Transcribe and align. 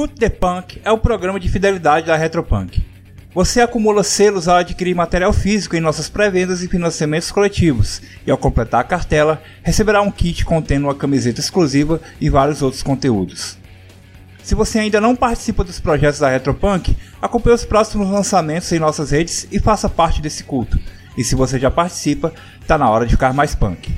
Escute 0.00 0.14
the 0.14 0.30
Punk 0.30 0.80
é 0.82 0.90
o 0.90 0.96
programa 0.96 1.38
de 1.38 1.46
fidelidade 1.46 2.06
da 2.06 2.16
Retropunk. 2.16 2.82
Você 3.34 3.60
acumula 3.60 4.02
selos 4.02 4.48
ao 4.48 4.56
adquirir 4.56 4.94
material 4.94 5.30
físico 5.30 5.76
em 5.76 5.80
nossas 5.80 6.08
pré-vendas 6.08 6.62
e 6.62 6.68
financiamentos 6.68 7.30
coletivos, 7.30 8.00
e 8.26 8.30
ao 8.30 8.38
completar 8.38 8.80
a 8.80 8.84
cartela, 8.84 9.42
receberá 9.62 10.00
um 10.00 10.10
kit 10.10 10.42
contendo 10.42 10.84
uma 10.84 10.94
camiseta 10.94 11.38
exclusiva 11.38 12.00
e 12.18 12.30
vários 12.30 12.62
outros 12.62 12.82
conteúdos. 12.82 13.58
Se 14.42 14.54
você 14.54 14.78
ainda 14.78 15.02
não 15.02 15.14
participa 15.14 15.62
dos 15.62 15.78
projetos 15.78 16.20
da 16.20 16.30
Retropunk, 16.30 16.96
acompanhe 17.20 17.56
os 17.56 17.66
próximos 17.66 18.08
lançamentos 18.08 18.72
em 18.72 18.78
nossas 18.78 19.10
redes 19.10 19.46
e 19.52 19.60
faça 19.60 19.86
parte 19.86 20.22
desse 20.22 20.44
culto. 20.44 20.78
E 21.14 21.22
se 21.22 21.34
você 21.34 21.58
já 21.58 21.70
participa, 21.70 22.32
tá 22.66 22.78
na 22.78 22.88
hora 22.88 23.04
de 23.04 23.12
ficar 23.12 23.34
mais 23.34 23.54
punk. 23.54 23.92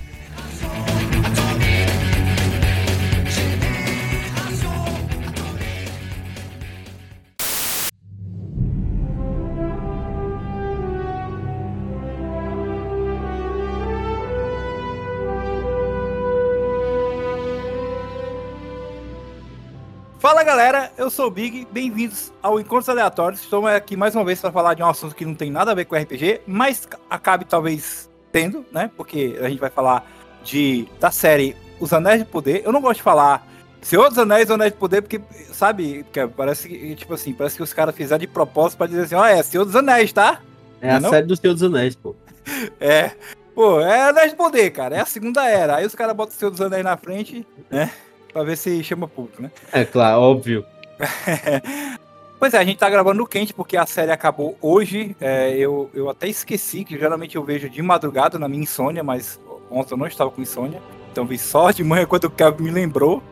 Eu 21.02 21.10
sou 21.10 21.26
o 21.26 21.30
Big, 21.30 21.66
bem-vindos 21.72 22.32
ao 22.40 22.60
Encontros 22.60 22.88
Aleatórios. 22.88 23.40
Estou 23.40 23.66
aqui 23.66 23.96
mais 23.96 24.14
uma 24.14 24.24
vez 24.24 24.40
para 24.40 24.52
falar 24.52 24.74
de 24.74 24.84
um 24.84 24.88
assunto 24.88 25.16
que 25.16 25.24
não 25.24 25.34
tem 25.34 25.50
nada 25.50 25.72
a 25.72 25.74
ver 25.74 25.84
com 25.84 25.96
RPG, 25.96 26.42
mas 26.46 26.88
acabe 27.10 27.44
talvez 27.44 28.08
tendo, 28.30 28.64
né? 28.70 28.88
Porque 28.96 29.36
a 29.42 29.48
gente 29.48 29.58
vai 29.58 29.68
falar 29.68 30.08
de 30.44 30.86
da 31.00 31.10
série 31.10 31.56
Os 31.80 31.92
Anéis 31.92 32.20
de 32.20 32.24
Poder. 32.24 32.62
Eu 32.64 32.70
não 32.70 32.80
gosto 32.80 32.98
de 32.98 33.02
falar 33.02 33.44
Senhor 33.80 34.08
dos 34.10 34.18
Anéis 34.18 34.48
ou 34.48 34.54
Anéis 34.54 34.70
de 34.70 34.78
Poder, 34.78 35.02
porque, 35.02 35.20
sabe, 35.52 36.06
que 36.12 36.24
parece 36.28 36.68
que, 36.68 36.94
tipo 36.94 37.14
assim, 37.14 37.32
parece 37.32 37.56
que 37.56 37.64
os 37.64 37.72
caras 37.72 37.96
fizeram 37.96 38.20
de 38.20 38.28
propósito 38.28 38.78
para 38.78 38.86
dizer 38.86 39.02
assim, 39.02 39.16
ó, 39.16 39.22
oh, 39.22 39.24
é 39.24 39.42
Senhor 39.42 39.64
dos 39.64 39.74
Anéis, 39.74 40.12
tá? 40.12 40.40
É 40.80 40.92
a 40.92 41.00
não? 41.00 41.10
série 41.10 41.26
do 41.26 41.34
Senhor 41.34 41.54
dos 41.54 41.64
Anéis, 41.64 41.96
pô. 41.96 42.14
É. 42.78 43.10
Pô, 43.56 43.80
é 43.80 44.08
Anéis 44.08 44.30
de 44.30 44.36
Poder, 44.36 44.70
cara. 44.70 44.94
É 44.94 45.00
a 45.00 45.06
segunda 45.06 45.44
era. 45.48 45.76
Aí 45.78 45.84
os 45.84 45.96
caras 45.96 46.14
botam 46.14 46.32
o 46.32 46.38
Senhor 46.38 46.50
dos 46.52 46.60
Anéis 46.60 46.84
na 46.84 46.96
frente, 46.96 47.44
né? 47.68 47.90
Pra 48.32 48.44
ver 48.44 48.56
se 48.56 48.84
chama 48.84 49.08
público, 49.08 49.42
né? 49.42 49.50
É 49.72 49.84
claro, 49.84 50.20
óbvio. 50.20 50.64
pois 52.38 52.54
é, 52.54 52.58
a 52.58 52.64
gente 52.64 52.78
tá 52.78 52.88
gravando 52.88 53.26
quente 53.26 53.52
porque 53.52 53.76
a 53.76 53.86
série 53.86 54.10
acabou 54.10 54.56
hoje. 54.60 55.16
É, 55.20 55.56
eu, 55.56 55.90
eu 55.94 56.08
até 56.08 56.28
esqueci 56.28 56.84
que 56.84 56.98
geralmente 56.98 57.36
eu 57.36 57.44
vejo 57.44 57.68
de 57.68 57.82
madrugada 57.82 58.38
na 58.38 58.48
minha 58.48 58.62
insônia, 58.62 59.02
mas 59.02 59.40
ontem 59.70 59.94
eu 59.94 59.98
não 59.98 60.06
estava 60.06 60.30
com 60.30 60.40
insônia. 60.40 60.80
Então 61.10 61.26
vi 61.26 61.38
só 61.38 61.70
de 61.70 61.84
manhã 61.84 62.06
quando 62.06 62.24
o 62.24 62.30
Kevin 62.30 62.64
me 62.64 62.70
lembrou. 62.70 63.22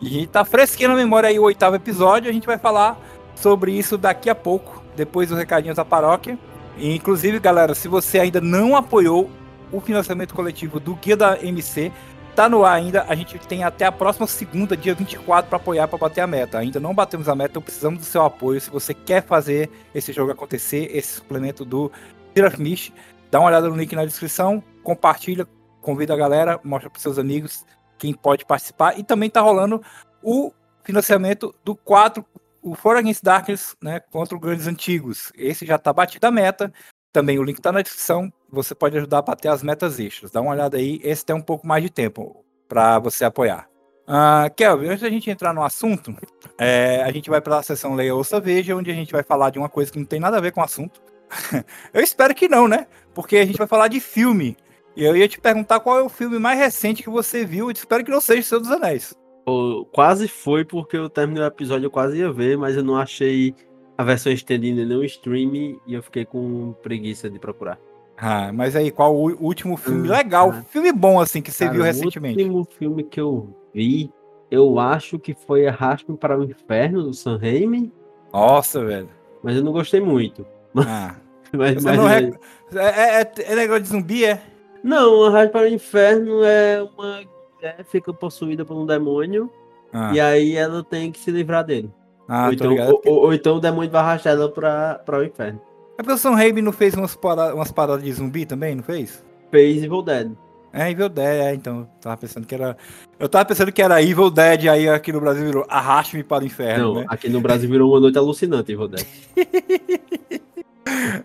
E 0.00 0.26
tá 0.26 0.44
fresquinho 0.44 0.90
na 0.90 0.96
memória 0.96 1.28
aí 1.28 1.38
o 1.38 1.42
oitavo 1.42 1.76
episódio. 1.76 2.30
A 2.30 2.32
gente 2.32 2.46
vai 2.46 2.58
falar 2.58 2.98
sobre 3.34 3.72
isso 3.72 3.96
daqui 3.96 4.30
a 4.30 4.34
pouco, 4.34 4.82
depois 4.96 5.28
dos 5.28 5.38
recadinhos 5.38 5.76
da 5.76 5.84
paróquia. 5.84 6.38
E, 6.76 6.94
inclusive, 6.94 7.38
galera, 7.38 7.74
se 7.74 7.88
você 7.88 8.18
ainda 8.18 8.40
não 8.40 8.76
apoiou 8.76 9.30
o 9.70 9.80
financiamento 9.80 10.34
coletivo 10.34 10.78
do 10.80 10.94
Guia 10.94 11.16
da 11.16 11.42
MC, 11.42 11.92
tá 12.34 12.48
no 12.48 12.64
ar 12.64 12.74
ainda. 12.74 13.04
A 13.08 13.14
gente 13.14 13.38
tem 13.38 13.62
até 13.62 13.86
a 13.86 13.92
próxima 13.92 14.26
segunda, 14.26 14.76
dia 14.76 14.94
24, 14.94 15.48
para 15.48 15.56
apoiar 15.56 15.88
para 15.88 15.98
bater 15.98 16.20
a 16.20 16.26
meta. 16.26 16.58
Ainda 16.58 16.80
não 16.80 16.94
batemos 16.94 17.28
a 17.28 17.34
meta, 17.34 17.52
então 17.52 17.62
precisamos 17.62 18.00
do 18.00 18.04
seu 18.04 18.22
apoio. 18.22 18.60
Se 18.60 18.70
você 18.70 18.92
quer 18.92 19.22
fazer 19.22 19.70
esse 19.94 20.12
jogo 20.12 20.32
acontecer, 20.32 20.90
esse 20.94 21.14
suplemento 21.14 21.64
do 21.64 21.90
Tirafnish, 22.34 22.92
dá 23.30 23.38
uma 23.38 23.48
olhada 23.48 23.68
no 23.68 23.76
link 23.76 23.94
na 23.94 24.04
descrição, 24.04 24.62
compartilha, 24.82 25.46
convida 25.80 26.12
a 26.14 26.16
galera, 26.16 26.60
mostra 26.64 26.90
para 26.90 27.00
seus 27.00 27.18
amigos 27.18 27.64
quem 27.98 28.12
pode 28.12 28.44
participar. 28.44 28.98
E 28.98 29.04
também 29.04 29.30
tá 29.30 29.40
rolando 29.40 29.80
o 30.22 30.52
financiamento 30.82 31.54
do 31.64 31.76
4, 31.76 32.24
o 32.62 32.74
For 32.74 32.96
Against 32.96 33.22
Darkness, 33.22 33.76
né, 33.82 34.00
contra 34.00 34.34
os 34.34 34.40
grandes 34.40 34.66
antigos. 34.66 35.32
Esse 35.36 35.64
já 35.64 35.78
tá 35.78 35.92
batido 35.92 36.26
a 36.26 36.30
meta. 36.30 36.72
Também 37.12 37.38
o 37.38 37.44
link 37.44 37.60
tá 37.60 37.70
na 37.70 37.82
descrição. 37.82 38.32
Você 38.54 38.74
pode 38.74 38.96
ajudar 38.96 39.18
a 39.18 39.22
bater 39.22 39.48
as 39.48 39.62
metas 39.62 39.98
extras. 39.98 40.30
Dá 40.30 40.40
uma 40.40 40.52
olhada 40.52 40.76
aí. 40.76 41.00
Esse 41.02 41.24
tem 41.24 41.34
um 41.34 41.42
pouco 41.42 41.66
mais 41.66 41.82
de 41.82 41.90
tempo 41.90 42.44
para 42.68 42.98
você 42.98 43.24
apoiar. 43.24 43.68
Uh, 44.06 44.52
Kelvin, 44.54 44.88
antes 44.88 45.00
da 45.00 45.08
gente 45.08 45.30
entrar 45.30 45.54
no 45.54 45.62
assunto, 45.62 46.14
é, 46.58 47.02
a 47.02 47.10
gente 47.10 47.30
vai 47.30 47.40
para 47.40 47.58
a 47.58 47.62
sessão 47.62 47.94
Leia 47.94 48.14
Ouça 48.14 48.38
Veja, 48.38 48.76
onde 48.76 48.90
a 48.90 48.94
gente 48.94 49.12
vai 49.12 49.22
falar 49.22 49.50
de 49.50 49.58
uma 49.58 49.68
coisa 49.68 49.90
que 49.90 49.98
não 49.98 50.06
tem 50.06 50.20
nada 50.20 50.36
a 50.36 50.40
ver 50.40 50.52
com 50.52 50.60
o 50.60 50.64
assunto. 50.64 51.00
eu 51.92 52.02
espero 52.02 52.34
que 52.34 52.48
não, 52.48 52.68
né? 52.68 52.86
Porque 53.14 53.36
a 53.36 53.46
gente 53.46 53.58
vai 53.58 53.66
falar 53.66 53.88
de 53.88 54.00
filme. 54.00 54.56
E 54.96 55.04
eu 55.04 55.16
ia 55.16 55.26
te 55.26 55.40
perguntar 55.40 55.80
qual 55.80 55.98
é 55.98 56.02
o 56.02 56.08
filme 56.08 56.38
mais 56.38 56.58
recente 56.58 57.02
que 57.02 57.10
você 57.10 57.44
viu. 57.44 57.66
Eu 57.66 57.72
espero 57.72 58.04
que 58.04 58.10
não 58.10 58.20
seja 58.20 58.40
o 58.40 58.44
Senhor 58.44 58.60
dos 58.60 58.70
Anéis. 58.70 59.14
Pô, 59.44 59.86
quase 59.92 60.28
foi 60.28 60.64
porque 60.64 60.96
eu 60.96 61.10
terminei 61.10 61.42
o 61.42 61.46
episódio, 61.46 61.86
eu 61.86 61.90
quase 61.90 62.18
ia 62.18 62.32
ver, 62.32 62.56
mas 62.56 62.76
eu 62.76 62.84
não 62.84 62.96
achei 62.96 63.54
a 63.96 64.04
versão 64.04 64.32
estendida 64.32 64.84
no 64.84 65.04
stream 65.04 65.78
e 65.86 65.94
eu 65.94 66.02
fiquei 66.02 66.24
com 66.24 66.72
preguiça 66.82 67.28
de 67.28 67.38
procurar. 67.38 67.78
Ah, 68.16 68.52
mas 68.52 68.76
aí, 68.76 68.90
qual 68.90 69.14
o 69.14 69.44
último 69.44 69.76
filme 69.76 70.08
hum, 70.08 70.12
legal, 70.12 70.50
ah. 70.50 70.62
filme 70.62 70.92
bom 70.92 71.20
assim 71.20 71.42
que 71.42 71.50
você 71.50 71.64
Cara, 71.64 71.76
viu 71.76 71.84
recentemente? 71.84 72.42
O 72.42 72.46
último 72.46 72.64
filme 72.78 73.02
que 73.02 73.20
eu 73.20 73.48
vi, 73.74 74.10
eu 74.50 74.78
acho 74.78 75.18
que 75.18 75.34
foi 75.34 75.66
Arraste-me 75.66 76.16
para 76.16 76.38
o 76.38 76.44
Inferno 76.44 77.02
do 77.02 77.12
Sam 77.12 77.38
Raimi. 77.38 77.92
Nossa, 78.32 78.84
velho. 78.84 79.08
Mas 79.42 79.56
eu 79.56 79.64
não 79.64 79.72
gostei 79.72 80.00
muito. 80.00 80.46
Ah. 80.76 81.14
mas, 81.52 81.84
mas 81.84 81.96
não 81.96 82.08
é, 82.08 82.32
é, 82.74 83.20
é, 83.20 83.32
é 83.38 83.54
negócio 83.54 83.82
de 83.82 83.88
zumbi, 83.88 84.24
é? 84.24 84.42
Não, 84.82 85.24
Arraste 85.24 85.52
para 85.52 85.66
o 85.66 85.68
Inferno 85.68 86.42
é 86.42 86.82
uma 86.82 87.22
mulher 87.54 87.84
fica 87.84 88.12
possuída 88.12 88.64
por 88.64 88.76
um 88.76 88.84
demônio 88.84 89.50
ah. 89.92 90.12
e 90.12 90.20
aí 90.20 90.56
ela 90.56 90.82
tem 90.82 91.12
que 91.12 91.18
se 91.18 91.30
livrar 91.30 91.64
dele. 91.64 91.90
Ah, 92.28 92.46
ou, 92.46 92.52
então, 92.52 92.74
ou, 92.74 93.02
ou, 93.04 93.14
ou, 93.26 93.34
então 93.34 93.56
o 93.56 93.60
demônio 93.60 93.90
vai 93.90 94.00
arrastar 94.00 94.32
ela 94.32 94.48
pra 94.48 95.18
o 95.18 95.22
inferno. 95.22 95.60
A 95.96 96.02
pessoa 96.02 96.34
Raimi 96.34 96.60
não 96.60 96.72
fez 96.72 96.94
umas 96.94 97.14
paradas, 97.14 97.54
umas 97.54 97.70
paradas 97.70 98.04
de 98.04 98.12
zumbi 98.12 98.44
também, 98.44 98.74
não 98.74 98.82
fez? 98.82 99.24
Fez 99.50 99.82
Evil 99.82 100.02
Dead. 100.02 100.32
É, 100.72 100.90
Evil 100.90 101.08
Dead, 101.08 101.40
é, 101.40 101.54
então. 101.54 101.88
Tava 102.00 102.16
pensando 102.16 102.46
que 102.46 102.54
era. 102.54 102.76
Eu 103.18 103.28
tava 103.28 103.44
pensando 103.44 103.70
que 103.70 103.80
era 103.80 104.02
Evil 104.02 104.28
Dead, 104.28 104.66
aí 104.66 104.88
aqui 104.88 105.12
no 105.12 105.20
Brasil 105.20 105.46
virou 105.46 105.64
Arraste-me 105.68 106.24
para 106.24 106.42
o 106.42 106.46
Inferno. 106.46 106.94
Não, 106.94 107.00
né? 107.00 107.06
aqui 107.08 107.28
no 107.28 107.40
Brasil 107.40 107.70
virou 107.70 107.92
uma 107.92 108.00
noite 108.00 108.18
alucinante, 108.18 108.72
Evil 108.72 108.88
Dead. 108.88 109.06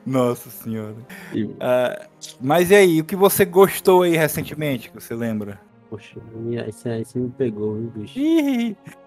Nossa 0.05 0.49
senhora. 0.51 0.95
Uh, 1.33 2.07
mas 2.39 2.69
e 2.69 2.75
aí, 2.75 3.01
o 3.01 3.05
que 3.05 3.15
você 3.15 3.43
gostou 3.45 4.03
aí 4.03 4.15
recentemente, 4.15 4.89
que 4.89 5.01
você 5.01 5.15
lembra? 5.15 5.59
Poxa, 5.89 6.19
esse 6.67 6.87
aí 6.87 7.03
você 7.03 7.17
me 7.17 7.29
pegou, 7.29 7.73
viu, 7.73 7.91
bicho? 7.95 8.19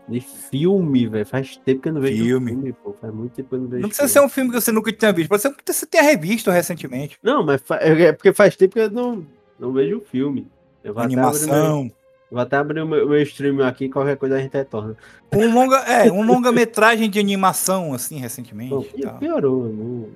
De 0.08 0.20
filme, 0.20 1.06
velho. 1.06 1.26
Faz 1.26 1.56
tempo 1.56 1.82
que 1.82 1.88
eu 1.88 1.92
não 1.92 2.00
vejo 2.00 2.24
filme. 2.24 2.50
filme, 2.50 2.72
pô. 2.72 2.92
Faz 3.00 3.14
muito 3.14 3.32
tempo 3.32 3.48
que 3.48 3.54
eu 3.54 3.60
não 3.60 3.68
vejo. 3.68 3.82
Não 3.82 3.88
precisa 3.88 4.08
filme. 4.08 4.20
ser 4.20 4.26
um 4.26 4.28
filme 4.28 4.50
que 4.50 4.60
você 4.60 4.72
nunca 4.72 4.92
tinha 4.92 5.12
visto. 5.12 5.28
Pode 5.28 5.42
ser 5.42 5.54
que 5.54 5.72
você 5.72 5.86
tenha 5.86 6.02
revisto 6.02 6.50
recentemente. 6.50 7.18
Não, 7.22 7.44
mas 7.44 7.62
é, 7.80 8.02
é 8.02 8.12
porque 8.12 8.32
faz 8.32 8.56
tempo 8.56 8.74
que 8.74 8.80
eu 8.80 8.90
não, 8.90 9.26
não 9.58 9.72
vejo 9.72 9.98
o 9.98 10.00
filme. 10.00 10.46
Eu 10.82 10.92
vou 10.94 11.02
Animação. 11.02 11.86
Até 11.86 12.02
vou 12.32 12.40
até 12.40 12.56
abrir 12.56 12.80
o 12.80 12.86
meu, 12.86 13.08
meu 13.08 13.22
stream 13.22 13.60
aqui, 13.60 13.88
qualquer 13.88 14.16
coisa 14.16 14.36
a 14.36 14.38
gente 14.40 14.54
retorna. 14.54 14.96
Um 15.32 15.52
longa, 15.52 15.76
é, 15.80 16.10
um 16.10 16.24
longa-metragem 16.24 17.08
de 17.10 17.20
animação, 17.20 17.92
assim, 17.92 18.18
recentemente. 18.18 18.70
Pô, 18.70 18.82
piorou, 19.18 19.68
não. 19.68 20.08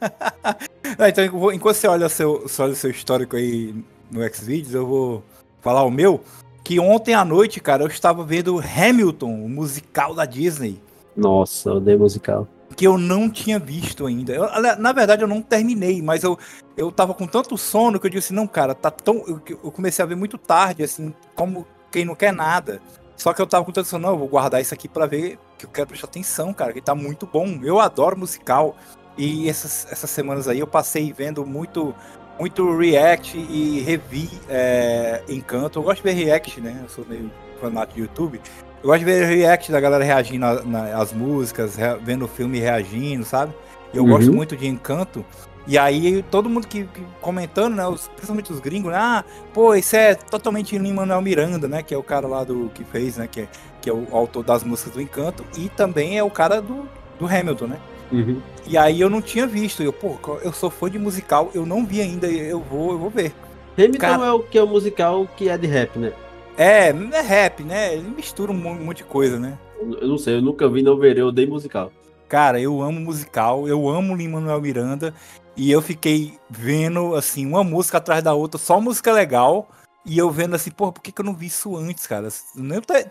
ah, 0.98 1.08
então, 1.08 1.24
enquanto 1.52 1.76
você 1.76 1.86
olha, 1.86 2.08
seu, 2.08 2.40
você 2.40 2.62
olha 2.62 2.72
o 2.72 2.76
seu 2.76 2.90
histórico 2.90 3.36
aí 3.36 3.74
no 4.10 4.26
Xvideos, 4.34 4.74
eu 4.74 4.86
vou 4.86 5.24
falar 5.60 5.84
o 5.84 5.90
meu, 5.90 6.22
que 6.68 6.78
ontem 6.78 7.14
à 7.14 7.24
noite, 7.24 7.60
cara, 7.60 7.82
eu 7.82 7.86
estava 7.86 8.22
vendo 8.22 8.60
Hamilton, 8.60 9.42
o 9.42 9.48
musical 9.48 10.12
da 10.12 10.26
Disney. 10.26 10.78
Nossa, 11.16 11.70
eu 11.70 11.76
odeio 11.76 11.98
musical. 11.98 12.46
Que 12.76 12.86
eu 12.86 12.98
não 12.98 13.30
tinha 13.30 13.58
visto 13.58 14.04
ainda. 14.04 14.34
Eu, 14.34 14.46
na 14.78 14.92
verdade, 14.92 15.22
eu 15.22 15.26
não 15.26 15.40
terminei, 15.40 16.02
mas 16.02 16.24
eu, 16.24 16.38
eu 16.76 16.92
tava 16.92 17.14
com 17.14 17.26
tanto 17.26 17.56
sono 17.56 17.98
que 17.98 18.06
eu 18.06 18.10
disse, 18.10 18.34
não, 18.34 18.46
cara, 18.46 18.74
tá 18.74 18.90
tão. 18.90 19.24
Eu, 19.26 19.40
eu 19.48 19.72
comecei 19.72 20.02
a 20.02 20.06
ver 20.06 20.14
muito 20.14 20.36
tarde, 20.36 20.82
assim, 20.82 21.14
como 21.34 21.66
quem 21.90 22.04
não 22.04 22.14
quer 22.14 22.34
nada. 22.34 22.82
Só 23.16 23.32
que 23.32 23.40
eu 23.40 23.46
tava 23.46 23.64
com 23.64 23.72
tanto 23.72 23.88
sono, 23.88 24.02
não, 24.02 24.10
eu 24.12 24.18
vou 24.18 24.28
guardar 24.28 24.60
isso 24.60 24.74
aqui 24.74 24.90
para 24.90 25.06
ver, 25.06 25.38
que 25.56 25.64
eu 25.64 25.70
quero 25.70 25.86
prestar 25.88 26.08
atenção, 26.08 26.52
cara, 26.52 26.74
que 26.74 26.82
tá 26.82 26.94
muito 26.94 27.26
bom. 27.26 27.60
Eu 27.62 27.80
adoro 27.80 28.18
musical. 28.18 28.76
E 29.16 29.48
essas, 29.48 29.90
essas 29.90 30.10
semanas 30.10 30.46
aí 30.46 30.60
eu 30.60 30.66
passei 30.66 31.14
vendo 31.14 31.46
muito 31.46 31.94
muito 32.38 32.76
react 32.76 33.36
e 33.36 33.80
revi 33.80 34.30
é, 34.48 35.22
Encanto. 35.28 35.78
Eu 35.78 35.82
gosto 35.82 35.98
de 35.98 36.02
ver 36.02 36.24
react, 36.24 36.60
né? 36.60 36.80
Eu 36.82 36.88
sou 36.88 37.04
meio 37.08 37.30
fanático 37.60 37.94
de 37.96 38.02
YouTube. 38.02 38.40
Eu 38.82 38.88
gosto 38.88 39.00
de 39.00 39.04
ver 39.04 39.24
react 39.26 39.72
da 39.72 39.80
galera 39.80 40.04
reagindo 40.04 40.46
às 40.46 41.12
músicas, 41.12 41.74
re, 41.74 41.96
vendo 42.02 42.24
o 42.24 42.28
filme 42.28 42.58
reagindo, 42.58 43.24
sabe? 43.24 43.52
Eu 43.92 44.04
uhum. 44.04 44.10
gosto 44.10 44.32
muito 44.32 44.56
de 44.56 44.66
Encanto. 44.66 45.24
E 45.66 45.76
aí, 45.76 46.22
todo 46.30 46.48
mundo 46.48 46.66
que, 46.66 46.84
que 46.84 47.02
comentando, 47.20 47.74
né? 47.74 47.86
Os, 47.86 48.08
principalmente 48.08 48.52
os 48.52 48.60
gringos, 48.60 48.90
né? 48.90 48.98
Ah, 48.98 49.24
pô, 49.52 49.74
isso 49.74 49.96
é 49.96 50.14
totalmente 50.14 50.78
Lin-Manuel 50.78 51.20
Miranda, 51.20 51.68
né? 51.68 51.82
Que 51.82 51.92
é 51.92 51.98
o 51.98 52.02
cara 52.02 52.26
lá 52.26 52.44
do 52.44 52.70
que 52.74 52.84
fez, 52.84 53.18
né? 53.18 53.28
Que 53.30 53.42
é, 53.42 53.48
que 53.80 53.90
é 53.90 53.92
o 53.92 54.06
autor 54.12 54.44
das 54.44 54.64
músicas 54.64 54.94
do 54.94 55.02
Encanto. 55.02 55.44
E 55.58 55.68
também 55.68 56.16
é 56.16 56.22
o 56.22 56.30
cara 56.30 56.62
do, 56.62 56.88
do 57.18 57.26
Hamilton, 57.26 57.66
né? 57.66 57.78
Uhum. 58.10 58.40
E 58.66 58.76
aí 58.76 59.00
eu 59.00 59.10
não 59.10 59.20
tinha 59.20 59.46
visto. 59.46 59.82
Eu, 59.82 59.92
pô, 59.92 60.18
eu 60.42 60.52
sou 60.52 60.70
fã 60.70 60.90
de 60.90 60.98
musical, 60.98 61.50
eu 61.54 61.64
não 61.64 61.84
vi 61.84 62.00
ainda, 62.00 62.26
eu 62.26 62.60
vou, 62.60 62.92
eu 62.92 62.98
vou 62.98 63.10
ver. 63.10 63.32
Hamilton 63.76 63.98
Cara... 63.98 64.26
é 64.26 64.32
o 64.32 64.40
que 64.40 64.58
é 64.58 64.62
o 64.62 64.66
musical 64.66 65.28
que 65.36 65.48
é 65.48 65.56
de 65.56 65.66
rap, 65.66 65.98
né? 65.98 66.12
É, 66.56 66.88
é 66.88 67.20
rap, 67.20 67.62
né? 67.62 67.94
Ele 67.94 68.08
mistura 68.08 68.50
um 68.50 68.54
monte 68.54 68.98
de 68.98 69.04
coisa, 69.04 69.38
né? 69.38 69.56
Eu 70.00 70.08
não 70.08 70.18
sei, 70.18 70.34
eu 70.36 70.42
nunca 70.42 70.68
vi, 70.68 70.82
não 70.82 70.96
verei, 70.96 71.22
eu 71.22 71.28
odeio 71.28 71.48
musical. 71.48 71.92
Cara, 72.28 72.60
eu 72.60 72.82
amo 72.82 73.00
musical, 73.00 73.68
eu 73.68 73.88
amo 73.88 74.16
Lin-Manuel 74.16 74.60
Miranda 74.60 75.14
e 75.56 75.70
eu 75.70 75.80
fiquei 75.80 76.34
vendo 76.50 77.14
assim 77.14 77.46
uma 77.46 77.62
música 77.62 77.98
atrás 77.98 78.22
da 78.22 78.34
outra, 78.34 78.58
só 78.58 78.80
música 78.80 79.12
legal. 79.12 79.68
E 80.08 80.16
eu 80.16 80.30
vendo 80.30 80.56
assim, 80.56 80.70
pô, 80.70 80.90
por 80.90 81.02
que, 81.02 81.12
que 81.12 81.20
eu 81.20 81.24
não 81.24 81.34
vi 81.34 81.46
isso 81.46 81.76
antes, 81.76 82.06
cara? 82.06 82.28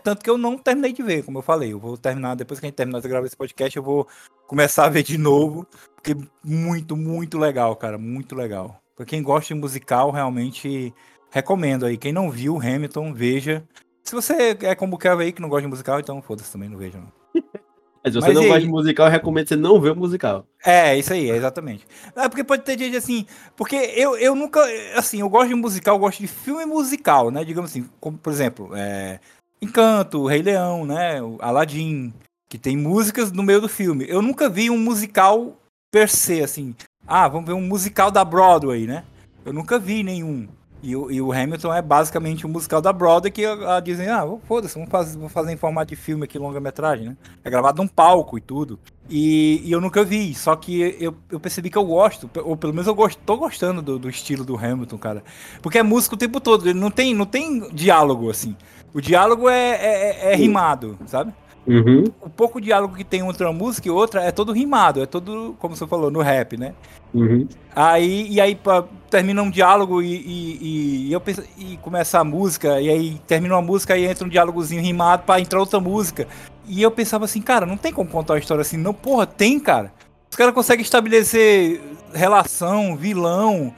Tanto 0.02 0.20
que 0.20 0.28
eu 0.28 0.36
não 0.36 0.58
terminei 0.58 0.92
de 0.92 1.00
ver, 1.00 1.22
como 1.22 1.38
eu 1.38 1.42
falei. 1.42 1.72
Eu 1.72 1.78
vou 1.78 1.96
terminar, 1.96 2.34
depois 2.34 2.58
que 2.58 2.66
a 2.66 2.68
gente 2.68 2.76
terminar 2.76 3.00
de 3.00 3.06
gravar 3.06 3.24
esse 3.24 3.36
podcast, 3.36 3.76
eu 3.76 3.84
vou 3.84 4.08
começar 4.48 4.86
a 4.86 4.88
ver 4.88 5.04
de 5.04 5.16
novo. 5.16 5.64
Porque 5.94 6.16
muito, 6.42 6.96
muito 6.96 7.38
legal, 7.38 7.76
cara. 7.76 7.96
Muito 7.96 8.34
legal. 8.34 8.82
Pra 8.96 9.06
quem 9.06 9.22
gosta 9.22 9.54
de 9.54 9.60
musical, 9.60 10.10
realmente 10.10 10.92
recomendo 11.30 11.86
aí. 11.86 11.96
Quem 11.96 12.12
não 12.12 12.32
viu 12.32 12.56
Hamilton, 12.56 13.14
veja. 13.14 13.64
Se 14.02 14.12
você 14.12 14.58
é 14.62 14.74
como 14.74 14.96
o 14.96 14.98
Kevin 14.98 15.22
aí 15.22 15.32
que 15.32 15.40
não 15.40 15.48
gosta 15.48 15.62
de 15.62 15.68
musical, 15.68 16.00
então 16.00 16.20
foda-se 16.20 16.50
também, 16.50 16.68
não 16.68 16.78
veja, 16.78 16.98
não. 16.98 17.12
Mas 18.02 18.12
se 18.12 18.20
você 18.20 18.28
Mas 18.28 18.36
não 18.36 18.44
gosta 18.46 18.60
de 18.60 18.68
musical, 18.68 19.06
eu 19.06 19.12
recomendo 19.12 19.48
você 19.48 19.56
não 19.56 19.80
ver 19.80 19.92
o 19.92 19.96
musical. 19.96 20.46
É, 20.64 20.96
isso 20.96 21.12
aí, 21.12 21.30
exatamente. 21.30 21.86
É 22.14 22.28
porque 22.28 22.44
pode 22.44 22.62
ter 22.62 22.78
gente 22.78 22.96
assim. 22.96 23.26
Porque 23.56 23.76
eu, 23.76 24.16
eu 24.16 24.34
nunca. 24.34 24.60
Assim, 24.96 25.20
eu 25.20 25.28
gosto 25.28 25.48
de 25.48 25.54
musical, 25.54 25.96
eu 25.96 26.00
gosto 26.00 26.20
de 26.20 26.26
filme 26.26 26.64
musical, 26.64 27.30
né? 27.30 27.44
Digamos 27.44 27.70
assim, 27.70 27.88
como 28.00 28.16
por 28.16 28.32
exemplo, 28.32 28.70
é, 28.74 29.18
Encanto, 29.60 30.26
Rei 30.26 30.42
Leão, 30.42 30.86
né? 30.86 31.18
Aladdin, 31.40 32.12
que 32.48 32.56
tem 32.56 32.76
músicas 32.76 33.32
no 33.32 33.42
meio 33.42 33.60
do 33.60 33.68
filme. 33.68 34.06
Eu 34.08 34.22
nunca 34.22 34.48
vi 34.48 34.70
um 34.70 34.78
musical 34.78 35.56
per 35.90 36.08
se, 36.08 36.42
assim. 36.42 36.74
Ah, 37.06 37.26
vamos 37.28 37.46
ver 37.46 37.54
um 37.54 37.62
musical 37.62 38.10
da 38.10 38.24
Broadway, 38.24 38.86
né? 38.86 39.04
Eu 39.44 39.52
nunca 39.52 39.78
vi 39.78 40.02
nenhum. 40.02 40.46
E, 40.82 40.92
e, 40.92 41.20
o 41.20 41.32
Hamilton 41.32 41.74
é 41.74 41.82
basicamente 41.82 42.46
um 42.46 42.50
musical 42.50 42.80
da 42.80 42.92
Broadway 42.92 43.32
que 43.32 43.44
a, 43.44 43.76
a 43.76 43.80
Disney, 43.80 44.08
ah, 44.08 44.24
foda-se, 44.44 44.74
vamos 44.74 44.90
fazer, 44.90 45.16
vamos 45.16 45.32
fazer 45.32 45.52
em 45.52 45.56
formato 45.56 45.88
de 45.88 45.96
filme 45.96 46.24
aqui, 46.24 46.38
longa-metragem, 46.38 47.08
né? 47.08 47.16
É 47.42 47.50
gravado 47.50 47.82
num 47.82 47.88
palco 47.88 48.38
e 48.38 48.40
tudo. 48.40 48.78
E, 49.10 49.60
e, 49.64 49.72
eu 49.72 49.80
nunca 49.80 50.04
vi, 50.04 50.34
só 50.34 50.54
que 50.54 50.96
eu, 51.00 51.16
eu 51.30 51.40
percebi 51.40 51.68
que 51.68 51.78
eu 51.78 51.84
gosto, 51.84 52.30
ou 52.44 52.56
pelo 52.56 52.72
menos 52.72 52.86
eu 52.86 52.94
gosto, 52.94 53.18
tô 53.24 53.36
gostando 53.36 53.82
do, 53.82 53.98
do 53.98 54.08
estilo 54.08 54.44
do 54.44 54.56
Hamilton, 54.56 54.98
cara. 54.98 55.24
Porque 55.60 55.78
é 55.78 55.82
música 55.82 56.14
o 56.14 56.18
tempo 56.18 56.40
todo, 56.40 56.68
ele 56.68 56.78
não 56.78 56.90
tem, 56.90 57.12
não 57.12 57.26
tem 57.26 57.68
diálogo, 57.72 58.30
assim. 58.30 58.56
O 58.94 59.00
diálogo 59.00 59.48
é, 59.48 59.70
é, 59.70 60.28
é, 60.28 60.32
é 60.32 60.36
rimado, 60.36 60.98
sabe? 61.06 61.32
Uhum. 61.68 62.04
O 62.22 62.30
pouco 62.30 62.60
diálogo 62.60 62.96
que 62.96 63.04
tem 63.04 63.20
entre 63.20 63.44
uma 63.44 63.52
música 63.52 63.86
e 63.86 63.90
outra 63.90 64.22
é 64.22 64.32
todo 64.32 64.52
rimado, 64.52 65.02
é 65.02 65.06
todo, 65.06 65.54
como 65.58 65.76
você 65.76 65.86
falou, 65.86 66.10
no 66.10 66.22
rap, 66.22 66.56
né? 66.56 66.72
Uhum. 67.12 67.46
Aí, 67.76 68.26
e 68.30 68.40
aí 68.40 68.54
pra, 68.54 68.84
termina 69.10 69.42
um 69.42 69.50
diálogo 69.50 70.00
e, 70.00 70.14
e, 70.14 71.08
e, 71.08 71.12
eu 71.12 71.20
penso, 71.20 71.42
e 71.58 71.76
começa 71.78 72.18
a 72.18 72.24
música, 72.24 72.80
e 72.80 72.88
aí 72.88 73.20
termina 73.26 73.54
uma 73.54 73.62
música 73.62 73.98
e 73.98 74.06
entra 74.06 74.24
um 74.24 74.30
diálogozinho 74.30 74.80
rimado 74.80 75.24
pra 75.24 75.40
entrar 75.40 75.60
outra 75.60 75.78
música. 75.78 76.26
E 76.66 76.80
eu 76.80 76.90
pensava 76.90 77.26
assim, 77.26 77.42
cara, 77.42 77.66
não 77.66 77.76
tem 77.76 77.92
como 77.92 78.08
contar 78.08 78.32
uma 78.32 78.38
história 78.38 78.62
assim. 78.62 78.78
Não, 78.78 78.94
porra, 78.94 79.26
tem, 79.26 79.60
cara. 79.60 79.92
Os 80.30 80.36
caras 80.36 80.54
conseguem 80.54 80.82
estabelecer 80.82 81.80
relação, 82.14 82.96
vilão, 82.96 83.72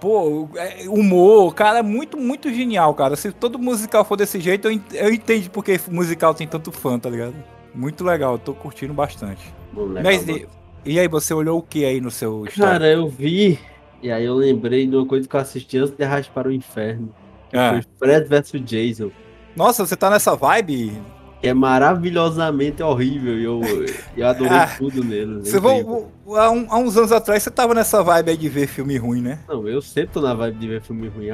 Pô, 0.00 0.48
é, 0.56 0.88
humor, 0.88 1.54
cara, 1.54 1.80
é 1.80 1.82
muito, 1.82 2.16
muito 2.16 2.52
genial, 2.52 2.94
cara. 2.94 3.16
Se 3.16 3.32
todo 3.32 3.58
musical 3.58 4.04
for 4.04 4.16
desse 4.16 4.40
jeito, 4.40 4.68
eu, 4.92 5.12
entendo 5.12 5.50
porque 5.50 5.78
musical 5.90 6.34
tem 6.34 6.46
tanto 6.46 6.70
fã, 6.72 6.98
tá 6.98 7.10
ligado? 7.10 7.34
Muito 7.74 8.04
legal, 8.04 8.34
eu 8.34 8.38
tô 8.38 8.54
curtindo 8.54 8.94
bastante. 8.94 9.52
Legal, 9.76 10.02
Mas 10.02 10.26
e, 10.28 10.46
e, 10.84 10.98
aí, 10.98 11.08
você 11.08 11.34
olhou 11.34 11.58
o 11.58 11.62
que 11.62 11.84
aí 11.84 12.00
no 12.00 12.10
seu 12.10 12.44
Cara, 12.56 12.86
eu 12.88 13.08
vi, 13.08 13.58
e 14.02 14.10
aí 14.10 14.24
eu 14.24 14.34
lembrei 14.34 14.86
de 14.86 14.96
uma 14.96 15.06
coisa 15.06 15.28
que 15.28 15.34
eu 15.34 15.40
assisti 15.40 15.78
antes 15.78 15.94
de 15.94 16.04
Arrastar 16.04 16.32
para 16.32 16.48
o 16.48 16.52
Inferno. 16.52 17.14
Ah. 17.52 17.80
Foi 17.98 18.08
Fred 18.08 18.28
vs 18.28 18.52
Jason. 18.64 19.10
Nossa, 19.56 19.84
você 19.84 19.96
tá 19.96 20.08
nessa 20.08 20.36
vibe? 20.36 20.92
É 21.42 21.54
maravilhosamente 21.54 22.82
horrível 22.82 23.38
e 23.38 23.44
eu, 23.44 23.60
eu 24.16 24.26
adorei 24.26 24.56
ah, 24.56 24.74
tudo 24.76 25.04
nele. 25.04 25.40
Você 25.40 25.60
vou, 25.60 26.10
há, 26.36 26.50
um, 26.50 26.66
há, 26.68 26.78
uns 26.78 26.96
anos 26.96 27.12
atrás 27.12 27.42
você 27.42 27.50
tava 27.50 27.74
nessa 27.74 28.02
vibe 28.02 28.30
aí 28.30 28.36
de 28.36 28.48
ver 28.48 28.66
filme 28.66 28.96
ruim, 28.96 29.22
né? 29.22 29.38
Não, 29.48 29.66
eu 29.68 29.80
sempre 29.80 30.14
tô 30.14 30.20
na 30.20 30.34
vibe 30.34 30.58
de 30.58 30.66
ver 30.66 30.82
filme 30.82 31.08
ruim. 31.08 31.28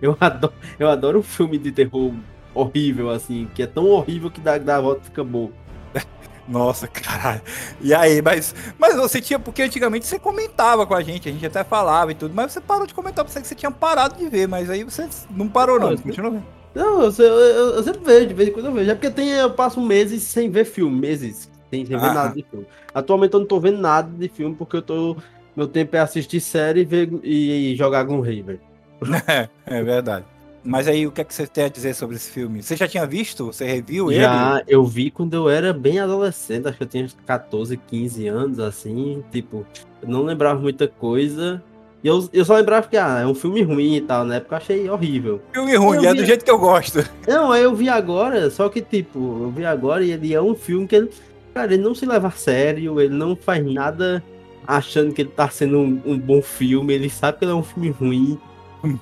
Eu 0.00 0.16
adoro, 0.18 0.54
eu 0.78 0.88
adoro 0.88 1.18
um 1.18 1.22
filme 1.22 1.58
de 1.58 1.72
terror 1.72 2.12
horrível, 2.54 3.10
assim, 3.10 3.48
que 3.54 3.62
é 3.62 3.66
tão 3.66 3.86
horrível 3.86 4.30
que 4.30 4.40
dá, 4.40 4.56
dá 4.58 4.76
a 4.76 4.80
volta 4.80 5.02
e 5.02 5.04
fica 5.04 5.22
bom. 5.22 5.50
Nossa, 6.48 6.88
caralho. 6.88 7.42
E 7.80 7.92
aí, 7.92 8.22
mas, 8.22 8.54
mas 8.78 8.96
você 8.96 9.20
tinha, 9.20 9.38
porque 9.38 9.62
antigamente 9.62 10.06
você 10.06 10.18
comentava 10.18 10.86
com 10.86 10.94
a 10.94 11.02
gente, 11.02 11.28
a 11.28 11.32
gente 11.32 11.46
até 11.46 11.62
falava 11.62 12.12
e 12.12 12.14
tudo, 12.14 12.34
mas 12.34 12.52
você 12.52 12.60
parou 12.60 12.86
de 12.86 12.94
comentar, 12.94 13.24
porque 13.24 13.44
você 13.44 13.54
tinha 13.54 13.70
parado 13.70 14.16
de 14.16 14.28
ver, 14.28 14.48
mas 14.48 14.70
aí 14.70 14.82
você 14.84 15.08
não 15.30 15.48
parou 15.48 15.78
não, 15.78 15.90
não 15.90 15.98
continua 15.98 16.30
vendo. 16.30 16.59
Não, 16.74 17.02
eu, 17.02 17.10
eu, 17.10 17.74
eu, 17.74 17.82
sempre 17.82 18.00
vejo, 18.04 18.26
de 18.28 18.34
vez 18.34 18.48
em 18.48 18.52
quando 18.52 18.66
eu 18.66 18.72
vejo. 18.72 18.90
É 18.90 18.94
porque 18.94 19.10
tem, 19.10 19.30
eu 19.30 19.50
passo 19.50 19.80
meses 19.80 20.22
sem 20.22 20.50
ver 20.50 20.64
filme, 20.64 21.00
meses. 21.00 21.50
Sem, 21.70 21.84
sem 21.84 21.96
ver 21.96 22.06
ah. 22.06 22.14
nada 22.14 22.34
de 22.34 22.44
filme. 22.48 22.66
Atualmente 22.94 23.34
eu 23.34 23.40
não 23.40 23.46
tô 23.46 23.58
vendo 23.58 23.78
nada 23.78 24.10
de 24.16 24.28
filme 24.28 24.54
porque 24.54 24.76
eu 24.76 24.82
tô. 24.82 25.16
Meu 25.56 25.66
tempo 25.66 25.96
é 25.96 25.98
assistir 25.98 26.40
série 26.40 26.80
e, 26.80 26.84
ver, 26.84 27.10
e, 27.24 27.72
e 27.72 27.76
jogar 27.76 28.04
Gloomhaven. 28.04 28.60
É, 29.26 29.48
é 29.64 29.82
verdade. 29.82 30.26
Mas 30.62 30.86
aí, 30.86 31.06
o 31.06 31.10
que 31.10 31.22
é 31.22 31.24
que 31.24 31.32
você 31.32 31.46
tem 31.46 31.64
a 31.64 31.68
dizer 31.68 31.94
sobre 31.94 32.16
esse 32.16 32.30
filme? 32.30 32.62
Você 32.62 32.76
já 32.76 32.86
tinha 32.86 33.06
visto? 33.06 33.46
Você 33.46 33.64
reviu 33.64 34.12
ele? 34.12 34.20
Já, 34.20 34.62
eu 34.68 34.84
vi 34.84 35.10
quando 35.10 35.32
eu 35.34 35.48
era 35.48 35.72
bem 35.72 35.98
adolescente, 35.98 36.68
acho 36.68 36.76
que 36.76 36.82
eu 36.82 36.88
tinha 36.88 37.08
14, 37.24 37.76
15 37.78 38.28
anos, 38.28 38.58
assim, 38.58 39.24
tipo, 39.30 39.66
não 40.06 40.22
lembrava 40.22 40.60
muita 40.60 40.86
coisa, 40.86 41.62
e 42.02 42.08
eu, 42.08 42.28
eu 42.32 42.44
só 42.44 42.56
lembrava 42.56 42.88
que 42.88 42.96
ah, 42.96 43.20
é 43.20 43.26
um 43.26 43.34
filme 43.34 43.62
ruim 43.62 43.96
e 43.96 44.00
tal, 44.00 44.24
né? 44.24 44.40
Porque 44.40 44.54
eu 44.54 44.58
achei 44.58 44.90
horrível. 44.90 45.40
Filme 45.52 45.76
ruim, 45.76 46.06
é 46.06 46.14
do 46.14 46.24
jeito 46.24 46.44
que 46.44 46.50
eu 46.50 46.58
gosto. 46.58 47.04
Não, 47.28 47.52
aí 47.52 47.62
eu 47.62 47.74
vi 47.74 47.88
agora, 47.88 48.48
só 48.50 48.68
que 48.68 48.80
tipo, 48.80 49.18
eu 49.18 49.50
vi 49.50 49.64
agora 49.64 50.02
e 50.02 50.12
ele 50.12 50.32
é 50.32 50.40
um 50.40 50.54
filme 50.54 50.86
que 50.86 50.96
ele, 50.96 51.10
cara, 51.52 51.74
ele 51.74 51.82
não 51.82 51.94
se 51.94 52.06
leva 52.06 52.28
a 52.28 52.30
sério, 52.30 53.00
ele 53.00 53.14
não 53.14 53.36
faz 53.36 53.64
nada 53.64 54.22
achando 54.66 55.12
que 55.12 55.22
ele 55.22 55.30
tá 55.30 55.48
sendo 55.48 55.78
um, 55.78 56.00
um 56.06 56.18
bom 56.18 56.40
filme, 56.40 56.94
ele 56.94 57.10
sabe 57.10 57.38
que 57.38 57.44
ele 57.44 57.52
é 57.52 57.54
um 57.54 57.62
filme 57.62 57.90
ruim. 57.90 58.38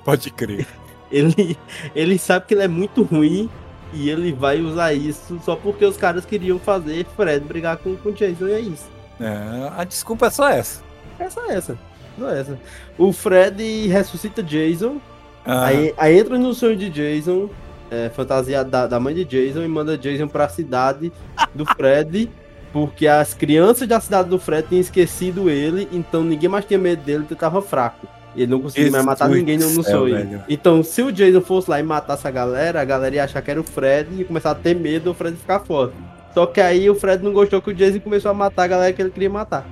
Pode 0.04 0.30
crer. 0.30 0.66
Ele, 1.10 1.56
ele 1.94 2.18
sabe 2.18 2.46
que 2.46 2.54
ele 2.54 2.64
é 2.64 2.68
muito 2.68 3.02
ruim 3.02 3.48
e 3.92 4.10
ele 4.10 4.32
vai 4.32 4.60
usar 4.60 4.92
isso 4.92 5.40
só 5.44 5.56
porque 5.56 5.84
os 5.84 5.96
caras 5.96 6.26
queriam 6.26 6.58
fazer 6.58 7.06
Fred 7.16 7.44
brigar 7.46 7.78
com, 7.78 7.96
com 7.96 8.10
o 8.10 8.12
Jason 8.12 8.48
e 8.48 8.52
é 8.52 8.60
isso. 8.60 8.90
É, 9.20 9.72
a 9.76 9.84
desculpa 9.84 10.26
é 10.26 10.30
só 10.30 10.48
essa. 10.48 10.82
É 11.18 11.30
só 11.30 11.50
essa. 11.50 11.78
Só 12.18 12.30
essa. 12.30 12.58
O 12.96 13.12
Fred 13.12 13.86
ressuscita 13.88 14.42
Jason. 14.42 15.00
Ah. 15.44 15.66
Aí, 15.66 15.94
aí, 15.96 16.18
entra 16.18 16.38
no 16.38 16.52
sonho 16.52 16.76
de 16.76 16.90
Jason, 16.90 17.48
é, 17.90 18.10
fantasia 18.10 18.62
da, 18.64 18.86
da 18.86 19.00
mãe 19.00 19.14
de 19.14 19.24
Jason, 19.24 19.62
e 19.62 19.68
manda 19.68 19.96
Jason 19.96 20.28
pra 20.28 20.48
cidade 20.48 21.12
do 21.54 21.64
Fred. 21.64 22.30
porque 22.72 23.06
as 23.06 23.32
crianças 23.32 23.88
da 23.88 23.98
cidade 23.98 24.28
do 24.28 24.38
Fred 24.38 24.68
tinham 24.68 24.80
esquecido 24.80 25.48
ele, 25.48 25.88
então 25.90 26.22
ninguém 26.22 26.48
mais 26.48 26.64
tinha 26.64 26.78
medo 26.78 27.02
dele, 27.02 27.20
porque 27.20 27.34
tava 27.34 27.62
fraco. 27.62 28.06
Ele 28.36 28.46
não 28.46 28.60
conseguia 28.60 28.90
mais 28.90 29.04
matar 29.04 29.28
ninguém 29.28 29.58
no, 29.58 29.70
no 29.70 29.82
sonho. 29.82 30.14
Velho. 30.14 30.44
Então, 30.48 30.82
se 30.82 31.02
o 31.02 31.10
Jason 31.10 31.40
fosse 31.40 31.70
lá 31.70 31.80
e 31.80 31.82
matasse 31.82 32.26
a 32.26 32.30
galera, 32.30 32.80
a 32.80 32.84
galera 32.84 33.16
ia 33.16 33.24
achar 33.24 33.42
que 33.42 33.50
era 33.50 33.60
o 33.60 33.64
Fred 33.64 34.20
e 34.20 34.24
começar 34.24 34.50
a 34.50 34.54
ter 34.54 34.76
medo, 34.76 35.10
o 35.10 35.14
Fred 35.14 35.36
ficar 35.36 35.60
forte. 35.60 35.94
Só 36.34 36.46
que 36.46 36.60
aí 36.60 36.88
o 36.88 36.94
Fred 36.94 37.24
não 37.24 37.32
gostou 37.32 37.60
que 37.60 37.70
o 37.70 37.74
Jason 37.74 38.00
começou 38.00 38.30
a 38.30 38.34
matar 38.34 38.64
a 38.64 38.66
galera 38.68 38.92
que 38.92 39.02
ele 39.02 39.10
queria 39.10 39.30
matar. 39.30 39.66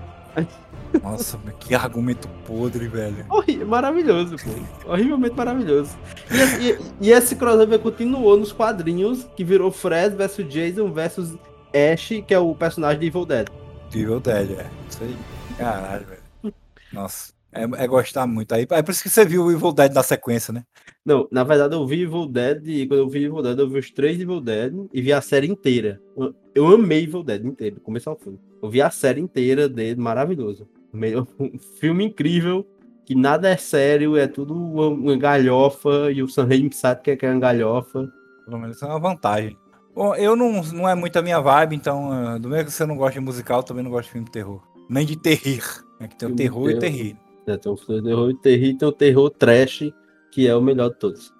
Nossa, 1.02 1.38
que 1.60 1.74
argumento 1.74 2.28
podre, 2.46 2.88
velho. 2.88 3.26
maravilhoso, 3.66 4.36
pô. 4.36 4.92
Horrivelmente 4.92 5.34
maravilhoso. 5.34 5.96
E, 6.30 6.68
e, 6.68 6.78
e, 7.08 7.10
esse 7.12 7.36
crossover 7.36 7.78
continuou 7.78 8.36
nos 8.36 8.52
quadrinhos, 8.52 9.24
que 9.36 9.44
virou 9.44 9.70
Fred 9.70 10.16
versus 10.16 10.46
Jason 10.48 10.92
versus 10.92 11.36
Ash, 11.74 12.08
que 12.26 12.34
é 12.34 12.38
o 12.38 12.54
personagem 12.54 13.00
de 13.00 13.06
Evil 13.06 13.26
Dead. 13.26 13.48
Evil 13.94 14.20
Dead, 14.20 14.50
é. 14.52 14.66
Isso 14.88 15.02
aí. 15.02 15.16
Caralho, 15.58 16.06
velho. 16.06 16.54
Nossa. 16.92 17.36
É, 17.52 17.62
é, 17.62 17.86
gostar 17.86 18.26
muito. 18.26 18.52
Aí, 18.54 18.66
é 18.70 18.82
por 18.82 18.90
isso 18.90 19.02
que 19.02 19.08
você 19.08 19.24
viu 19.24 19.44
o 19.44 19.50
Evil 19.50 19.72
Dead 19.72 19.92
na 19.92 20.02
sequência, 20.02 20.52
né? 20.52 20.62
Não, 21.04 21.26
na 21.30 21.44
verdade 21.44 21.74
eu 21.74 21.86
vi 21.86 22.02
Evil 22.02 22.26
Dead 22.26 22.66
e 22.66 22.86
quando 22.86 23.00
eu 23.00 23.08
vi 23.08 23.24
Evil 23.24 23.40
Dead, 23.40 23.58
eu 23.58 23.68
vi 23.68 23.78
os 23.78 23.90
três 23.90 24.20
Evil 24.20 24.40
Dead 24.40 24.74
e 24.92 25.00
vi 25.00 25.12
a 25.12 25.20
série 25.20 25.48
inteira. 25.48 26.00
Eu, 26.16 26.34
eu 26.54 26.66
amei 26.68 27.04
Evil 27.04 27.22
Dead 27.22 27.44
inteiro, 27.44 27.80
começo 27.80 28.10
ao 28.10 28.16
fim. 28.16 28.38
Eu 28.62 28.68
vi 28.68 28.82
a 28.82 28.90
série 28.90 29.20
inteira 29.20 29.68
dele, 29.68 30.00
maravilhoso. 30.00 30.68
Um 30.94 31.58
filme 31.78 32.04
incrível, 32.04 32.66
que 33.04 33.14
nada 33.14 33.48
é 33.48 33.56
sério, 33.56 34.16
é 34.16 34.26
tudo 34.26 34.54
uma 34.54 35.16
galhofa, 35.16 36.10
e 36.12 36.22
o 36.22 36.28
Sam 36.28 36.46
Raimi 36.46 36.72
sabe 36.72 37.02
que 37.02 37.26
é 37.26 37.30
uma 37.30 37.40
galhofa. 37.40 38.08
Pelo 38.44 38.58
menos 38.58 38.80
é 38.82 38.86
uma 38.86 38.98
vantagem. 38.98 39.56
Bom, 39.94 40.14
eu 40.14 40.36
não, 40.36 40.62
não 40.62 40.88
é 40.88 40.94
muito 40.94 41.18
a 41.18 41.22
minha 41.22 41.40
vibe, 41.40 41.74
então, 41.74 42.10
uh, 42.10 42.38
do 42.38 42.48
mesmo 42.48 42.66
que 42.66 42.72
você 42.72 42.84
não 42.84 42.96
gosta 42.96 43.18
de 43.18 43.24
musical, 43.24 43.62
também 43.62 43.82
não 43.82 43.90
gosto 43.90 44.06
de 44.06 44.12
filme 44.12 44.26
de 44.26 44.32
terror. 44.32 44.60
Nem 44.90 45.06
de 45.06 45.16
terrir. 45.16 45.64
É 45.98 46.06
que 46.06 46.16
tem 46.16 46.28
o 46.28 46.36
terror 46.36 46.70
e 46.70 46.78
terrir. 46.78 47.16
É, 47.46 47.56
tem 47.56 47.72
o 47.72 47.76
terror 47.76 48.30
e 48.30 48.34
terrir, 48.34 48.76
tem 48.76 48.88
o 48.88 48.92
terror 48.92 49.30
trash, 49.30 49.90
que 50.30 50.46
é 50.46 50.54
o 50.54 50.60
melhor 50.60 50.90
de 50.90 50.98
todos. 50.98 51.32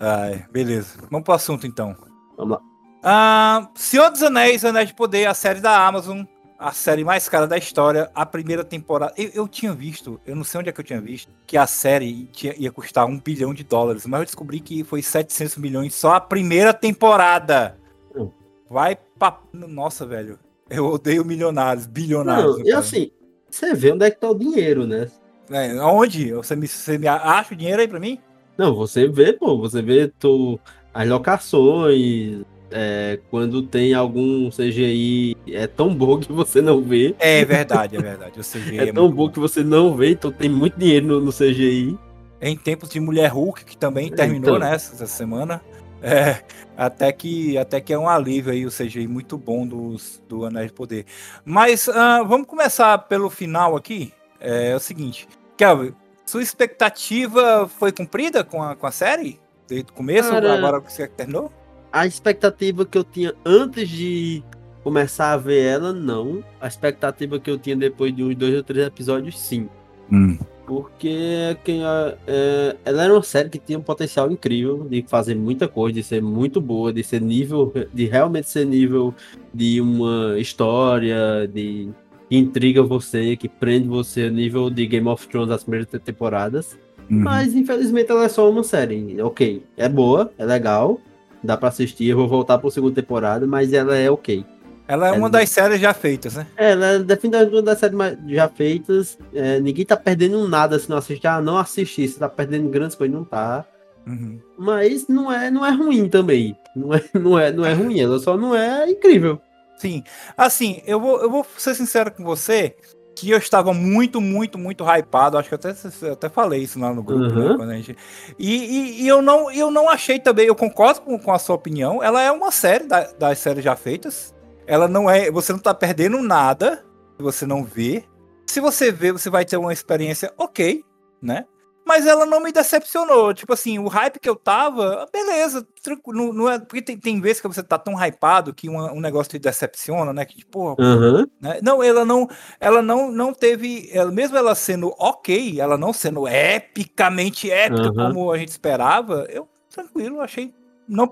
Ai, 0.00 0.44
beleza. 0.50 0.98
Vamos 1.10 1.24
pro 1.24 1.34
assunto 1.34 1.66
então. 1.66 1.94
Vamos 2.36 2.56
lá. 2.56 2.62
Ah, 3.04 3.70
Senhor 3.74 4.10
dos 4.10 4.22
Anéis, 4.22 4.64
Anéis 4.64 4.88
de 4.88 4.94
Poder, 4.94 5.26
a 5.26 5.34
série 5.34 5.60
da 5.60 5.86
Amazon, 5.86 6.22
a 6.62 6.70
série 6.70 7.04
mais 7.04 7.28
cara 7.28 7.46
da 7.46 7.58
história, 7.58 8.08
a 8.14 8.24
primeira 8.24 8.62
temporada. 8.62 9.12
Eu, 9.16 9.30
eu, 9.34 9.48
tinha 9.48 9.72
visto, 9.72 10.20
eu 10.24 10.36
não 10.36 10.44
sei 10.44 10.60
onde 10.60 10.68
é 10.68 10.72
que 10.72 10.80
eu 10.80 10.84
tinha 10.84 11.00
visto, 11.00 11.28
que 11.44 11.56
a 11.56 11.66
série 11.66 12.26
tinha, 12.26 12.54
ia 12.56 12.70
custar 12.70 13.04
um 13.04 13.18
bilhão 13.18 13.52
de 13.52 13.64
dólares, 13.64 14.06
mas 14.06 14.20
eu 14.20 14.26
descobri 14.26 14.60
que 14.60 14.84
foi 14.84 15.02
700 15.02 15.56
milhões 15.56 15.94
só 15.94 16.14
a 16.14 16.20
primeira 16.20 16.72
temporada. 16.72 17.76
Hum. 18.14 18.30
Vai 18.70 18.96
papo. 19.18 19.48
Nossa, 19.52 20.06
velho. 20.06 20.38
Eu 20.70 20.86
odeio 20.86 21.24
milionários, 21.24 21.86
bilionários. 21.86 22.58
Não, 22.58 22.66
e 22.66 22.72
assim, 22.72 23.10
você 23.50 23.74
vê 23.74 23.92
onde 23.92 24.06
é 24.06 24.10
que 24.10 24.20
tá 24.20 24.30
o 24.30 24.38
dinheiro, 24.38 24.86
né? 24.86 25.10
É, 25.50 25.74
onde? 25.82 26.32
Você 26.32 26.54
me, 26.54 26.68
você 26.68 26.96
me 26.96 27.08
acha 27.08 27.52
o 27.52 27.56
dinheiro 27.56 27.80
aí 27.80 27.88
pra 27.88 27.98
mim? 28.00 28.18
Não, 28.56 28.74
você 28.74 29.08
vê, 29.08 29.32
pô, 29.32 29.58
você 29.58 29.82
vê 29.82 30.08
tu, 30.18 30.58
as 30.94 31.08
locações, 31.08 32.44
é, 32.72 33.18
quando 33.30 33.62
tem 33.62 33.94
algum 33.94 34.50
CGI 34.50 35.36
é 35.48 35.66
tão 35.66 35.94
bom 35.94 36.18
que 36.18 36.32
você 36.32 36.60
não 36.60 36.82
vê. 36.82 37.14
É 37.18 37.44
verdade, 37.44 37.96
é 37.96 38.00
verdade. 38.00 38.40
O 38.40 38.42
CGI 38.42 38.78
é, 38.80 38.88
é 38.88 38.92
tão 38.92 39.08
bom, 39.08 39.26
bom, 39.26 39.30
que 39.30 39.38
você 39.38 39.62
não 39.62 39.96
vê, 39.96 40.10
então 40.10 40.30
tem 40.30 40.48
muito 40.48 40.78
dinheiro 40.78 41.06
no, 41.06 41.20
no 41.20 41.32
CGI. 41.32 41.98
Em 42.40 42.56
tempos 42.56 42.88
de 42.88 42.98
Mulher 42.98 43.28
Hulk, 43.28 43.64
que 43.64 43.76
também 43.76 44.10
terminou 44.10 44.56
então. 44.56 44.70
nessa 44.70 45.00
né, 45.00 45.06
semana. 45.06 45.60
É, 46.04 46.42
até 46.76 47.12
que 47.12 47.56
até 47.56 47.80
que 47.80 47.92
é 47.92 47.98
um 47.98 48.08
alívio 48.08 48.52
aí 48.52 48.66
o 48.66 48.70
CGI 48.70 49.06
muito 49.06 49.38
bom 49.38 49.64
dos, 49.64 50.20
do 50.28 50.44
Anéis 50.44 50.66
de 50.66 50.72
Poder. 50.72 51.06
Mas 51.44 51.86
uh, 51.86 52.26
vamos 52.26 52.48
começar 52.48 52.98
pelo 52.98 53.30
final 53.30 53.76
aqui. 53.76 54.12
É, 54.40 54.70
é 54.70 54.74
o 54.74 54.80
seguinte, 54.80 55.28
Kelvin, 55.56 55.94
sua 56.26 56.42
expectativa 56.42 57.68
foi 57.78 57.92
cumprida 57.92 58.42
com 58.42 58.60
a, 58.60 58.74
com 58.74 58.86
a 58.86 58.90
série? 58.90 59.38
Desde 59.68 59.90
o 59.90 59.94
começo, 59.94 60.30
Cara, 60.30 60.54
agora 60.54 60.80
que 60.80 60.92
você 60.92 61.06
terminou? 61.06 61.52
A 61.92 62.06
expectativa 62.06 62.86
que 62.86 62.96
eu 62.96 63.04
tinha 63.04 63.34
antes 63.44 63.88
de 63.88 64.42
começar 64.82 65.32
a 65.32 65.36
ver 65.36 65.62
ela, 65.62 65.92
não. 65.92 66.42
A 66.60 66.66
expectativa 66.66 67.38
que 67.38 67.50
eu 67.50 67.58
tinha 67.58 67.76
depois 67.76 68.14
de 68.14 68.24
uns 68.24 68.34
dois 68.34 68.54
ou 68.54 68.62
três 68.62 68.86
episódios, 68.86 69.38
sim. 69.38 69.68
Hum. 70.10 70.38
Porque 70.66 71.56
quem, 71.64 71.82
é, 72.26 72.76
ela 72.84 73.04
era 73.04 73.12
uma 73.12 73.22
série 73.22 73.50
que 73.50 73.58
tinha 73.58 73.78
um 73.78 73.82
potencial 73.82 74.30
incrível 74.30 74.86
de 74.88 75.04
fazer 75.06 75.34
muita 75.34 75.68
coisa, 75.68 75.94
de 75.94 76.02
ser 76.02 76.22
muito 76.22 76.60
boa, 76.60 76.92
de 76.92 77.02
ser 77.02 77.20
nível, 77.20 77.72
de 77.92 78.06
realmente 78.06 78.48
ser 78.48 78.64
nível 78.64 79.14
de 79.52 79.80
uma 79.80 80.38
história, 80.38 81.46
de 81.52 81.90
que 82.30 82.36
intriga 82.38 82.82
você, 82.82 83.36
que 83.36 83.48
prende 83.48 83.88
você 83.88 84.22
a 84.22 84.30
nível 84.30 84.70
de 84.70 84.86
Game 84.86 85.06
of 85.08 85.28
Thrones 85.28 85.50
das 85.50 85.62
primeiras 85.64 85.88
temporadas. 86.02 86.78
Uhum. 87.10 87.18
Mas 87.18 87.54
infelizmente 87.54 88.10
ela 88.10 88.24
é 88.24 88.28
só 88.28 88.48
uma 88.48 88.62
série. 88.62 89.20
Ok, 89.20 89.62
é 89.76 89.88
boa, 89.88 90.32
é 90.38 90.44
legal, 90.46 90.98
dá 91.42 91.56
para 91.56 91.68
assistir. 91.68 92.08
Eu 92.08 92.16
vou 92.16 92.28
voltar 92.28 92.58
para 92.58 92.68
a 92.68 92.70
segunda 92.70 92.94
temporada, 92.94 93.46
mas 93.46 93.72
ela 93.72 93.96
é 93.96 94.10
ok. 94.10 94.44
Ela 94.86 95.08
é, 95.08 95.10
é 95.10 95.12
uma 95.12 95.30
das 95.30 95.48
séries 95.48 95.80
já 95.80 95.94
feitas, 95.94 96.34
né? 96.34 96.46
É, 96.56 96.72
ela 96.72 96.86
é 96.86 96.98
definitivamente 96.98 97.54
uma 97.54 97.62
das 97.62 97.78
séries 97.78 97.98
já 98.26 98.48
feitas. 98.48 99.18
É, 99.32 99.60
ninguém 99.60 99.84
tá 99.84 99.96
perdendo 99.96 100.46
nada 100.48 100.78
se 100.78 100.90
não 100.90 100.96
assistir. 100.96 101.26
Ah, 101.26 101.40
não 101.40 101.56
assistir, 101.56 102.08
você 102.08 102.18
tá 102.18 102.28
perdendo 102.28 102.68
grandes 102.68 102.96
coisas, 102.96 103.16
não 103.16 103.24
tá. 103.24 103.64
Uhum. 104.06 104.38
Mas 104.58 105.06
não 105.08 105.32
é, 105.32 105.50
não 105.50 105.64
é 105.64 105.70
ruim 105.70 106.08
também. 106.08 106.56
Não 106.74 106.94
é, 106.94 107.02
não, 107.14 107.38
é, 107.38 107.52
não 107.52 107.64
é 107.64 107.72
ruim, 107.72 108.00
ela 108.00 108.18
só 108.18 108.36
não 108.36 108.54
é 108.54 108.90
incrível. 108.90 109.40
Sim. 109.76 110.02
Assim, 110.36 110.82
eu 110.86 111.00
vou, 111.00 111.20
eu 111.20 111.30
vou 111.30 111.46
ser 111.56 111.74
sincero 111.74 112.10
com 112.10 112.22
você 112.24 112.76
que 113.22 113.30
eu 113.30 113.38
estava 113.38 113.72
muito, 113.72 114.20
muito, 114.20 114.58
muito 114.58 114.84
hypado. 114.84 115.38
Acho 115.38 115.48
que 115.48 115.54
até, 115.54 115.72
até 116.10 116.28
falei 116.28 116.62
isso 116.62 116.78
lá 116.80 116.92
no 116.92 117.04
grupo, 117.04 117.32
né, 117.32 117.50
uhum. 117.50 117.66
né, 117.66 117.76
gente... 117.76 117.96
e, 118.36 118.56
e, 118.56 119.02
e, 119.02 119.08
eu, 119.08 119.22
não, 119.22 119.48
eu 119.52 119.70
não 119.70 119.88
achei 119.88 120.18
também, 120.18 120.46
eu 120.46 120.56
concordo 120.56 121.02
com, 121.02 121.16
com 121.16 121.32
a 121.32 121.38
sua 121.38 121.54
opinião. 121.54 122.02
Ela 122.02 122.20
é 122.20 122.32
uma 122.32 122.50
série 122.50 122.84
da, 122.84 123.12
das 123.12 123.38
séries 123.38 123.62
já 123.62 123.76
feitas. 123.76 124.34
Ela 124.66 124.88
não 124.88 125.08
é. 125.08 125.30
Você 125.30 125.52
não 125.52 125.60
tá 125.60 125.72
perdendo 125.72 126.20
nada 126.20 126.84
se 127.16 127.22
você 127.22 127.46
não 127.46 127.64
vê. 127.64 128.04
Se 128.44 128.60
você 128.60 128.90
vê, 128.90 129.12
você 129.12 129.30
vai 129.30 129.44
ter 129.44 129.56
uma 129.56 129.72
experiência 129.72 130.32
ok, 130.36 130.84
né? 131.22 131.44
Mas 131.84 132.06
ela 132.06 132.24
não 132.24 132.40
me 132.40 132.52
decepcionou. 132.52 133.34
Tipo 133.34 133.52
assim, 133.52 133.78
o 133.78 133.88
hype 133.88 134.20
que 134.20 134.28
eu 134.28 134.36
tava, 134.36 135.06
beleza, 135.12 135.66
tranquilo. 135.82 136.32
Não 136.32 136.50
é, 136.50 136.58
porque 136.58 136.82
tem, 136.82 136.96
tem 136.96 137.20
vezes 137.20 137.40
que 137.40 137.48
você 137.48 137.62
tá 137.62 137.78
tão 137.78 137.94
hypado 137.94 138.54
que 138.54 138.68
um, 138.68 138.78
um 138.78 139.00
negócio 139.00 139.30
te 139.30 139.38
decepciona, 139.38 140.12
né? 140.12 140.24
Que 140.24 140.36
tipo, 140.36 140.76
uhum. 140.80 141.26
né? 141.40 141.58
Não, 141.62 141.82
ela 141.82 142.04
não, 142.04 142.28
ela 142.60 142.82
não, 142.82 143.10
não 143.10 143.34
teve. 143.34 143.88
Ela, 143.92 144.10
mesmo 144.10 144.36
ela 144.36 144.54
sendo 144.54 144.94
ok, 144.98 145.60
ela 145.60 145.76
não 145.76 145.92
sendo 145.92 146.28
epicamente 146.28 147.50
épica 147.50 147.88
uhum. 147.88 147.94
como 147.94 148.32
a 148.32 148.38
gente 148.38 148.48
esperava, 148.48 149.26
eu 149.28 149.48
tranquilo, 149.68 150.20
achei 150.20 150.54
não, 150.88 151.08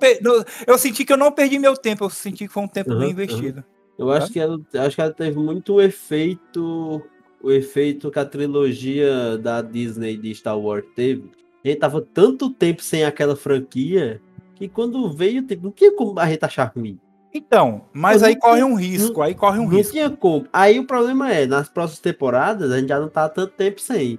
eu 0.67 0.77
senti 0.77 1.05
que 1.05 1.13
eu 1.13 1.17
não 1.17 1.33
perdi 1.33 1.59
meu 1.59 1.75
tempo, 1.77 2.05
eu 2.05 2.11
senti 2.11 2.47
que 2.47 2.53
foi 2.53 2.63
um 2.63 2.69
tempo 2.69 2.93
uhum, 2.93 2.99
bem 2.99 3.11
investido. 3.11 3.65
Eu 3.99 4.11
acho 4.11 4.33
que, 4.33 4.41
ela, 4.41 4.59
acho 4.75 4.95
que 4.95 5.03
ela 5.03 5.13
teve 5.13 5.39
muito 5.39 5.81
efeito, 5.81 7.03
o 7.43 7.51
efeito 7.51 8.11
que 8.11 8.19
a 8.19 8.25
trilogia 8.25 9.39
da 9.39 9.63
Disney 9.63 10.17
de 10.17 10.35
Star 10.35 10.59
Wars 10.59 10.85
teve. 10.95 11.31
A 11.65 11.69
gente 11.69 11.79
tava 11.79 12.01
tanto 12.01 12.51
tempo 12.51 12.83
sem 12.83 13.05
aquela 13.05 13.37
franquia 13.37 14.21
que 14.55 14.69
quando 14.69 15.11
veio, 15.13 15.43
tipo, 15.43 15.65
não 15.65 15.73
tinha 15.73 15.95
como 15.95 16.19
a 16.19 16.27
gente 16.27 16.45
achar 16.45 16.73
ruim. 16.75 16.99
Então, 17.33 17.83
mas 17.93 18.23
aí 18.23 18.37
corre 18.37 18.63
um 18.65 18.75
risco, 18.75 19.19
não, 19.19 19.23
aí 19.23 19.35
corre 19.35 19.59
um 19.61 19.65
não 19.65 19.71
risco. 19.71 19.93
Tinha 19.93 20.11
como. 20.11 20.47
Aí 20.53 20.79
o 20.79 20.87
problema 20.87 21.33
é, 21.33 21.47
nas 21.47 21.69
próximas 21.69 22.01
temporadas, 22.01 22.73
a 22.73 22.79
gente 22.79 22.89
já 22.89 22.99
não 22.99 23.09
tá 23.09 23.29
tanto 23.29 23.53
tempo 23.53 23.81
sem. 23.81 24.19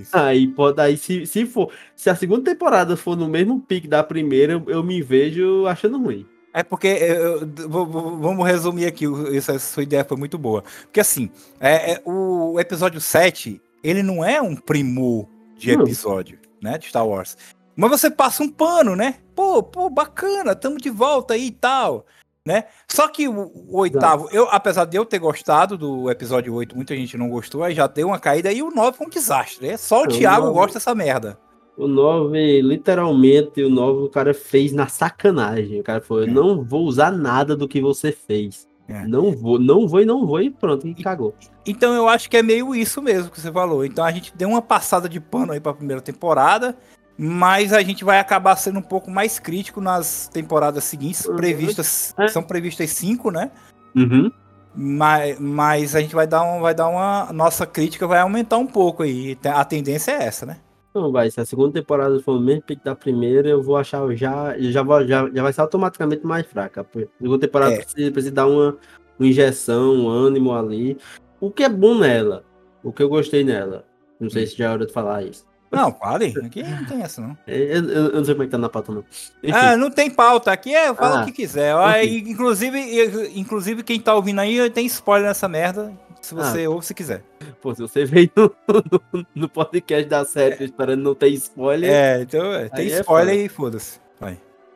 Isso. 0.00 0.10
Aí 0.16 0.46
pode, 0.46 0.78
aí 0.78 0.94
se, 0.94 1.24
se 1.24 1.46
for, 1.46 1.72
se 1.96 2.10
a 2.10 2.14
segunda 2.14 2.50
temporada 2.50 2.98
for 2.98 3.16
no 3.16 3.26
mesmo 3.26 3.58
pique 3.58 3.88
da 3.88 4.04
primeira, 4.04 4.52
eu, 4.52 4.64
eu 4.66 4.84
me 4.84 5.00
vejo 5.00 5.66
achando 5.66 5.98
ruim. 5.98 6.26
É 6.54 6.62
porque, 6.62 6.86
eu, 6.86 7.46
vamos 7.68 8.46
resumir 8.46 8.86
aqui, 8.86 9.06
essa 9.36 9.58
sua 9.58 9.82
ideia 9.82 10.04
foi 10.04 10.16
muito 10.16 10.38
boa. 10.38 10.62
Porque 10.82 11.00
assim, 11.00 11.28
é, 11.58 11.94
é 11.94 12.02
o 12.04 12.58
episódio 12.60 13.00
7, 13.00 13.60
ele 13.82 14.02
não 14.02 14.24
é 14.24 14.40
um 14.40 14.54
primor 14.54 15.26
de 15.58 15.72
episódio, 15.72 16.38
não. 16.62 16.70
né, 16.70 16.78
de 16.78 16.88
Star 16.88 17.06
Wars. 17.06 17.36
Mas 17.74 17.90
você 17.90 18.08
passa 18.08 18.44
um 18.44 18.48
pano, 18.48 18.94
né? 18.94 19.16
Pô, 19.34 19.62
pô, 19.62 19.90
bacana, 19.90 20.54
tamo 20.54 20.78
de 20.78 20.90
volta 20.90 21.34
aí 21.34 21.46
e 21.46 21.50
tal 21.50 22.06
né? 22.46 22.64
Só 22.86 23.08
que 23.08 23.26
o, 23.26 23.50
o 23.68 23.78
oitavo, 23.78 24.28
eu, 24.30 24.46
apesar 24.50 24.84
de 24.84 24.96
eu 24.96 25.04
ter 25.06 25.18
gostado 25.18 25.78
do 25.78 26.10
episódio 26.10 26.52
8, 26.52 26.76
muita 26.76 26.94
gente 26.94 27.16
não 27.16 27.30
gostou, 27.30 27.64
aí 27.64 27.74
já 27.74 27.86
deu 27.86 28.08
uma 28.08 28.18
caída 28.18 28.52
e 28.52 28.62
o 28.62 28.70
9 28.70 28.98
foi 28.98 29.06
um 29.06 29.10
desastre. 29.10 29.68
É 29.68 29.76
só 29.76 30.02
o, 30.02 30.04
o 30.04 30.08
Thiago 30.08 30.46
9, 30.46 30.54
gosta 30.54 30.74
dessa 30.74 30.94
merda. 30.94 31.38
O 31.76 31.88
9, 31.88 32.62
literalmente, 32.62 33.62
o 33.62 33.70
9 33.70 34.04
o 34.04 34.08
cara 34.08 34.32
fez 34.32 34.72
na 34.72 34.86
sacanagem. 34.86 35.80
O 35.80 35.82
cara 35.82 36.00
falou: 36.00 36.24
é. 36.24 36.26
não 36.26 36.62
vou 36.62 36.84
usar 36.84 37.10
nada 37.10 37.56
do 37.56 37.66
que 37.66 37.80
você 37.80 38.12
fez. 38.12 38.68
É. 38.86 39.06
Não 39.06 39.32
vou, 39.32 39.58
não 39.58 39.88
vou 39.88 40.00
e 40.02 40.04
não 40.04 40.26
vou, 40.26 40.40
e 40.40 40.50
pronto, 40.50 40.86
e 40.86 40.94
cagou. 40.94 41.34
Então 41.66 41.94
eu 41.94 42.06
acho 42.06 42.28
que 42.28 42.36
é 42.36 42.42
meio 42.42 42.74
isso 42.74 43.00
mesmo 43.00 43.30
que 43.30 43.40
você 43.40 43.50
falou. 43.50 43.84
Então 43.84 44.04
a 44.04 44.12
gente 44.12 44.36
deu 44.36 44.48
uma 44.48 44.60
passada 44.60 45.08
de 45.08 45.18
pano 45.18 45.52
aí 45.52 45.60
pra 45.60 45.72
primeira 45.72 46.02
temporada 46.02 46.76
mas 47.16 47.72
a 47.72 47.80
gente 47.82 48.04
vai 48.04 48.18
acabar 48.18 48.56
sendo 48.56 48.78
um 48.80 48.82
pouco 48.82 49.10
mais 49.10 49.38
crítico 49.38 49.80
nas 49.80 50.28
temporadas 50.28 50.84
seguintes, 50.84 51.24
uhum. 51.24 51.36
previstas, 51.36 52.14
é. 52.18 52.28
são 52.28 52.42
previstas 52.42 52.90
cinco, 52.90 53.30
né? 53.30 53.50
Uhum. 53.94 54.30
Mas, 54.74 55.38
mas 55.38 55.94
a 55.94 56.00
gente 56.00 56.14
vai 56.14 56.26
dar, 56.26 56.42
um, 56.42 56.60
vai 56.60 56.74
dar 56.74 56.88
uma. 56.88 57.32
Nossa 57.32 57.64
crítica 57.64 58.08
vai 58.08 58.18
aumentar 58.18 58.58
um 58.58 58.66
pouco 58.66 59.04
aí. 59.04 59.38
A 59.44 59.64
tendência 59.64 60.10
é 60.10 60.24
essa, 60.24 60.44
né? 60.44 60.56
Não, 60.94 61.10
vai. 61.10 61.30
Se 61.30 61.40
a 61.40 61.44
segunda 61.44 61.72
temporada 61.72 62.20
for 62.20 62.36
o 62.36 62.40
mesmo 62.40 62.62
pique 62.62 62.84
da 62.84 62.94
primeira, 62.94 63.48
eu 63.48 63.62
vou 63.62 63.76
achar 63.76 64.08
já. 64.14 64.56
Já, 64.58 64.82
vou, 64.82 65.04
já, 65.04 65.28
já 65.28 65.42
vai 65.42 65.52
ser 65.52 65.60
automaticamente 65.60 66.24
mais 66.24 66.46
fraca. 66.46 66.82
A 66.82 66.98
segunda 67.18 67.38
temporada 67.40 67.74
é. 67.74 67.76
precisa, 67.78 68.12
precisa 68.12 68.34
dar 68.34 68.46
uma, 68.46 68.78
uma 69.18 69.28
injeção, 69.28 69.94
um 69.94 70.08
ânimo 70.08 70.54
ali. 70.54 70.96
O 71.40 71.50
que 71.50 71.64
é 71.64 71.68
bom 71.68 71.98
nela. 71.98 72.44
O 72.82 72.92
que 72.92 73.02
eu 73.02 73.08
gostei 73.08 73.42
nela. 73.42 73.84
Não 74.20 74.30
sei 74.30 74.44
hum. 74.44 74.46
se 74.46 74.56
já 74.56 74.66
é 74.66 74.70
hora 74.70 74.86
de 74.86 74.92
falar 74.92 75.24
isso. 75.24 75.44
Não, 75.74 75.92
fale. 75.92 76.32
Aqui 76.44 76.62
não 76.62 76.84
tem 76.84 77.02
essa, 77.02 77.20
não. 77.20 77.36
Eu, 77.46 77.56
eu, 77.56 77.88
eu, 77.88 78.12
não 78.12 78.24
sei 78.24 78.34
como 78.34 78.44
é 78.44 78.46
que 78.46 78.52
tá 78.52 78.58
na 78.58 78.68
pauta, 78.68 78.92
não. 78.92 79.04
Enfim. 79.42 79.52
Ah, 79.52 79.76
não 79.76 79.90
tem 79.90 80.08
pauta. 80.08 80.52
Aqui 80.52 80.74
é 80.74 80.94
fala 80.94 81.20
ah, 81.20 81.22
o 81.22 81.26
que 81.26 81.32
quiser. 81.32 81.74
Okay. 81.74 82.18
Inclusive, 82.18 83.30
inclusive, 83.34 83.82
quem 83.82 83.98
tá 84.00 84.14
ouvindo 84.14 84.40
aí 84.40 84.70
tem 84.70 84.86
spoiler 84.86 85.28
nessa 85.28 85.48
merda. 85.48 85.92
Se 86.24 86.34
você 86.34 86.64
ah. 86.64 86.70
ouve, 86.70 86.86
se 86.86 86.94
quiser. 86.94 87.22
Pô, 87.60 87.74
se 87.74 87.82
você 87.82 88.06
veio 88.06 88.30
no, 88.34 88.54
no, 88.66 89.26
no 89.34 89.48
podcast 89.48 90.08
da 90.08 90.24
série 90.24 90.56
é. 90.58 90.64
esperando 90.64 91.02
não 91.02 91.14
ter 91.14 91.28
spoiler. 91.28 91.90
É, 91.90 92.22
então 92.22 92.52
é, 92.54 92.68
tem 92.70 92.90
é 92.90 93.00
spoiler 93.00 93.34
é 93.34 93.42
e 93.42 93.48
foda-se. 93.48 94.00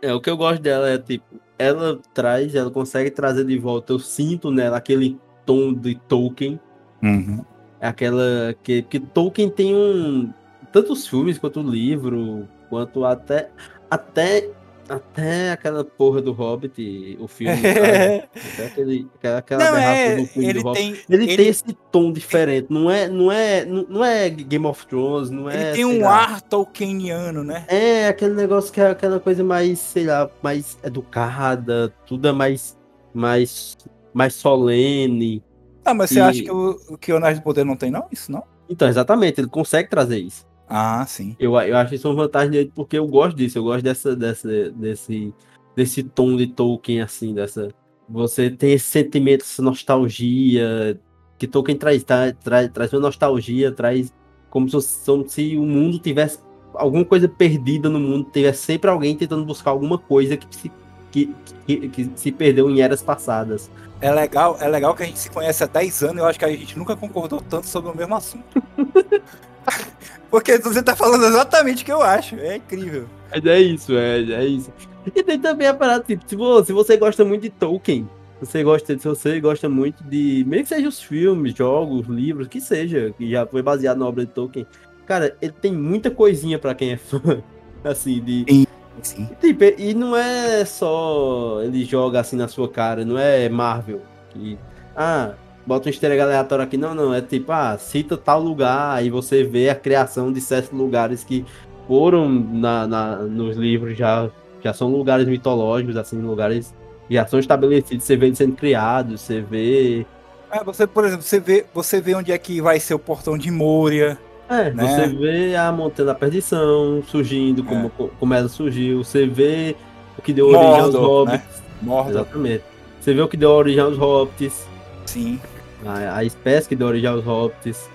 É, 0.00 0.12
o 0.12 0.20
que 0.20 0.30
eu 0.30 0.36
gosto 0.36 0.60
dela 0.60 0.90
é, 0.90 0.98
tipo, 0.98 1.24
ela 1.58 1.98
traz, 2.12 2.54
ela 2.54 2.70
consegue 2.70 3.10
trazer 3.10 3.44
de 3.44 3.58
volta, 3.58 3.92
eu 3.92 3.98
sinto 3.98 4.50
nela 4.50 4.76
aquele 4.76 5.18
tom 5.44 5.72
de 5.72 5.94
Tolkien. 6.06 6.60
Uhum. 7.02 7.44
É 7.80 7.88
aquela 7.88 8.54
que, 8.62 8.82
que 8.82 9.00
Tolkien 9.00 9.48
tem 9.48 9.74
um 9.74 10.32
tanto 10.70 10.92
os 10.92 11.06
filmes 11.06 11.38
quanto 11.38 11.60
o 11.60 11.68
livro, 11.68 12.46
quanto 12.68 13.04
até 13.04 13.50
até 13.90 14.50
até 14.88 15.52
aquela 15.52 15.85
porra 15.85 16.23
do 16.23 16.33
Hobbit, 16.33 17.18
o 17.21 17.28
filme, 17.28 17.54
até 17.61 18.66
aquele, 18.66 19.07
aquela 19.37 19.71
não, 19.71 19.76
é, 19.76 20.16
do 20.16 20.26
filme 20.26 20.49
ele 20.49 20.61
do 20.61 20.68
Hobbit. 20.68 20.80
Tem, 20.80 20.90
ele, 21.11 21.25
ele, 21.25 21.37
tem 21.37 21.49
esse 21.49 21.64
tom 21.92 22.11
diferente, 22.11 22.68
não 22.71 22.90
é, 22.90 23.09
não 23.09 23.30
é, 23.30 23.64
não 23.64 24.04
é 24.04 24.30
Game 24.30 24.66
of 24.66 24.87
Thrones, 24.87 25.30
não 25.30 25.49
é. 25.50 25.68
Ele 25.68 25.73
tem 25.73 25.85
um 25.85 26.00
lá, 26.02 26.25
ar 26.25 26.40
tolkieniano, 26.40 27.45
né? 27.45 27.64
É, 27.68 28.09
aquele 28.09 28.35
negócio 28.35 28.73
que 28.73 28.80
é 28.80 28.90
aquela 28.90 29.21
coisa 29.21 29.45
mais, 29.45 29.78
sei 29.78 30.04
lá, 30.04 30.30
mais 30.42 30.78
educada, 30.83 31.92
tudo 32.07 32.28
é 32.28 32.33
mais, 32.33 32.76
mais, 33.12 33.76
mais 34.14 34.35
solene. 34.35 35.45
Ah, 35.85 35.95
mas 35.95 36.11
e... 36.11 36.14
você 36.14 36.21
acha 36.21 36.42
que 36.42 36.50
o, 36.50 36.99
que 36.99 37.12
o 37.12 37.16
Anéis 37.16 37.38
do 37.38 37.42
Poder 37.42 37.64
não 37.64 37.76
tem, 37.76 37.90
não? 37.90 38.07
Isso 38.11 38.33
não? 38.33 38.42
Então, 38.68 38.88
exatamente, 38.88 39.40
ele 39.40 39.49
consegue 39.49 39.88
trazer 39.88 40.18
isso. 40.18 40.47
Ah, 40.68 41.04
sim. 41.06 41.34
Eu, 41.38 41.58
eu 41.60 41.76
acho 41.76 41.94
isso 41.94 42.08
uma 42.08 42.22
vantagem 42.22 42.50
dele 42.50 42.72
porque 42.75 42.98
eu 42.98 43.06
gosto 43.06 43.37
disso, 43.37 43.58
eu 43.58 43.64
gosto 43.64 43.82
dessa, 43.82 44.14
dessa, 44.14 44.70
desse, 44.70 45.34
desse 45.75 46.02
tom 46.02 46.37
de 46.37 46.46
Tolkien, 46.46 47.00
assim, 47.00 47.32
dessa. 47.32 47.68
você 48.08 48.50
tem 48.50 48.72
esse 48.72 48.84
sentimento, 48.84 49.42
essa 49.42 49.62
nostalgia, 49.62 51.00
que 51.38 51.46
Tolkien 51.46 51.78
traz, 51.78 52.04
tá, 52.04 52.32
traz, 52.32 52.70
traz 52.70 52.92
uma 52.92 53.00
nostalgia, 53.00 53.72
traz 53.72 54.12
como 54.50 54.68
se, 54.68 55.04
como 55.06 55.26
se 55.26 55.56
o 55.56 55.62
mundo 55.62 55.98
tivesse 55.98 56.38
alguma 56.75 57.04
coisa 57.04 57.28
perdida 57.28 57.88
no 57.88 57.98
mundo, 57.98 58.30
tivesse 58.30 58.62
sempre 58.62 58.90
alguém 58.90 59.16
tentando 59.16 59.44
buscar 59.44 59.70
alguma 59.70 59.96
coisa 59.96 60.37
que 60.37 60.54
se, 60.54 60.72
que, 61.10 61.34
que, 61.66 61.88
que 61.88 62.10
se 62.14 62.30
perdeu 62.30 62.70
em 62.70 62.82
eras 62.82 63.02
passadas. 63.02 63.70
É 64.00 64.12
legal, 64.12 64.56
é 64.60 64.68
legal 64.68 64.94
que 64.94 65.02
a 65.02 65.06
gente 65.06 65.18
se 65.18 65.30
conhece 65.30 65.64
há 65.64 65.66
10 65.66 66.02
anos 66.02 66.16
e 66.16 66.20
eu 66.20 66.26
acho 66.26 66.38
que 66.38 66.44
a 66.44 66.48
gente 66.48 66.78
nunca 66.78 66.94
concordou 66.94 67.40
tanto 67.40 67.66
sobre 67.66 67.90
o 67.90 67.96
mesmo 67.96 68.14
assunto. 68.14 68.62
Porque 70.30 70.58
você 70.58 70.82
tá 70.82 70.94
falando 70.94 71.25
exatamente 71.25 71.82
o 71.82 71.87
que 71.87 71.92
eu 71.92 72.02
acho. 72.02 72.37
É 72.37 72.56
incrível. 72.56 73.06
Mas 73.30 73.44
é 73.44 73.61
isso, 73.61 73.97
é, 73.97 74.20
é 74.20 74.44
isso. 74.44 74.73
E 75.14 75.23
tem 75.23 75.38
também 75.38 75.66
a 75.66 75.75
parada, 75.75 76.04
tipo, 76.04 76.28
se 76.28 76.37
você, 76.37 76.66
se 76.66 76.73
você 76.73 76.97
gosta 76.97 77.25
muito 77.25 77.42
de 77.42 77.50
Tolkien, 77.50 78.08
você 78.40 78.62
gosta, 78.62 78.99
se 78.99 79.08
você 79.08 79.40
gosta 79.40 79.68
muito 79.68 80.02
de. 80.04 80.44
Meio 80.47 80.62
que 80.62 80.68
seja 80.68 80.88
os 80.88 81.02
filmes, 81.02 81.54
jogos, 81.54 82.06
livros, 82.06 82.47
que 82.47 82.61
seja, 82.61 83.12
que 83.16 83.30
já 83.30 83.47
foi 83.47 83.62
baseado 83.62 83.99
na 83.99 84.06
obra 84.06 84.25
de 84.25 84.32
Tolkien. 84.32 84.66
Cara, 85.06 85.35
ele 85.40 85.52
tem 85.52 85.73
muita 85.73 86.11
coisinha 86.11 86.58
para 86.58 86.75
quem 86.75 86.92
é 86.92 86.97
fã. 86.97 87.42
Assim, 87.82 88.20
de. 88.20 88.44
Sim. 88.49 88.66
Sim. 89.02 89.28
Tipo, 89.40 89.64
e 89.78 89.94
não 89.94 90.16
é 90.16 90.64
só 90.64 91.61
ele 91.62 91.85
joga 91.85 92.18
assim 92.18 92.35
na 92.35 92.49
sua 92.49 92.68
cara, 92.68 93.04
não 93.04 93.16
é 93.16 93.49
Marvel. 93.49 94.02
Que, 94.30 94.58
ah, 94.97 95.35
bota 95.68 95.88
um 95.88 95.92
easter 95.92 96.10
egg 96.10 96.20
aleatório 96.22 96.64
aqui. 96.64 96.78
Não, 96.78 96.94
não. 96.94 97.12
É 97.12 97.20
tipo, 97.20 97.52
ah, 97.52 97.76
cita 97.78 98.16
tal 98.16 98.40
lugar 98.40 99.04
e 99.04 99.10
você 99.10 99.44
vê 99.44 99.68
a 99.68 99.75
criação 99.75 100.32
de 100.32 100.40
certos 100.40 100.72
lugares 100.72 101.22
que 101.22 101.44
foram 101.87 102.28
na, 102.28 102.87
na, 102.87 103.16
nos 103.16 103.56
livros 103.56 103.96
já, 103.96 104.30
já 104.62 104.72
são 104.72 104.88
lugares 104.88 105.28
mitológicos, 105.28 105.96
assim, 105.96 106.20
lugares 106.20 106.75
já 107.10 107.26
são 107.26 107.38
estabelecidos. 107.38 108.04
Você 108.04 108.16
vê 108.16 108.26
eles 108.26 108.38
sendo 108.38 108.56
criados, 108.56 109.20
você 109.20 109.42
vê. 109.42 110.06
É, 110.50 110.64
você, 110.64 110.87
por 110.87 111.04
exemplo, 111.04 111.22
você 111.22 111.38
vê, 111.38 111.66
você 111.75 112.00
vê 112.00 112.14
onde 112.14 112.32
é 112.32 112.38
que 112.38 112.62
vai 112.62 112.80
ser 112.80 112.94
o 112.94 112.98
portão 112.98 113.37
de 113.37 113.50
Moria. 113.50 114.18
É, 114.48 114.70
né? 114.70 114.87
você 114.87 115.06
vê 115.08 115.54
a 115.54 115.70
Montanha 115.70 116.06
da 116.06 116.14
Perdição 116.14 117.02
surgindo, 117.06 117.62
como, 117.62 117.88
é. 117.88 118.08
como 118.18 118.32
ela 118.32 118.48
surgiu, 118.48 119.04
você 119.04 119.26
vê 119.26 119.76
o 120.16 120.22
que 120.22 120.32
deu 120.32 120.48
origem 120.48 120.80
aos 120.80 120.94
hobbits. 120.94 121.62
Né? 121.82 122.04
Exatamente. 122.08 122.64
Você 122.98 123.12
vê 123.12 123.20
o 123.20 123.28
que 123.28 123.37
deu 123.37 123.50
origem 123.50 123.80
aos 123.80 123.98
hobbits. 123.98 124.66
Sim. 125.04 125.38
A, 125.85 126.16
a 126.16 126.25
espécie 126.25 126.68
que 126.68 126.76
deu 126.76 126.87
origem 126.87 127.08
aos 127.08 127.25
hobbits. 127.25 127.88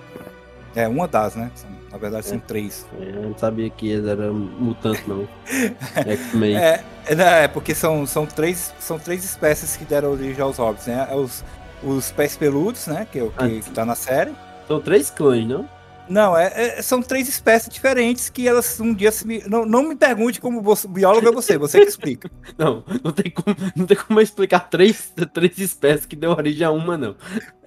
É, 0.74 0.88
uma 0.88 1.06
das, 1.06 1.36
né? 1.36 1.50
Na 1.90 1.98
verdade, 1.98 2.26
são 2.26 2.38
é. 2.38 2.40
três. 2.40 2.84
É, 3.00 3.10
eu 3.10 3.22
não 3.22 3.38
sabia 3.38 3.70
que 3.70 3.88
eles 3.88 4.06
eram 4.06 4.34
mutantes, 4.34 5.06
não. 5.06 5.28
X-Men. 6.04 6.56
É, 6.56 6.84
é, 7.06 7.44
é, 7.44 7.48
porque 7.48 7.74
são, 7.74 8.04
são, 8.04 8.26
três, 8.26 8.74
são 8.80 8.98
três 8.98 9.24
espécies 9.24 9.76
que 9.76 9.84
deram 9.84 10.10
origem 10.10 10.42
aos 10.42 10.56
hobbits, 10.56 10.86
né? 10.86 11.06
É 11.08 11.14
os, 11.14 11.44
os 11.82 12.10
pés 12.10 12.36
peludos, 12.36 12.88
né? 12.88 13.06
Que 13.10 13.20
é 13.20 13.22
o 13.22 13.30
que, 13.30 13.44
ah, 13.44 13.48
que 13.48 13.70
tá 13.70 13.84
na 13.84 13.94
série. 13.94 14.32
São 14.66 14.80
três 14.80 15.10
clãs, 15.10 15.46
não? 15.46 15.68
Não, 16.08 16.36
é, 16.36 16.52
é, 16.54 16.82
são 16.82 17.00
três 17.00 17.28
espécies 17.28 17.68
diferentes 17.68 18.28
que 18.28 18.46
elas 18.46 18.78
um 18.78 18.92
dia 18.92 19.10
se. 19.10 19.48
Não, 19.48 19.64
não 19.64 19.82
me 19.88 19.96
pergunte 19.96 20.40
como 20.40 20.60
você, 20.60 20.86
biólogo 20.86 21.28
é 21.28 21.32
você, 21.32 21.56
você 21.56 21.80
que 21.80 21.88
explica. 21.88 22.30
não, 22.58 22.84
não 23.02 23.12
tem 23.12 23.30
como, 23.30 23.56
não 23.74 23.86
tem 23.86 23.96
como 23.96 24.20
explicar 24.20 24.68
três, 24.68 25.12
três 25.32 25.58
espécies 25.58 26.04
que 26.04 26.16
deu 26.16 26.32
origem 26.32 26.66
a 26.66 26.70
uma, 26.70 26.98
não. 26.98 27.14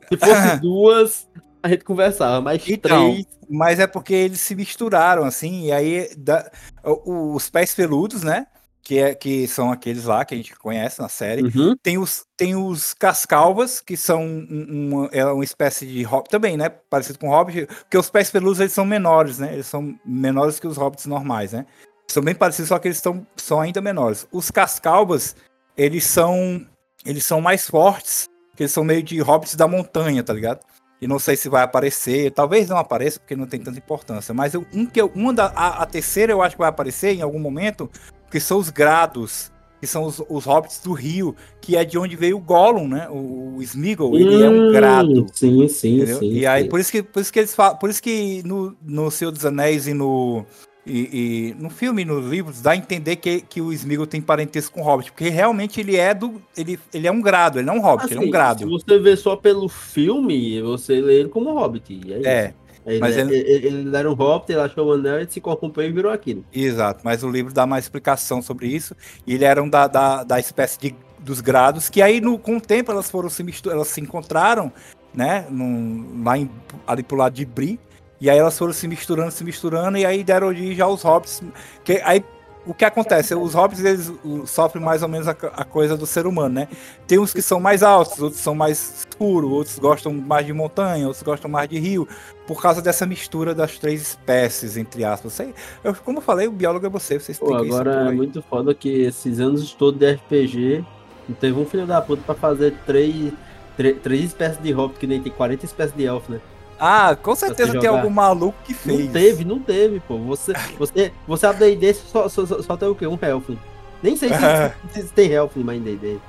Se 0.09 0.17
fosse 0.17 0.57
duas, 0.61 1.27
a 1.61 1.69
gente 1.69 1.83
conversava, 1.83 2.41
mas 2.41 2.67
então, 2.67 3.11
três. 3.11 3.25
Mas 3.49 3.79
é 3.79 3.87
porque 3.87 4.13
eles 4.13 4.41
se 4.41 4.55
misturaram, 4.55 5.23
assim, 5.23 5.67
e 5.67 5.71
aí 5.71 6.09
da, 6.17 6.49
os 6.83 7.49
pés 7.49 7.73
peludos, 7.73 8.23
né? 8.23 8.45
que, 8.87 8.99
é, 8.99 9.13
que 9.13 9.45
são 9.49 9.69
aqueles 9.69 10.05
lá 10.05 10.23
que 10.23 10.33
a 10.33 10.37
gente 10.37 10.55
conhece 10.55 11.01
na 11.01 11.09
série. 11.09 11.43
Uhum. 11.43 11.75
Tem, 11.83 11.97
os, 11.97 12.25
tem 12.37 12.55
os 12.55 12.93
cascalvas, 12.93 13.81
que 13.81 13.97
são 13.97 14.25
uma, 14.25 15.09
é 15.11 15.25
uma 15.25 15.43
espécie 15.43 15.85
de 15.85 16.03
hobbit 16.03 16.29
também, 16.29 16.55
né? 16.55 16.69
Parecido 16.69 17.19
com 17.19 17.27
hobbit, 17.27 17.65
porque 17.65 17.97
os 17.97 18.09
pés 18.09 18.31
peludos 18.31 18.61
eles 18.61 18.71
são 18.71 18.85
menores, 18.85 19.39
né? 19.39 19.51
Eles 19.51 19.67
são 19.67 19.93
menores 20.05 20.57
que 20.57 20.67
os 20.67 20.77
hobbits 20.77 21.05
normais, 21.05 21.51
né? 21.51 21.65
São 22.07 22.23
bem 22.23 22.33
parecidos, 22.33 22.69
só 22.69 22.79
que 22.79 22.87
eles 22.87 22.95
estão, 22.95 23.27
são 23.35 23.59
ainda 23.59 23.81
menores. 23.81 24.25
Os 24.31 24.49
cascalvas, 24.49 25.35
eles 25.75 26.05
são 26.05 26.65
eles 27.05 27.25
são 27.25 27.41
mais 27.41 27.69
fortes, 27.69 28.29
que 28.57 28.63
eles 28.63 28.71
são 28.71 28.83
meio 28.83 29.03
de 29.03 29.19
hobbits 29.21 29.55
da 29.55 29.67
montanha, 29.67 30.23
tá 30.23 30.33
ligado? 30.33 30.59
E 30.99 31.07
não 31.07 31.19
sei 31.19 31.35
se 31.35 31.47
vai 31.47 31.63
aparecer, 31.63 32.31
talvez 32.31 32.67
não 32.67 32.77
apareça, 32.77 33.19
porque 33.19 33.35
não 33.35 33.45
tem 33.45 33.59
tanta 33.59 33.77
importância. 33.77 34.33
Mas 34.33 34.55
eu, 34.55 34.65
um 34.73 34.83
que 34.83 34.99
eu, 34.99 35.11
uma 35.13 35.31
da, 35.31 35.45
a, 35.55 35.83
a 35.83 35.85
terceira 35.85 36.33
eu 36.33 36.41
acho 36.41 36.55
que 36.55 36.59
vai 36.59 36.69
aparecer 36.69 37.13
em 37.13 37.21
algum 37.21 37.37
momento, 37.37 37.87
que 38.31 38.39
são 38.39 38.57
os 38.57 38.71
grados, 38.71 39.51
que 39.79 39.85
são 39.85 40.03
os, 40.03 40.19
os 40.27 40.45
hobbits 40.45 40.79
do 40.79 40.91
rio, 40.93 41.35
que 41.61 41.77
é 41.77 41.85
de 41.85 41.99
onde 41.99 42.15
veio 42.15 42.37
o 42.37 42.41
Gollum, 42.41 42.87
né? 42.87 43.07
O, 43.11 43.57
o 43.57 43.61
Smeagol, 43.61 44.17
ele 44.17 44.43
é 44.43 44.49
um 44.49 44.69
hum, 44.69 44.71
grado. 44.71 45.27
Sim, 45.33 45.67
sim, 45.67 45.97
entendeu? 45.97 46.17
sim. 46.17 46.31
E 46.33 46.47
aí, 46.47 46.63
sim. 46.63 46.69
por 46.69 46.79
isso 46.79 46.91
que, 46.91 47.03
por 47.03 47.19
isso 47.21 47.31
que 47.31 47.39
eles 47.39 47.53
falam, 47.53 47.77
por 47.77 47.91
isso 47.91 48.01
que 48.01 48.41
no, 48.43 48.75
no 48.81 49.11
Senhor 49.11 49.29
dos 49.29 49.45
Anéis 49.45 49.85
e 49.85 49.93
no 49.93 50.43
e, 50.87 51.09
e, 51.11 51.55
no 51.59 51.69
filme, 51.69 52.05
nos 52.05 52.25
livros, 52.25 52.61
dá 52.61 52.71
a 52.71 52.75
entender 52.75 53.17
que, 53.17 53.41
que 53.41 53.61
o 53.61 53.73
Smeagol 53.73 54.07
tem 54.07 54.21
parentesco 54.21 54.75
com 54.75 54.81
o 54.81 54.83
Hobbit, 54.83 55.11
porque 55.11 55.29
realmente 55.29 55.79
ele 55.79 55.95
é 55.95 56.13
do. 56.13 56.41
Ele, 56.55 56.79
ele 56.93 57.07
é 57.07 57.11
um 57.11 57.21
grado, 57.21 57.59
ele 57.59 57.65
não 57.65 57.75
é 57.75 57.79
um 57.79 57.81
Hobbit, 57.81 58.05
assim, 58.05 58.13
ele 58.13 58.17
é 58.17 58.19
um 58.19 58.23
assim, 58.23 58.31
grado. 58.31 58.59
Se 58.59 58.65
você 58.65 58.99
vê 58.99 59.15
só 59.15 59.35
pelo 59.35 59.67
filme, 59.67 60.61
você 60.61 61.01
lê 61.01 61.19
ele 61.19 61.29
como 61.29 61.53
Hobbit. 61.53 62.01
É, 62.23 62.29
é 62.29 62.53
ele, 62.87 62.99
mas 63.01 63.17
ele, 63.17 63.35
ele, 63.35 63.67
ele 63.67 63.97
era 63.97 64.09
um 64.09 64.13
Hobbit, 64.13 64.51
ele 64.51 64.61
achou 64.61 64.87
o 64.87 64.93
anel, 64.93 65.19
ele 65.19 65.29
se 65.29 65.41
corrompeu 65.41 65.83
e 65.83 65.91
virou 65.91 66.09
aquilo. 66.09 66.45
Exato, 66.53 67.01
mas 67.03 67.21
o 67.21 67.29
livro 67.29 67.53
dá 67.53 67.65
mais 67.65 67.83
explicação 67.83 68.41
sobre 68.41 68.67
isso. 68.67 68.95
E 69.25 69.33
ele 69.33 69.43
era 69.43 69.61
um 69.61 69.69
da, 69.69 69.87
da, 69.87 70.23
da 70.23 70.39
espécie 70.39 70.79
de, 70.79 70.95
dos 71.19 71.41
grados, 71.41 71.89
que 71.89 72.01
aí 72.01 72.21
no, 72.21 72.39
com 72.39 72.55
o 72.55 72.61
tempo 72.61 72.89
elas 72.89 73.11
foram 73.11 73.29
se 73.29 73.43
misturar, 73.43 73.75
elas 73.75 73.89
se 73.89 73.99
encontraram, 73.99 74.71
né? 75.13 75.45
Num, 75.49 76.23
lá 76.23 76.37
em, 76.37 76.49
ali 76.87 77.03
pro 77.03 77.17
lado 77.17 77.33
de 77.33 77.45
Bri. 77.45 77.77
E 78.19 78.29
aí 78.29 78.37
elas 78.37 78.57
foram 78.57 78.73
se 78.73 78.87
misturando, 78.87 79.31
se 79.31 79.43
misturando, 79.43 79.97
e 79.97 80.05
aí 80.05 80.23
deram 80.23 80.47
origem 80.47 80.81
aos 80.81 81.03
hobbits. 81.03 81.41
Que 81.83 82.01
aí 82.03 82.23
o 82.67 82.73
que 82.73 82.83
acontece? 82.83 83.33
Os 83.33 83.53
hobbits 83.53 83.83
eles 83.83 84.11
sofrem 84.45 84.83
mais 84.83 85.01
ou 85.01 85.07
menos 85.07 85.27
a, 85.27 85.31
a, 85.31 85.63
coisa 85.63 85.95
do 85.95 86.05
ser 86.05 86.27
humano, 86.27 86.55
né? 86.55 86.67
Tem 87.07 87.17
uns 87.17 87.33
que 87.33 87.41
são 87.41 87.61
mais 87.61 87.81
altos, 87.81 88.21
outros 88.21 88.41
são 88.41 88.53
mais 88.53 89.05
escuros, 89.07 89.49
outros 89.49 89.79
gostam 89.79 90.13
mais 90.13 90.45
de 90.45 90.51
montanha, 90.51 91.05
outros 91.07 91.23
gostam 91.23 91.49
mais 91.49 91.69
de 91.69 91.79
rio, 91.79 92.05
por 92.45 92.61
causa 92.61 92.81
dessa 92.81 93.05
mistura 93.05 93.55
das 93.55 93.79
três 93.79 94.01
espécies, 94.01 94.75
entre 94.75 95.05
aspas. 95.05 95.31
Sei, 95.31 95.53
eu, 95.81 95.95
como 95.95 96.17
eu 96.17 96.21
falei, 96.21 96.47
o 96.47 96.51
biólogo 96.51 96.85
é 96.85 96.89
você, 96.89 97.17
você 97.17 97.31
explica 97.31 97.57
Pô, 97.57 97.63
agora 97.63 98.09
é 98.09 98.11
muito 98.11 98.41
foda 98.41 98.73
que 98.73 98.89
esses 98.89 99.39
anos 99.39 99.71
todos 99.71 99.97
de 99.97 100.11
RPG, 100.11 100.83
não 101.29 101.35
teve 101.35 101.57
um 101.57 101.65
filho 101.65 101.87
da 101.87 102.01
puta 102.01 102.21
pra 102.23 102.35
fazer 102.35 102.73
três, 102.85 103.31
três, 103.77 104.01
três 104.01 104.25
espécies 104.25 104.61
de 104.61 104.73
hobbit, 104.73 104.99
que 104.99 105.07
nem 105.07 105.21
tem 105.21 105.31
40 105.31 105.63
espécies 105.63 105.95
de 105.95 106.05
elfo, 106.05 106.33
né? 106.33 106.41
Ah, 106.79 107.15
com 107.15 107.35
certeza 107.35 107.79
tem 107.79 107.89
algum 107.89 108.09
maluco 108.09 108.57
que 108.63 108.73
fez. 108.73 109.05
Não 109.05 109.11
teve, 109.11 109.45
não 109.45 109.59
teve, 109.59 109.99
pô. 109.99 110.17
Você, 110.19 110.53
você, 110.77 111.11
você 111.27 111.45
abre 111.45 111.75
D&D 111.75 111.93
só, 111.93 112.29
só, 112.29 112.45
só, 112.45 112.77
tem 112.77 112.87
o 112.87 112.95
quê? 112.95 113.07
Um 113.07 113.17
Helfling. 113.21 113.59
Nem 114.01 114.15
sei 114.15 114.29
se, 114.29 115.01
se, 115.01 115.13
tem 115.13 115.31
Helfling 115.31 115.63
mais 115.63 115.79
em 115.79 115.83
D&D. 115.83 116.19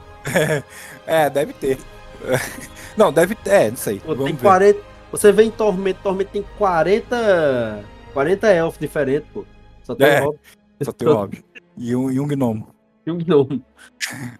É, 1.06 1.28
deve 1.28 1.52
ter. 1.52 1.78
Não, 2.96 3.12
deve 3.12 3.34
ter, 3.36 3.50
é, 3.50 3.70
não 3.70 3.76
sei. 3.76 4.00
Pô, 4.00 4.12
tem 4.16 4.34
40, 4.34 4.80
você 5.12 5.30
vê 5.30 5.44
em 5.44 5.52
Tormento, 5.52 6.00
Tormento 6.02 6.32
tem 6.32 6.44
40, 6.58 7.84
40 8.12 8.46
elfos 8.48 8.80
diferentes, 8.80 9.28
pô. 9.32 9.44
Só 9.84 9.94
tem 9.94 10.08
é, 10.08 10.20
o 10.20 10.24
Hobbit. 10.24 10.40
Só 10.82 10.92
tem 10.92 11.08
o 11.08 11.14
Hobbit. 11.14 11.44
E 11.76 11.94
um, 11.94 12.10
e 12.10 12.18
um 12.18 12.26
gnomo. 12.26 12.74
E 13.08 13.10
um 13.10 13.18
gnomo. 13.18 13.64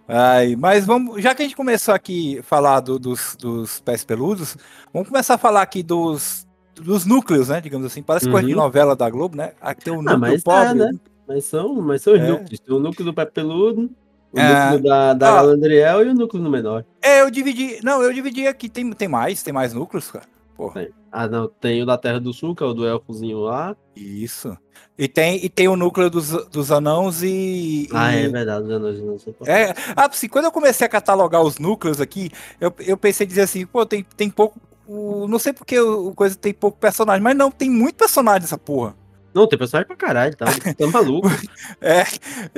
Ai, 0.06 0.54
mas 0.54 0.84
vamos, 0.84 1.22
já 1.22 1.34
que 1.34 1.40
a 1.40 1.44
gente 1.44 1.56
começou 1.56 1.94
aqui 1.94 2.38
a 2.38 2.42
falar 2.42 2.80
do, 2.80 2.98
dos, 2.98 3.34
dos 3.36 3.80
pés 3.80 4.04
peludos, 4.04 4.58
vamos 4.92 5.08
começar 5.08 5.34
a 5.34 5.38
falar 5.38 5.62
aqui 5.62 5.82
dos, 5.82 6.46
dos 6.74 7.06
núcleos, 7.06 7.48
né? 7.48 7.62
Digamos 7.62 7.86
assim. 7.86 8.02
Parece 8.02 8.26
uhum. 8.26 8.32
coisa 8.32 8.46
de 8.46 8.54
uhum. 8.54 8.60
novela 8.60 8.94
da 8.94 9.08
Globo, 9.08 9.36
né? 9.36 9.52
Aqui 9.58 9.84
tem 9.84 9.92
o 9.92 9.96
um 9.96 10.00
ah, 10.00 10.02
núcleo 10.02 10.16
ah, 10.16 10.18
mas 10.18 10.42
pobre. 10.42 10.68
É, 10.68 10.74
né? 10.74 10.90
Mas 11.26 11.44
são, 11.46 11.74
mas 11.76 12.02
são 12.02 12.12
os 12.12 12.20
é. 12.20 12.28
núcleos. 12.28 12.60
Tem 12.60 12.74
o 12.74 12.78
núcleo 12.78 13.04
do 13.06 13.14
pé 13.14 13.24
peludo, 13.24 13.90
o 14.30 14.38
é. 14.38 14.64
núcleo 14.64 14.82
da, 14.82 15.14
da 15.14 15.28
ah, 15.28 15.34
Galadriel 15.36 16.06
e 16.06 16.10
o 16.10 16.14
núcleo 16.14 16.42
do 16.42 16.50
menor. 16.50 16.84
É, 17.00 17.22
eu 17.22 17.30
dividi. 17.30 17.80
Não, 17.82 18.02
eu 18.02 18.12
dividi 18.12 18.46
aqui. 18.46 18.68
Tem, 18.68 18.90
tem 18.92 19.08
mais, 19.08 19.42
tem 19.42 19.52
mais 19.52 19.72
núcleos, 19.72 20.10
cara. 20.10 20.26
Porra. 20.54 20.88
Ah, 21.10 21.26
não, 21.26 21.48
tem 21.48 21.82
o 21.82 21.86
da 21.86 21.96
Terra 21.96 22.20
do 22.20 22.32
Sul, 22.32 22.54
que 22.54 22.62
é 22.62 22.66
o 22.66 22.74
do 22.74 22.86
elfozinho 22.86 23.40
lá. 23.40 23.76
Isso. 23.96 24.56
E 24.96 25.08
tem, 25.08 25.44
e 25.44 25.48
tem 25.48 25.68
o 25.68 25.76
núcleo 25.76 26.10
dos, 26.10 26.30
dos 26.48 26.70
anãos 26.72 27.22
e. 27.22 27.88
Ah, 27.92 28.14
e... 28.14 28.26
é 28.26 28.28
verdade, 28.28 28.64
os 28.64 28.70
anãos 28.70 29.00
não 29.00 29.18
sei 29.18 29.34
É, 29.46 29.70
ah, 29.96 30.06
assim, 30.10 30.28
quando 30.28 30.46
eu 30.46 30.52
comecei 30.52 30.86
a 30.86 30.90
catalogar 30.90 31.42
os 31.42 31.58
núcleos 31.58 32.00
aqui, 32.00 32.30
eu, 32.60 32.72
eu 32.80 32.96
pensei 32.96 33.24
em 33.24 33.28
dizer 33.28 33.42
assim, 33.42 33.64
pô, 33.64 33.86
tem, 33.86 34.04
tem 34.16 34.28
pouco. 34.28 34.60
O, 34.86 35.28
não 35.28 35.38
sei 35.38 35.52
porque 35.52 35.78
o 35.78 36.12
coisa 36.14 36.34
tem 36.34 36.52
pouco 36.52 36.78
personagem, 36.78 37.22
mas 37.22 37.36
não, 37.36 37.50
tem 37.50 37.70
muito 37.70 37.96
personagem 37.96 38.44
essa 38.44 38.58
porra. 38.58 38.94
Não, 39.38 39.46
tem 39.48 39.58
personagem 39.58 39.86
pra 39.86 39.96
caralho, 39.96 40.36
tá, 40.36 40.46
tá 40.46 40.86
maluco. 40.88 41.28
é, 41.80 42.04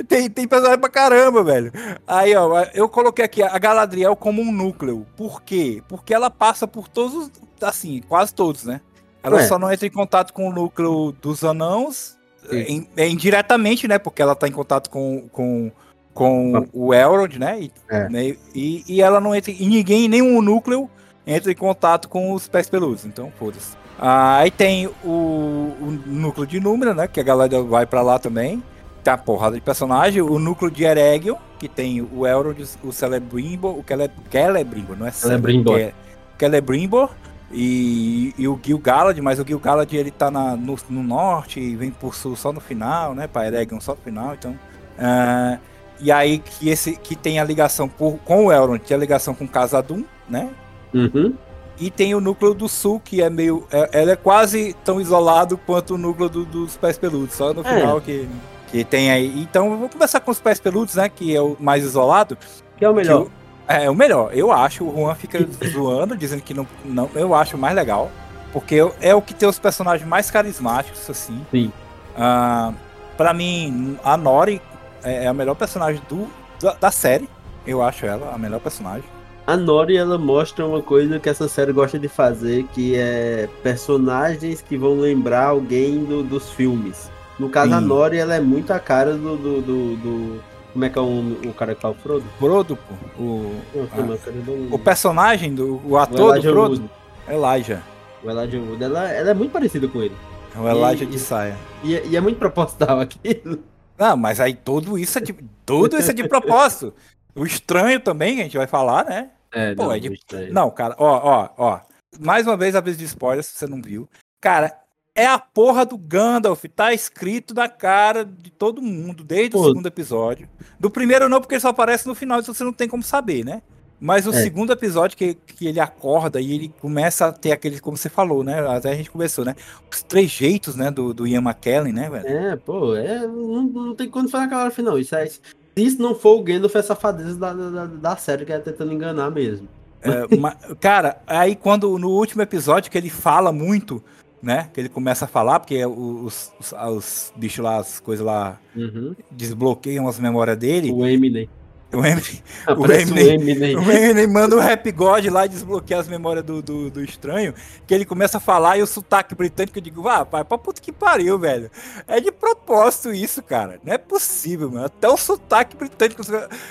tem, 0.07 0.29
tem 0.29 0.47
personagem 0.47 0.79
pra 0.79 0.89
caramba, 0.89 1.43
velho. 1.43 1.71
Aí, 2.07 2.35
ó, 2.35 2.65
eu 2.73 2.89
coloquei 2.89 3.23
aqui 3.23 3.43
a 3.43 3.57
Galadriel 3.59 4.15
como 4.15 4.41
um 4.41 4.51
núcleo. 4.51 5.05
Por 5.15 5.43
quê? 5.43 5.83
Porque 5.87 6.13
ela 6.13 6.29
passa 6.29 6.67
por 6.67 6.87
todos, 6.87 7.29
assim, 7.61 8.01
quase 8.07 8.33
todos, 8.33 8.63
né? 8.63 8.81
Ela 9.21 9.41
é. 9.41 9.47
só 9.47 9.59
não 9.59 9.71
entra 9.71 9.85
em 9.85 9.91
contato 9.91 10.33
com 10.33 10.49
o 10.49 10.53
núcleo 10.53 11.11
dos 11.21 11.43
anãos, 11.43 12.17
em, 12.51 12.87
é 12.97 13.07
indiretamente, 13.07 13.87
né? 13.87 13.99
Porque 13.99 14.21
ela 14.21 14.35
tá 14.35 14.47
em 14.47 14.51
contato 14.51 14.89
com, 14.89 15.29
com 15.31 15.71
com 16.13 16.67
o 16.73 16.93
Elrond, 16.93 17.37
né? 17.37 17.61
E, 17.61 17.71
é. 17.89 18.09
né? 18.09 18.35
e, 18.53 18.83
e, 18.87 19.01
ela 19.01 19.21
não 19.21 19.33
entra. 19.33 19.51
E 19.51 19.65
ninguém, 19.65 20.09
nenhum 20.09 20.41
núcleo 20.41 20.89
entra 21.25 21.51
em 21.51 21.55
contato 21.55 22.09
com 22.09 22.33
os 22.33 22.47
pés 22.47 22.69
peludos. 22.69 23.05
Então, 23.05 23.31
foda-se. 23.37 23.75
Ah, 23.99 24.37
aí 24.37 24.51
tem 24.51 24.87
o, 24.87 25.07
o, 25.07 26.01
núcleo 26.05 26.47
de 26.47 26.59
Número, 26.59 26.93
né? 26.93 27.07
Que 27.07 27.19
a 27.19 27.23
galera 27.23 27.61
vai 27.61 27.85
para 27.85 28.01
lá 28.01 28.17
também. 28.17 28.63
Tem 29.03 29.13
a 29.13 29.17
porrada 29.17 29.55
de 29.55 29.61
personagem. 29.61 30.21
O 30.21 30.39
núcleo 30.39 30.71
de 30.71 30.83
Eregion, 30.83 31.35
que 31.59 31.67
tem 31.67 32.01
o 32.01 32.25
Elrond, 32.25 32.63
o 32.83 32.91
Celebrimbor, 32.91 33.77
o 33.77 33.85
Celebrimbor, 34.31 34.97
não 34.97 35.05
é 35.05 35.11
Celebrimbor. 35.11 35.79
É 35.79 35.93
Celebrimbor 36.39 37.09
e, 37.51 38.33
e 38.37 38.47
o 38.47 38.59
Gil-galad, 38.63 39.19
mas 39.21 39.39
o 39.39 39.45
Gil-galad 39.45 39.91
ele 39.93 40.11
tá 40.11 40.31
na, 40.31 40.55
no, 40.55 40.77
no, 40.89 41.03
norte 41.03 41.59
e 41.59 41.75
vem 41.75 41.91
por 41.91 42.15
sul 42.15 42.35
só 42.35 42.51
no 42.51 42.59
final, 42.59 43.13
né? 43.13 43.27
Para 43.27 43.47
Eregion 43.47 43.79
só 43.79 43.93
no 43.93 44.01
final, 44.01 44.33
então... 44.33 44.51
Uh, 44.97 45.59
e 45.99 46.11
aí 46.11 46.39
que, 46.39 46.69
esse, 46.69 46.95
que 46.95 47.15
tem 47.15 47.39
a 47.39 47.43
ligação 47.43 47.87
por, 47.87 48.17
com 48.25 48.45
o 48.45 48.51
Elrond, 48.51 48.81
é 48.89 48.93
a 48.95 48.97
ligação 48.97 49.35
com 49.35 49.47
Casadum, 49.47 50.03
né? 50.27 50.49
Uhum. 50.93 51.33
E 51.79 51.89
tem 51.89 52.13
o 52.13 52.21
núcleo 52.21 52.53
do 52.53 52.69
sul, 52.69 52.99
que 52.99 53.23
é 53.23 53.29
meio. 53.29 53.65
É, 53.71 54.01
ela 54.01 54.11
é 54.11 54.15
quase 54.15 54.75
tão 54.85 55.01
isolado 55.01 55.57
quanto 55.57 55.95
o 55.95 55.97
núcleo 55.97 56.29
do, 56.29 56.45
dos 56.45 56.77
pés 56.77 56.97
peludos. 56.97 57.35
Só 57.35 57.53
no 57.53 57.61
é. 57.61 57.63
final 57.63 57.99
que, 57.99 58.29
que 58.67 58.83
tem 58.83 59.11
aí. 59.11 59.41
Então, 59.41 59.77
vou 59.77 59.89
começar 59.89 60.19
com 60.19 60.29
os 60.29 60.39
pés 60.39 60.59
peludos, 60.59 60.95
né? 60.95 61.09
Que 61.09 61.35
é 61.35 61.41
o 61.41 61.57
mais 61.59 61.83
isolado. 61.83 62.37
Que 62.77 62.85
é 62.85 62.89
o 62.89 62.93
melhor. 62.93 63.27
é, 63.67 63.89
o 63.89 63.95
melhor. 63.95 64.29
Eu 64.31 64.51
acho. 64.51 64.83
O 64.83 64.95
Juan 64.95 65.15
fica 65.15 65.39
zoando, 65.73 66.15
dizendo 66.15 66.43
que 66.43 66.53
não, 66.53 66.67
não. 66.85 67.09
Eu 67.15 67.33
acho 67.33 67.57
mais 67.57 67.75
legal. 67.75 68.11
Porque 68.53 68.75
é 69.01 69.15
o 69.15 69.21
que 69.21 69.33
tem 69.33 69.49
os 69.49 69.57
personagens 69.57 70.07
mais 70.07 70.29
carismáticos, 70.29 71.09
assim. 71.09 71.43
Sim. 71.49 71.71
Uh, 72.15 72.75
pra 73.17 73.33
mim, 73.33 73.97
a 74.03 74.15
Nori 74.17 74.61
é, 75.03 75.23
é 75.23 75.27
a 75.27 75.33
melhor 75.33 75.55
personagem 75.55 75.99
do, 76.07 76.27
da, 76.61 76.73
da 76.73 76.91
série. 76.91 77.27
Eu 77.65 77.81
acho 77.81 78.05
ela 78.05 78.33
a 78.35 78.37
melhor 78.37 78.59
personagem 78.59 79.09
a 79.45 79.57
Nori 79.57 79.97
ela 79.97 80.17
mostra 80.17 80.65
uma 80.65 80.81
coisa 80.81 81.19
que 81.19 81.29
essa 81.29 81.47
série 81.47 81.73
gosta 81.73 81.97
de 81.97 82.07
fazer, 82.07 82.63
que 82.73 82.95
é 82.95 83.49
personagens 83.63 84.61
que 84.61 84.77
vão 84.77 84.99
lembrar 84.99 85.47
alguém 85.47 86.03
do, 86.03 86.23
dos 86.23 86.51
filmes. 86.51 87.09
No 87.39 87.49
caso, 87.49 87.69
Sim. 87.69 87.75
a 87.75 87.81
Nori 87.81 88.17
ela 88.17 88.35
é 88.35 88.39
muito 88.39 88.71
a 88.71 88.79
cara 88.79 89.13
do. 89.15 89.35
do, 89.35 89.61
do, 89.61 89.95
do 89.97 90.41
como 90.71 90.85
é 90.85 90.89
que 90.89 90.97
é 90.97 91.01
o, 91.01 91.37
o 91.47 91.53
cara 91.53 91.75
que 91.75 91.81
fala 91.81 91.93
o 91.93 91.97
Frodo? 91.97 92.23
Frodo, 92.39 92.77
pô. 92.77 93.21
O, 93.21 93.61
a, 93.75 94.75
o 94.75 94.79
personagem, 94.79 95.53
do, 95.53 95.81
o 95.85 95.97
ator 95.97 96.37
o 96.37 96.41
do 96.41 96.41
Frodo? 96.41 96.75
Wood. 96.75 96.89
Elijah. 97.27 97.81
O 98.23 98.29
Elijah 98.29 98.59
Wood. 98.59 98.83
Ela, 98.83 99.09
ela 99.09 99.31
é 99.31 99.33
muito 99.33 99.51
parecida 99.51 99.87
com 99.87 100.01
ele. 100.01 100.15
É 100.55 100.59
o 100.59 100.69
Elijah 100.69 101.03
e, 101.03 101.07
de 101.07 101.19
saia. 101.19 101.57
E, 101.83 101.93
e, 102.09 102.15
é 102.15 102.21
muito 102.21 102.37
proposital 102.37 102.99
aquilo. 103.01 103.59
Não, 103.97 104.15
mas 104.15 104.39
aí 104.39 104.53
tudo 104.53 104.97
isso 104.97 105.17
é 105.17 105.21
de, 105.21 105.35
tudo 105.65 105.97
isso 105.97 106.09
é 106.09 106.13
de 106.13 106.27
propósito. 106.27 106.93
O 107.35 107.45
estranho 107.45 107.99
também, 107.99 108.39
a 108.39 108.43
gente 108.43 108.57
vai 108.57 108.67
falar, 108.67 109.05
né? 109.05 109.29
É, 109.51 109.75
Pô, 109.75 109.83
não, 109.83 109.91
é 109.91 109.99
de... 109.99 110.19
não, 110.51 110.71
cara, 110.71 110.95
ó, 110.97 111.19
ó, 111.23 111.49
ó. 111.57 111.79
Mais 112.19 112.45
uma 112.45 112.57
vez, 112.57 112.75
a 112.75 112.81
vez 112.81 112.97
de 112.97 113.05
spoiler, 113.05 113.43
se 113.43 113.53
você 113.53 113.67
não 113.67 113.81
viu. 113.81 114.07
Cara, 114.39 114.77
é 115.13 115.25
a 115.25 115.37
porra 115.37 115.85
do 115.85 115.97
Gandalf, 115.97 116.63
tá 116.75 116.93
escrito 116.93 117.53
na 117.53 117.67
cara 117.67 118.23
de 118.23 118.49
todo 118.49 118.81
mundo, 118.81 119.23
desde 119.23 119.51
Pô. 119.51 119.61
o 119.61 119.67
segundo 119.67 119.87
episódio. 119.87 120.47
Do 120.79 120.89
primeiro 120.89 121.27
não, 121.27 121.39
porque 121.39 121.55
ele 121.55 121.61
só 121.61 121.69
aparece 121.69 122.07
no 122.07 122.15
final, 122.15 122.39
então 122.39 122.53
você 122.53 122.63
não 122.63 122.73
tem 122.73 122.87
como 122.87 123.03
saber, 123.03 123.45
né? 123.45 123.61
Mas 124.03 124.25
o 124.25 124.31
é. 124.31 124.41
segundo 124.41 124.73
episódio 124.73 125.15
que, 125.15 125.35
que 125.35 125.67
ele 125.67 125.79
acorda 125.79 126.41
e 126.41 126.53
ele 126.53 126.73
começa 126.81 127.27
a 127.27 127.31
ter 127.31 127.51
aquele, 127.51 127.79
como 127.79 127.95
você 127.95 128.09
falou, 128.09 128.43
né? 128.43 128.59
Até 128.67 128.89
a 128.89 128.95
gente 128.95 129.11
começou, 129.11 129.45
né? 129.45 129.55
Os 129.91 130.01
três 130.01 130.31
jeitos, 130.31 130.75
né? 130.75 130.89
Do, 130.89 131.13
do 131.13 131.27
Ian 131.27 131.41
McKellen, 131.41 131.93
né, 131.93 132.09
velho? 132.09 132.27
É, 132.27 132.55
pô, 132.55 132.95
é, 132.95 133.19
não, 133.19 133.61
não 133.61 133.95
tem 133.95 134.09
quando 134.09 134.27
falar 134.27 134.45
aquela 134.45 134.63
hora 134.63 134.71
final. 134.71 134.97
Isso 134.97 135.15
é, 135.15 135.29
isso 135.75 136.01
não 136.01 136.15
for 136.15 136.39
o 136.39 136.43
Gandalf, 136.43 136.75
é 136.75 136.81
safadeza 136.81 137.37
da, 137.37 137.53
da, 137.53 137.85
da 137.85 138.15
série 138.15 138.45
que 138.45 138.53
é 138.53 138.59
tentando 138.59 138.93
enganar 138.93 139.29
mesmo. 139.31 139.67
É, 140.01 140.35
mas, 140.35 140.55
cara, 140.79 141.21
aí 141.27 141.55
quando 141.55 141.97
no 141.97 142.09
último 142.09 142.41
episódio 142.41 142.91
que 142.91 142.97
ele 142.97 143.09
fala 143.09 143.51
muito, 143.51 144.03
né? 144.41 144.69
Que 144.73 144.81
ele 144.81 144.89
começa 144.89 145.25
a 145.25 145.27
falar, 145.27 145.59
porque 145.59 145.85
os, 145.85 146.51
os, 146.59 146.73
os 146.73 147.33
bichos 147.35 147.63
lá, 147.63 147.77
as 147.77 147.99
coisas 147.99 148.25
lá 148.25 148.59
uhum. 148.75 149.15
desbloqueiam 149.29 150.07
as 150.07 150.19
memórias 150.19 150.57
dele. 150.57 150.91
O 150.91 151.05
Eminem. 151.05 151.47
O 151.93 152.05
Eminem, 152.05 152.41
o 152.77 152.91
Eminem, 152.91 153.37
o 153.37 153.41
Eminem. 153.41 153.75
O 153.75 153.91
Eminem 153.91 154.27
manda 154.27 154.55
o 154.55 154.59
um 154.59 154.61
Rap 154.61 154.89
God 154.91 155.25
lá 155.25 155.45
desbloquear 155.45 155.99
as 155.99 156.07
memórias 156.07 156.45
do, 156.45 156.61
do, 156.61 156.89
do, 156.89 157.03
estranho, 157.03 157.53
que 157.85 157.93
ele 157.93 158.05
começa 158.05 158.37
a 158.37 158.41
falar 158.41 158.77
e 158.77 158.81
o 158.81 158.87
sotaque 158.87 159.35
britânico, 159.35 159.77
eu 159.77 159.81
digo, 159.81 160.07
ah, 160.07 160.25
pai, 160.25 160.43
pra 160.45 160.57
puta 160.57 160.81
que 160.81 160.91
pariu, 160.91 161.37
velho. 161.37 161.69
É 162.07 162.21
de 162.21 162.31
propósito 162.31 163.11
isso, 163.11 163.43
cara. 163.43 163.79
Não 163.83 163.93
é 163.93 163.97
possível, 163.97 164.71
mano. 164.71 164.85
Até 164.85 165.09
o 165.09 165.17
sotaque 165.17 165.75
britânico. 165.75 166.21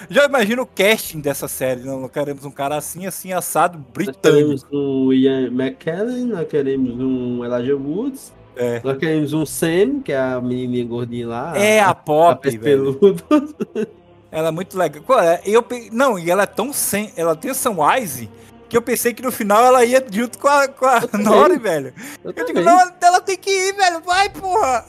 Já 0.09 0.25
imagina 0.25 0.63
o 0.63 0.67
casting 0.67 1.21
dessa 1.21 1.49
série. 1.49 1.83
Não, 1.83 2.09
queremos 2.09 2.45
um 2.47 2.51
cara 2.51 2.77
assim, 2.77 3.07
assim, 3.07 3.33
assado, 3.33 3.79
britânico. 3.93 4.51
Nós 4.51 4.63
queremos 4.65 4.67
um 4.73 5.13
Ian 5.13 5.49
McKellen, 5.49 6.25
nós 6.27 6.49
queremos 6.49 6.99
um 6.99 7.45
Elijah 7.45 7.77
Woods. 7.77 8.33
É. 8.57 8.81
Nós 8.83 8.99
queremos 8.99 9.33
um 9.33 9.47
Sam, 9.47 10.01
que 10.01 10.13
é 10.13 10.19
a 10.19 10.41
menininha 10.41 10.85
gordinha 10.85 11.29
lá. 11.29 11.57
É, 11.57 11.81
a, 11.81 11.91
a 11.91 11.95
Pop, 11.95 12.49
a 12.49 12.59
velho. 12.59 12.99
Ela 14.33 14.49
é 14.49 14.51
muito 14.51 14.79
legal. 14.79 15.03
É, 15.21 15.41
eu, 15.45 15.65
não, 15.93 16.19
e 16.19 16.31
ela 16.31 16.45
é 16.45 16.47
tão 16.47 16.73
sem. 16.73 17.13
Ela 17.17 17.35
tem 17.35 17.53
Samwise 17.53 18.29
que 18.71 18.77
eu 18.77 18.83
pensei 18.83 19.13
que 19.13 19.21
no 19.21 19.33
final 19.33 19.65
ela 19.65 19.85
ia 19.85 20.03
junto 20.09 20.39
com 20.39 20.47
a, 20.47 20.69
com 20.69 20.87
a 20.87 21.01
Nori, 21.19 21.59
velho. 21.59 21.93
Eu, 22.23 22.33
eu 22.35 22.47
digo, 22.47 22.61
não, 22.61 22.79
ela 23.03 23.21
tem 23.21 23.37
que 23.37 23.51
ir, 23.51 23.75
velho. 23.75 24.01
Vai, 24.01 24.31
porra. 24.31 24.85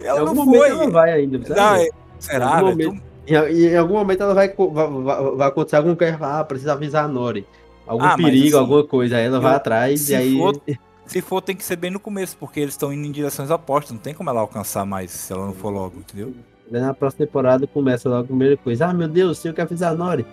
Ela 0.00 0.32
não 0.32 0.44
foi. 0.44 0.68
Ela 0.68 0.88
vai 0.88 1.12
ainda. 1.12 1.38
Não, 1.54 1.74
é, 1.74 1.88
será, 2.20 2.62
em 2.62 2.76
velho? 2.76 3.02
Em, 3.26 3.34
em, 3.34 3.76
algum 3.76 3.94
momento 3.94 4.22
ela 4.22 4.32
vai, 4.32 4.48
vai, 4.48 5.36
vai 5.36 5.48
acontecer 5.48 5.76
algum 5.76 5.96
coisa. 5.96 6.16
Ah, 6.20 6.44
precisa 6.44 6.74
avisar 6.74 7.04
a 7.04 7.08
Nori. 7.08 7.44
Algum 7.84 8.04
ah, 8.04 8.16
perigo, 8.16 8.46
assim, 8.46 8.56
alguma 8.56 8.84
coisa. 8.84 9.16
Aí 9.16 9.24
ela 9.24 9.38
eu, 9.38 9.42
vai 9.42 9.54
atrás 9.56 10.08
e 10.08 10.14
aí. 10.14 10.36
For, 10.36 10.60
se 11.04 11.20
for, 11.20 11.40
tem 11.40 11.56
que 11.56 11.64
ser 11.64 11.76
bem 11.76 11.90
no 11.90 12.00
começo, 12.00 12.36
porque 12.38 12.60
eles 12.60 12.74
estão 12.74 12.92
indo 12.92 13.06
em 13.06 13.12
direções 13.12 13.50
opostas. 13.50 13.92
Não 13.92 13.98
tem 13.98 14.14
como 14.14 14.30
ela 14.30 14.40
alcançar 14.40 14.86
mais 14.86 15.10
se 15.10 15.32
ela 15.32 15.46
não 15.46 15.52
for 15.52 15.70
logo, 15.70 15.98
entendeu? 15.98 16.32
Na 16.70 16.94
próxima 16.94 17.26
temporada 17.26 17.66
começa 17.66 18.08
logo 18.08 18.22
a 18.22 18.24
primeira 18.24 18.56
coisa. 18.56 18.86
Ah, 18.86 18.94
meu 18.94 19.08
Deus, 19.08 19.38
sei 19.38 19.50
o 19.50 19.54
que 19.54 19.60
é 19.60 19.66
a 19.84 19.94
Nori. 19.94 20.26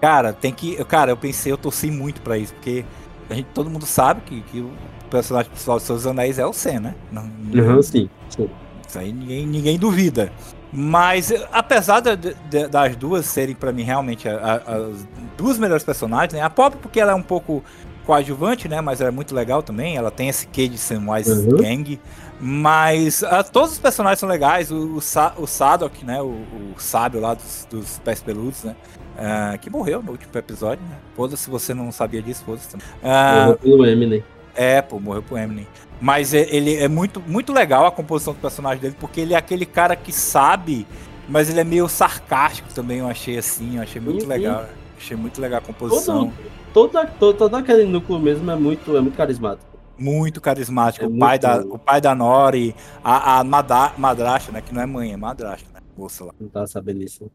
Cara, 0.00 0.32
tem 0.32 0.52
que. 0.52 0.82
Cara, 0.84 1.12
eu 1.12 1.16
pensei, 1.16 1.52
eu 1.52 1.56
torci 1.56 1.90
muito 1.90 2.20
pra 2.20 2.36
isso, 2.36 2.52
porque 2.54 2.84
a 3.28 3.34
gente, 3.34 3.46
todo 3.54 3.70
mundo 3.70 3.86
sabe 3.86 4.20
que, 4.22 4.40
que 4.42 4.60
o 4.60 4.70
personagem 5.10 5.50
principal 5.50 5.76
dos 5.76 5.84
Seus 5.84 6.06
Anéis 6.06 6.38
é 6.38 6.46
o 6.46 6.52
Sen, 6.52 6.78
né? 6.78 6.94
Não, 7.10 7.22
uhum, 7.54 7.82
sim, 7.82 8.08
sim. 8.28 8.48
Isso 8.86 8.98
aí 8.98 9.12
ninguém, 9.12 9.46
ninguém 9.46 9.78
duvida. 9.78 10.30
Mas, 10.76 11.32
apesar 11.52 12.00
de, 12.00 12.16
de, 12.16 12.66
das 12.66 12.96
duas 12.96 13.26
serem 13.26 13.54
para 13.54 13.72
mim 13.72 13.82
realmente 13.82 14.28
a, 14.28 14.36
a, 14.36 14.76
as 14.76 15.06
duas 15.36 15.56
melhores 15.56 15.84
personagens, 15.84 16.32
né? 16.32 16.42
A 16.42 16.50
Pop, 16.50 16.76
porque 16.82 16.98
ela 17.00 17.12
é 17.12 17.14
um 17.14 17.22
pouco 17.22 17.62
coadjuvante, 18.04 18.68
né? 18.68 18.80
Mas 18.80 19.00
ela 19.00 19.08
é 19.08 19.12
muito 19.12 19.34
legal 19.34 19.62
também. 19.62 19.96
Ela 19.96 20.10
tem 20.10 20.28
esse 20.28 20.46
quê 20.48 20.68
de 20.68 20.76
Samwise 20.76 21.30
uhum. 21.30 21.56
Gang. 21.56 22.00
Mas 22.46 23.22
uh, 23.22 23.42
todos 23.50 23.72
os 23.72 23.78
personagens 23.78 24.18
são 24.18 24.28
legais. 24.28 24.70
O, 24.70 24.96
o, 24.96 25.00
Sa 25.00 25.32
o 25.38 25.46
Sadok, 25.46 26.04
né? 26.04 26.20
O, 26.20 26.26
o, 26.26 26.74
sábio 26.76 27.18
lá 27.18 27.32
dos, 27.32 27.66
dos 27.70 27.98
pés 28.00 28.20
peludos, 28.20 28.64
né? 28.64 28.76
Uh, 29.16 29.58
que 29.58 29.70
morreu 29.70 30.02
no 30.02 30.12
último 30.12 30.30
episódio, 30.36 30.84
né? 30.84 30.98
Foda 31.16 31.38
se 31.38 31.48
você 31.48 31.72
não 31.72 31.90
sabia 31.90 32.20
disso, 32.20 32.44
foda-se 32.44 32.68
também. 32.68 32.86
Uh, 33.02 33.46
morreu 33.46 33.56
pelo 33.56 33.86
Eminem. 33.86 34.24
É, 34.54 34.82
pô, 34.82 35.00
morreu 35.00 35.22
pro 35.22 35.38
Eminem. 35.38 35.66
Mas 35.98 36.34
ele 36.34 36.76
é 36.76 36.86
muito, 36.86 37.18
muito 37.26 37.50
legal 37.50 37.86
a 37.86 37.90
composição 37.90 38.34
do 38.34 38.40
personagem 38.40 38.78
dele, 38.78 38.96
porque 39.00 39.22
ele 39.22 39.32
é 39.32 39.38
aquele 39.38 39.64
cara 39.64 39.96
que 39.96 40.12
sabe, 40.12 40.86
mas 41.26 41.48
ele 41.48 41.60
é 41.60 41.64
meio 41.64 41.88
sarcástico 41.88 42.68
também, 42.74 42.98
eu 42.98 43.08
achei 43.08 43.38
assim, 43.38 43.76
eu 43.76 43.82
achei 43.82 44.02
muito 44.02 44.26
legal. 44.26 44.66
Achei 44.98 45.16
muito 45.16 45.40
legal 45.40 45.60
a 45.60 45.62
composição. 45.62 46.30
Todo, 46.74 46.90
todo, 46.90 47.08
todo, 47.18 47.38
todo 47.38 47.54
aquele 47.54 47.84
núcleo 47.84 48.18
mesmo 48.18 48.50
é 48.50 48.56
muito, 48.56 48.94
é 48.94 49.00
muito 49.00 49.16
carismático 49.16 49.73
muito 49.98 50.40
carismático. 50.40 51.04
É 51.04 51.08
o, 51.08 51.18
pai 51.18 51.38
da, 51.38 51.58
o 51.60 51.78
pai 51.78 52.00
da 52.00 52.14
Nori, 52.14 52.74
a, 53.02 53.40
a 53.40 53.44
madrasta, 53.44 54.52
né? 54.52 54.60
Que 54.60 54.74
não 54.74 54.82
é 54.82 54.86
mãe, 54.86 55.12
é 55.12 55.16
madrasta, 55.16 55.68
né? 55.72 55.80
Moça 55.96 56.24
lá. 56.24 56.34
Não 56.38 56.48
tá 56.48 56.66
sabendo 56.66 57.02
isso. 57.02 57.30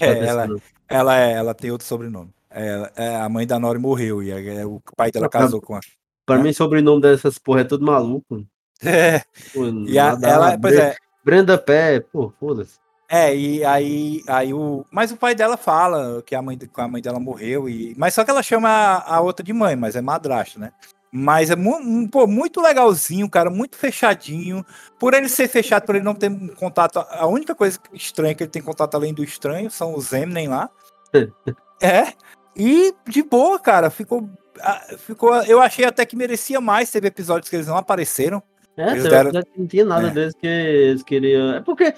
É, 0.00 0.26
ela, 0.26 0.48
ela, 0.88 1.18
é, 1.18 1.32
ela 1.32 1.54
tem 1.54 1.70
outro 1.70 1.86
sobrenome. 1.86 2.30
É, 2.50 2.92
é, 2.96 3.16
a 3.16 3.28
mãe 3.28 3.46
da 3.46 3.58
Nori 3.58 3.78
morreu 3.78 4.22
e 4.22 4.30
é, 4.30 4.64
o 4.64 4.80
pai 4.96 5.10
dela 5.10 5.28
casou 5.28 5.60
com 5.60 5.74
a. 5.74 5.80
Pra 6.24 6.38
mim, 6.38 6.52
sobrenome 6.52 7.02
dessas 7.02 7.38
porra 7.38 7.62
é 7.62 7.64
tudo 7.64 7.84
maluco. 7.84 8.44
É. 8.86 9.22
Pô, 9.54 9.64
e 9.86 9.98
a, 9.98 10.18
ela, 10.20 10.58
pois 10.58 10.74
é. 10.74 10.96
Brenda 11.24 11.56
Pé, 11.56 12.00
pô, 12.00 12.30
foda-se. 12.38 12.74
É, 13.08 13.34
e 13.34 13.64
aí, 13.64 14.22
aí 14.26 14.52
o. 14.52 14.84
Mas 14.90 15.10
o 15.10 15.16
pai 15.16 15.34
dela 15.34 15.56
fala 15.56 16.22
que 16.22 16.34
a 16.34 16.42
mãe, 16.42 16.58
a 16.76 16.88
mãe 16.88 17.00
dela 17.00 17.20
morreu. 17.20 17.68
E... 17.68 17.94
Mas 17.96 18.12
só 18.12 18.24
que 18.24 18.30
ela 18.30 18.42
chama 18.42 18.68
a, 18.68 19.16
a 19.16 19.20
outra 19.20 19.44
de 19.44 19.52
mãe, 19.52 19.76
mas 19.76 19.96
é 19.96 20.00
madrasta, 20.00 20.58
né? 20.58 20.72
Mas 21.16 21.48
é 21.48 21.54
mu 21.54 22.08
pô, 22.10 22.26
muito 22.26 22.60
legalzinho, 22.60 23.30
cara, 23.30 23.48
muito 23.48 23.76
fechadinho. 23.76 24.66
Por 24.98 25.14
ele 25.14 25.28
ser 25.28 25.46
fechado, 25.46 25.86
por 25.86 25.94
ele 25.94 26.04
não 26.04 26.12
ter 26.12 26.28
contato. 26.56 26.98
A 27.08 27.24
única 27.28 27.54
coisa 27.54 27.78
estranha 27.92 28.34
que 28.34 28.42
ele 28.42 28.50
tem 28.50 28.60
contato 28.60 28.96
além 28.96 29.14
do 29.14 29.22
estranho 29.22 29.70
são 29.70 29.94
os 29.94 30.12
Eminem 30.12 30.48
lá. 30.48 30.68
é. 31.80 32.12
E 32.56 32.92
de 33.06 33.22
boa, 33.22 33.60
cara, 33.60 33.90
ficou. 33.90 34.28
ficou 34.98 35.32
eu 35.44 35.60
achei 35.60 35.84
até 35.84 36.04
que 36.04 36.16
merecia 36.16 36.60
mais. 36.60 36.90
Teve 36.90 37.06
episódios 37.06 37.48
que 37.48 37.54
eles 37.54 37.68
não 37.68 37.76
apareceram. 37.76 38.42
É, 38.76 38.90
eles 38.90 39.04
deram... 39.04 39.30
não 39.56 39.66
tinha 39.68 39.84
nada 39.84 40.08
é. 40.08 40.10
deles 40.10 40.34
que 40.34 40.48
eles 40.48 41.04
queriam. 41.04 41.54
É 41.54 41.60
porque 41.60 41.94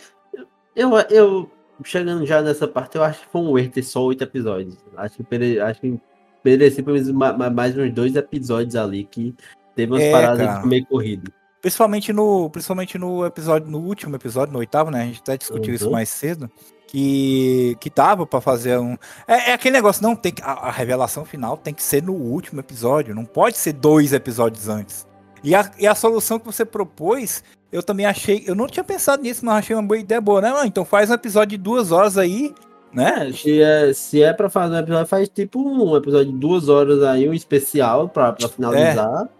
eu, 0.75 0.91
eu, 1.09 1.51
chegando 1.83 2.27
já 2.27 2.43
nessa 2.43 2.69
parte, 2.69 2.97
eu 2.97 3.03
acho 3.03 3.21
que 3.23 3.33
foi 3.33 3.41
um 3.41 3.59
erro 3.59 3.71
ter 3.71 3.83
só 3.83 4.05
oito 4.05 4.23
episódios. 4.23 4.77
Acho 4.95 5.25
que, 5.25 5.59
acho 5.59 5.81
que 5.81 5.99
merecia 6.47 6.83
pelo 6.83 6.97
menos 6.97 7.13
mais 7.53 7.77
uns 7.77 7.93
dois 7.93 8.15
episódios 8.15 8.77
ali 8.77 9.05
que 9.05 9.35
teve 9.75 9.93
umas 9.93 10.03
é, 10.03 10.13
paradas 10.13 10.47
cara. 10.47 10.67
meio 10.67 10.87
corrido. 10.87 11.33
Principalmente 11.61 12.13
no, 12.13 12.49
principalmente 12.51 12.97
no 12.97 13.27
episódio, 13.27 13.69
no 13.69 13.79
último 13.79 14.15
episódio, 14.15 14.53
no 14.53 14.61
oitavo, 14.61 14.91
né? 14.91 15.03
A 15.03 15.07
gente 15.07 15.21
até 15.21 15.37
discutiu 15.37 15.71
uhum. 15.71 15.75
isso 15.75 15.91
mais 15.91 16.09
cedo. 16.09 16.51
Que, 16.87 17.77
que 17.81 17.91
tava 17.91 18.25
para 18.25 18.41
fazer 18.41 18.79
um. 18.79 18.97
É, 19.27 19.51
é, 19.51 19.53
aquele 19.55 19.75
negócio, 19.75 20.01
não 20.01 20.15
tem 20.15 20.31
que. 20.31 20.41
A, 20.41 20.53
a, 20.53 20.71
revelação 20.71 21.25
final 21.25 21.57
tem 21.57 21.75
que 21.75 21.83
ser 21.83 22.01
no 22.01 22.13
último 22.13 22.61
episódio, 22.61 23.13
não 23.13 23.25
pode 23.25 23.59
ser 23.59 23.73
dois 23.73 24.13
episódios 24.13 24.69
antes. 24.69 25.05
E 25.43 25.53
a, 25.53 25.69
e 25.81 25.87
a 25.87 25.97
solução 25.97 26.39
que 26.39 26.47
você 26.47 26.65
propôs, 26.65 27.43
eu 27.73 27.83
também 27.83 28.07
achei. 28.07 28.45
Eu 28.47 28.55
não 28.55 28.69
tinha 28.69 28.85
pensado 28.85 29.21
nisso, 29.21 29.45
mas 29.45 29.57
achei 29.57 29.75
uma 29.75 29.83
boa 29.83 29.99
ideia 29.99 30.21
boa, 30.21 30.41
né? 30.41 30.53
Então 30.65 30.85
faz 30.85 31.11
um 31.11 31.15
episódio 31.15 31.59
de 31.59 31.63
duas 31.65 31.91
horas 31.91 32.17
aí, 32.17 32.55
né? 32.97 33.31
Se 33.31 33.61
é, 33.61 33.93
se 33.93 34.23
é 34.23 34.33
pra 34.33 34.49
fazer 34.49 34.75
um 34.75 34.79
episódio, 34.79 35.07
faz 35.07 35.29
tipo 35.29 35.61
um 35.61 35.95
episódio 35.95 36.33
de 36.33 36.39
duas 36.39 36.71
horas 36.71 37.03
aí, 37.03 37.29
um 37.29 37.35
especial 37.35 38.09
pra, 38.09 38.33
pra 38.33 38.49
finalizar. 38.49 39.29
É 39.33 39.37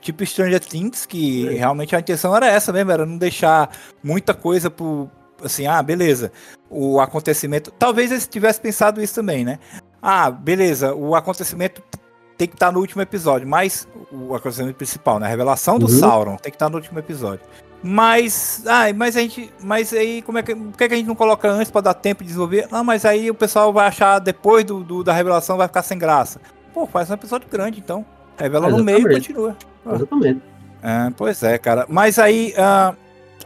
tipo 0.00 0.24
Stranger 0.24 0.60
Things, 0.60 1.04
que 1.04 1.48
é. 1.48 1.52
realmente 1.52 1.94
a 1.94 2.00
intenção 2.00 2.34
era 2.34 2.46
essa 2.46 2.72
mesmo, 2.72 2.90
era 2.90 3.04
não 3.04 3.18
deixar 3.18 3.70
muita 4.02 4.32
coisa 4.32 4.70
pro. 4.70 5.10
Assim, 5.42 5.66
ah, 5.66 5.82
beleza. 5.82 6.32
O 6.70 6.98
acontecimento. 6.98 7.70
Talvez 7.70 8.10
eles 8.10 8.26
tivessem 8.26 8.62
pensado 8.62 9.02
isso 9.02 9.14
também, 9.14 9.44
né? 9.44 9.58
Ah, 10.00 10.30
beleza, 10.30 10.94
o 10.94 11.14
acontecimento 11.14 11.82
tem 12.38 12.48
que 12.48 12.54
estar 12.54 12.66
tá 12.66 12.72
no 12.72 12.80
último 12.80 13.02
episódio, 13.02 13.46
mas 13.46 13.86
o 14.10 14.34
acontecimento 14.34 14.76
principal, 14.76 15.18
né? 15.18 15.26
A 15.26 15.30
revelação 15.30 15.78
do 15.78 15.86
uhum. 15.86 15.98
Sauron 15.98 16.36
tem 16.36 16.50
que 16.50 16.56
estar 16.56 16.66
tá 16.66 16.70
no 16.70 16.76
último 16.76 16.98
episódio. 16.98 17.44
Mas, 17.86 18.62
ah, 18.66 18.86
mas 18.94 19.14
a 19.14 19.20
gente, 19.20 19.52
mas 19.62 19.92
aí 19.92 20.22
como 20.22 20.38
é 20.38 20.42
que, 20.42 20.54
por 20.54 20.74
que 20.74 20.84
a 20.84 20.96
gente 20.96 21.06
não 21.06 21.14
coloca 21.14 21.50
antes 21.50 21.70
para 21.70 21.82
dar 21.82 21.92
tempo 21.92 22.22
de 22.22 22.28
desenvolver? 22.28 22.66
Não, 22.70 22.82
mas 22.82 23.04
aí 23.04 23.30
o 23.30 23.34
pessoal 23.34 23.70
vai 23.74 23.86
achar 23.86 24.18
depois 24.20 24.64
do, 24.64 24.82
do, 24.82 25.04
da 25.04 25.12
revelação 25.12 25.58
vai 25.58 25.68
ficar 25.68 25.82
sem 25.82 25.98
graça. 25.98 26.40
Pô, 26.72 26.86
faz 26.86 27.10
um 27.10 27.14
episódio 27.14 27.46
grande 27.46 27.80
então. 27.80 28.02
Revela 28.38 28.70
no 28.70 28.82
meio 28.82 29.06
e 29.06 29.14
continua. 29.14 29.54
Exatamente. 29.86 30.40
É, 30.82 31.12
pois 31.14 31.42
é, 31.42 31.58
cara. 31.58 31.84
Mas 31.86 32.18
aí, 32.18 32.54
uh, 32.56 32.96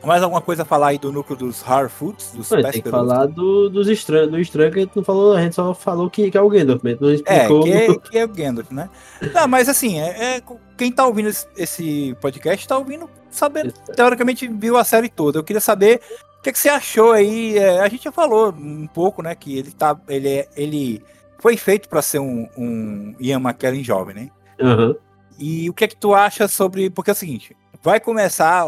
mais 0.07 0.23
alguma 0.23 0.41
coisa 0.41 0.63
a 0.63 0.65
falar 0.65 0.89
aí 0.89 0.99
do 0.99 1.11
núcleo 1.11 1.37
dos 1.37 1.61
hard 1.63 1.91
foods? 1.91 2.31
Dos 2.31 2.49
não, 2.49 2.63
tem 2.63 2.81
que 2.81 2.89
falar 2.89 3.27
do, 3.27 3.69
dos 3.69 3.89
estranhos, 3.89 4.31
do 4.31 4.39
estranho 4.39 4.71
que 4.71 4.79
a 4.79 4.83
gente 4.83 4.97
não 4.97 5.03
falou, 5.03 5.35
a 5.35 5.43
gente 5.43 5.57
só 5.57 5.75
falou 5.75 6.09
que, 6.09 6.31
que 6.31 6.39
é 6.39 6.41
o 6.41 6.49
Gandalf, 6.49 6.81
mas 6.85 7.01
não 7.01 7.13
explicou. 7.13 7.67
É, 7.67 7.71
que 7.71 7.73
é, 7.73 7.99
que 8.11 8.19
é 8.19 8.25
o 8.25 8.29
Gandalf, 8.29 8.71
né? 8.71 8.89
Não, 9.35 9.49
mas 9.49 9.69
assim, 9.69 9.99
é, 9.99 10.37
é 10.37 10.43
quem 10.77 10.93
tá 10.93 11.05
ouvindo 11.05 11.29
esse, 11.29 11.45
esse 11.57 12.17
podcast 12.21 12.69
tá 12.69 12.79
ouvindo, 12.79 13.11
sabendo, 13.39 13.73
teoricamente 13.95 14.47
viu 14.49 14.77
a 14.77 14.85
série 14.85 15.09
toda. 15.09 15.39
Eu 15.39 15.45
queria 15.45 15.61
saber 15.61 16.01
o 16.39 16.43
que, 16.43 16.51
é 16.51 16.53
que 16.53 16.59
você 16.59 16.69
achou 16.69 17.13
aí. 17.13 17.57
É, 17.57 17.81
a 17.81 17.89
gente 17.89 18.05
já 18.05 18.13
falou 18.13 18.51
um 18.51 18.87
pouco, 18.87 19.23
né, 19.23 19.35
que 19.35 19.59
ele 19.59 19.71
tá, 19.71 19.99
ele, 20.09 20.29
é, 20.29 20.49
ele 20.57 21.03
foi 21.39 21.57
feito 21.57 21.89
para 21.89 22.03
ser 22.03 22.19
um, 22.19 22.49
um 22.57 23.15
Ian 23.19 23.41
McKellen 23.41 23.83
jovem, 23.83 24.15
né? 24.15 24.31
Uhum. 24.61 24.97
E 25.39 25.71
o 25.71 25.73
que 25.73 25.85
é 25.85 25.89
que 25.89 25.97
tu 25.97 26.15
acha 26.15 26.49
sobre. 26.49 26.91
Porque 26.91 27.11
é 27.11 27.13
o 27.13 27.17
seguinte, 27.17 27.57
vai 27.83 28.01
começar, 28.01 28.65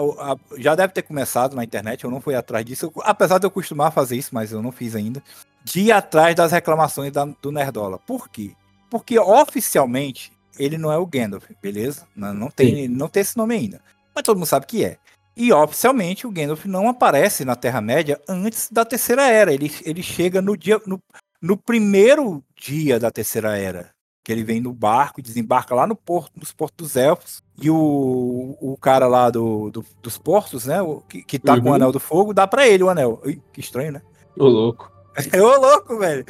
já 0.57 0.75
deve 0.75 0.93
ter 0.93 1.03
começado 1.03 1.57
na 1.57 1.65
internet, 1.65 2.05
eu 2.05 2.11
não 2.11 2.21
fui 2.21 2.35
atrás 2.35 2.65
disso, 2.65 2.93
apesar 3.03 3.39
de 3.39 3.47
eu 3.47 3.51
costumar 3.51 3.93
fazer 3.93 4.17
isso, 4.17 4.31
mas 4.33 4.53
eu 4.53 4.63
não 4.63 4.71
fiz 4.71 4.95
ainda, 4.95 5.23
de 5.65 5.81
ir 5.81 5.93
atrás 5.93 6.35
das 6.35 6.53
reclamações 6.53 7.13
da, 7.13 7.25
do 7.25 7.51
Nerdola. 7.51 7.99
Por 7.99 8.29
quê? 8.29 8.53
Porque 8.89 9.19
oficialmente 9.19 10.33
ele 10.59 10.79
não 10.79 10.93
é 10.93 10.99
o 10.99 11.07
Gandalf, 11.07 11.45
beleza? 11.61 12.07
Não, 12.15 12.35
não, 12.35 12.51
tem, 12.51 12.89
não 12.89 13.09
tem 13.09 13.21
esse 13.21 13.37
nome 13.37 13.55
ainda. 13.55 13.81
Mas 14.21 14.25
todo 14.27 14.37
mundo 14.37 14.47
sabe 14.47 14.67
que 14.67 14.85
é. 14.85 14.99
E 15.35 15.51
oficialmente 15.51 16.27
o 16.27 16.31
Gandalf 16.31 16.67
não 16.67 16.91
aparece 16.91 17.43
na 17.43 17.57
Terra-média 17.57 18.21
antes 18.29 18.69
da 18.71 18.85
Terceira 18.85 19.27
Era. 19.27 19.55
Ele, 19.55 19.73
ele 19.83 20.03
chega 20.03 20.43
no 20.43 20.55
dia. 20.55 20.79
No, 20.87 21.01
no 21.41 21.57
primeiro 21.57 22.45
dia 22.55 23.01
da 23.01 23.11
Terceira 23.11 23.57
Era 23.57 23.91
que 24.23 24.31
ele 24.31 24.45
vem 24.45 24.61
no 24.61 24.75
barco 24.75 25.19
e 25.19 25.23
desembarca 25.23 25.75
lá 25.75 25.87
no 25.87 25.97
porto, 25.97 26.33
nos 26.39 26.53
portos 26.53 26.89
dos 26.89 26.97
elfos. 26.97 27.43
E 27.61 27.71
o, 27.71 28.55
o 28.61 28.77
cara 28.79 29.07
lá 29.07 29.31
do, 29.31 29.71
do 29.71 29.83
dos 30.03 30.19
portos, 30.19 30.67
né? 30.67 30.83
O, 30.83 31.01
que, 31.01 31.23
que 31.23 31.39
tá 31.39 31.55
uhum. 31.55 31.61
com 31.61 31.67
o 31.67 31.71
uhum. 31.71 31.77
anel 31.77 31.93
do 31.93 31.99
fogo, 31.99 32.35
dá 32.35 32.47
para 32.47 32.69
ele 32.69 32.85
o 32.85 32.91
anel. 32.91 33.19
Ui, 33.25 33.41
que 33.51 33.61
estranho, 33.61 33.93
né? 33.93 34.03
Ô 34.39 34.47
louco. 34.47 34.93
É 35.33 35.41
ô 35.41 35.59
louco, 35.59 35.99
velho. 35.99 36.27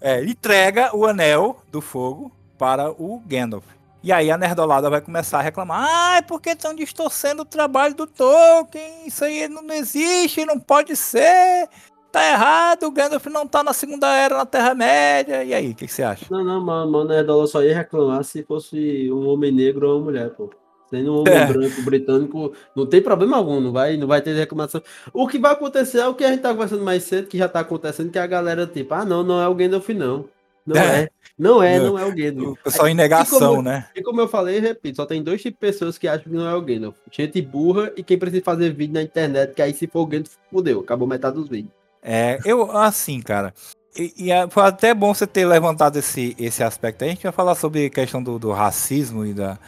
É, 0.00 0.18
ele 0.18 0.32
entrega 0.32 0.94
o 0.94 1.06
anel 1.06 1.62
do 1.72 1.80
fogo 1.80 2.30
para 2.58 2.90
o 2.90 3.22
Gandalf. 3.26 3.64
E 4.02 4.10
aí 4.12 4.30
a 4.30 4.38
nerdolada 4.38 4.88
vai 4.88 5.00
começar 5.00 5.38
a 5.38 5.42
reclamar: 5.42 5.86
ah, 5.88 6.16
é 6.18 6.22
porque 6.22 6.50
estão 6.50 6.74
distorcendo 6.74 7.42
o 7.42 7.46
trabalho 7.46 7.94
do 7.94 8.06
Tolkien, 8.06 9.06
isso 9.06 9.24
aí 9.24 9.48
não 9.48 9.62
existe, 9.72 10.44
não 10.44 10.58
pode 10.58 10.96
ser 10.96 11.68
tá 12.10 12.28
errado, 12.28 12.84
o 12.84 12.90
Gandalf 12.90 13.26
não 13.26 13.46
tá 13.46 13.62
na 13.62 13.72
Segunda 13.72 14.08
Era 14.08 14.36
na 14.36 14.46
Terra-média. 14.46 15.44
E 15.44 15.54
aí, 15.54 15.70
o 15.70 15.74
que, 15.74 15.86
que, 15.86 15.92
você 15.92 16.02
acha? 16.02 16.26
Não, 16.30 16.44
não, 16.44 16.60
mano, 16.60 16.90
mano 16.90 17.08
Nerdola 17.08 17.46
só 17.46 17.62
ia 17.62 17.74
reclamar 17.74 18.24
se 18.24 18.42
fosse 18.42 19.10
um 19.12 19.28
homem 19.28 19.52
negro 19.52 19.88
ou 19.88 19.96
uma 19.96 20.06
mulher, 20.06 20.30
pô. 20.30 20.50
Sendo 20.88 21.14
um 21.14 21.20
homem 21.20 21.32
é. 21.32 21.46
branco 21.46 21.82
britânico, 21.82 22.52
não 22.74 22.84
tem 22.84 23.00
problema 23.00 23.36
algum, 23.36 23.60
não 23.60 23.70
vai, 23.70 23.96
não 23.96 24.08
vai 24.08 24.20
ter 24.20 24.34
reclamação. 24.34 24.82
O 25.12 25.28
que 25.28 25.38
vai 25.38 25.52
acontecer 25.52 25.98
é 25.98 26.08
o 26.08 26.14
que 26.14 26.24
a 26.24 26.30
gente 26.30 26.40
tá 26.40 26.52
conversando 26.52 26.82
mais 26.82 27.04
cedo, 27.04 27.28
que 27.28 27.38
já 27.38 27.48
tá 27.48 27.60
acontecendo, 27.60 28.10
que 28.10 28.18
a 28.18 28.26
galera, 28.26 28.66
tipo, 28.66 28.92
ah, 28.92 29.04
não, 29.04 29.22
não 29.22 29.40
é 29.40 29.46
o 29.46 29.54
Gandalf, 29.54 29.88
não. 29.90 30.28
Não 30.66 30.76
é. 30.76 31.02
é. 31.02 31.08
Não 31.38 31.62
é, 31.62 31.78
não 31.78 31.98
é 31.98 32.04
o 32.04 32.14
Gandalf. 32.14 32.58
O 32.58 32.64
pessoal 32.64 32.86
em 32.86 32.94
negação, 32.94 33.38
e 33.38 33.40
como, 33.40 33.62
né? 33.62 33.86
E 33.96 34.02
como 34.02 34.20
eu 34.20 34.28
falei, 34.28 34.58
repito, 34.60 34.96
só 34.96 35.06
tem 35.06 35.22
dois 35.22 35.40
tipos 35.40 35.58
de 35.58 35.72
pessoas 35.72 35.96
que 35.96 36.06
acham 36.06 36.24
que 36.24 36.36
não 36.36 36.46
é 36.46 36.54
o 36.54 36.60
Gandalf. 36.60 36.96
Gente 37.10 37.40
burra 37.40 37.90
e 37.96 38.02
quem 38.02 38.18
precisa 38.18 38.44
fazer 38.44 38.74
vídeo 38.74 38.92
na 38.92 39.02
internet, 39.02 39.54
que 39.54 39.62
aí 39.62 39.72
se 39.72 39.86
for 39.86 40.00
o 40.00 40.06
Gandalf, 40.06 40.34
fudeu, 40.50 40.80
acabou 40.80 41.08
metade 41.08 41.36
dos 41.36 41.48
vídeos. 41.48 41.72
É, 42.02 42.38
eu, 42.44 42.70
assim, 42.76 43.22
cara. 43.22 43.54
E, 43.96 44.12
e 44.16 44.30
é, 44.30 44.48
foi 44.50 44.64
até 44.64 44.92
bom 44.92 45.14
você 45.14 45.26
ter 45.26 45.46
levantado 45.46 45.98
esse, 45.98 46.36
esse 46.38 46.62
aspecto. 46.62 47.04
A 47.04 47.08
gente 47.08 47.22
vai 47.22 47.32
falar 47.32 47.54
sobre 47.54 47.86
a 47.86 47.90
questão 47.90 48.22
do, 48.22 48.38
do 48.38 48.52
racismo 48.52 49.24
e 49.24 49.32
da 49.32 49.58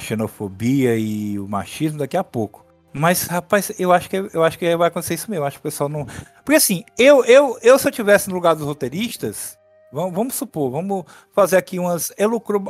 xenofobia 0.00 0.96
e 0.96 1.38
o 1.38 1.48
machismo 1.48 1.98
daqui 1.98 2.16
a 2.16 2.24
pouco. 2.24 2.64
Mas, 2.92 3.24
rapaz, 3.24 3.72
eu 3.78 3.92
acho 3.92 4.08
que 4.08 4.16
eu 4.16 4.42
acho 4.42 4.58
que 4.58 4.76
vai 4.76 4.88
acontecer 4.88 5.14
isso 5.14 5.30
mesmo. 5.30 5.44
Eu 5.44 5.46
acho 5.46 5.56
que 5.56 5.60
o 5.60 5.70
pessoal 5.70 5.88
não. 5.88 6.06
Porque 6.44 6.56
assim, 6.56 6.84
eu, 6.98 7.24
eu, 7.24 7.58
eu 7.62 7.78
se 7.78 7.86
eu 7.86 7.92
tivesse 7.92 8.28
no 8.28 8.34
lugar 8.34 8.54
dos 8.54 8.64
roteiristas, 8.64 9.57
vamos, 9.92 10.14
vamos 10.14 10.34
supor, 10.34 10.70
vamos 10.70 11.04
fazer 11.32 11.56
aqui 11.56 11.78
umas 11.78 12.12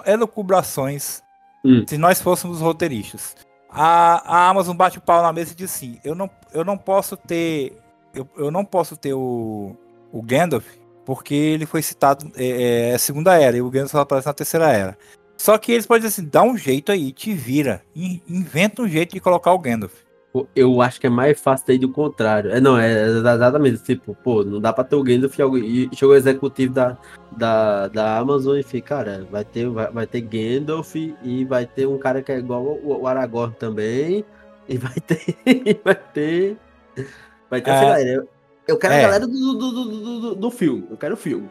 elucubrações. 0.07 1.23
Hum. 1.65 1.85
Se 1.89 1.99
nós 1.99 2.21
fôssemos 2.23 2.61
roteiristas. 2.61 3.37
A, 3.71 4.23
a 4.25 4.49
Amazon 4.49 4.77
bate 4.77 4.99
o 4.99 5.03
pau 5.03 5.23
na 5.23 5.33
mesa 5.33 5.53
e 5.53 5.57
diz 5.57 5.75
assim: 5.75 5.99
eu 6.03 6.15
não, 6.15 6.31
eu 6.55 6.65
não 6.65 6.79
posso 6.79 7.17
ter 7.17 7.77
eu, 8.15 8.29
eu 8.37 8.51
não 8.51 8.65
posso 8.65 8.97
ter 8.97 9.15
o, 9.15 9.77
o 10.13 10.23
Gandalf, 10.23 10.67
porque 11.05 11.35
ele 11.35 11.67
foi 11.67 11.83
citado, 11.83 12.31
é, 12.37 12.91
é 12.91 12.99
segunda 12.99 13.41
era, 13.41 13.57
e 13.57 13.63
o 13.63 13.71
Gandalf 13.71 13.93
só 13.93 14.01
aparece 14.01 14.27
na 14.27 14.35
terceira 14.35 14.73
era. 14.73 14.99
Só 15.37 15.57
que 15.57 15.73
eles 15.73 15.87
podem 15.87 16.03
dizer 16.03 16.21
assim, 16.21 16.29
dá 16.29 16.43
um 16.43 16.57
jeito 16.57 16.91
aí, 16.91 17.13
te 17.13 17.33
vira, 17.33 17.83
inventa 17.95 18.83
um 18.83 18.89
jeito 18.89 19.15
de 19.15 19.21
colocar 19.21 19.53
o 19.53 19.59
Gandalf. 19.59 19.95
Eu 20.55 20.81
acho 20.83 21.01
que 21.01 21.07
é 21.07 21.11
mais 21.11 21.41
fácil 21.41 21.79
do 21.79 21.89
contrário. 21.89 22.51
É, 22.51 22.61
não, 22.61 22.79
é 22.79 23.07
exatamente, 23.07 23.83
tipo, 23.83 24.15
pô, 24.15 24.45
não 24.45 24.61
dá 24.61 24.73
pra 24.73 24.85
ter 24.85 24.95
o 24.95 25.03
Gandalf 25.03 25.39
e 25.39 25.89
chegou 25.95 26.15
o 26.15 26.17
executivo 26.17 26.75
da, 26.75 26.99
da, 27.37 27.89
da 27.89 28.19
Amazon 28.19 28.59
e 28.59 28.63
fica, 28.63 28.97
cara, 28.97 29.27
vai 29.31 29.45
ter, 29.45 29.69
vai, 29.69 29.91
vai 29.91 30.07
ter 30.07 30.21
Gandalf 30.21 30.95
e 30.95 31.45
vai 31.47 31.67
ter 31.67 31.87
um 31.87 31.99
cara 31.99 32.23
que 32.23 32.31
é 32.31 32.39
igual 32.39 32.63
o, 32.63 33.01
o 33.01 33.07
Aragorn 33.07 33.55
também, 33.59 34.25
e 34.69 34.77
vai 34.77 34.95
ter, 35.01 35.81
vai 35.83 35.95
ter 35.95 36.59
Vai 37.51 37.61
ter 37.61 37.71
é, 37.71 37.75
essa 37.75 37.85
galera. 37.85 38.11
Eu, 38.11 38.29
eu 38.67 38.79
quero 38.79 38.95
é. 38.95 38.99
a 38.99 39.03
galera 39.03 39.27
do, 39.27 39.33
do, 39.33 39.71
do, 39.71 40.21
do, 40.21 40.35
do 40.35 40.51
filme. 40.51 40.87
Eu 40.91 40.97
quero 40.97 41.15
o 41.15 41.17
filme. 41.17 41.49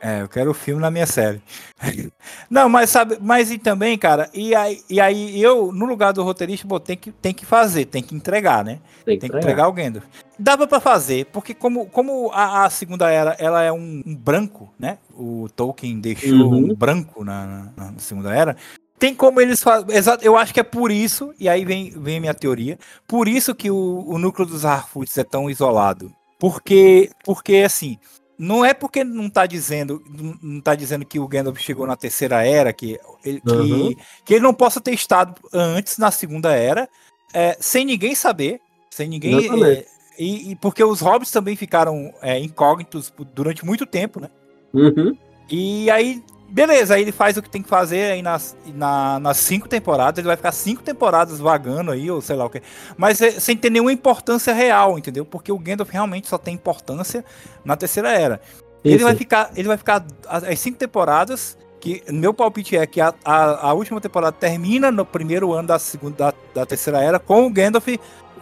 É, 0.00 0.22
eu 0.22 0.28
quero 0.28 0.50
o 0.50 0.54
filme 0.54 0.80
na 0.80 0.90
minha 0.90 1.06
série. 1.06 1.40
Não, 2.50 2.68
mas 2.68 2.90
sabe, 2.90 3.18
mas 3.20 3.50
e 3.50 3.58
também, 3.58 3.96
cara, 3.98 4.30
e 4.32 4.54
aí, 4.54 4.80
e 4.88 5.00
aí 5.00 5.40
eu, 5.40 5.72
no 5.72 5.86
lugar 5.86 6.12
do 6.12 6.22
roteirista, 6.22 6.66
pô, 6.66 6.78
tem 6.78 6.96
que, 6.96 7.10
tem 7.10 7.34
que 7.34 7.44
fazer, 7.44 7.86
tem 7.86 8.02
que 8.02 8.14
entregar, 8.14 8.64
né? 8.64 8.80
Tem 9.04 9.16
que, 9.16 9.20
tem 9.20 9.30
que 9.30 9.36
entregar 9.36 9.68
o 9.68 9.72
Gandalf. 9.72 10.04
Dava 10.38 10.66
para 10.66 10.80
fazer, 10.80 11.26
porque 11.26 11.54
como, 11.54 11.86
como 11.86 12.30
a, 12.32 12.64
a, 12.64 12.70
segunda 12.70 13.10
era, 13.10 13.36
ela 13.38 13.62
é 13.62 13.72
um, 13.72 14.02
um, 14.06 14.14
branco, 14.14 14.72
né? 14.78 14.98
O 15.14 15.48
Tolkien 15.54 15.98
deixou 16.00 16.52
uhum. 16.52 16.70
um 16.70 16.74
branco 16.74 17.24
na, 17.24 17.70
na, 17.76 17.92
na 17.92 17.98
segunda 17.98 18.34
era. 18.34 18.56
Tem 18.98 19.14
como 19.14 19.40
eles 19.40 19.62
fazem. 19.62 19.94
Exato, 19.94 20.24
eu 20.24 20.36
acho 20.36 20.54
que 20.54 20.60
é 20.60 20.62
por 20.62 20.90
isso, 20.90 21.34
e 21.38 21.48
aí 21.48 21.64
vem, 21.64 21.90
vem 21.90 22.18
a 22.18 22.20
minha 22.20 22.34
teoria, 22.34 22.78
por 23.06 23.28
isso 23.28 23.54
que 23.54 23.70
o, 23.70 24.04
o 24.06 24.18
núcleo 24.18 24.46
dos 24.46 24.64
Harfoots 24.64 25.16
é 25.18 25.24
tão 25.24 25.50
isolado. 25.50 26.12
Porque, 26.38 27.10
porque 27.24 27.56
assim, 27.56 27.98
não 28.38 28.64
é 28.64 28.74
porque 28.74 29.02
não 29.02 29.30
tá 29.30 29.46
dizendo, 29.46 30.02
não 30.42 30.60
tá 30.60 30.74
dizendo 30.74 31.04
que 31.04 31.18
o 31.18 31.26
Gandalf 31.26 31.58
chegou 31.58 31.86
na 31.86 31.96
terceira 31.96 32.46
era, 32.46 32.72
que 32.72 32.98
ele, 33.24 33.42
uhum. 33.46 33.94
que, 33.94 33.98
que, 34.24 34.34
ele 34.34 34.42
não 34.42 34.52
possa 34.52 34.80
ter 34.80 34.92
estado 34.92 35.34
antes 35.52 35.98
na 35.98 36.10
segunda 36.10 36.52
era, 36.52 36.88
é, 37.32 37.56
sem 37.60 37.84
ninguém 37.84 38.14
saber, 38.14 38.60
sem 38.90 39.08
ninguém. 39.08 39.64
É, 39.64 39.86
e, 40.18 40.52
e, 40.52 40.56
porque 40.56 40.82
os 40.82 41.00
hobbits 41.00 41.30
também 41.30 41.56
ficaram 41.56 42.12
é, 42.22 42.38
incógnitos 42.38 43.12
durante 43.34 43.64
muito 43.64 43.86
tempo, 43.86 44.20
né? 44.20 44.30
Uhum. 44.72 45.16
E 45.50 45.90
aí 45.90 46.22
beleza, 46.48 46.94
aí 46.94 47.02
ele 47.02 47.12
faz 47.12 47.36
o 47.36 47.42
que 47.42 47.50
tem 47.50 47.62
que 47.62 47.68
fazer 47.68 48.12
aí 48.12 48.22
nas, 48.22 48.56
na, 48.74 49.18
nas 49.18 49.36
cinco 49.38 49.68
temporadas, 49.68 50.18
ele 50.18 50.28
vai 50.28 50.36
ficar 50.36 50.52
cinco 50.52 50.82
temporadas 50.82 51.38
vagando 51.38 51.90
aí, 51.90 52.10
ou 52.10 52.20
sei 52.20 52.36
lá 52.36 52.44
o 52.44 52.50
que. 52.50 52.62
Mas 52.96 53.20
é, 53.20 53.32
sem 53.32 53.56
ter 53.56 53.70
nenhuma 53.70 53.92
importância 53.92 54.52
real, 54.52 54.98
entendeu? 54.98 55.24
Porque 55.24 55.50
o 55.50 55.58
Gandalf 55.58 55.90
realmente 55.90 56.28
só 56.28 56.38
tem 56.38 56.54
importância 56.54 57.24
na 57.64 57.76
terceira 57.76 58.10
era. 58.12 58.40
Ele 58.84 59.02
vai 59.02 59.16
ficar, 59.16 59.50
ele 59.56 59.66
vai 59.66 59.76
ficar 59.76 60.04
as 60.28 60.58
cinco 60.60 60.78
temporadas. 60.78 61.58
Que 61.78 62.02
meu 62.10 62.32
palpite 62.32 62.76
é 62.76 62.86
que 62.86 63.00
a, 63.00 63.12
a, 63.22 63.68
a, 63.68 63.72
última 63.74 64.00
temporada 64.00 64.32
termina 64.32 64.90
no 64.90 65.04
primeiro 65.04 65.52
ano 65.52 65.68
da 65.68 65.78
segunda 65.78 66.16
da, 66.16 66.34
da 66.54 66.66
terceira 66.66 67.02
era 67.02 67.18
com 67.18 67.46
o 67.46 67.50
Gandalf, 67.50 67.86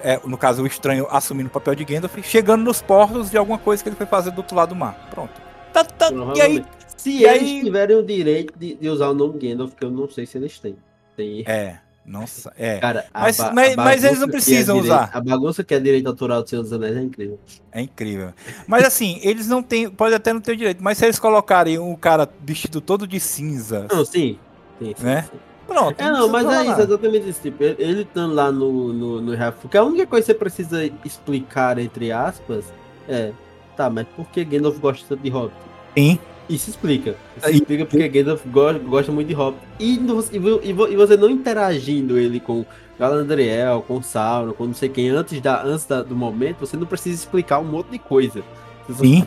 é, 0.01 0.21
no 0.25 0.39
caso 0.39 0.63
o 0.63 0.67
estranho 0.67 1.07
assumindo 1.11 1.49
o 1.49 1.53
papel 1.53 1.75
de 1.75 1.85
Gandalf, 1.85 2.17
chegando 2.23 2.63
nos 2.63 2.81
portos 2.81 3.31
de 3.31 3.37
alguma 3.37 3.59
coisa 3.59 3.83
que 3.83 3.89
ele 3.89 3.97
foi 3.97 4.07
fazer 4.07 4.31
do 4.31 4.39
outro 4.39 4.57
lado 4.57 4.69
do 4.69 4.77
mar. 4.77 5.09
Pronto. 5.11 5.33
Tá, 5.73 5.83
tá, 5.83 6.11
e 6.37 6.41
aí 6.41 6.65
se 7.05 7.11
e 7.11 7.25
eles 7.25 7.43
aí... 7.43 7.63
tiverem 7.63 7.97
o 7.97 8.03
direito 8.03 8.59
de, 8.59 8.77
de, 8.77 8.89
usar 8.89 9.11
o 9.11 9.15
nome 9.15 9.39
Gandalf, 9.39 9.75
que 9.75 9.85
eu 9.85 9.91
não 9.91 10.09
sei 10.09 10.25
se 10.25 10.39
eles 10.39 10.59
têm. 10.59 10.75
Tem... 11.15 11.45
É. 11.47 11.79
Nossa, 12.07 12.53
é. 12.59 12.79
Cara, 12.79 13.07
mas, 13.15 13.39
mas, 13.53 13.77
mas, 13.77 14.05
eles 14.05 14.21
não 14.21 14.29
precisam 14.29 14.77
é 14.77 14.81
direito, 14.83 14.95
usar. 14.95 15.11
A 15.13 15.21
bagunça 15.23 15.65
que 15.65 15.75
é 15.75 15.81
direito 15.81 16.07
autoral 16.07 16.43
do 16.43 16.49
Senhor 16.49 16.63
dos 16.63 16.73
Anéis 16.73 16.97
é 16.97 17.01
incrível. 17.01 17.39
É 17.73 17.81
incrível. 17.81 18.33
Mas 18.67 18.85
assim, 18.85 19.19
eles 19.23 19.49
não 19.49 19.63
têm. 19.63 19.89
Pode 19.89 20.15
até 20.15 20.33
não 20.33 20.41
ter 20.41 20.53
o 20.53 20.57
direito, 20.57 20.83
mas 20.83 20.99
se 20.99 21.07
eles 21.07 21.19
colocarem 21.19 21.79
um 21.79 21.95
cara 21.95 22.29
vestido 22.43 22.83
todo 22.83 23.07
de 23.07 23.19
cinza. 23.19 23.87
Não, 23.91 24.05
sim. 24.05 24.39
sim, 24.79 24.95
sim 24.97 25.05
né? 25.05 25.23
Sim. 25.23 25.39
Pronto. 25.67 25.99
É, 25.99 26.11
não, 26.11 26.29
mas 26.29 26.47
é 26.47 26.71
isso, 26.71 26.81
exatamente 26.83 27.29
isso. 27.29 27.41
Tipo, 27.41 27.65
ele 27.65 28.03
estando 28.03 28.35
lá 28.35 28.53
no, 28.53 28.93
no, 28.93 29.21
no 29.23 29.53
Porque 29.63 29.79
a 29.79 29.83
única 29.83 30.07
coisa 30.07 30.27
que 30.27 30.33
você 30.33 30.39
precisa 30.39 30.85
explicar, 31.05 31.79
entre 31.79 32.13
aspas, 32.13 32.67
é. 33.09 33.33
Tá, 33.77 33.89
mas 33.89 34.07
por 34.15 34.27
que 34.29 34.45
Gandalf 34.45 34.79
gosta 34.79 35.17
de 35.17 35.31
Hobbit? 35.31 35.57
Sim. 35.97 36.19
Isso 36.49 36.71
explica. 36.71 37.17
Isso 37.37 37.51
explica 37.51 37.87
porque 37.87 38.09
Gandalf 38.09 38.45
gosta, 38.47 38.79
gosta 38.79 39.13
muito 39.13 39.29
de 39.29 39.35
Hobbit. 39.35 39.63
E, 39.81 39.95
e, 39.95 40.71
e, 40.71 40.97
você 40.97 41.17
não 41.17 41.31
interagindo 41.31 42.19
ele 42.19 42.39
com 42.39 42.65
Galadriel, 42.99 43.83
com 43.87 44.03
Sauron, 44.03 44.53
com 44.53 44.67
não 44.67 44.75
sei 44.75 44.89
quem, 44.89 45.09
antes, 45.09 45.41
da, 45.41 45.63
antes 45.63 45.87
da, 45.87 46.03
do 46.03 46.15
momento, 46.15 46.61
você 46.61 46.77
não 46.77 46.87
precisa 46.87 47.17
explicar 47.17 47.59
um 47.59 47.65
monte 47.65 47.91
de 47.91 47.99
coisa. 47.99 48.43
Sim. 48.91 49.27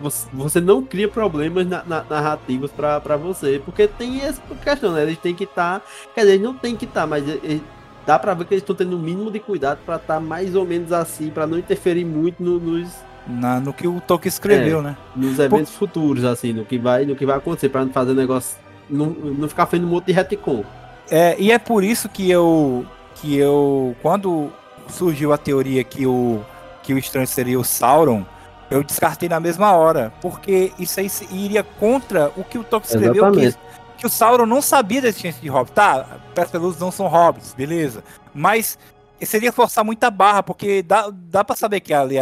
Você, 0.00 0.28
você 0.32 0.60
não 0.60 0.82
cria 0.82 1.08
problemas 1.08 1.66
na, 1.66 1.84
na, 1.84 2.02
narrativos 2.02 2.70
pra, 2.70 3.00
pra 3.00 3.16
você, 3.16 3.60
porque 3.64 3.86
tem 3.86 4.20
essa 4.22 4.42
questão, 4.62 4.92
né? 4.92 5.02
Eles 5.02 5.18
têm 5.18 5.34
que 5.34 5.44
estar. 5.44 5.80
Tá, 5.80 5.86
quer 6.14 6.22
dizer, 6.22 6.32
eles 6.32 6.44
não 6.44 6.54
tem 6.54 6.74
que 6.76 6.84
estar, 6.84 7.02
tá, 7.02 7.06
mas 7.06 7.28
eles, 7.28 7.62
dá 8.06 8.18
pra 8.18 8.34
ver 8.34 8.44
que 8.46 8.54
eles 8.54 8.62
estão 8.62 8.74
tendo 8.74 8.96
o 8.96 8.98
mínimo 8.98 9.30
de 9.30 9.38
cuidado 9.38 9.78
pra 9.84 9.96
estar 9.96 10.14
tá 10.14 10.20
mais 10.20 10.54
ou 10.54 10.64
menos 10.64 10.92
assim, 10.92 11.30
pra 11.30 11.46
não 11.46 11.58
interferir 11.58 12.04
muito 12.04 12.42
no, 12.42 12.58
nos 12.58 12.90
na, 13.26 13.60
no 13.60 13.72
que 13.72 13.86
o 13.86 14.00
Tolkien 14.00 14.28
escreveu, 14.28 14.80
é, 14.80 14.82
né? 14.82 14.96
Nos 15.16 15.38
eventos 15.38 15.70
Por... 15.70 15.78
futuros, 15.78 16.24
assim, 16.24 16.52
no 16.52 16.64
que 16.64 16.78
vai, 16.78 17.04
no 17.04 17.16
que 17.16 17.24
vai 17.24 17.36
acontecer, 17.36 17.68
para 17.68 17.84
não 17.84 17.92
fazer 17.92 18.14
negócio. 18.14 18.56
Não, 18.88 19.06
não 19.06 19.48
ficar 19.48 19.66
fazendo 19.66 19.86
um 19.86 19.90
monte 19.90 20.06
de 20.06 20.12
retcon. 20.12 20.64
É, 21.10 21.34
e 21.38 21.50
é 21.50 21.58
por 21.58 21.82
isso 21.82 22.08
que 22.08 22.30
eu. 22.30 22.86
que 23.14 23.36
eu. 23.36 23.96
Quando 24.02 24.52
surgiu 24.88 25.32
a 25.32 25.38
teoria 25.38 25.82
que 25.82 26.06
o. 26.06 26.40
que 26.82 26.92
o 26.92 26.98
estranho 26.98 27.26
seria 27.26 27.58
o 27.58 27.64
Sauron, 27.64 28.24
eu 28.70 28.82
descartei 28.82 29.28
na 29.28 29.40
mesma 29.40 29.72
hora. 29.72 30.12
Porque 30.20 30.72
isso 30.78 31.00
aí 31.00 31.10
iria 31.30 31.62
contra 31.62 32.30
o 32.36 32.44
que 32.44 32.58
o 32.58 32.64
Tolkien 32.64 32.94
escreveu. 32.94 33.32
Que, 33.32 33.54
que, 33.98 34.06
o 34.06 34.10
Sauron 34.10 34.46
não 34.46 34.60
sabia 34.60 35.00
da 35.00 35.08
existência 35.08 35.40
de 35.40 35.48
hobbits. 35.48 35.74
Tá, 35.74 36.06
Pés 36.34 36.50
Peludos 36.50 36.78
não 36.78 36.90
são 36.90 37.06
hobbits, 37.06 37.54
beleza. 37.54 38.04
Mas 38.34 38.78
seria 39.22 39.52
forçar 39.52 39.84
muita 39.84 40.10
barra, 40.10 40.42
porque 40.42 40.82
dá, 40.82 41.08
dá 41.10 41.42
para 41.42 41.56
saber 41.56 41.80
que 41.80 41.94
ali 41.94 42.18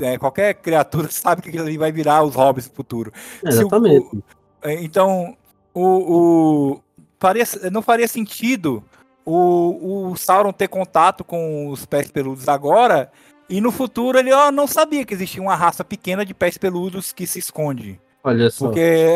é, 0.00 0.18
qualquer 0.18 0.54
criatura 0.54 1.08
sabe 1.10 1.42
que 1.42 1.48
aquilo 1.48 1.64
ali 1.64 1.78
vai 1.78 1.92
virar 1.92 2.22
os 2.22 2.34
hobbits 2.34 2.68
no 2.68 2.74
futuro. 2.74 3.12
exatamente. 3.44 4.06
O, 4.06 4.22
é, 4.62 4.82
então, 4.82 5.36
o, 5.74 5.82
o 5.82 6.80
faria, 7.18 7.44
não 7.70 7.82
faria 7.82 8.08
sentido 8.08 8.82
o, 9.24 10.10
o 10.10 10.16
Sauron 10.16 10.52
ter 10.52 10.68
contato 10.68 11.22
com 11.22 11.68
os 11.68 11.84
pés 11.84 12.10
peludos 12.10 12.48
agora 12.48 13.10
e 13.48 13.60
no 13.60 13.72
futuro 13.72 14.18
ele 14.18 14.32
ó, 14.32 14.50
não 14.50 14.66
sabia 14.66 15.04
que 15.04 15.14
existia 15.14 15.42
uma 15.42 15.54
raça 15.54 15.84
pequena 15.84 16.24
de 16.24 16.34
pés 16.34 16.58
peludos 16.58 17.12
que 17.12 17.26
se 17.26 17.38
esconde. 17.38 18.00
Olha 18.22 18.50
só. 18.50 18.66
Porque, 18.66 19.14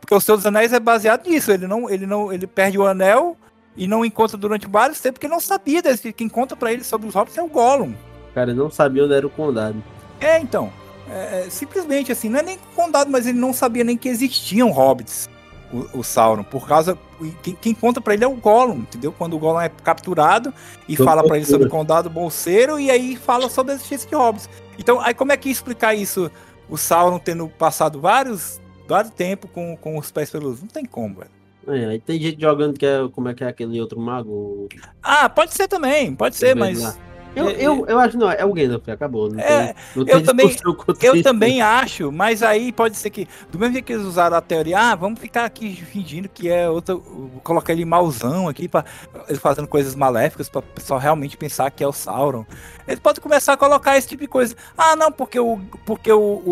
porque 0.00 0.14
o 0.14 0.20
Senhor 0.20 0.36
dos 0.36 0.46
Anéis 0.46 0.72
é 0.72 0.80
baseado 0.80 1.28
nisso. 1.28 1.52
Ele 1.52 1.66
não, 1.66 1.90
ele 1.90 2.06
não, 2.06 2.32
ele 2.32 2.46
perde 2.46 2.78
o 2.78 2.86
anel 2.86 3.36
e 3.76 3.86
não 3.86 4.04
encontra 4.04 4.36
durante 4.38 4.66
vários 4.66 5.00
tempos 5.00 5.18
porque 5.18 5.28
não 5.28 5.40
sabia. 5.40 5.82
Desse, 5.82 6.12
quem 6.12 6.28
conta 6.28 6.56
para 6.56 6.72
ele 6.72 6.84
sobre 6.84 7.06
os 7.06 7.14
hobbits 7.14 7.36
é 7.36 7.42
o 7.42 7.48
Gollum. 7.48 7.92
Cara, 8.34 8.54
não 8.54 8.70
sabia 8.70 9.04
onde 9.04 9.14
era 9.14 9.26
o 9.26 9.30
condado. 9.30 9.82
É, 10.20 10.38
então. 10.38 10.72
É, 11.08 11.44
é, 11.46 11.50
simplesmente 11.50 12.10
assim, 12.10 12.28
não 12.28 12.40
é 12.40 12.42
nem 12.42 12.58
condado, 12.74 13.10
mas 13.10 13.26
ele 13.26 13.38
não 13.38 13.52
sabia 13.52 13.84
nem 13.84 13.96
que 13.96 14.08
existiam 14.08 14.70
hobbits, 14.72 15.28
o, 15.72 16.00
o 16.00 16.02
Sauron, 16.02 16.42
por 16.42 16.66
causa. 16.66 16.98
Quem, 17.42 17.54
quem 17.54 17.74
conta 17.74 18.00
para 18.00 18.14
ele 18.14 18.24
é 18.24 18.26
o 18.26 18.34
Gollum, 18.34 18.78
entendeu? 18.78 19.12
Quando 19.12 19.34
o 19.34 19.38
Gollum 19.38 19.60
é 19.60 19.68
capturado 19.68 20.52
e 20.88 20.96
fala 20.96 21.24
para 21.24 21.36
ele 21.36 21.46
sobre 21.46 21.66
o 21.66 21.70
condado 21.70 22.10
bolseiro 22.10 22.78
e 22.78 22.90
aí 22.90 23.16
fala 23.16 23.48
sobre 23.48 23.72
a 23.72 23.74
existência 23.76 24.08
de 24.08 24.14
hobbits. 24.14 24.50
Então, 24.78 25.00
aí 25.00 25.14
como 25.14 25.32
é 25.32 25.36
que 25.36 25.48
explicar 25.48 25.94
isso? 25.94 26.30
O 26.68 26.76
Sauron 26.76 27.18
tendo 27.18 27.48
passado 27.48 28.00
vários, 28.00 28.60
vários 28.86 29.12
tempo 29.14 29.48
com, 29.48 29.76
com 29.76 29.96
os 29.96 30.10
pés 30.10 30.28
peludos? 30.30 30.60
Não 30.60 30.68
tem 30.68 30.84
como, 30.84 31.16
velho. 31.16 31.30
É, 31.68 31.86
aí 31.86 32.00
tem 32.00 32.20
gente 32.20 32.40
jogando 32.40 32.78
que 32.78 32.86
é, 32.86 33.08
como 33.10 33.28
é 33.28 33.34
que 33.34 33.42
é 33.42 33.48
aquele 33.48 33.80
outro 33.80 33.98
mago. 33.98 34.68
Ah, 35.02 35.28
pode 35.28 35.54
ser 35.54 35.66
também, 35.66 36.14
pode 36.14 36.36
ser, 36.36 36.54
mas. 36.54 36.80
Lá. 36.80 36.96
Eu, 37.36 37.48
é, 37.50 37.54
eu, 37.58 37.86
eu 37.86 37.98
acho 37.98 38.16
não, 38.16 38.30
é 38.30 38.42
o 38.46 38.52
Gandalf, 38.54 38.88
acabou. 38.88 39.30
Não 39.30 39.38
é, 39.38 39.66
tem, 39.66 39.74
não 39.94 40.08
eu 40.08 40.24
também, 40.24 40.56
eu 41.02 41.22
também 41.22 41.60
acho, 41.60 42.10
mas 42.10 42.42
aí 42.42 42.72
pode 42.72 42.96
ser 42.96 43.10
que, 43.10 43.28
do 43.52 43.58
mesmo 43.58 43.74
jeito 43.74 43.84
que 43.84 43.92
eles 43.92 44.06
usaram 44.06 44.38
a 44.38 44.40
teoria, 44.40 44.78
ah, 44.78 44.94
vamos 44.94 45.20
ficar 45.20 45.44
aqui 45.44 45.76
fingindo 45.76 46.30
que 46.30 46.48
é 46.48 46.66
outra, 46.70 46.96
colocar 47.42 47.74
ele 47.74 47.84
mauzão 47.84 48.48
aqui, 48.48 48.66
para 48.66 48.86
ele 49.28 49.38
fazendo 49.38 49.68
coisas 49.68 49.94
maléficas, 49.94 50.48
para 50.48 50.60
o 50.60 50.62
pessoal 50.62 50.98
realmente 50.98 51.36
pensar 51.36 51.70
que 51.70 51.84
é 51.84 51.86
o 51.86 51.92
Sauron. 51.92 52.46
Eles 52.88 53.00
podem 53.00 53.22
começar 53.22 53.52
a 53.52 53.56
colocar 53.56 53.98
esse 53.98 54.08
tipo 54.08 54.22
de 54.22 54.28
coisa. 54.28 54.56
Ah, 54.76 54.96
não, 54.96 55.12
porque 55.12 55.38
o, 55.38 55.58
porque 55.84 56.10
o, 56.10 56.42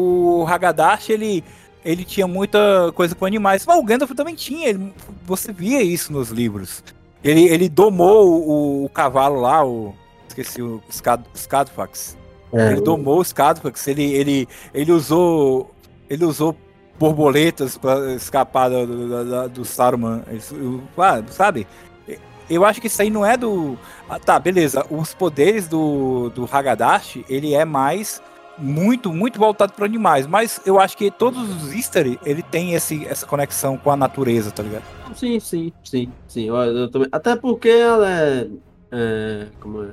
o 0.43 0.47
Hagadash, 0.47 1.09
ele 1.09 1.43
ele 1.83 2.05
tinha 2.05 2.27
muita 2.27 2.93
coisa 2.95 3.15
com 3.15 3.27
animais. 3.27 3.65
Mas 3.67 3.79
o 3.79 3.83
Gandalf 3.83 4.11
também 4.13 4.35
tinha, 4.35 4.69
ele, 4.71 4.93
você 5.25 5.53
via 5.53 5.83
isso 5.83 6.13
nos 6.13 6.31
livros. 6.31 6.83
Ele, 7.23 7.45
ele 7.45 7.69
domou 7.69 8.27
o, 8.27 8.85
o 8.85 8.89
cavalo 8.89 9.41
lá, 9.41 9.65
o, 9.65 9.95
esqueci 10.41 10.63
o 10.63 10.83
Scadfax. 11.37 12.17
É, 12.53 12.73
ele 12.73 12.81
domou 12.81 13.19
o 13.19 13.25
Scadfax, 13.25 13.89
ele, 13.89 14.13
ele, 14.13 14.49
ele 14.73 14.93
usou. 14.93 15.71
Ele 16.09 16.25
usou 16.25 16.57
borboletas 16.99 17.77
para 17.77 18.15
escapar 18.15 18.71
do, 18.71 18.87
do, 18.87 19.49
do 19.49 19.65
Saruman. 19.65 20.23
Ah, 20.97 21.23
sabe? 21.29 21.67
Eu 22.49 22.65
acho 22.65 22.81
que 22.81 22.87
isso 22.87 23.01
aí 23.01 23.11
não 23.11 23.25
é 23.25 23.37
do. 23.37 23.77
Ah, 24.09 24.19
tá, 24.19 24.39
beleza. 24.39 24.85
Os 24.91 25.15
poderes 25.15 25.67
do, 25.67 26.31
do 26.31 26.49
Hagadash, 26.51 27.19
ele 27.29 27.55
é 27.55 27.65
mais. 27.65 28.23
Muito, 28.57 29.13
muito 29.13 29.37
voltado 29.37 29.73
para 29.73 29.85
animais. 29.85 30.29
Mas 30.29 30.61
eu 30.65 30.79
acho 30.79 30.97
que 30.97 31.11
todos 31.11 31.43
os 31.65 31.75
Easter, 31.75 32.17
ele 32.25 32.41
tem 32.41 32.75
esse, 32.75 33.05
essa 33.07 33.27
conexão 33.27 33.77
com 33.77 33.91
a 33.91 33.97
natureza, 33.97 34.53
tá 34.53 34.63
ligado? 34.63 34.85
Sim, 35.17 35.41
sim, 35.41 35.73
sim, 35.83 36.13
sim. 36.29 36.45
Eu, 36.45 36.55
eu 36.55 36.89
também... 36.89 37.09
Até 37.11 37.35
porque 37.35 37.69
ela 37.69 38.09
é. 38.09 38.49
é 38.93 39.47
como 39.59 39.83
é? 39.83 39.89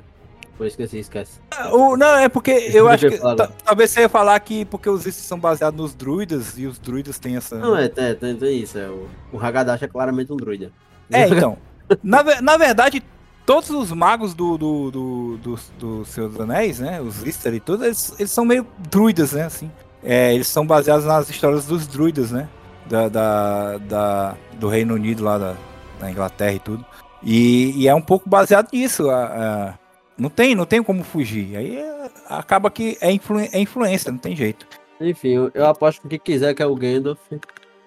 Foi 0.56 0.66
esqueci, 0.66 0.98
esquece. 0.98 1.40
Ah, 1.50 1.74
o, 1.74 1.96
não, 1.96 2.18
é 2.18 2.28
porque 2.28 2.50
eu 2.50 2.88
acho 2.88 3.08
que. 3.08 3.18
Talvez 3.64 3.90
você 3.90 4.02
ia 4.02 4.08
falar 4.08 4.38
que 4.40 4.64
porque 4.66 4.88
os 4.88 5.06
Istos 5.06 5.24
são 5.24 5.38
baseados 5.38 5.80
nos 5.80 5.94
druidas 5.94 6.58
e 6.58 6.66
os 6.66 6.78
druidas 6.78 7.18
têm 7.18 7.36
essa. 7.36 7.56
Não, 7.56 7.76
é, 7.76 7.86
é 7.96 8.14
tem, 8.14 8.36
tem 8.36 8.58
isso. 8.58 8.78
É, 8.78 8.88
o, 8.88 9.08
o 9.32 9.40
Hagadash 9.40 9.82
é 9.82 9.88
claramente 9.88 10.32
um 10.32 10.36
druida. 10.36 10.70
É, 11.10 11.26
então. 11.28 11.56
na, 12.02 12.22
na 12.40 12.56
verdade, 12.56 13.02
todos 13.46 13.70
os 13.70 13.90
magos 13.92 14.34
do, 14.34 14.58
do, 14.58 14.90
do, 14.90 15.36
do, 15.38 15.58
do 15.78 16.04
Senhor 16.04 16.28
dos 16.28 16.40
Anéis, 16.40 16.78
né? 16.78 17.00
Os 17.00 17.22
Lister 17.22 17.54
e 17.54 17.60
tudo, 17.60 17.84
eles, 17.84 18.14
eles 18.18 18.30
são 18.30 18.44
meio 18.44 18.66
druidas, 18.90 19.32
né? 19.32 19.44
Assim. 19.44 19.70
É, 20.02 20.34
eles 20.34 20.48
são 20.48 20.66
baseados 20.66 21.04
nas 21.04 21.28
histórias 21.28 21.66
dos 21.66 21.86
druidas, 21.86 22.30
né? 22.30 22.48
Da, 22.86 23.08
da, 23.08 23.78
da 23.78 24.36
do 24.58 24.68
Reino 24.68 24.94
Unido 24.94 25.22
lá 25.22 25.38
da, 25.38 25.54
da 26.00 26.10
Inglaterra 26.10 26.52
e 26.52 26.58
tudo. 26.58 26.84
E, 27.22 27.72
e, 27.76 27.88
é 27.88 27.94
um 27.94 28.02
pouco 28.02 28.28
baseado 28.28 28.68
nisso. 28.72 29.08
A, 29.08 29.78
não 30.16 30.30
tem, 30.30 30.54
não 30.54 30.64
tem 30.64 30.82
como 30.82 31.02
fugir. 31.02 31.56
Aí 31.56 31.76
é, 31.76 32.10
acaba 32.28 32.70
que 32.70 32.96
é, 33.00 33.10
influ, 33.10 33.38
é 33.40 33.58
influência, 33.58 34.10
não 34.10 34.18
tem 34.18 34.36
jeito. 34.36 34.66
Enfim, 35.00 35.50
eu, 35.52 35.66
aposto 35.66 36.02
que 36.02 36.08
quem 36.08 36.18
quiser 36.18 36.54
que 36.54 36.62
é 36.62 36.66
o 36.66 36.76
Gandalf. 36.76 37.18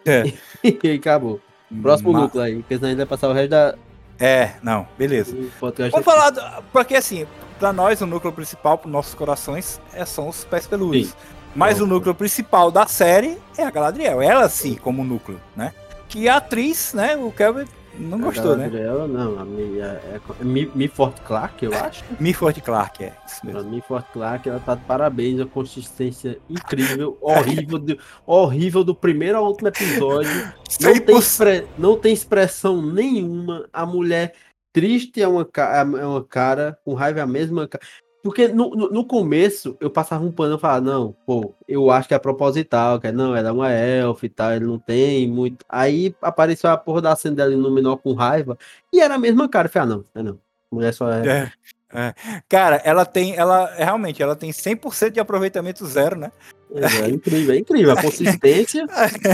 É. 0.05 0.23
e 0.63 0.91
acabou. 0.91 1.39
Próximo 1.81 2.11
Mas... 2.11 2.21
núcleo 2.23 2.43
aí, 2.43 2.55
porque 2.57 2.75
senão 2.75 2.89
ainda 2.89 3.05
vai 3.05 3.09
passar 3.09 3.29
o 3.29 3.33
resto 3.33 3.49
da. 3.49 3.75
É, 4.19 4.51
não, 4.63 4.87
beleza. 4.97 5.35
Vamos 5.59 6.05
falar, 6.05 6.29
do, 6.29 6.41
porque 6.71 6.95
assim, 6.95 7.27
pra 7.59 7.73
nós 7.73 7.99
o 8.01 8.05
núcleo 8.05 8.31
principal, 8.31 8.77
pros 8.77 8.91
nossos 8.91 9.13
corações, 9.13 9.81
é, 9.93 10.05
são 10.05 10.29
os 10.29 10.45
pés 10.45 10.67
peludos. 10.67 11.07
Sim. 11.07 11.13
Mas 11.53 11.79
o 11.81 11.87
núcleo 11.87 12.13
principal 12.13 12.69
da 12.69 12.85
série 12.85 13.37
é 13.57 13.63
a 13.63 13.71
Galadriel, 13.71 14.21
ela 14.21 14.47
sim, 14.49 14.75
como 14.75 15.03
núcleo, 15.03 15.39
né? 15.55 15.73
Que 16.07 16.27
a 16.27 16.37
atriz, 16.37 16.93
né, 16.93 17.15
o 17.15 17.31
Kevin 17.31 17.65
Não 17.99 18.19
gostou, 18.19 18.53
a 18.53 18.55
Galadriel, 18.55 19.07
né? 19.07 19.13
Não, 19.19 19.39
a 19.39 19.45
Mi, 19.45 19.79
é, 19.79 19.83
é, 19.83 20.43
Mi, 20.43 20.87
Fort 20.87 21.19
Clark, 21.21 21.63
eu 21.65 21.73
acho. 21.73 22.03
Mi 22.19 22.33
Fort 22.33 22.59
Clark, 22.61 23.03
é. 23.03 23.13
Isso 23.25 23.45
mesmo. 23.45 23.59
A 23.61 23.63
Mi 23.63 23.81
Fort 23.81 24.05
Clark, 24.11 24.47
ela 24.47 24.59
tá 24.59 24.75
de 24.75 24.83
parabéns, 24.83 25.39
a 25.39 25.45
consistência 25.45 26.37
incrível, 26.49 27.17
horrível, 27.21 27.79
do, 27.79 27.97
horrível 28.25 28.83
do 28.83 28.95
primeiro 28.95 29.37
ao 29.37 29.47
último 29.47 29.69
episódio. 29.69 30.53
Não 30.81 30.99
tem, 30.99 31.17
expre, 31.17 31.67
não 31.77 31.97
tem 31.97 32.13
expressão 32.13 32.81
nenhuma. 32.81 33.67
A 33.71 33.85
mulher 33.85 34.33
triste 34.73 35.21
é 35.21 35.27
uma, 35.27 35.47
é 35.55 36.05
uma 36.05 36.23
cara, 36.23 36.77
com 36.83 36.93
raiva 36.93 37.19
é 37.19 37.23
a 37.23 37.27
mesma 37.27 37.67
cara. 37.67 37.83
Porque 38.25 38.47
no, 38.47 38.71
no, 38.71 38.89
no, 38.89 39.05
começo 39.05 39.77
eu 39.79 39.87
passava 39.87 40.25
um 40.25 40.31
pano 40.31 40.55
e 40.55 40.59
falava, 40.59 40.81
não, 40.81 41.15
pô, 41.27 41.53
eu 41.67 41.91
acho 41.91 42.07
que 42.07 42.13
é 42.15 42.17
proposital, 42.17 42.99
que 42.99 43.05
é, 43.05 43.11
não, 43.11 43.35
ela 43.35 43.49
é 43.49 43.51
uma 43.51 43.71
elfa 43.71 44.25
e 44.25 44.29
tal, 44.29 44.51
ele 44.51 44.65
não 44.65 44.79
tem 44.79 45.29
muito. 45.29 45.63
Aí 45.69 46.11
apareceu 46.19 46.71
a 46.71 46.75
porra 46.75 47.03
da 47.03 47.15
cena 47.15 47.35
dela 47.35 47.55
no 47.55 47.69
menor 47.69 47.97
com 47.97 48.13
raiva, 48.13 48.57
e 48.91 48.99
era 48.99 49.13
a 49.13 49.19
mesma 49.19 49.47
cara. 49.47 49.67
Eu 49.67 49.71
falei, 49.71 49.93
ah, 49.93 49.95
não, 49.95 50.05
é 50.15 50.23
não. 50.23 50.39
Mulher 50.71 50.91
só 50.91 51.07
é. 51.11 51.27
é. 51.27 51.51
É. 51.93 52.15
Cara, 52.49 52.81
ela 52.83 53.05
tem, 53.05 53.35
ela 53.35 53.71
realmente, 53.75 54.23
ela 54.23 54.35
tem 54.35 54.49
100% 54.49 55.11
de 55.11 55.19
aproveitamento 55.19 55.85
zero, 55.85 56.17
né? 56.17 56.31
É, 56.73 57.05
é, 57.05 57.09
incrível, 57.09 57.53
é 57.53 57.59
incrível 57.59 57.91
a 57.91 58.01
consistência. 58.01 58.87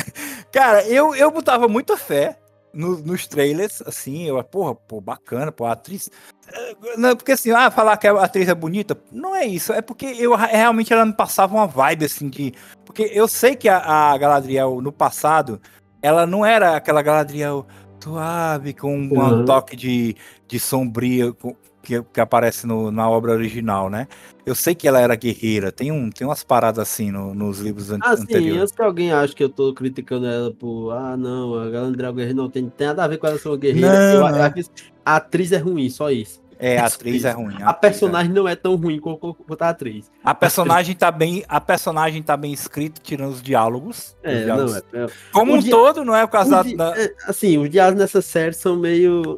Cara, 0.51 0.85
eu, 0.85 1.15
eu 1.15 1.31
botava 1.31 1.69
muita 1.69 1.95
fé 1.95 2.40
no, 2.73 2.97
nos 2.99 3.27
trailers, 3.27 3.81
assim, 3.85 4.23
eu, 4.23 4.41
porra, 4.43 4.75
pô, 4.75 5.01
bacana, 5.01 5.51
pô, 5.51 5.65
a 5.65 5.73
atriz. 5.73 6.09
Eh, 6.51 6.75
não, 6.97 7.15
porque 7.15 7.33
assim, 7.33 7.51
ah, 7.51 7.69
falar 7.71 7.97
que 7.97 8.07
a 8.07 8.23
atriz 8.23 8.47
é 8.47 8.55
bonita, 8.55 8.97
não 9.11 9.35
é 9.35 9.45
isso, 9.45 9.73
é 9.73 9.81
porque 9.81 10.05
eu 10.05 10.35
realmente 10.35 10.91
ela 10.93 11.05
me 11.05 11.13
passava 11.13 11.55
uma 11.55 11.67
vibe, 11.67 12.05
assim, 12.05 12.29
de. 12.29 12.53
Porque 12.85 13.09
eu 13.13 13.27
sei 13.27 13.55
que 13.55 13.69
a, 13.69 13.77
a 13.77 14.17
Galadriel 14.17 14.81
no 14.81 14.91
passado, 14.91 15.61
ela 16.01 16.25
não 16.25 16.45
era 16.45 16.75
aquela 16.75 17.01
Galadriel 17.01 17.65
suave, 18.03 18.73
com 18.73 18.95
um 18.95 19.19
uhum. 19.19 19.45
toque 19.45 19.75
de, 19.75 20.15
de 20.47 20.59
sombria, 20.59 21.31
com, 21.33 21.55
que, 21.81 22.01
que 22.03 22.21
aparece 22.21 22.65
no, 22.67 22.91
na 22.91 23.09
obra 23.09 23.31
original, 23.31 23.89
né? 23.89 24.07
Eu 24.45 24.55
sei 24.55 24.73
que 24.73 24.87
ela 24.87 24.99
era 24.99 25.15
guerreira, 25.15 25.71
tem, 25.71 25.91
um, 25.91 26.09
tem 26.09 26.25
umas 26.25 26.43
paradas 26.43 26.79
assim 26.79 27.11
no, 27.11 27.33
nos 27.33 27.59
livros 27.59 27.91
an 27.91 27.99
ah, 28.01 28.13
anteriores. 28.13 28.53
Sim, 28.53 28.59
antes 28.59 28.75
que 28.75 28.81
alguém 28.81 29.11
acha 29.11 29.35
que 29.35 29.43
eu 29.43 29.49
tô 29.49 29.73
criticando 29.73 30.27
ela 30.27 30.51
por, 30.51 30.91
ah, 30.91 31.15
não, 31.17 31.55
a 31.55 31.69
Galadriel 31.69 32.13
Guerreira 32.13 32.35
não 32.35 32.49
tem, 32.49 32.69
tem 32.69 32.87
nada 32.87 33.03
a 33.03 33.07
ver 33.07 33.17
com 33.17 33.27
ela 33.27 33.37
ser 33.37 33.49
uma 33.49 33.57
guerreira. 33.57 33.91
Não, 33.91 34.27
eu, 34.29 34.65
a 35.05 35.15
atriz 35.15 35.51
é 35.51 35.57
ruim, 35.57 35.89
só 35.89 36.09
isso. 36.11 36.41
É, 36.59 36.77
a 36.77 36.85
atriz 36.87 37.25
é 37.25 37.31
ruim. 37.31 37.55
A, 37.61 37.69
a 37.69 37.73
personagem 37.73 38.31
é. 38.31 38.35
não 38.35 38.47
é 38.47 38.55
tão 38.55 38.75
ruim 38.75 38.99
quanto 38.99 39.61
a 39.61 39.69
atriz. 39.69 40.11
A 40.23 40.35
personagem 40.35 40.95
tá 40.95 41.11
bem, 41.11 41.43
a 41.47 41.59
personagem 41.59 42.21
tá 42.21 42.37
bem 42.37 42.53
escrita, 42.53 43.01
tirando 43.03 43.31
os 43.31 43.41
diálogos. 43.41 44.15
É, 44.23 44.35
os 44.35 44.43
diálogos. 44.43 44.83
não 44.93 45.03
é. 45.03 45.07
Como 45.31 45.55
um 45.55 45.63
todo, 45.63 46.05
não 46.05 46.15
é 46.15 46.23
o 46.23 46.27
caso 46.27 46.51
da... 46.75 46.95
É, 46.95 47.13
assim, 47.27 47.57
os 47.57 47.69
diálogos 47.69 47.99
nessa 47.99 48.21
série 48.21 48.53
são 48.53 48.75
meio 48.75 49.37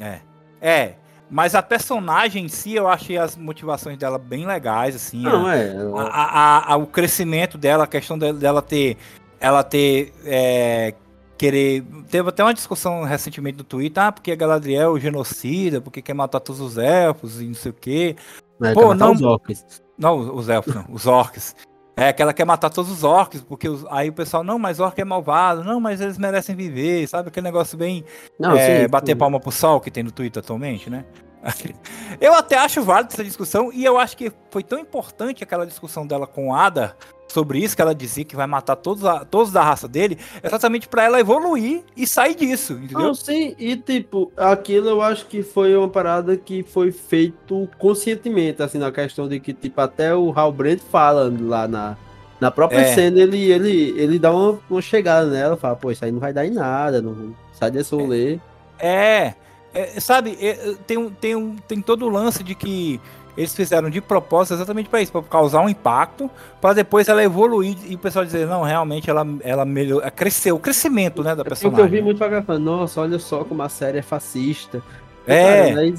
É. 0.00 0.20
É, 0.60 0.94
mas 1.30 1.54
a 1.54 1.62
personagem 1.62 2.44
em 2.46 2.48
si, 2.48 2.74
eu 2.74 2.88
achei 2.88 3.16
as 3.16 3.36
motivações 3.36 3.96
dela 3.96 4.18
bem 4.18 4.44
legais, 4.44 4.96
assim. 4.96 5.22
Não, 5.22 5.46
a, 5.46 5.56
é. 5.56 5.76
A, 5.96 6.02
a, 6.02 6.72
a, 6.72 6.76
o 6.76 6.86
crescimento 6.86 7.56
dela, 7.56 7.84
a 7.84 7.86
questão 7.86 8.18
dela 8.18 8.60
ter. 8.60 8.96
Ela 9.38 9.62
ter. 9.62 10.12
É, 10.24 10.94
querer. 11.38 11.84
Teve 12.10 12.28
até 12.28 12.42
uma 12.42 12.52
discussão 12.52 13.04
recentemente 13.04 13.58
no 13.58 13.64
Twitter, 13.64 14.02
ah, 14.02 14.10
porque 14.10 14.34
Galadriel 14.34 14.96
é 14.96 15.00
genocida, 15.00 15.80
porque 15.80 16.02
quer 16.02 16.14
matar 16.14 16.40
todos 16.40 16.60
os 16.60 16.76
elfos 16.76 17.40
e 17.40 17.46
não 17.46 17.54
sei 17.54 17.70
o 17.70 17.74
quê. 17.74 18.16
Mas 18.58 18.74
Pô, 18.74 18.92
não. 18.92 19.12
Os 19.12 19.22
orcs. 19.22 19.82
Não, 19.96 20.34
os 20.34 20.48
elfos, 20.48 20.74
não, 20.74 20.86
os 20.90 21.06
orcs. 21.06 21.54
É 22.00 22.14
que 22.14 22.22
ela 22.22 22.32
quer 22.32 22.46
matar 22.46 22.70
todos 22.70 22.90
os 22.90 23.04
orcs, 23.04 23.42
porque 23.42 23.68
os, 23.68 23.84
aí 23.90 24.08
o 24.08 24.12
pessoal, 24.12 24.42
não, 24.42 24.58
mas 24.58 24.80
orc 24.80 24.98
é 24.98 25.04
malvado, 25.04 25.62
não, 25.62 25.78
mas 25.78 26.00
eles 26.00 26.16
merecem 26.16 26.56
viver, 26.56 27.06
sabe? 27.06 27.28
Aquele 27.28 27.44
negócio 27.44 27.76
bem. 27.76 28.02
Não, 28.38 28.56
é, 28.56 28.80
sim, 28.80 28.88
bater 28.88 29.12
sim. 29.12 29.18
palma 29.18 29.38
pro 29.38 29.52
sol 29.52 29.80
que 29.82 29.90
tem 29.90 30.02
no 30.02 30.10
Twitter 30.10 30.42
atualmente, 30.42 30.88
né? 30.88 31.04
Eu 32.20 32.34
até 32.34 32.56
acho 32.56 32.82
válido 32.82 33.12
essa 33.12 33.24
discussão, 33.24 33.72
e 33.72 33.84
eu 33.84 33.96
acho 33.96 34.16
que 34.16 34.30
foi 34.50 34.62
tão 34.62 34.78
importante 34.78 35.42
aquela 35.42 35.66
discussão 35.66 36.06
dela 36.06 36.26
com 36.26 36.54
Ada 36.54 36.94
sobre 37.28 37.60
isso, 37.60 37.76
que 37.76 37.80
ela 37.80 37.94
dizia 37.94 38.24
que 38.24 38.36
vai 38.36 38.46
matar 38.46 38.76
todos, 38.76 39.04
a, 39.04 39.24
todos 39.24 39.52
da 39.52 39.62
raça 39.62 39.88
dele, 39.88 40.18
exatamente 40.42 40.88
para 40.88 41.04
ela 41.04 41.20
evoluir 41.20 41.82
e 41.96 42.06
sair 42.06 42.34
disso, 42.34 42.74
entendeu? 42.74 42.98
Não, 42.98 43.14
sim, 43.14 43.54
e 43.58 43.76
tipo, 43.76 44.32
aquilo 44.36 44.88
eu 44.88 45.00
acho 45.00 45.26
que 45.26 45.42
foi 45.42 45.74
uma 45.76 45.88
parada 45.88 46.36
que 46.36 46.62
foi 46.62 46.90
feito 46.92 47.68
conscientemente, 47.78 48.62
assim, 48.62 48.78
na 48.78 48.90
questão 48.90 49.28
de 49.28 49.38
que, 49.38 49.54
tipo, 49.54 49.80
até 49.80 50.14
o 50.14 50.32
Hal 50.36 50.52
Brent 50.52 50.80
fala 50.90 51.32
lá 51.40 51.68
na, 51.68 51.96
na 52.40 52.50
própria 52.50 52.80
é. 52.80 52.94
cena, 52.94 53.20
ele, 53.20 53.50
ele, 53.50 53.94
ele 53.96 54.18
dá 54.18 54.32
uma, 54.32 54.58
uma 54.68 54.82
chegada 54.82 55.30
nela, 55.30 55.56
fala, 55.56 55.76
pô, 55.76 55.90
isso 55.90 56.04
aí 56.04 56.10
não 56.10 56.20
vai 56.20 56.32
dar 56.32 56.44
em 56.44 56.50
nada, 56.50 57.00
não 57.00 57.34
sai 57.52 57.70
desse 57.70 57.94
rolê. 57.94 58.38
É, 58.78 58.88
é. 58.88 59.34
É, 59.72 60.00
sabe, 60.00 60.36
é, 60.40 60.74
tem, 60.86 60.98
um, 60.98 61.10
tem, 61.10 61.36
um, 61.36 61.56
tem 61.56 61.80
todo 61.80 62.06
o 62.06 62.08
lance 62.08 62.42
de 62.42 62.54
que 62.54 63.00
eles 63.36 63.54
fizeram 63.54 63.88
de 63.88 64.00
propósito 64.00 64.54
exatamente 64.54 64.88
para 64.88 65.00
isso, 65.00 65.12
para 65.12 65.22
causar 65.22 65.60
um 65.60 65.68
impacto, 65.68 66.28
para 66.60 66.74
depois 66.74 67.08
ela 67.08 67.22
evoluir 67.22 67.76
e 67.88 67.94
o 67.94 67.98
pessoal 67.98 68.24
dizer, 68.24 68.46
não, 68.46 68.62
realmente 68.62 69.08
ela, 69.08 69.26
ela 69.42 69.64
melhor, 69.64 70.08
cresceu, 70.10 70.56
o 70.56 70.58
crescimento, 70.58 71.22
né, 71.22 71.34
da 71.34 71.44
personagem. 71.44 71.84
É 71.84 71.86
eu 71.86 71.90
vi 71.90 72.02
muito 72.02 72.18
pra 72.18 72.42
falando, 72.42 72.64
nossa, 72.64 73.00
olha 73.00 73.18
só 73.18 73.44
como 73.44 73.62
a 73.62 73.68
série 73.68 73.98
é 73.98 74.02
fascista. 74.02 74.82
É. 75.26 75.68
Cara, 75.68 75.80
aí 75.80 75.94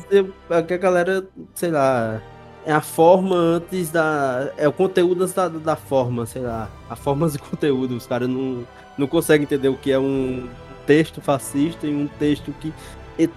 a 0.49 0.77
galera, 0.77 1.23
sei 1.55 1.71
lá, 1.71 2.21
é 2.65 2.71
a 2.71 2.81
forma 2.81 3.35
antes 3.35 3.89
da. 3.89 4.51
É 4.57 4.67
o 4.67 4.73
conteúdo 4.73 5.23
antes 5.23 5.33
da, 5.33 5.47
da 5.47 5.75
forma, 5.75 6.25
sei 6.25 6.41
lá. 6.41 6.69
A 6.89 6.95
forma 6.95 7.29
de 7.29 7.37
conteúdo. 7.39 7.95
Os 7.95 8.05
caras 8.05 8.27
não, 8.27 8.63
não 8.97 9.07
conseguem 9.07 9.43
entender 9.43 9.69
o 9.69 9.75
que 9.75 9.91
é 9.91 9.99
um 9.99 10.47
texto 10.85 11.21
fascista 11.21 11.87
e 11.87 11.95
um 11.95 12.07
texto 12.07 12.53
que 12.59 12.73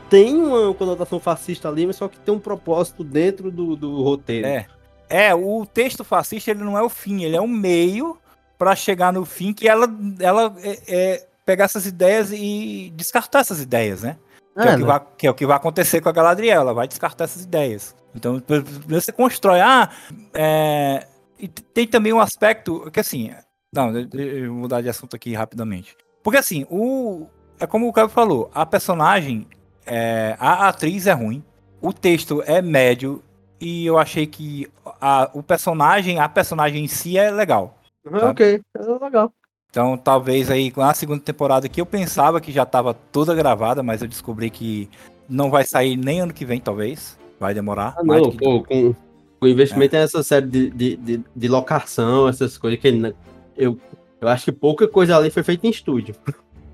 tem 0.09 0.35
uma 0.37 0.73
conotação 0.75 1.21
fascista 1.21 1.69
ali, 1.69 1.87
mas 1.87 1.97
só 1.97 2.09
que 2.09 2.19
tem 2.19 2.35
um 2.35 2.39
propósito 2.39 3.05
dentro 3.05 3.51
do, 3.51 3.77
do 3.77 4.03
roteiro. 4.03 4.47
É. 4.47 4.67
É, 5.09 5.35
o 5.35 5.67
texto 5.67 6.03
fascista 6.03 6.51
ele 6.51 6.65
não 6.65 6.79
é 6.79 6.83
o 6.83 6.89
fim, 6.89 7.23
ele 7.23 7.37
é 7.37 7.41
um 7.41 7.47
meio 7.49 8.19
para 8.57 8.75
chegar 8.75 9.13
no 9.13 9.25
fim 9.25 9.53
que 9.53 9.69
ela, 9.69 9.87
ela 10.19 10.55
é, 10.59 10.79
é, 10.89 11.29
pegar 11.45 11.65
essas 11.65 11.87
ideias 11.87 12.33
e 12.33 12.93
descartar 12.97 13.41
essas 13.41 13.61
ideias, 13.61 14.03
né? 14.03 14.17
Que 14.55 14.61
é, 14.61 14.71
é, 14.71 14.75
o 14.75 14.77
que, 14.77 14.81
né? 14.81 14.87
vai, 14.87 15.03
que 15.19 15.27
é 15.27 15.31
o 15.31 15.35
que 15.35 15.47
vai 15.47 15.57
acontecer 15.57 16.01
com 16.01 16.09
a 16.09 16.13
Galadriel, 16.13 16.61
ela 16.61 16.73
vai 16.73 16.89
descartar 16.89 17.25
essas 17.25 17.43
ideias. 17.43 17.95
Então 18.15 18.43
você 18.87 19.13
constrói. 19.13 19.61
Ah, 19.61 19.91
é, 20.33 21.07
e 21.39 21.49
tem 21.49 21.87
também 21.87 22.13
um 22.13 22.21
aspecto 22.21 22.91
que 22.91 23.01
assim. 23.01 23.33
Não, 23.73 23.91
eu 23.97 24.53
vou 24.53 24.63
mudar 24.63 24.81
de 24.81 24.89
assunto 24.89 25.17
aqui 25.17 25.35
rapidamente. 25.35 25.97
Porque 26.23 26.39
assim, 26.39 26.65
o. 26.71 27.27
É 27.59 27.67
como 27.67 27.89
o 27.89 27.93
Caio 27.93 28.09
falou, 28.09 28.51
a 28.55 28.65
personagem 28.65 29.47
é, 29.87 30.37
a 30.39 30.69
atriz 30.69 31.07
é 31.07 31.13
ruim, 31.13 31.43
o 31.81 31.93
texto 31.93 32.43
é 32.47 32.63
médio 32.63 33.23
e 33.61 33.87
eu 33.87 33.99
achei 33.99 34.27
que 34.27 34.69
a, 35.01 35.31
o 35.33 35.43
personagem, 35.43 36.19
a 36.19 36.29
personagem 36.29 36.85
em 36.85 36.89
si 36.89 37.17
é 37.17 37.31
legal. 37.31 37.79
Uhum, 38.05 38.31
ok, 38.31 38.61
é 38.77 39.05
legal. 39.05 39.33
Então, 39.71 39.97
talvez 39.97 40.51
aí 40.51 40.71
com 40.71 40.83
a 40.83 40.95
segunda 40.95 41.21
temporada 41.21 41.69
que 41.69 41.81
eu 41.81 41.87
pensava 41.87 42.41
que 42.41 42.53
já 42.53 42.63
estava 42.63 42.95
toda 42.95 43.35
gravada, 43.35 43.83
mas 43.83 44.03
eu 44.03 44.09
descobri 44.09 44.49
que 44.49 44.89
não 45.29 45.51
vai 45.51 45.65
sair 45.65 45.97
nem 45.97 46.21
ano 46.21 46.33
que 46.33 46.45
vem, 46.45 46.61
talvez. 46.61 47.19
Vai 47.41 47.53
demorar. 47.53 47.95
Ah, 47.99 48.05
não, 48.05 48.31
que... 48.31 48.39
pô, 48.39 48.63
com, 48.63 48.95
o 49.41 49.49
investimento 49.49 49.97
é. 49.97 50.01
nessa 50.01 50.23
série 50.23 50.47
de, 50.47 50.71
de, 50.71 50.97
de, 50.97 51.25
de, 51.35 51.49
locação, 51.49 52.29
essas 52.29 52.57
coisas 52.57 52.81
que 52.81 53.15
eu, 53.57 53.79
eu 54.21 54.29
acho 54.29 54.45
que 54.45 54.53
pouca 54.53 54.87
coisa 54.87 55.17
ali 55.17 55.31
foi 55.31 55.43
feita 55.43 55.67
em 55.67 55.71
estúdio. 55.71 56.15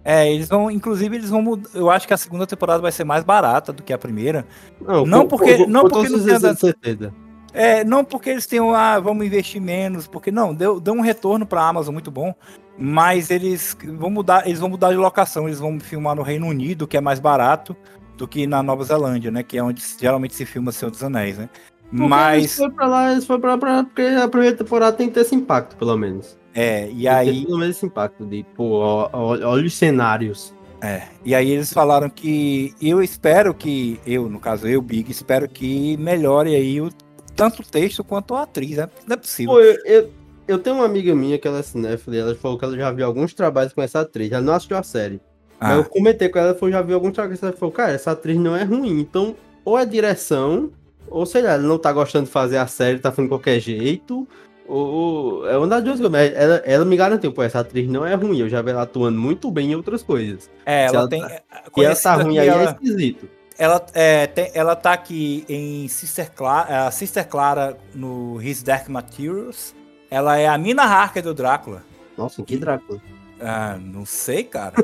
É, 0.05 0.33
eles 0.33 0.49
vão, 0.49 0.71
inclusive, 0.71 1.17
eles 1.17 1.31
vão 1.31 1.43
mudar. 1.43 1.69
Eu 1.75 1.91
acho 1.91 2.07
que 2.07 2.15
a 2.15 2.17
segunda 2.17 2.47
temporada 2.47 2.81
vai 2.81 2.93
ser 2.93 3.05
mais 3.05 3.23
barata 3.23 3.73
do 3.73 3.83
que 3.83 3.93
a 3.93 3.99
primeira. 3.99 4.47
Não, 4.81 5.05
não 5.05 5.29
porque. 5.29 5.59
Com, 5.59 5.67
não 5.67 5.89
porque 5.89 6.09
não 6.09 6.25
tenha 6.25 6.55
certeza. 6.55 7.13
É, 7.53 7.85
não 7.85 8.05
porque 8.05 8.31
eles 8.31 8.47
tenham, 8.47 8.75
ah, 8.75 8.99
vamos 9.01 9.27
investir 9.27 9.61
menos, 9.61 10.07
porque 10.07 10.31
não, 10.31 10.55
deu, 10.55 10.79
deu 10.79 10.95
um 10.95 11.01
retorno 11.01 11.45
pra 11.45 11.67
Amazon 11.67 11.93
muito 11.93 12.11
bom, 12.11 12.33
mas 12.79 13.29
eles 13.29 13.77
vão 13.99 14.09
mudar, 14.09 14.47
eles 14.47 14.61
vão 14.61 14.69
mudar 14.69 14.91
de 14.91 14.97
locação, 14.97 15.49
eles 15.49 15.59
vão 15.59 15.81
filmar 15.81 16.15
no 16.15 16.23
Reino 16.23 16.47
Unido, 16.47 16.87
que 16.87 16.97
é 16.97 17.01
mais 17.01 17.19
barato 17.19 17.77
do 18.17 18.29
que 18.29 18.47
na 18.47 18.63
Nova 18.63 18.85
Zelândia, 18.85 19.31
né, 19.33 19.43
que 19.43 19.59
é 19.59 19.63
onde 19.63 19.83
geralmente 19.99 20.35
se 20.35 20.47
filma 20.47 20.71
Senhor 20.71 20.91
dos 20.93 21.03
Anéis, 21.03 21.39
né. 21.39 21.49
Porque 21.91 22.07
mas 22.07 22.39
eles 22.39 22.57
foram 22.57 22.75
pra 22.75 22.87
lá, 22.87 23.13
eles 23.13 23.27
foram 23.27 23.41
pra 23.41 23.57
lá 23.57 23.85
porque 23.85 24.03
a 24.03 24.29
primeira 24.29 24.57
temporada 24.57 24.97
tem 24.97 25.09
que 25.09 25.15
ter 25.15 25.21
esse 25.23 25.35
impacto, 25.35 25.77
pelo 25.77 25.97
menos. 25.97 26.39
É, 26.55 26.91
e 26.91 27.07
aí. 27.07 27.45
Pelo 27.45 27.59
menos 27.59 27.77
esse 27.77 27.87
impacto 27.87 28.25
de, 28.25 28.45
pô, 28.57 28.81
olha 29.13 29.67
os 29.67 29.75
cenários. 29.75 30.53
É, 30.83 31.03
e 31.25 31.35
aí 31.35 31.51
eles 31.51 31.73
falaram 31.73 32.09
que 32.09 32.75
eu 32.81 33.03
espero 33.03 33.53
que, 33.53 34.01
eu, 34.07 34.31
no 34.31 34.41
caso 34.41 34.67
eu, 34.67 34.81
Big, 34.81 35.11
espero 35.11 35.47
que 35.47 35.95
melhore 35.99 36.55
aí 36.55 36.81
o, 36.81 36.91
tanto 37.37 37.61
o 37.61 37.65
texto 37.65 38.03
quanto 38.03 38.35
a 38.35 38.43
atriz, 38.43 38.79
né? 38.79 38.89
Não 39.07 39.15
é 39.15 39.17
possível. 39.19 39.53
Pô, 39.53 39.61
eu, 39.61 39.79
eu, 39.85 40.11
eu, 40.49 40.59
tenho 40.59 40.77
uma 40.77 40.87
amiga 40.87 41.15
minha 41.15 41.39
que 41.39 41.47
ela 41.47 41.59
é 41.59 41.63
cinéfila 41.63 42.17
ela 42.17 42.35
falou 42.35 42.59
que 42.59 42.65
ela 42.65 42.77
já 42.77 42.91
viu 42.93 43.05
alguns 43.05 43.35
trabalhos 43.35 43.75
com 43.75 43.83
essa 43.83 44.01
atriz, 44.01 44.33
ela 44.33 44.41
não 44.41 44.55
assistiu 44.55 44.79
a 44.79 44.83
série. 44.83 45.21
Ah. 45.61 45.69
Mas 45.69 45.77
eu 45.79 45.85
comentei 45.85 46.31
com 46.31 46.39
ela, 46.39 46.49
ela 46.49 46.59
falou, 46.59 46.73
já 46.73 46.81
viu 46.81 46.95
alguns 46.95 47.13
trabalhos, 47.13 47.43
ela 47.43 47.53
falou, 47.53 47.73
cara, 47.73 47.93
essa 47.93 48.13
atriz 48.13 48.39
não 48.39 48.57
é 48.57 48.65
ruim, 48.65 49.01
então, 49.01 49.37
ou 49.63 49.79
é 49.79 49.85
direção, 49.85 50.71
ou 51.09 51.27
sei 51.27 51.43
lá, 51.43 51.53
ela 51.53 51.63
não 51.63 51.79
tá 51.79 51.93
gostando 51.93 52.25
de 52.25 52.31
fazer 52.31 52.57
a 52.57 52.67
série, 52.67 52.99
tá 52.99 53.11
fazendo 53.11 53.27
de 53.27 53.31
qualquer 53.31 53.61
jeito, 53.61 54.27
o, 54.71 55.41
o, 55.43 55.47
é 55.49 55.59
uma 55.59 55.67
das 55.67 55.83
duas 55.83 55.99
coisas. 55.99 56.33
Ela, 56.35 56.57
ela 56.65 56.85
me 56.85 56.97
garantiu, 56.97 57.33
pô, 57.33 57.43
essa 57.43 57.59
atriz 57.59 57.89
não 57.89 58.07
é 58.07 58.15
ruim. 58.15 58.39
Eu 58.39 58.49
já 58.49 58.63
vi 58.63 58.71
ela 58.71 58.83
atuando 58.83 59.19
muito 59.19 59.51
bem 59.51 59.73
em 59.73 59.75
outras 59.75 60.03
coisas. 60.03 60.49
É, 60.65 60.85
ela, 60.85 60.99
ela 60.99 61.09
tem. 61.09 61.21
Tá, 61.21 61.43
que 61.75 61.85
ela 61.85 61.97
tá 61.97 62.15
ruim 62.15 62.39
aí 62.39 62.49
é 62.49 62.51
ela, 62.51 62.63
é 62.63 62.65
esquisito. 62.67 63.29
Ela, 63.59 63.87
é, 63.93 64.27
tem, 64.29 64.51
ela 64.55 64.77
tá 64.77 64.93
aqui 64.93 65.45
em 65.49 65.89
Sister 65.89 66.31
Clara, 66.33 66.87
a 66.87 66.91
Sister 66.93 67.27
Clara 67.27 67.77
no 67.93 68.41
His 68.41 68.63
Dark 68.63 68.89
Materials. 68.89 69.75
Ela 70.09 70.39
é 70.39 70.47
a 70.47 70.57
Mina 70.57 70.85
Harker 70.85 71.23
do 71.23 71.35
Drácula. 71.35 71.83
Nossa, 72.17 72.43
que 72.43 72.57
Drácula? 72.57 73.01
Ah, 73.41 73.77
não 73.81 74.07
sei, 74.07 74.45
cara. 74.45 74.75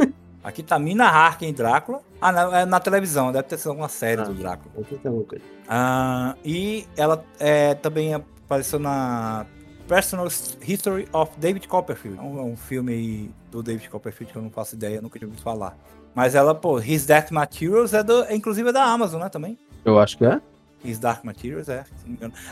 Aqui 0.42 0.62
tá 0.62 0.78
Mina 0.78 1.06
Harker 1.06 1.48
em 1.48 1.52
Drácula. 1.52 2.00
Ah, 2.20 2.30
na, 2.30 2.60
é 2.60 2.64
na 2.64 2.78
televisão, 2.78 3.32
deve 3.32 3.48
ter 3.48 3.58
sido 3.58 3.70
alguma 3.70 3.88
série 3.88 4.20
ah, 4.20 4.24
do 4.24 4.32
Drácula. 4.32 4.72
Ah, 5.68 6.36
e 6.44 6.86
ela 6.96 7.24
é, 7.38 7.74
também 7.74 8.14
apareceu 8.46 8.78
na 8.78 9.44
Personal 9.86 10.26
History 10.26 11.08
of 11.12 11.32
David 11.38 11.68
Copperfield. 11.68 12.18
É 12.18 12.22
um, 12.22 12.38
é 12.38 12.42
um 12.42 12.56
filme 12.56 13.30
do 13.50 13.62
David 13.62 13.88
Copperfield 13.90 14.32
que 14.32 14.38
eu 14.38 14.42
não 14.42 14.50
faço 14.50 14.74
ideia, 14.74 15.00
nunca 15.00 15.18
tinha 15.18 15.28
ouvido 15.28 15.42
falar. 15.42 15.76
Mas 16.14 16.34
ela, 16.34 16.54
pô, 16.54 16.80
His 16.80 17.04
Dark 17.04 17.30
Materials 17.30 17.92
é, 17.92 18.02
do, 18.02 18.24
é 18.24 18.34
inclusive 18.34 18.68
é 18.68 18.72
da 18.72 18.84
Amazon, 18.84 19.20
né, 19.20 19.28
também? 19.28 19.58
Eu 19.84 19.98
acho 19.98 20.16
que 20.16 20.24
é. 20.24 20.40
His 20.84 20.98
Dark 20.98 21.24
Materials, 21.24 21.68
é. 21.68 21.84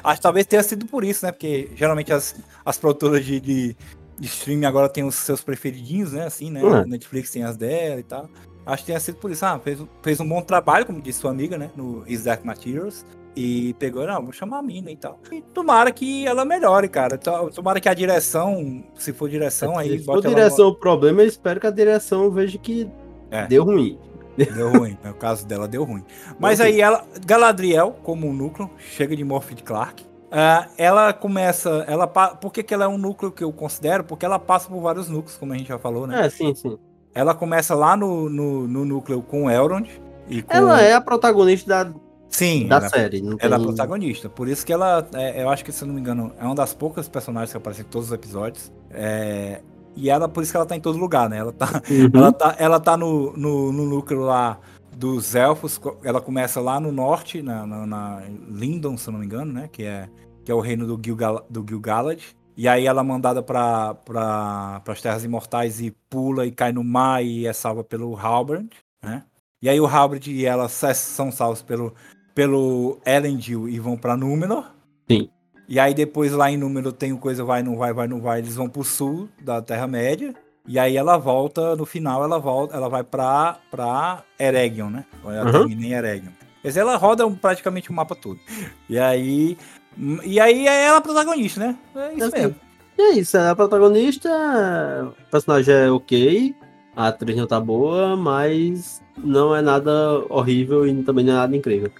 Acho 0.02 0.16
que 0.16 0.22
talvez 0.22 0.46
tenha 0.46 0.62
sido 0.62 0.86
por 0.86 1.04
isso, 1.04 1.24
né? 1.24 1.32
Porque 1.32 1.70
geralmente 1.74 2.12
as, 2.12 2.34
as 2.64 2.76
produtoras 2.76 3.24
de, 3.24 3.40
de, 3.40 3.76
de 4.18 4.26
streaming 4.26 4.66
agora 4.66 4.88
têm 4.88 5.04
os 5.04 5.14
seus 5.14 5.40
preferidinhos, 5.40 6.12
né? 6.12 6.26
Assim, 6.26 6.50
né? 6.50 6.62
Uhum. 6.62 6.84
Netflix 6.86 7.30
tem 7.30 7.44
as 7.44 7.56
dela 7.56 8.00
e 8.00 8.02
tal. 8.02 8.28
Acho 8.66 8.82
que 8.82 8.86
tenha 8.86 9.00
sido 9.00 9.16
por 9.18 9.30
isso. 9.30 9.44
Ah, 9.44 9.58
fez, 9.58 9.78
fez 10.02 10.20
um 10.20 10.28
bom 10.28 10.42
trabalho, 10.42 10.86
como 10.86 11.00
disse 11.00 11.20
sua 11.20 11.30
amiga, 11.30 11.56
né? 11.56 11.70
No 11.76 12.02
His 12.06 12.24
Dark 12.24 12.44
Materials. 12.44 13.04
E 13.36 13.74
pegou, 13.74 14.06
não, 14.06 14.22
vou 14.22 14.32
chamar 14.32 14.58
a 14.58 14.62
mina 14.62 14.90
e 14.90 14.96
tal. 14.96 15.18
E 15.32 15.42
tomara 15.42 15.90
que 15.90 16.26
ela 16.26 16.44
melhore, 16.44 16.88
cara. 16.88 17.18
Tomara 17.18 17.80
que 17.80 17.88
a 17.88 17.94
direção, 17.94 18.84
se 18.94 19.12
for 19.12 19.28
direção, 19.28 19.76
aí. 19.76 19.98
Se 19.98 20.04
for 20.04 20.22
direção 20.22 20.68
o 20.68 20.74
problema, 20.74 21.22
eu 21.22 21.26
espero 21.26 21.58
que 21.58 21.66
a 21.66 21.70
direção 21.70 22.30
veja 22.30 22.56
que 22.58 22.88
é. 23.30 23.46
deu 23.46 23.64
ruim. 23.64 23.98
Deu 24.36 24.70
ruim, 24.70 24.96
no 25.02 25.14
caso 25.14 25.46
dela 25.46 25.66
deu 25.66 25.84
ruim. 25.84 26.04
Mas 26.38 26.60
aí 26.60 26.80
ela, 26.80 27.04
Galadriel, 27.24 27.96
como 28.02 28.28
um 28.28 28.32
núcleo, 28.32 28.70
chega 28.78 29.16
de 29.16 29.24
Morphy 29.24 29.56
Clark. 29.56 30.04
Uh, 30.04 30.68
ela 30.76 31.12
começa. 31.12 31.84
Ela, 31.88 32.06
por 32.08 32.52
que, 32.52 32.62
que 32.62 32.74
ela 32.74 32.84
é 32.84 32.88
um 32.88 32.98
núcleo 32.98 33.30
que 33.30 33.44
eu 33.44 33.52
considero? 33.52 34.02
Porque 34.02 34.24
ela 34.24 34.38
passa 34.38 34.68
por 34.68 34.80
vários 34.80 35.08
núcleos, 35.08 35.36
como 35.36 35.52
a 35.52 35.56
gente 35.56 35.68
já 35.68 35.78
falou, 35.78 36.06
né? 36.06 36.26
É, 36.26 36.30
sim, 36.30 36.54
sim. 36.54 36.76
Ela 37.14 37.34
começa 37.34 37.74
lá 37.74 37.96
no, 37.96 38.28
no, 38.28 38.66
no 38.66 38.84
núcleo 38.84 39.22
com 39.22 39.48
Elrond. 39.48 39.88
E 40.28 40.42
com... 40.42 40.52
Ela 40.52 40.80
é 40.80 40.94
a 40.94 41.00
protagonista 41.00 41.84
da, 41.84 41.94
Sim, 42.34 42.66
da 42.66 42.78
ela, 42.78 42.88
série. 42.88 43.22
Não 43.22 43.36
ela 43.38 43.54
é 43.54 43.58
a 43.60 43.62
protagonista. 43.62 44.28
Por 44.28 44.48
isso 44.48 44.66
que 44.66 44.72
ela, 44.72 45.06
é, 45.14 45.40
eu 45.40 45.48
acho 45.48 45.64
que, 45.64 45.70
se 45.70 45.84
eu 45.84 45.86
não 45.86 45.94
me 45.94 46.00
engano, 46.00 46.32
é 46.36 46.44
uma 46.44 46.54
das 46.54 46.74
poucas 46.74 47.08
personagens 47.08 47.52
que 47.52 47.56
aparecem 47.56 47.84
em 47.84 47.88
todos 47.88 48.08
os 48.08 48.12
episódios. 48.12 48.72
É, 48.90 49.62
e 49.94 50.10
ela, 50.10 50.28
por 50.28 50.42
isso 50.42 50.50
que 50.50 50.56
ela 50.56 50.66
tá 50.66 50.74
em 50.74 50.80
todo 50.80 50.98
lugar, 50.98 51.30
né? 51.30 51.38
Ela 51.38 51.52
tá, 51.52 51.80
uhum. 51.88 52.10
ela 52.12 52.32
tá, 52.32 52.56
ela 52.58 52.80
tá 52.80 52.96
no, 52.96 53.36
no, 53.36 53.72
no, 53.72 53.86
núcleo 53.86 54.22
lá 54.22 54.58
dos 54.96 55.36
elfos. 55.36 55.80
Ela 56.02 56.20
começa 56.20 56.60
lá 56.60 56.80
no 56.80 56.90
norte, 56.90 57.40
na, 57.40 57.64
na, 57.64 57.86
na 57.86 58.22
Lindon, 58.50 58.96
se 58.96 59.08
eu 59.08 59.12
não 59.12 59.20
me 59.20 59.26
engano, 59.26 59.52
né? 59.52 59.68
Que 59.70 59.84
é, 59.84 60.08
que 60.44 60.50
é 60.50 60.54
o 60.54 60.60
reino 60.60 60.88
do, 60.88 61.00
Gil, 61.00 61.16
do 61.48 61.64
Gil-galad. 61.64 62.20
E 62.56 62.66
aí 62.66 62.84
ela 62.84 63.02
é 63.02 63.04
mandada 63.04 63.44
para 63.44 63.94
pra, 63.94 64.82
as 64.88 65.00
Terras 65.00 65.22
Imortais 65.22 65.80
e 65.80 65.92
pula 66.10 66.46
e 66.46 66.50
cai 66.50 66.72
no 66.72 66.82
mar 66.82 67.24
e 67.24 67.46
é 67.46 67.52
salva 67.52 67.84
pelo 67.84 68.16
Halbrand, 68.16 68.70
né? 69.00 69.22
E 69.62 69.68
aí 69.68 69.80
o 69.80 69.86
Halbrand 69.86 70.26
e 70.26 70.44
ela 70.44 70.68
são 70.68 71.32
salvos 71.32 71.62
pelo, 71.62 71.94
pelo 72.34 72.98
Elendil 73.06 73.68
e 73.68 73.78
vão 73.78 73.96
para 73.96 74.16
Númenor. 74.16 74.64
Sim. 75.10 75.28
E 75.68 75.78
aí 75.78 75.94
depois 75.94 76.32
lá 76.32 76.50
em 76.50 76.56
Númenor 76.56 76.92
tem 76.92 77.12
o 77.12 77.18
coisa 77.18 77.44
vai, 77.44 77.62
não 77.62 77.76
vai, 77.76 77.92
vai, 77.92 78.08
não 78.08 78.20
vai. 78.20 78.40
Eles 78.40 78.56
vão 78.56 78.68
pro 78.68 78.84
sul 78.84 79.28
da 79.40 79.62
Terra-média. 79.62 80.34
E 80.66 80.78
aí 80.78 80.96
ela 80.96 81.18
volta, 81.18 81.76
no 81.76 81.84
final 81.84 82.24
ela 82.24 82.38
volta, 82.38 82.74
ela 82.74 82.88
vai 82.88 83.04
pra, 83.04 83.58
pra 83.70 84.22
Eregion, 84.38 84.88
né? 84.88 85.04
Ela 85.22 85.44
uhum. 85.44 85.52
termina 85.52 85.86
em 85.86 85.92
Eregion. 85.92 86.32
Dizer, 86.62 86.80
ela 86.80 86.96
roda 86.96 87.28
praticamente 87.30 87.90
o 87.90 87.92
mapa 87.92 88.14
todo. 88.14 88.40
E 88.88 88.98
aí 88.98 89.58
e 90.24 90.40
aí 90.40 90.66
é 90.66 90.86
ela 90.86 90.98
a 90.98 91.00
protagonista, 91.00 91.60
né? 91.60 91.76
É 91.94 92.14
isso 92.14 92.24
assim, 92.24 92.36
mesmo. 92.36 92.54
E 92.98 93.02
é 93.02 93.10
isso, 93.12 93.36
é 93.36 93.50
a 93.50 93.56
protagonista, 93.56 94.28
o 95.08 95.30
personagem 95.30 95.74
é 95.74 95.90
ok, 95.90 96.54
a 96.96 97.08
atriz 97.08 97.36
não 97.36 97.46
tá 97.46 97.58
boa, 97.58 98.16
mas 98.16 99.02
não 99.18 99.54
é 99.54 99.60
nada 99.60 100.24
horrível 100.28 100.86
e 100.86 101.02
também 101.02 101.24
não 101.24 101.32
é 101.32 101.36
nada 101.36 101.56
incrível. 101.56 101.90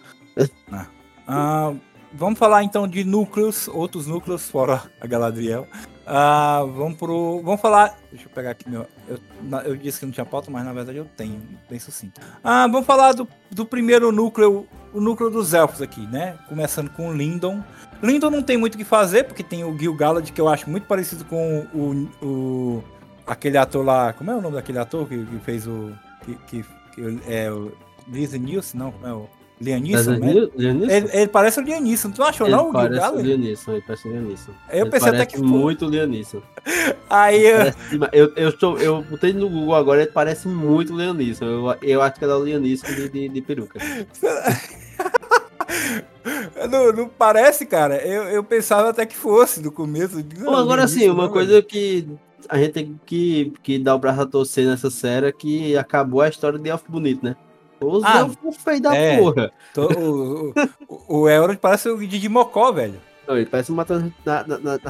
Ah. 0.71 0.87
Ah, 1.27 1.75
vamos 2.13 2.39
falar 2.39 2.65
então 2.65 2.87
de 2.87 3.05
núcleos, 3.05 3.69
outros 3.69 4.07
núcleos 4.07 4.49
fora 4.51 4.83
a 5.01 5.07
Galadriel. 5.07 5.67
Uh, 6.07 6.71
vamos 6.73 6.99
pro. 6.99 7.41
Vamos 7.43 7.61
falar. 7.61 7.99
Deixa 8.13 8.27
eu 8.27 8.31
pegar 8.31 8.51
aqui 8.51 8.69
meu. 8.69 8.87
Eu, 9.09 9.19
eu 9.65 9.77
disse 9.77 10.01
que 10.01 10.07
não 10.07 10.13
tinha 10.13 10.27
pauta, 10.27 10.51
mas 10.51 10.65
na 10.65 10.73
verdade 10.73 10.99
eu 10.99 11.07
tenho. 11.17 11.41
Bem 11.69 11.79
sucinto. 11.79 12.21
Ah, 12.43 12.67
vamos 12.67 12.87
falar 12.87 13.13
do, 13.13 13.27
do 13.51 13.65
primeiro 13.65 14.13
núcleo. 14.13 14.67
O 14.93 15.01
núcleo 15.01 15.31
dos 15.31 15.55
elfos 15.55 15.81
aqui, 15.81 16.07
né? 16.07 16.39
Começando 16.47 16.91
com 16.91 17.13
Lindon. 17.13 17.63
Lindon 18.03 18.31
não 18.31 18.43
tem 18.43 18.57
muito 18.57 18.75
o 18.75 18.79
que 18.79 18.85
fazer, 18.85 19.25
porque 19.25 19.43
tem 19.43 19.65
o 19.65 19.77
Gil 19.77 19.95
Galad, 19.97 20.31
que 20.31 20.41
eu 20.41 20.49
acho 20.49 20.69
muito 20.69 20.87
parecido 20.87 21.25
com 21.25 21.67
o. 21.75 22.09
o 22.25 22.85
aquele 23.27 23.57
ator 23.57 23.85
lá. 23.85 24.13
Como 24.13 24.31
é 24.31 24.37
o 24.37 24.43
nome 24.43 24.57
daquele 24.57 24.79
ator 24.79 25.09
que, 25.09 25.25
que 25.25 25.39
fez 25.39 25.67
o. 25.67 25.93
Que, 26.25 26.35
que, 26.47 26.65
que 26.93 27.21
é 27.27 27.51
o. 27.51 27.73
Lisa 28.07 28.37
Nielsen, 28.37 28.79
não? 28.79 28.93
Como 28.93 29.07
é 29.07 29.15
o. 29.15 29.27
Lianisson, 29.61 30.19
né? 30.19 30.33
Ele, 30.57 31.11
ele, 31.13 31.29
parece 31.29 31.61
o 31.61 31.63
Lianisson, 31.63 32.11
tu 32.11 32.23
achou 32.23 32.47
ele 32.47 32.57
não? 32.57 32.73
Parece 32.73 33.13
o 33.13 33.21
Lianisson, 33.21 33.73
ele 33.73 33.85
parece 33.87 34.09
o 34.09 34.11
Lianisson. 34.11 34.53
Eu 34.69 34.81
ele 34.81 34.91
pensei 34.91 35.09
até 35.11 35.27
que 35.27 35.41
muito 35.41 35.87
Lianisson. 35.87 36.43
Aí 37.09 37.47
eu... 37.47 37.73
eu, 38.13 38.33
eu, 38.35 38.49
estou, 38.49 38.79
eu 38.79 39.03
botei 39.03 39.33
no 39.33 39.49
Google 39.49 39.77
agora, 39.77 40.03
ele 40.03 40.11
parece 40.11 40.49
muito 40.49 40.97
Lianisson. 40.97 41.45
Eu, 41.45 41.77
eu 41.83 42.03
acho 42.03 42.19
que 42.19 42.25
ele 42.25 42.33
é 42.33 42.35
o 42.35 42.45
Lianisson 42.45 42.87
de, 42.89 43.09
de, 43.09 43.29
de 43.29 43.41
peruca. 43.41 43.79
não, 46.69 46.93
não, 46.93 47.09
parece, 47.09 47.65
cara. 47.65 47.97
Eu, 47.97 48.25
eu 48.25 48.43
pensava 48.43 48.91
até 48.91 49.07
que 49.07 49.17
fosse 49.17 49.63
no 49.63 49.71
começo. 49.71 50.21
Bom, 50.23 50.57
agora 50.57 50.89
sim, 50.89 51.09
uma 51.09 51.29
coisa 51.29 51.63
que 51.63 52.09
a 52.49 52.59
gente 52.59 52.73
tem 52.73 53.01
que, 53.07 53.53
que 53.63 53.79
dar 53.79 53.95
o 53.95 53.99
braço 53.99 54.23
a 54.23 54.27
torcer 54.27 54.67
nessa 54.67 54.91
série 54.91 55.27
é 55.27 55.33
que 55.33 55.77
acabou 55.77 56.21
a 56.21 56.29
história 56.29 56.59
de 56.59 56.69
Elfo 56.69 56.91
Bonito, 56.91 57.25
né? 57.25 57.37
Os 57.81 58.05
ah, 58.05 58.21
elfos 58.21 58.57
feios 58.57 58.81
da 58.81 58.95
é, 58.95 59.19
porra. 59.19 59.53
Tô, 59.73 59.87
o, 59.93 60.55
o, 60.89 61.21
o 61.21 61.29
Elrond 61.29 61.59
parece 61.59 61.89
o 61.89 62.07
de 62.07 62.29
Mocó, 62.29 62.73
velho. 62.73 63.01
Não, 63.27 63.37
ele 63.37 63.47
parece 63.47 63.71
uma 63.71 63.87
na, 64.25 64.45
na, 64.47 64.59
na, 64.59 64.81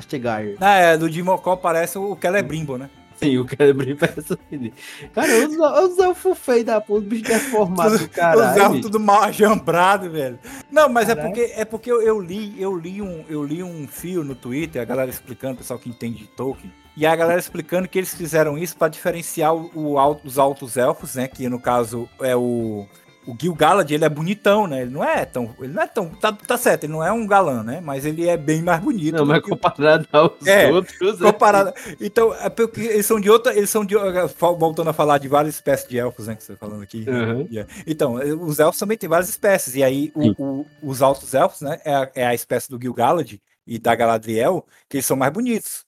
Ah, 0.61 0.75
é, 0.75 0.97
do 0.97 1.09
Dimocó 1.09 1.57
parece 1.57 1.99
o 1.99 2.17
Celebrimbo, 2.21 2.77
né? 2.77 2.91
Sim, 3.17 3.39
o 3.39 3.49
Celebrimbo 3.49 4.01
parece 4.01 4.33
o 4.33 4.39
Cara, 5.15 5.33
os, 5.47 5.93
os 5.93 5.99
elfos 5.99 6.39
feios 6.39 6.65
da 6.65 6.81
porra, 6.81 7.01
os 7.01 7.07
bichos 7.07 7.29
deformados, 7.29 8.07
caralho. 8.09 8.51
Os 8.51 8.57
elfos 8.57 8.81
tudo 8.81 8.99
mal 8.99 9.23
ajambrado, 9.23 10.11
velho. 10.11 10.39
Não, 10.71 10.89
mas 10.89 11.09
é 11.09 11.15
porque, 11.15 11.53
é 11.57 11.65
porque 11.65 11.91
eu, 11.91 12.03
eu, 12.03 12.21
li, 12.21 12.61
eu, 12.61 12.77
li 12.77 13.01
um, 13.01 13.25
eu 13.29 13.45
li 13.45 13.63
um 13.63 13.87
fio 13.87 14.25
no 14.25 14.35
Twitter, 14.35 14.83
a 14.83 14.85
galera 14.85 15.11
explicando, 15.11 15.55
o 15.55 15.59
pessoal 15.59 15.79
que 15.79 15.89
entende 15.89 16.19
de 16.19 16.27
Tolkien, 16.27 16.73
e 16.97 17.05
a 17.05 17.17
galera 17.17 17.41
explicando 17.41 17.89
que 17.89 17.99
eles 17.99 18.15
fizeram 18.15 18.57
isso 18.57 18.77
para 18.77 18.89
diferenciar 18.89 19.55
o, 19.55 19.71
o, 19.75 20.21
os 20.25 20.39
altos 20.39 20.77
elfos, 20.77 21.17
né? 21.17 21.27
Que 21.27 21.49
no 21.49 21.61
caso 21.61 22.09
é 22.21 22.37
o. 22.37 22.87
O 23.27 23.35
Gil 23.41 23.55
Galad, 23.55 23.91
ele 23.91 24.05
é 24.05 24.09
bonitão, 24.11 24.67
né? 24.67 24.83
Ele 24.83 24.91
não 24.91 25.03
é 25.03 25.25
tão. 25.25 25.55
Ele 25.59 25.73
não 25.73 25.83
é 25.83 25.87
tão. 25.87 26.11
Tá, 26.11 26.31
tá 26.31 26.59
certo, 26.59 26.85
ele 26.85 26.93
não 26.93 27.03
é 27.03 27.11
um 27.11 27.27
galã, 27.27 27.63
né? 27.63 27.81
Mas 27.81 28.05
ele 28.05 28.29
é 28.29 28.37
bem 28.37 28.61
mais 28.61 28.83
bonito. 28.83 29.17
Não, 29.17 29.25
mas 29.25 29.41
comparado 29.41 30.07
aos 30.13 30.47
é, 30.47 30.71
outros. 30.71 31.19
Né? 31.19 31.33
Comparado. 31.33 31.71
É... 31.71 31.97
Então, 32.03 32.35
é 32.35 32.51
porque 32.51 32.83
eles 32.83 33.07
são 33.07 33.19
de 33.19 33.31
outra. 33.31 33.57
Eles 33.57 33.71
são 33.71 33.83
de. 33.83 33.95
Voltando 34.59 34.91
a 34.91 34.93
falar 34.93 35.17
de 35.17 35.27
várias 35.27 35.55
espécies 35.55 35.89
de 35.89 35.99
elfos, 35.99 36.27
né? 36.27 36.37
Que 36.37 36.45
você 36.45 36.53
tá 36.53 36.59
falando 36.59 36.83
aqui. 36.83 37.07
Uhum. 37.09 37.49
Então, 37.87 38.17
os 38.43 38.59
elfos 38.59 38.79
também 38.79 38.99
tem 38.99 39.09
várias 39.09 39.31
espécies. 39.31 39.75
E 39.75 39.83
aí, 39.83 40.13
o, 40.15 40.43
o, 40.61 40.67
os 40.83 41.01
altos 41.01 41.33
elfos, 41.33 41.63
né? 41.63 41.81
É 41.83 41.95
a, 41.95 42.11
é 42.15 42.27
a 42.27 42.35
espécie 42.35 42.69
do 42.69 42.79
Gil 42.79 42.93
Galad 42.93 43.37
e 43.67 43.79
da 43.79 43.95
Galadriel, 43.95 44.67
que 44.87 44.99
eles 44.99 45.07
são 45.07 45.17
mais 45.17 45.33
bonitos? 45.33 45.87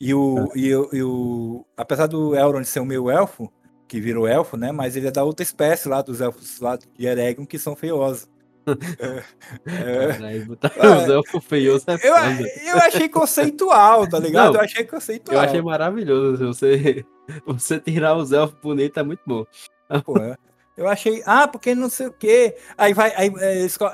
E 0.00 0.14
o, 0.14 0.48
é. 0.54 0.58
e, 0.58 0.74
o, 0.74 0.88
e 0.92 1.02
o. 1.02 1.66
Apesar 1.76 2.06
do 2.06 2.34
Elrond 2.34 2.64
ser 2.64 2.80
o 2.80 2.84
meu 2.84 3.10
elfo, 3.10 3.52
que 3.88 4.00
virou 4.00 4.28
elfo, 4.28 4.56
né? 4.56 4.70
Mas 4.70 4.96
ele 4.96 5.08
é 5.08 5.10
da 5.10 5.24
outra 5.24 5.42
espécie 5.42 5.88
lá, 5.88 6.02
dos 6.02 6.20
elfos 6.20 6.60
lá 6.60 6.76
de 6.76 7.06
Eregion, 7.06 7.46
que 7.46 7.58
são 7.58 7.74
feiosos. 7.74 8.28
é, 9.66 10.36
é, 10.36 10.38
botar 10.40 10.70
é, 10.76 10.86
os 10.86 11.08
elfos 11.08 11.44
feiosos 11.44 11.88
é 11.88 11.94
eu, 11.94 12.14
eu 12.74 12.78
achei 12.80 13.08
conceitual, 13.08 14.06
tá 14.06 14.18
ligado? 14.18 14.52
Não, 14.52 14.60
eu 14.60 14.60
achei 14.60 14.84
conceitual. 14.84 15.38
Eu 15.38 15.40
achei 15.48 15.62
maravilhoso. 15.62 16.46
Você, 16.46 17.04
você 17.46 17.80
tirar 17.80 18.14
os 18.16 18.30
elfos 18.30 18.58
bonitos 18.60 18.98
é 18.98 19.02
muito 19.02 19.22
bom. 19.26 19.44
Pô, 20.04 20.18
é. 20.18 20.36
Eu 20.76 20.86
achei, 20.86 21.22
ah, 21.26 21.48
porque 21.48 21.74
não 21.74 21.90
sei 21.90 22.06
o 22.06 22.12
quê. 22.12 22.56
Aí 22.76 22.94
vai, 22.94 23.12
aí, 23.16 23.32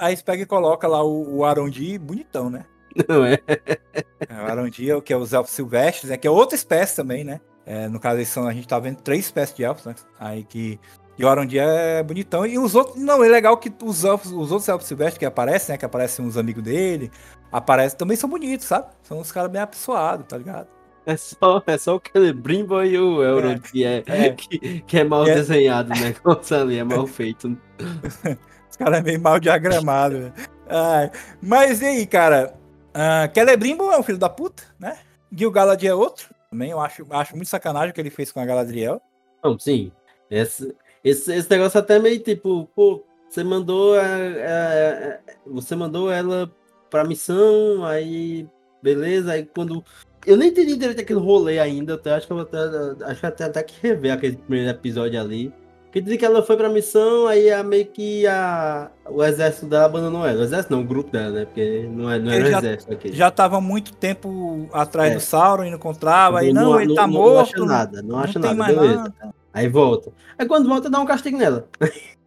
aí 0.00 0.22
pega 0.22 0.42
e 0.42 0.46
coloca 0.46 0.86
lá 0.86 1.02
o, 1.02 1.36
o 1.36 1.44
Arondi 1.44 1.96
bonitão, 1.96 2.50
né? 2.50 2.66
Não 3.08 3.24
é? 3.24 3.38
é 3.46 4.34
o 4.42 4.46
Arondia, 4.46 5.00
que 5.00 5.12
é 5.12 5.16
os 5.16 5.32
elfos 5.32 5.52
silvestres, 5.52 6.10
né? 6.10 6.16
Que 6.16 6.26
é 6.26 6.30
outra 6.30 6.54
espécie 6.54 6.96
também, 6.96 7.24
né? 7.24 7.40
É, 7.66 7.88
no 7.88 7.98
caso, 7.98 8.24
são, 8.26 8.46
a 8.46 8.52
gente 8.52 8.68
tá 8.68 8.78
vendo 8.78 9.00
três 9.00 9.24
espécies 9.24 9.56
de 9.56 9.64
elfos, 9.64 9.86
né? 9.86 9.94
Aí 10.18 10.44
que. 10.44 10.78
E 11.16 11.24
o 11.24 11.28
Arondia 11.28 11.62
é 11.62 12.02
bonitão. 12.02 12.44
E 12.44 12.58
os 12.58 12.74
outros. 12.74 12.96
Não, 12.96 13.22
é 13.22 13.28
legal 13.28 13.56
que 13.56 13.72
os 13.82 14.04
elfos, 14.04 14.32
os 14.32 14.50
outros 14.50 14.68
elfos 14.68 14.86
silvestres 14.86 15.18
que 15.18 15.24
aparecem, 15.24 15.72
né? 15.72 15.78
Que 15.78 15.84
aparecem 15.84 16.24
uns 16.24 16.36
amigos 16.36 16.62
dele. 16.62 17.10
aparecem 17.50 17.98
também 17.98 18.16
são 18.16 18.28
bonitos, 18.28 18.66
sabe? 18.66 18.88
São 19.02 19.18
uns 19.18 19.32
caras 19.32 19.50
bem 19.50 19.62
apessoados, 19.62 20.26
tá 20.26 20.36
ligado? 20.36 20.68
É 21.06 21.16
só, 21.16 21.62
é 21.66 21.76
só 21.76 21.96
o 21.96 22.02
Celebrimbo 22.12 22.82
e 22.82 22.98
o 22.98 23.22
Euro 23.22 23.50
é, 23.50 23.58
que, 23.58 23.84
é, 23.84 24.02
é. 24.06 24.30
Que, 24.30 24.80
que, 24.80 24.98
é 24.98 25.04
mal 25.04 25.26
é. 25.26 25.34
desenhado, 25.34 25.90
né? 25.90 26.14
ali, 26.58 26.78
é 26.78 26.84
mal 26.84 27.06
feito. 27.06 27.56
Os 28.70 28.76
caras 28.76 29.00
é 29.00 29.02
meio 29.02 29.20
mal 29.20 29.38
diagramado. 29.38 30.32
ah, 30.68 31.10
mas 31.42 31.82
e 31.82 31.86
aí, 31.86 32.06
cara? 32.06 32.54
Uh, 32.94 33.32
Celebrimbo 33.34 33.90
é 33.90 33.98
um 33.98 34.02
filho 34.02 34.18
da 34.18 34.28
puta, 34.28 34.62
né? 34.78 34.98
Gil 35.32 35.50
Galad 35.50 35.82
é 35.82 35.94
outro. 35.94 36.28
Também 36.50 36.70
eu 36.70 36.80
acho, 36.80 37.04
acho 37.10 37.34
muito 37.34 37.48
sacanagem 37.48 37.90
o 37.90 37.92
que 37.92 38.00
ele 38.00 38.10
fez 38.10 38.30
com 38.30 38.38
a 38.38 38.46
Galadriel. 38.46 39.02
Não, 39.42 39.58
sim. 39.58 39.90
Esse, 40.30 40.74
esse, 41.02 41.34
esse 41.34 41.50
negócio 41.50 41.80
até 41.80 41.98
meio 41.98 42.20
tipo, 42.20 42.66
pô, 42.74 43.04
você 43.28 43.42
mandou 43.42 43.98
a, 43.98 44.02
a, 44.02 45.14
a, 45.14 45.18
você 45.46 45.74
mandou 45.74 46.12
ela 46.12 46.50
pra 46.88 47.04
missão, 47.04 47.84
aí 47.84 48.48
beleza, 48.80 49.32
aí 49.32 49.44
quando 49.44 49.84
eu 50.24 50.36
nem 50.36 50.50
entendi 50.50 50.76
direito 50.76 51.00
aquele 51.00 51.18
rolê 51.18 51.58
ainda, 51.58 51.94
até, 51.94 52.12
acho 52.12 52.26
que 52.26 52.32
eu 52.32 52.38
até, 52.38 52.58
acho 53.04 53.20
que 53.20 53.26
até, 53.26 53.44
até 53.44 53.62
que 53.62 53.74
rever 53.82 54.12
aquele 54.12 54.36
primeiro 54.36 54.70
episódio 54.70 55.20
ali. 55.20 55.52
Que 55.94 56.00
dizem 56.00 56.18
que 56.18 56.24
ela 56.24 56.42
foi 56.42 56.56
pra 56.56 56.68
missão, 56.68 57.28
aí 57.28 57.52
a, 57.52 57.62
meio 57.62 57.86
que 57.86 58.26
a, 58.26 58.90
o 59.08 59.22
exército 59.22 59.66
dela 59.66 59.84
abandonou 59.84 60.26
ela. 60.26 60.40
O 60.40 60.42
exército 60.42 60.74
não, 60.74 60.82
o 60.82 60.84
grupo 60.84 61.08
dela, 61.12 61.30
né? 61.30 61.44
Porque 61.44 61.88
não, 61.88 62.10
é, 62.10 62.18
não 62.18 62.32
era 62.32 62.50
já, 62.50 62.58
exército 62.58 62.92
aqui. 62.92 63.12
Já 63.12 63.30
tava 63.30 63.60
muito 63.60 63.94
tempo 63.94 64.68
atrás 64.72 65.12
é. 65.12 65.14
do 65.14 65.20
Sauron 65.20 65.62
e 65.62 65.70
não 65.70 65.76
encontrava. 65.76 66.40
Aí 66.40 66.52
não, 66.52 66.72
não 66.72 66.80
ele 66.80 66.96
tá 66.96 67.06
não, 67.06 67.14
morto. 67.14 67.58
Não 67.58 67.66
acha 67.66 67.78
nada, 67.78 68.02
não, 68.02 68.08
não 68.08 68.18
acha 68.18 68.38
nada, 68.40 68.64
beleza. 68.64 68.96
Nada. 68.96 69.34
Aí 69.52 69.68
volta. 69.68 70.10
Aí 70.36 70.48
quando 70.48 70.68
volta, 70.68 70.90
dá 70.90 70.98
um 70.98 71.06
castigo 71.06 71.38
nela. 71.38 71.68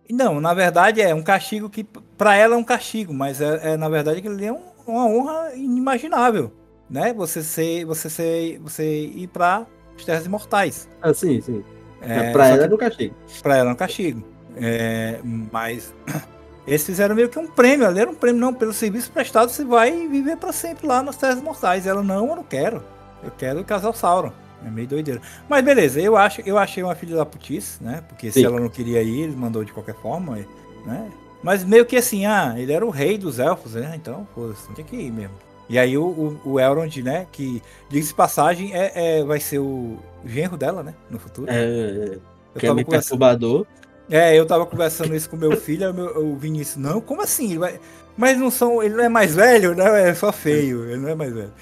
Não, 0.09 0.39
na 0.39 0.53
verdade 0.53 1.01
é 1.01 1.13
um 1.13 1.21
castigo 1.21 1.69
que 1.69 1.83
para 2.17 2.37
ela 2.37 2.55
é 2.55 2.57
um 2.57 2.63
castigo, 2.63 3.13
mas 3.13 3.41
é, 3.41 3.73
é 3.73 3.75
na 3.75 3.89
verdade 3.89 4.21
que 4.21 4.29
ele 4.29 4.45
é 4.45 4.53
um, 4.53 4.61
uma 4.87 5.05
honra 5.07 5.53
inimaginável, 5.53 6.53
né? 6.89 7.13
Você 7.13 7.43
ser, 7.43 7.83
você 7.83 8.09
ser, 8.09 8.59
você 8.59 9.07
ir 9.07 9.27
para 9.27 9.67
as 9.97 10.05
terras 10.05 10.25
imortais. 10.25 10.87
Ah, 11.01 11.13
sim, 11.13 11.41
sim. 11.41 11.61
É, 12.01 12.31
para 12.31 12.47
ela 12.47 12.65
é 12.65 12.73
um 12.73 12.77
castigo. 12.77 13.15
Para 13.41 13.57
ela 13.57 13.69
é 13.69 13.73
um 13.73 13.75
castigo. 13.75 14.23
É, 14.55 15.19
mas 15.51 15.93
eles 16.67 16.85
fizeram 16.85 17.15
meio 17.15 17.29
que 17.29 17.39
um 17.39 17.47
prêmio, 17.47 17.87
ali 17.87 17.99
era 17.99 18.09
um 18.09 18.15
prêmio 18.15 18.41
não 18.41 18.53
pelo 18.53 18.73
serviço 18.73 19.11
prestado, 19.11 19.49
você 19.49 19.63
vai 19.63 20.07
viver 20.07 20.37
para 20.37 20.51
sempre 20.51 20.87
lá 20.87 21.01
nas 21.01 21.17
terras 21.17 21.39
imortais. 21.39 21.85
Ela 21.85 22.03
não, 22.03 22.27
eu 22.27 22.35
não 22.35 22.43
quero. 22.43 22.83
Eu 23.23 23.31
quero 23.31 23.63
casar 23.63 23.89
o 23.89 23.93
Sauron. 23.93 24.31
É 24.65 24.69
meio 24.69 24.87
doideira. 24.87 25.21
Mas 25.47 25.63
beleza, 25.63 25.99
eu 26.01 26.17
acho, 26.17 26.41
eu 26.41 26.57
achei 26.57 26.81
uma 26.81 26.95
filha 26.95 27.15
da 27.15 27.25
putice, 27.25 27.83
né? 27.83 28.03
Porque 28.07 28.31
Sim. 28.31 28.39
se 28.39 28.45
ela 28.45 28.59
não 28.59 28.69
queria 28.69 29.01
ir, 29.01 29.21
ele 29.21 29.35
mandou 29.35 29.63
de 29.63 29.71
qualquer 29.71 29.95
forma, 29.95 30.39
né? 30.85 31.11
Mas 31.43 31.63
meio 31.63 31.85
que 31.85 31.95
assim, 31.95 32.25
ah, 32.25 32.55
ele 32.57 32.73
era 32.73 32.85
o 32.85 32.89
rei 32.89 33.17
dos 33.17 33.37
elfos, 33.37 33.75
né? 33.75 33.93
Então, 33.95 34.27
pô, 34.33 34.51
tinha 34.73 34.85
que 34.85 34.95
ir 34.95 35.11
mesmo. 35.11 35.35
E 35.69 35.77
aí 35.77 35.97
o, 35.97 36.05
o, 36.05 36.51
o 36.51 36.59
Elrond, 36.59 37.01
né? 37.03 37.27
Que, 37.31 37.61
diga-se 37.89 38.13
passagem, 38.13 38.73
é, 38.73 39.19
é, 39.19 39.23
vai 39.23 39.39
ser 39.39 39.59
o 39.59 39.97
genro 40.25 40.57
dela, 40.57 40.83
né? 40.83 40.93
No 41.09 41.19
futuro. 41.19 41.49
É, 41.49 42.17
é. 42.55 42.59
que 42.59 42.67
é 42.67 42.73
meio 42.73 42.87
perturbador. 42.87 43.65
É, 44.09 44.37
eu 44.37 44.45
tava 44.45 44.65
conversando 44.65 45.13
isso 45.13 45.29
com 45.29 45.35
meu 45.35 45.55
filho, 45.59 45.89
o 46.17 46.37
Vinícius, 46.37 46.77
não, 46.77 47.01
como 47.01 47.21
assim? 47.21 47.51
Ele 47.51 47.59
vai... 47.59 47.79
Mas 48.17 48.37
não 48.37 48.49
são. 48.49 48.81
Ele 48.81 48.95
não 48.95 49.03
é 49.03 49.09
mais 49.09 49.35
velho, 49.35 49.75
né? 49.75 50.09
É 50.09 50.13
só 50.15 50.31
feio. 50.33 50.85
Ele 50.85 50.97
não 50.97 51.09
é 51.09 51.13
mais 51.13 51.31
velho. 51.31 51.53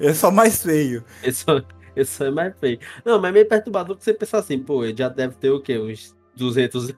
ele 0.00 0.08
é 0.08 0.14
só 0.14 0.30
mais 0.30 0.62
feio. 0.62 1.04
Ele 1.22 1.34
só, 1.34 1.60
Esse 1.94 2.24
é 2.24 2.30
mais 2.30 2.54
feio. 2.58 2.78
Não, 3.04 3.20
mas 3.20 3.28
é 3.28 3.32
meio 3.32 3.48
perturbador 3.48 3.96
que 3.96 4.02
você 4.02 4.14
pensar 4.14 4.38
assim, 4.38 4.58
pô, 4.58 4.84
ele 4.84 4.96
já 4.96 5.08
deve 5.08 5.34
ter 5.34 5.50
o 5.50 5.60
quê? 5.60 5.78
Uns 5.78 6.16
200 6.34 6.94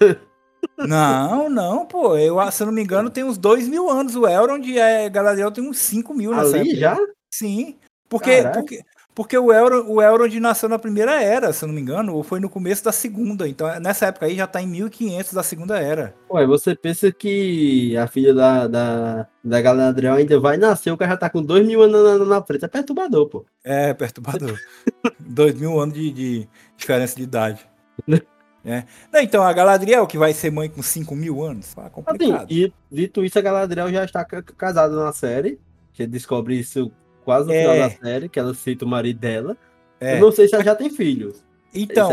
Não, 0.79 1.49
não, 1.49 1.87
pô. 1.87 2.17
Eu, 2.17 2.39
se 2.51 2.63
eu 2.63 2.67
não 2.67 2.75
me 2.75 2.83
engano, 2.83 3.11
tem 3.11 3.25
uns 3.25 3.39
2 3.39 3.69
mil 3.69 3.89
anos. 3.91 4.17
O 4.17 4.27
Elrond 4.27 4.67
é 4.77 5.09
Galadriel 5.09 5.51
tem 5.51 5.69
uns 5.69 5.79
5 5.79 6.15
mil 6.15 6.33
nessa 6.33 6.57
Ali 6.57 6.71
época. 6.71 6.77
já? 6.77 6.99
Sim. 7.33 7.77
Porque, 8.09 8.43
porque, 8.53 8.85
porque 9.15 9.39
o, 9.39 9.53
Elrond, 9.53 9.87
o 9.89 10.03
Elrond 10.03 10.41
nasceu 10.41 10.69
na 10.69 10.79
primeira 10.79 11.23
era, 11.23 11.53
se 11.53 11.65
eu 11.65 11.67
não 11.67 11.75
me 11.75 11.81
engano, 11.81 12.15
ou 12.15 12.23
foi 12.23 12.41
no 12.41 12.49
começo 12.49 12.85
da 12.85 12.93
segunda. 12.93 13.49
Então, 13.49 13.69
nessa 13.81 14.07
época 14.07 14.27
aí 14.27 14.37
já 14.37 14.47
tá 14.47 14.61
em 14.61 14.67
1500 14.67 15.33
da 15.33 15.43
segunda 15.43 15.79
era. 15.79 16.15
Ué, 16.31 16.47
você 16.47 16.75
pensa 16.75 17.13
que 17.13 17.97
a 17.97 18.07
filha 18.07 18.35
da, 18.35 18.67
da, 18.67 19.27
da 19.45 19.61
Galadriel 19.61 20.15
ainda 20.15 20.41
vai 20.41 20.57
nascer, 20.57 20.91
o 20.91 20.97
cara 20.97 21.13
já 21.13 21.17
tá 21.17 21.31
com 21.31 21.43
2 21.43 21.67
mil 21.67 21.83
anos 21.83 22.21
na, 22.21 22.25
na 22.25 22.43
frente. 22.43 22.65
É 22.65 22.69
perturbador, 22.69 23.29
pô. 23.29 23.47
É, 23.63 23.93
perturbador. 23.93 24.59
2 25.21 25.55
mil 25.55 25.79
anos 25.79 25.95
de, 25.95 26.11
de, 26.11 26.49
diferença 26.77 27.17
de 27.17 27.23
idade. 27.23 27.67
É. 28.65 28.85
Não, 29.13 29.21
então, 29.21 29.43
a 29.43 29.53
Galadriel, 29.53 30.07
que 30.07 30.17
vai 30.17 30.33
ser 30.33 30.51
mãe 30.51 30.69
com 30.69 30.83
5 30.83 31.15
mil 31.17 31.43
anos, 31.43 31.75
tá 31.75 31.91
complicado. 31.91 32.45
Assim, 32.45 32.47
e 32.51 32.73
dito 32.91 33.25
isso, 33.25 33.39
a 33.39 33.43
Galadriel 33.43 33.91
já 33.91 34.05
está 34.05 34.25
casada 34.25 34.95
na 34.95 35.13
série. 35.13 35.59
Que 35.93 36.07
descobre 36.07 36.59
isso 36.59 36.91
quase 37.25 37.49
no 37.49 37.53
é. 37.53 37.63
final 37.63 37.89
da 37.89 37.91
série, 37.91 38.29
que 38.29 38.39
ela 38.39 38.55
cita 38.55 38.85
o 38.85 38.89
marido 38.89 39.19
dela. 39.19 39.57
É. 40.01 40.17
Eu 40.17 40.21
não 40.21 40.33
sei 40.33 40.49
se 40.49 40.55
ela 40.55 40.65
já 40.65 40.75
tem 40.75 40.91
filhos. 40.91 41.45
Então, 41.75 42.11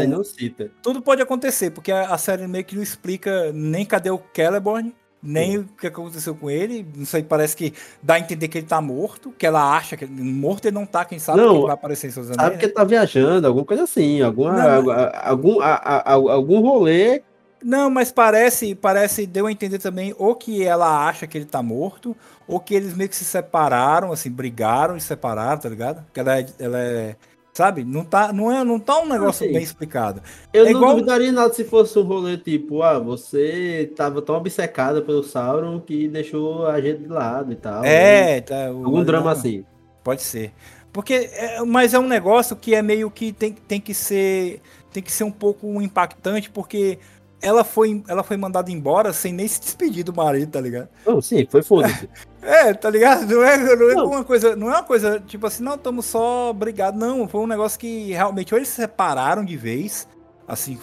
tudo 0.82 1.02
pode 1.02 1.22
acontecer, 1.22 1.72
porque 1.72 1.91
a, 1.91 2.14
a, 2.14 2.18
série 2.18 2.47
meio 2.47 2.64
que 2.64 2.76
não 2.76 2.82
explica 2.82 3.52
nem 3.52 3.86
cadê 3.86 4.10
o 4.10 4.22
Celeborn, 4.34 4.95
nem 5.22 5.51
Sim. 5.51 5.57
o 5.59 5.63
que 5.80 5.88
aconteceu 5.88 6.34
com 6.36 6.49
ele. 6.49 6.86
Não 6.95 7.05
sei, 7.05 7.24
parece 7.24 7.55
que 7.55 7.74
dá 8.01 8.15
a 8.15 8.20
entender 8.20 8.47
que 8.47 8.57
ele 8.57 8.67
tá 8.67 8.82
morto, 8.82 9.34
que 9.38 9.45
ela 9.45 9.76
acha 9.76 9.97
que 9.97 10.05
ele, 10.05 10.13
morto 10.22 10.65
ele 10.65 10.76
não 10.76 10.86
tá, 10.86 11.05
quem 11.05 11.20
sabe 11.20 11.39
não, 11.39 11.61
que 11.61 11.65
vai 11.67 11.74
aparecer 11.74 12.07
em 12.07 12.11
seus 12.11 12.28
anéis. 12.28 12.41
Sabe 12.41 12.57
que 12.57 12.65
ele 12.65 12.74
tá 12.74 12.84
viajando, 12.84 13.47
alguma 13.47 13.65
coisa 13.65 13.84
assim, 13.84 14.22
alguma, 14.22 14.53
não, 14.53 14.91
algum, 15.24 15.61
a, 15.61 15.76
a, 15.76 16.13
algum 16.13 16.61
rolê 16.61 17.22
não, 17.61 17.89
mas 17.89 18.11
parece, 18.11 18.74
parece, 18.74 19.26
deu 19.26 19.45
a 19.45 19.51
entender 19.51 19.80
também, 19.80 20.15
ou 20.17 20.34
que 20.34 20.63
ela 20.63 21.07
acha 21.07 21.28
que 21.28 21.38
ele 21.38 21.45
tá 21.45 21.61
morto, 21.61 22.15
ou 22.47 22.59
que 22.59 22.74
eles 22.74 22.95
meio 22.95 23.09
que 23.09 23.15
se 23.15 23.26
separaram, 23.26 24.11
assim, 24.11 24.32
brigaram 24.32 24.95
e 24.95 25.01
separaram, 25.01 25.59
tá 25.59 25.67
ligado? 25.67 26.03
Porque 26.05 26.20
ela 26.20 26.39
é, 26.39 26.45
ela 26.57 26.80
é 26.80 27.15
sabe? 27.60 27.84
Não 27.84 28.05
tá, 28.05 28.32
não 28.32 28.49
é, 28.49 28.64
não 28.64 28.80
tá 28.80 28.99
um 28.99 29.05
negócio 29.05 29.43
assim, 29.43 29.53
bem 29.53 29.62
explicado. 29.62 30.22
Eu 30.53 30.66
é 30.66 30.72
não 30.72 30.80
igual... 30.80 30.95
duvidaria 30.95 31.30
nada 31.30 31.53
se 31.53 31.66
fosse 31.66 31.99
um 31.99 32.03
rolê 32.03 32.38
tipo, 32.38 32.82
ah, 32.82 32.97
você 32.97 33.91
tava 33.97 34.22
tão 34.22 34.36
obcecada 34.36 35.01
pelo 35.01 35.22
Sauron 35.22 35.82
que 35.82 36.07
deixou 36.07 36.66
a 36.66 36.80
gente 36.80 37.01
de 37.01 37.07
lado 37.10 37.51
e 37.51 37.57
tal. 37.57 37.84
É, 37.84 38.39
tá, 38.39 38.68
algum 38.68 39.03
drama 39.03 39.34
assim. 39.34 39.66
Pode 40.01 40.22
ser. 40.22 40.53
Porque, 40.93 41.30
é, 41.34 41.62
mas 41.66 41.93
é 41.93 41.99
um 41.99 42.07
negócio 42.07 42.55
que 42.55 42.74
é 42.74 42.82
meio 42.82 43.12
que 43.12 43.34
tem, 43.34 43.51
tem 43.51 43.82
que 43.82 43.93
ser 43.93 44.62
tem 44.91 45.03
que 45.03 45.12
ser 45.12 45.26
um 45.26 45.32
pouco 45.32 45.82
impactante, 45.82 46.49
porque 46.49 46.97
ela 47.41 47.66
foi, 47.66 48.01
ela 48.07 48.24
foi 48.24 48.38
mandada 48.38 48.72
embora 48.72 49.12
sem 49.12 49.34
nem 49.34 49.47
se 49.47 49.60
despedir 49.60 50.03
do 50.03 50.14
marido, 50.14 50.51
tá 50.51 50.62
ligado? 50.62 50.88
Não, 51.05 51.22
sim, 51.22 51.45
foi 51.45 51.62
foda-se. 51.62 52.10
É, 52.42 52.74
tá 52.74 52.90
ligado? 52.90 53.26
Não 53.26 53.44
é, 53.44 53.58
não 53.58 53.90
é 53.90 53.96
não. 53.96 54.06
uma 54.08 54.24
coisa, 54.24 54.56
não 54.56 54.70
é 54.70 54.76
uma 54.76 54.84
coisa 54.84 55.20
tipo 55.20 55.46
assim, 55.46 55.64
não, 55.64 55.76
estamos 55.76 56.06
só 56.06 56.54
brigados, 56.54 57.00
não, 57.00 57.28
foi 57.28 57.42
um 57.42 57.48
negócio 57.48 57.80
que 57.80 58.12
realmente 58.12 58.54
ou 58.54 58.58
eles 58.58 58.70
se 58.70 58.76
separaram 58.76 59.44
de 59.44 59.58
vez, 59.58 60.08
assim, 60.48 60.80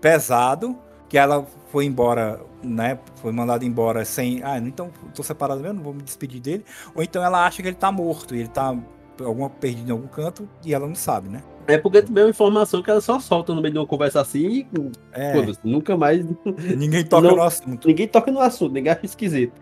pesado, 0.00 0.78
que 1.08 1.18
ela 1.18 1.44
foi 1.70 1.84
embora, 1.84 2.40
né, 2.62 2.98
foi 3.16 3.32
mandada 3.32 3.64
embora 3.64 4.04
sem, 4.04 4.42
ah, 4.44 4.58
então 4.58 4.90
tô 5.14 5.22
separado 5.22 5.60
mesmo, 5.60 5.76
não 5.76 5.82
vou 5.82 5.94
me 5.94 6.02
despedir 6.02 6.40
dele, 6.40 6.64
ou 6.94 7.02
então 7.02 7.24
ela 7.24 7.46
acha 7.46 7.62
que 7.62 7.68
ele 7.68 7.76
tá 7.76 7.90
morto, 7.90 8.34
e 8.34 8.40
ele 8.40 8.48
tá 8.48 8.76
alguma 9.24 9.50
perdido 9.50 9.88
em 9.88 9.92
algum 9.92 10.06
canto 10.06 10.48
e 10.64 10.74
ela 10.74 10.86
não 10.86 10.94
sabe, 10.94 11.28
né? 11.28 11.42
É 11.66 11.78
porque 11.78 12.02
também 12.02 12.22
é 12.22 12.26
uma 12.26 12.30
informação 12.30 12.82
que 12.82 12.90
ela 12.90 13.00
só 13.00 13.20
solta 13.20 13.54
no 13.54 13.60
meio 13.60 13.72
de 13.72 13.78
uma 13.78 13.86
conversa 13.86 14.20
assim 14.20 14.40
e 14.40 14.66
é. 15.12 15.34
nunca 15.62 15.96
mais. 15.96 16.24
Ninguém 16.76 17.04
toca 17.04 17.28
não, 17.28 17.36
no 17.36 17.42
assunto. 17.42 17.86
Ninguém 17.86 18.08
toca 18.08 18.30
no 18.30 18.40
assunto, 18.40 18.72
ninguém 18.72 18.92
acha 18.92 19.04
esquisito. 19.04 19.52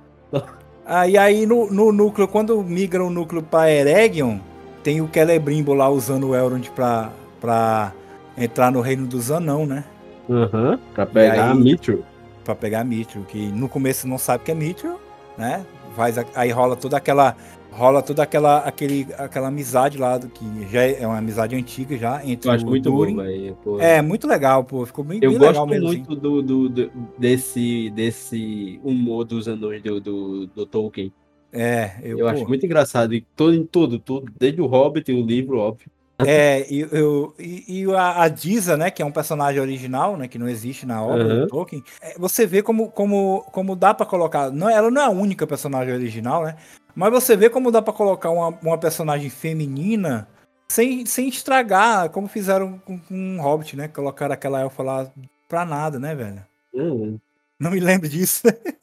Ah, 0.91 1.07
e 1.07 1.19
aí 1.19 1.45
no, 1.45 1.71
no 1.71 1.93
núcleo, 1.93 2.27
quando 2.27 2.63
migra 2.63 3.05
o 3.05 3.11
núcleo 3.11 3.43
para 3.43 3.71
Eregion, 3.71 4.39
tem 4.83 5.03
o 5.03 5.11
Celebrimbo 5.13 5.75
lá 5.75 5.91
usando 5.91 6.29
o 6.29 6.35
Elrond 6.35 6.71
pra, 6.71 7.13
pra 7.39 7.93
entrar 8.39 8.73
no 8.73 8.81
reino 8.81 9.07
dos 9.07 9.31
anão, 9.31 9.67
né? 9.67 9.85
Aham, 10.31 10.71
uhum, 10.71 10.79
pra 10.95 11.05
pegar 11.05 11.33
aí, 11.33 11.41
a 11.41 11.55
Mithril. 11.55 12.03
Pra 12.43 12.55
pegar 12.55 12.81
a 12.81 12.85
Mithril, 12.85 13.23
que 13.25 13.49
no 13.49 13.69
começo 13.69 14.09
não 14.09 14.17
sabe 14.17 14.45
que 14.45 14.51
é 14.51 14.55
Mithril, 14.55 14.99
né? 15.37 15.67
Faz, 15.95 16.17
aí 16.35 16.51
rola 16.51 16.75
toda 16.75 16.97
aquela 16.97 17.37
rola 17.71 18.03
toda 18.03 18.23
aquela, 18.23 18.59
aquele, 18.59 19.07
aquela 19.17 19.49
amizade 19.49 19.99
lá, 19.99 20.19
do, 20.19 20.29
que 20.29 20.45
já 20.71 20.83
é 20.83 21.07
uma 21.07 21.19
amizade 21.19 21.55
antiga 21.55 21.97
já, 21.97 22.25
entre 22.25 22.49
Eu 22.49 22.55
acho 22.55 22.67
o 22.67 22.69
muito 22.69 22.91
Durin. 22.91 23.17
bom, 23.17 23.23
véio, 23.23 23.59
É, 23.81 24.03
muito 24.03 24.27
legal, 24.27 24.65
pô. 24.65 24.85
Ficou 24.85 25.05
bem, 25.05 25.21
Eu 25.23 25.31
bem 25.31 25.39
gosto 25.39 25.51
legal 25.51 25.67
mesmo. 25.67 25.87
muito 25.87 26.13
assim. 26.13 26.21
do, 26.21 26.43
do, 26.43 26.69
do, 26.69 26.93
desse, 27.19 27.91
desse 27.91 28.81
humor 28.83 29.25
dos 29.25 29.49
anões 29.49 29.83
do, 29.83 30.01
do, 30.01 30.47
do 30.49 30.67
Tolkien. 30.67 31.13
É, 31.53 31.93
eu, 32.03 32.19
eu 32.19 32.29
acho 32.29 32.47
muito 32.47 32.67
engraçado. 32.67 33.15
E 33.15 33.23
todo, 33.35 33.55
em 33.55 33.65
tudo, 33.65 33.99
tudo, 33.99 34.31
desde 34.39 34.61
o 34.61 34.67
Hobbit, 34.67 35.11
o 35.13 35.25
livro, 35.25 35.59
óbvio. 35.59 35.91
É, 36.27 36.67
e, 36.69 36.81
eu, 36.81 37.33
e, 37.39 37.83
e 37.83 37.95
a, 37.95 38.25
a 38.25 38.29
Disa, 38.29 38.77
né, 38.77 38.91
que 38.91 39.01
é 39.01 39.05
um 39.05 39.11
personagem 39.13 39.61
original, 39.61 40.17
né, 40.17 40.27
que 40.27 40.37
não 40.37 40.49
existe 40.49 40.85
na 40.85 41.01
obra 41.01 41.25
uhum. 41.25 41.41
do 41.43 41.47
Tolkien, 41.47 41.85
é, 42.03 42.19
você 42.19 42.45
vê 42.45 42.61
como, 42.61 42.91
como, 42.91 43.45
como 43.53 43.77
dá 43.77 43.95
para 43.95 44.05
colocar. 44.05 44.51
Não, 44.51 44.69
ela 44.69 44.91
não 44.91 45.01
é 45.01 45.05
a 45.05 45.11
única 45.11 45.47
personagem 45.47 45.95
original, 45.95 46.45
né? 46.45 46.57
Mas 46.95 47.11
você 47.13 47.37
vê 47.37 47.49
como 47.51 47.71
dá 47.71 47.81
para 47.81 47.93
colocar 47.93 48.31
uma, 48.31 48.49
uma 48.63 48.79
personagem 48.79 49.31
feminina 49.31 50.29
sem, 50.69 51.07
sem 51.07 51.29
estragar, 51.29 52.11
como 52.11 52.29
fizeram 52.29 52.79
com, 52.81 52.99
com 52.99 53.15
um 53.15 53.41
Hobbit, 53.41 53.77
né? 53.77 53.89
Colocaram 53.89 54.35
aquela 54.35 54.61
elfa 54.61 54.83
lá 54.83 55.13
pra 55.49 55.65
nada, 55.65 55.99
né, 55.99 56.15
velho? 56.15 56.45
Uhum. 56.73 57.19
Não 57.59 57.71
me 57.71 57.81
lembro 57.81 58.09
disso. 58.09 58.43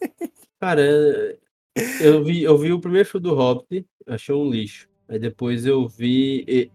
Cara, 0.59 0.81
Eu 1.99 2.23
vi, 2.23 2.43
eu 2.43 2.57
vi 2.57 2.71
o 2.71 2.79
primeiro 2.79 3.07
show 3.07 3.19
do 3.19 3.33
Hobbit, 3.35 3.85
achei 4.07 4.33
um 4.33 4.49
lixo. 4.49 4.87
Aí 5.09 5.19
depois 5.19 5.65
eu 5.65 5.87
vi. 5.87 6.71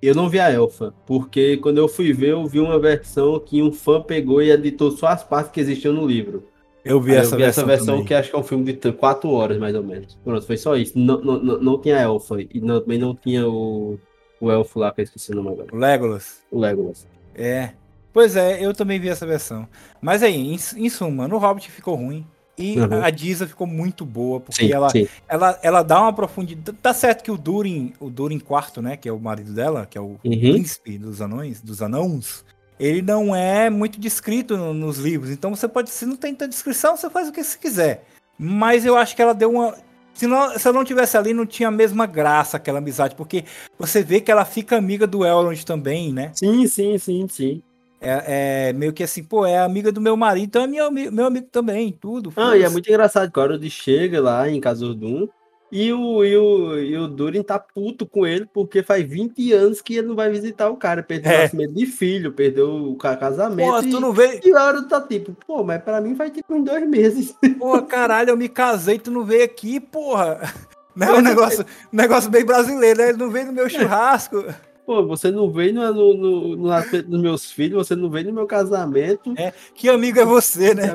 Eu 0.00 0.14
não 0.16 0.28
vi 0.28 0.40
a 0.40 0.50
Elfa, 0.50 0.92
porque 1.06 1.56
quando 1.58 1.78
eu 1.78 1.86
fui 1.88 2.12
ver, 2.12 2.30
eu 2.30 2.44
vi 2.46 2.58
uma 2.58 2.78
versão 2.78 3.38
que 3.38 3.62
um 3.62 3.72
fã 3.72 4.02
pegou 4.02 4.42
e 4.42 4.50
editou 4.50 4.90
só 4.90 5.06
as 5.08 5.22
partes 5.22 5.52
que 5.52 5.60
existiam 5.60 5.94
no 5.94 6.04
livro. 6.06 6.48
Eu 6.84 7.00
vi, 7.00 7.14
essa, 7.14 7.34
eu 7.34 7.38
vi 7.38 7.44
versão 7.44 7.64
essa 7.64 7.64
versão 7.64 8.04
que 8.04 8.12
acho 8.12 8.30
que 8.30 8.36
é 8.36 8.38
um 8.38 8.42
filme 8.42 8.72
de 8.72 8.92
4 8.92 9.30
horas, 9.30 9.58
mais 9.58 9.74
ou 9.74 9.82
menos. 9.82 10.18
Pronto, 10.24 10.44
foi 10.44 10.56
só 10.56 10.76
isso. 10.76 10.98
Não, 10.98 11.20
não, 11.20 11.42
não, 11.42 11.58
não 11.60 11.80
tinha 11.80 11.98
a 11.98 12.02
Elfa. 12.02 12.40
E 12.40 12.60
não, 12.60 12.80
também 12.80 12.98
não 12.98 13.14
tinha 13.14 13.46
o, 13.48 13.98
o 14.40 14.50
elfo 14.50 14.80
lá, 14.80 14.90
que 14.90 15.00
eu 15.00 15.04
esqueci 15.04 15.30
o 15.32 15.36
nome 15.36 15.50
agora. 15.50 15.68
O 15.72 15.76
Legolas. 15.76 16.42
O 16.50 16.58
Legolas. 16.58 17.06
É. 17.34 17.70
Pois 18.12 18.36
é, 18.36 18.64
eu 18.64 18.74
também 18.74 18.98
vi 18.98 19.08
essa 19.08 19.24
versão. 19.24 19.66
Mas 20.00 20.22
aí, 20.22 20.34
em, 20.34 20.58
em 20.76 20.90
suma, 20.90 21.28
no 21.28 21.38
Hobbit 21.38 21.70
ficou 21.70 21.94
ruim. 21.94 22.26
E 22.58 22.78
uhum. 22.78 23.02
a 23.02 23.08
Disa 23.08 23.46
ficou 23.46 23.66
muito 23.66 24.04
boa, 24.04 24.38
porque 24.38 24.66
sim, 24.66 24.72
ela, 24.72 24.90
sim. 24.90 25.08
Ela, 25.26 25.58
ela 25.62 25.82
dá 25.82 26.02
uma 26.02 26.12
profundidade. 26.12 26.76
Tá 26.82 26.92
certo 26.92 27.22
que 27.22 27.30
o 27.30 27.38
Durin, 27.38 27.94
o 27.98 28.10
Durin 28.10 28.38
quarto, 28.38 28.82
né? 28.82 28.96
Que 28.96 29.08
é 29.08 29.12
o 29.12 29.18
marido 29.18 29.54
dela, 29.54 29.86
que 29.86 29.96
é 29.96 30.00
o 30.00 30.18
uhum. 30.22 30.38
príncipe 30.38 30.98
dos 30.98 31.22
anões, 31.22 31.62
dos 31.62 31.80
anãos, 31.80 32.44
ele 32.78 33.02
não 33.02 33.34
é 33.34 33.70
muito 33.70 34.00
descrito 34.00 34.56
no, 34.56 34.74
nos 34.74 34.98
livros. 34.98 35.30
Então 35.30 35.54
você 35.54 35.68
pode, 35.68 35.90
se 35.90 36.06
não 36.06 36.16
tem 36.16 36.34
tanta 36.34 36.48
descrição, 36.48 36.96
você 36.96 37.08
faz 37.10 37.28
o 37.28 37.32
que 37.32 37.42
você 37.42 37.58
quiser. 37.58 38.04
Mas 38.38 38.84
eu 38.84 38.96
acho 38.96 39.14
que 39.14 39.22
ela 39.22 39.34
deu 39.34 39.50
uma. 39.50 39.74
Se, 40.14 40.26
não, 40.26 40.58
se 40.58 40.66
ela 40.66 40.76
não 40.76 40.84
tivesse 40.84 41.16
ali, 41.16 41.32
não 41.32 41.46
tinha 41.46 41.68
a 41.68 41.72
mesma 41.72 42.06
graça 42.06 42.56
aquela 42.56 42.78
amizade, 42.78 43.14
porque 43.14 43.44
você 43.78 44.02
vê 44.02 44.20
que 44.20 44.30
ela 44.30 44.44
fica 44.44 44.76
amiga 44.76 45.06
do 45.06 45.24
Elrond 45.24 45.64
também, 45.64 46.12
né? 46.12 46.32
Sim, 46.34 46.66
sim, 46.66 46.98
sim, 46.98 47.26
sim. 47.28 47.62
É, 48.00 48.68
é, 48.68 48.72
meio 48.72 48.92
que 48.92 49.04
assim, 49.04 49.22
pô, 49.22 49.46
é 49.46 49.58
amiga 49.58 49.92
do 49.92 50.00
meu 50.00 50.16
marido, 50.16 50.46
então 50.46 50.64
é 50.64 50.66
meu, 50.66 50.90
meu 50.90 51.26
amigo 51.26 51.46
também, 51.52 51.92
tudo. 51.92 52.32
Ah, 52.36 52.56
e 52.56 52.62
é 52.62 52.68
muito 52.68 52.88
engraçado 52.88 53.30
que 53.30 53.38
a 53.38 53.42
hora 53.42 53.58
de 53.58 53.70
chega 53.70 54.20
lá 54.20 54.50
em 54.50 54.60
Casordum 54.60 55.28
e 55.74 55.90
o, 55.90 56.22
e, 56.22 56.36
o, 56.36 56.78
e 56.78 56.98
o 56.98 57.08
Durin 57.08 57.42
tá 57.42 57.58
puto 57.58 58.04
com 58.04 58.26
ele 58.26 58.44
porque 58.44 58.82
faz 58.82 59.08
20 59.08 59.54
anos 59.54 59.80
que 59.80 59.96
ele 59.96 60.08
não 60.08 60.14
vai 60.14 60.30
visitar 60.30 60.68
o 60.68 60.76
cara. 60.76 61.02
Perdeu 61.02 61.32
é. 61.32 61.34
o 61.34 61.38
nascimento 61.44 61.72
de 61.72 61.86
filho, 61.86 62.30
perdeu 62.30 62.90
o 62.90 62.96
casamento. 62.96 63.70
Pô, 63.70 63.80
tu 63.80 63.98
não 63.98 64.12
vê. 64.12 64.38
E 64.44 64.54
a 64.54 64.64
hora 64.64 64.82
tá 64.82 65.00
tipo, 65.00 65.34
pô, 65.46 65.64
mas 65.64 65.82
pra 65.82 65.98
mim 66.02 66.14
faz 66.14 66.30
tipo 66.30 66.54
uns 66.54 66.62
dois 66.62 66.86
meses. 66.86 67.34
Pô, 67.58 67.80
caralho, 67.82 68.30
eu 68.30 68.36
me 68.36 68.50
casei, 68.50 68.98
tu 68.98 69.10
não 69.10 69.24
veio 69.24 69.44
aqui, 69.44 69.80
porra. 69.80 70.42
Não 70.94 71.06
é 71.06 71.18
um 71.20 71.22
negócio, 71.22 71.64
negócio 71.90 72.30
bem 72.30 72.44
brasileiro, 72.44 72.98
né? 72.98 73.08
Ele 73.08 73.16
não 73.16 73.30
veio 73.30 73.46
no 73.46 73.52
meu 73.54 73.66
churrasco. 73.66 74.44
Pô, 74.84 75.06
você 75.06 75.30
não 75.30 75.50
veio 75.50 75.72
no, 75.72 75.94
no, 75.94 76.14
no, 76.14 76.56
no 76.56 76.70
aspecto 76.70 77.08
dos 77.08 77.18
meus 77.18 77.50
filhos, 77.50 77.88
você 77.88 77.96
não 77.96 78.10
veio 78.10 78.26
no 78.26 78.34
meu 78.34 78.46
casamento. 78.46 79.32
É, 79.38 79.54
que 79.74 79.88
amigo 79.88 80.20
é 80.20 80.24
você, 80.26 80.74
né? 80.74 80.88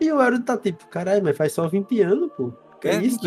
E 0.00 0.10
o 0.10 0.18
Aaron 0.18 0.40
tá 0.40 0.56
tipo, 0.56 0.86
caralho, 0.86 1.22
mas 1.22 1.36
faz 1.36 1.52
só 1.52 1.68
20 1.68 2.00
anos, 2.00 2.30
pô. 2.34 2.50
Que 2.80 2.88
é, 2.88 2.94
é 2.94 3.02
isso? 3.02 3.18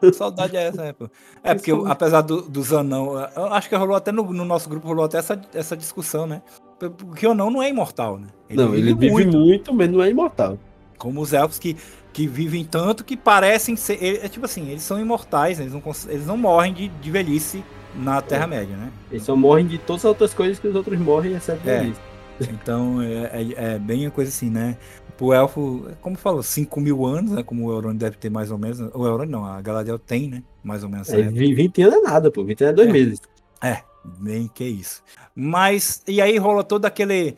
Saudade 0.12 0.56
é 0.56 0.68
essa, 0.68 0.82
né? 0.82 0.94
É, 1.42 1.54
porque 1.54 1.72
eu, 1.72 1.86
apesar 1.86 2.22
do, 2.22 2.42
dos 2.42 2.72
anão, 2.72 3.18
eu 3.36 3.46
acho 3.52 3.68
que 3.68 3.76
rolou 3.76 3.96
até 3.96 4.12
no, 4.12 4.32
no, 4.32 4.44
nosso 4.44 4.68
grupo, 4.68 4.86
rolou 4.86 5.04
até 5.04 5.18
essa, 5.18 5.40
essa 5.54 5.76
discussão, 5.76 6.26
né? 6.26 6.42
Porque 6.78 7.26
o 7.26 7.32
anão 7.32 7.50
não 7.50 7.62
é 7.62 7.68
imortal, 7.68 8.18
né? 8.18 8.28
Ele 8.48 8.62
não, 8.62 8.70
vive 8.70 8.82
ele 8.82 8.94
vive 8.94 9.12
muito, 9.12 9.38
muito, 9.38 9.74
mas 9.74 9.90
não 9.90 10.02
é 10.02 10.10
imortal. 10.10 10.58
Como 10.96 11.20
os 11.20 11.32
elfos 11.32 11.58
que, 11.58 11.76
que 12.12 12.26
vivem 12.26 12.64
tanto 12.64 13.04
que 13.04 13.16
parecem 13.16 13.76
ser. 13.76 14.24
É 14.24 14.28
tipo 14.28 14.44
assim, 14.44 14.68
eles 14.68 14.82
são 14.82 15.00
imortais, 15.00 15.58
né? 15.58 15.64
eles, 15.64 15.74
não, 15.74 15.82
eles 16.08 16.26
não 16.26 16.36
morrem 16.36 16.72
de, 16.72 16.88
de 16.88 17.10
velhice 17.10 17.64
na 17.94 18.20
Terra-média, 18.20 18.76
né? 18.76 18.90
Eles 19.10 19.24
só 19.24 19.34
morrem 19.34 19.66
de 19.66 19.78
todas 19.78 20.02
as 20.04 20.08
outras 20.08 20.34
coisas 20.34 20.58
que 20.58 20.68
os 20.68 20.74
outros 20.74 20.98
morrem, 20.98 21.34
exceto 21.34 21.68
é. 21.68 21.80
velhice. 21.80 22.08
Então 22.40 23.02
é, 23.02 23.30
é, 23.32 23.54
é, 23.74 23.78
bem 23.78 24.06
a 24.06 24.10
coisa 24.10 24.28
assim, 24.28 24.50
né? 24.50 24.76
O 25.20 25.32
elfo, 25.32 25.86
como 26.00 26.16
falou, 26.16 26.42
5 26.42 26.80
mil 26.80 27.04
anos, 27.04 27.32
né? 27.32 27.42
Como 27.42 27.66
o 27.66 27.72
Elrond 27.72 27.98
deve 27.98 28.16
ter 28.16 28.30
mais 28.30 28.50
ou 28.50 28.58
menos. 28.58 28.78
O 28.78 29.06
Elrond 29.06 29.30
não, 29.30 29.44
a 29.44 29.60
Galadriel 29.60 29.98
tem, 29.98 30.28
né? 30.28 30.42
Mais 30.62 30.84
ou 30.84 30.88
menos. 30.88 31.08
É, 31.10 31.22
20 31.22 31.82
anos 31.82 31.94
é 31.94 32.00
nada, 32.00 32.30
pô. 32.30 32.44
20 32.44 32.62
anos 32.62 32.72
é 32.72 32.76
dois 32.76 32.88
é. 32.88 32.92
meses. 32.92 33.20
É, 33.62 33.82
nem 34.20 34.48
que 34.48 34.64
isso. 34.64 35.02
Mas, 35.34 36.02
e 36.06 36.20
aí 36.20 36.38
rola 36.38 36.62
todo 36.62 36.84
aquele. 36.84 37.36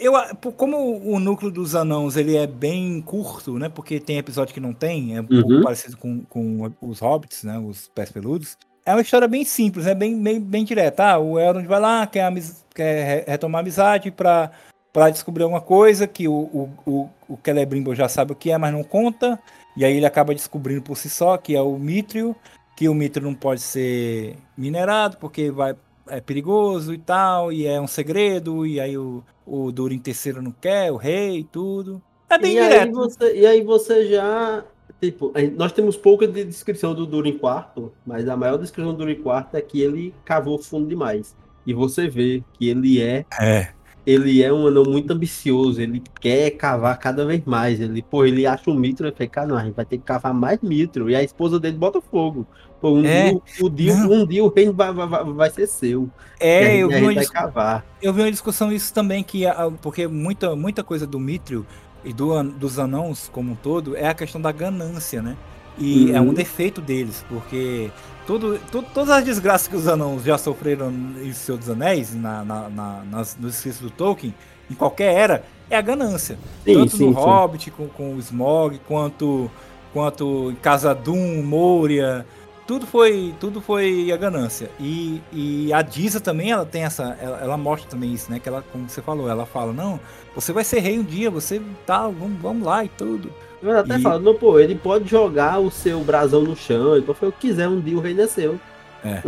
Eu, 0.00 0.12
como 0.56 1.00
o 1.04 1.20
núcleo 1.20 1.50
dos 1.50 1.76
anãos 1.76 2.16
ele 2.16 2.36
é 2.36 2.46
bem 2.46 3.00
curto, 3.02 3.58
né? 3.58 3.68
Porque 3.68 4.00
tem 4.00 4.18
episódio 4.18 4.52
que 4.52 4.60
não 4.60 4.72
tem, 4.72 5.16
é 5.16 5.20
um 5.20 5.26
uhum. 5.30 5.42
pouco 5.42 5.62
parecido 5.62 5.96
com, 5.96 6.22
com 6.24 6.72
os 6.80 6.98
hobbits, 7.00 7.44
né? 7.44 7.58
Os 7.58 7.88
pés 7.94 8.10
peludos. 8.10 8.56
É 8.84 8.92
uma 8.92 9.00
história 9.00 9.26
bem 9.26 9.44
simples, 9.44 9.84
é 9.84 9.90
né? 9.90 9.94
bem, 9.96 10.22
bem, 10.22 10.40
bem 10.40 10.64
direta. 10.64 11.04
Ah, 11.12 11.18
o 11.18 11.38
Elrond 11.38 11.66
vai 11.66 11.80
lá, 11.80 12.06
quer, 12.06 12.32
quer 12.74 13.24
retomar 13.26 13.58
a 13.58 13.62
amizade 13.62 14.12
para 14.12 14.50
para 14.96 15.10
descobrir 15.10 15.42
alguma 15.42 15.60
coisa 15.60 16.06
que 16.06 16.26
o, 16.26 16.32
o, 16.32 16.70
o, 16.86 17.10
o 17.28 17.38
Celebrimbor 17.44 17.94
já 17.94 18.08
sabe 18.08 18.32
o 18.32 18.34
que 18.34 18.50
é, 18.50 18.56
mas 18.56 18.72
não 18.72 18.82
conta. 18.82 19.38
E 19.76 19.84
aí 19.84 19.94
ele 19.94 20.06
acaba 20.06 20.34
descobrindo 20.34 20.80
por 20.80 20.96
si 20.96 21.10
só 21.10 21.36
que 21.36 21.54
é 21.54 21.60
o 21.60 21.78
Mithril, 21.78 22.34
que 22.74 22.88
o 22.88 22.94
Mithril 22.94 23.26
não 23.26 23.34
pode 23.34 23.60
ser 23.60 24.38
minerado 24.56 25.18
porque 25.18 25.50
vai, 25.50 25.76
é 26.08 26.18
perigoso 26.18 26.94
e 26.94 26.98
tal, 26.98 27.52
e 27.52 27.66
é 27.66 27.78
um 27.78 27.86
segredo, 27.86 28.64
e 28.64 28.80
aí 28.80 28.96
o, 28.96 29.22
o 29.46 29.70
Durin 29.70 29.98
terceiro 29.98 30.40
não 30.40 30.50
quer, 30.50 30.90
o 30.90 30.96
rei 30.96 31.40
e 31.40 31.44
tudo. 31.44 32.00
É 32.30 32.38
bem 32.38 32.56
e 32.56 32.62
direto. 32.62 32.86
Aí 32.86 32.92
você, 32.92 33.36
e 33.36 33.46
aí 33.46 33.62
você 33.62 34.06
já. 34.06 34.64
Tipo, 34.98 35.30
nós 35.58 35.72
temos 35.72 35.94
pouca 35.98 36.26
de 36.26 36.42
descrição 36.42 36.94
do 36.94 37.04
Durin 37.04 37.36
quarto, 37.36 37.92
mas 38.06 38.26
a 38.30 38.34
maior 38.34 38.56
descrição 38.56 38.92
do 38.92 38.98
Durin 39.00 39.22
quarto 39.22 39.58
é 39.58 39.60
que 39.60 39.78
ele 39.78 40.14
cavou 40.24 40.56
fundo 40.58 40.88
demais. 40.88 41.36
E 41.66 41.74
você 41.74 42.08
vê 42.08 42.42
que 42.54 42.66
ele 42.66 43.02
é, 43.02 43.26
é 43.38 43.76
ele 44.06 44.40
é 44.40 44.52
um 44.52 44.68
anão 44.68 44.84
muito 44.84 45.10
ambicioso, 45.12 45.80
ele 45.80 46.00
quer 46.20 46.50
cavar 46.52 46.96
cada 46.98 47.26
vez 47.26 47.44
mais. 47.44 47.80
Ele, 47.80 48.00
pô, 48.00 48.24
ele 48.24 48.46
acha 48.46 48.70
o 48.70 48.74
mitro 48.74 49.08
e 49.08 49.10
fica, 49.10 49.26
cara, 49.26 49.48
não, 49.48 49.56
a 49.56 49.64
gente 49.64 49.74
vai 49.74 49.84
ter 49.84 49.98
que 49.98 50.04
cavar 50.04 50.32
mais 50.32 50.60
mitro. 50.62 51.10
E 51.10 51.16
a 51.16 51.22
esposa 51.22 51.58
dele 51.58 51.76
bota 51.76 52.00
fogo. 52.00 52.46
Pô, 52.80 52.92
um, 52.92 53.04
é, 53.04 53.30
dia, 53.30 53.40
o 53.60 53.68
dia, 53.68 53.94
um 53.94 54.24
dia 54.24 54.44
o 54.44 54.48
reino 54.48 54.72
vai, 54.72 54.92
vai, 54.92 55.24
vai 55.24 55.50
ser 55.50 55.66
seu. 55.66 56.08
É, 56.38 56.76
eu 56.76 56.88
vi, 56.88 57.26
cavar. 57.26 57.84
eu 58.00 58.12
vi 58.12 58.20
uma 58.20 58.30
discussão 58.30 58.70
isso 58.70 58.94
também, 58.94 59.24
que 59.24 59.42
porque 59.82 60.06
muita, 60.06 60.54
muita 60.54 60.84
coisa 60.84 61.06
do 61.06 61.18
mitrio 61.18 61.66
e 62.04 62.12
do, 62.12 62.40
dos 62.44 62.78
anãos 62.78 63.28
como 63.32 63.52
um 63.52 63.56
todo 63.56 63.96
é 63.96 64.06
a 64.06 64.14
questão 64.14 64.40
da 64.40 64.52
ganância, 64.52 65.20
né? 65.20 65.36
E 65.78 66.06
uhum. 66.06 66.16
é 66.16 66.20
um 66.20 66.32
defeito 66.32 66.80
deles, 66.80 67.24
porque 67.28 67.90
tudo, 68.26 68.58
tudo, 68.72 68.86
todas 68.92 69.10
as 69.10 69.24
desgraças 69.24 69.68
que 69.68 69.76
os 69.76 69.86
anãos 69.86 70.24
já 70.24 70.38
sofreram 70.38 70.92
em 71.22 71.32
Senhor 71.32 71.58
dos 71.58 71.68
Anéis, 71.68 72.14
na, 72.14 72.44
na, 72.44 72.68
na, 72.68 73.04
nas, 73.04 73.36
nos 73.38 73.54
escritos 73.54 73.80
do 73.80 73.90
Tolkien, 73.90 74.34
em 74.70 74.74
qualquer 74.74 75.14
era, 75.14 75.44
é 75.70 75.76
a 75.76 75.80
ganância. 75.80 76.38
Sim, 76.64 76.74
Tanto 76.74 76.96
sim, 76.96 77.06
no 77.06 77.14
sim. 77.14 77.20
Hobbit, 77.20 77.70
com, 77.70 77.88
com 77.88 78.14
o 78.14 78.18
Smog, 78.18 78.80
quanto, 78.86 79.50
quanto 79.92 80.50
em 80.50 80.56
Casa 80.56 80.94
Doom, 80.94 81.42
Moria, 81.42 82.26
tudo 82.66 82.84
foi, 82.84 83.32
tudo 83.38 83.60
foi 83.60 84.10
a 84.10 84.16
ganância. 84.16 84.70
E, 84.80 85.22
e 85.32 85.72
a 85.72 85.82
Disa 85.82 86.18
também, 86.18 86.50
ela 86.50 86.66
tem 86.66 86.82
essa, 86.82 87.16
ela, 87.20 87.38
ela, 87.38 87.56
mostra 87.56 87.88
também 87.88 88.12
isso, 88.12 88.30
né? 88.30 88.40
Que 88.40 88.48
ela, 88.48 88.64
como 88.72 88.88
você 88.88 89.00
falou, 89.00 89.28
ela 89.28 89.46
fala, 89.46 89.72
não, 89.72 90.00
você 90.34 90.52
vai 90.52 90.64
ser 90.64 90.80
rei 90.80 90.98
um 90.98 91.04
dia, 91.04 91.30
você 91.30 91.62
tá, 91.86 92.02
vamos, 92.08 92.40
vamos 92.40 92.66
lá 92.66 92.84
e 92.84 92.88
tudo. 92.88 93.32
Mas 93.62 93.76
até 93.76 93.98
e... 93.98 94.02
fala, 94.02 94.18
não, 94.18 94.34
pô, 94.34 94.58
ele 94.58 94.74
pode 94.74 95.08
jogar 95.08 95.58
o 95.58 95.70
seu 95.70 96.00
brasão 96.00 96.42
no 96.42 96.56
chão, 96.56 96.94
ele 96.94 97.04
pode 97.04 97.18
fazer 97.18 97.30
o 97.30 97.32
que 97.32 97.48
quiser, 97.48 97.68
um 97.68 97.80
dia 97.80 97.96
o 97.96 98.00
reino 98.00 98.22
é 98.22 98.26
seu. 98.28 98.60
É. 99.04 99.22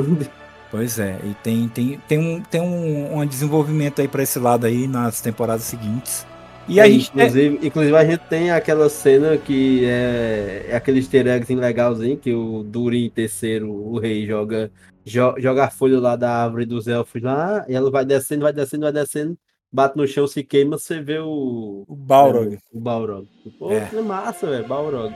pois 0.70 0.98
é, 0.98 1.18
e 1.24 1.34
tem, 1.42 1.68
tem, 1.68 2.00
tem, 2.08 2.18
um, 2.18 2.42
tem 2.42 2.60
um, 2.60 3.18
um 3.18 3.26
desenvolvimento 3.26 4.00
aí 4.00 4.08
para 4.08 4.22
esse 4.22 4.38
lado 4.38 4.66
aí 4.66 4.88
nas 4.88 5.20
temporadas 5.20 5.64
seguintes. 5.64 6.26
E 6.68 6.78
é, 6.78 6.82
a 6.82 6.88
gente 6.88 7.08
inclusive, 7.08 7.58
é... 7.62 7.66
inclusive 7.66 7.96
a 7.96 8.04
gente 8.04 8.20
tem 8.28 8.50
aquela 8.50 8.90
cena 8.90 9.38
que 9.38 9.84
é, 9.86 10.66
é 10.68 10.76
aquele 10.76 10.98
easter 10.98 11.26
egg 11.26 11.54
legalzinho, 11.54 12.18
que 12.18 12.34
o 12.34 12.62
Durin 12.62 13.08
terceiro, 13.08 13.70
o 13.70 13.98
rei, 13.98 14.26
joga, 14.26 14.70
jo, 15.04 15.34
joga 15.38 15.64
a 15.64 15.70
folha 15.70 15.98
lá 15.98 16.14
da 16.14 16.44
árvore 16.44 16.66
dos 16.66 16.86
elfos 16.86 17.22
lá, 17.22 17.64
e 17.68 17.74
ela 17.74 17.90
vai 17.90 18.04
descendo, 18.04 18.42
vai 18.42 18.52
descendo, 18.52 18.82
vai 18.82 18.92
descendo, 18.92 19.38
bate 19.72 19.96
no 19.96 20.06
chão, 20.06 20.26
se 20.26 20.42
queima, 20.42 20.78
você 20.78 21.00
vê 21.00 21.18
o. 21.18 21.84
O 21.86 21.96
Balrog. 21.96 22.54
É, 22.54 22.58
o 22.72 22.80
Balrog. 22.80 23.28
Pô, 23.58 23.70
é. 23.72 23.80
que 23.86 23.96
massa, 23.96 24.46
velho, 24.46 24.66
Balrog. 24.66 25.14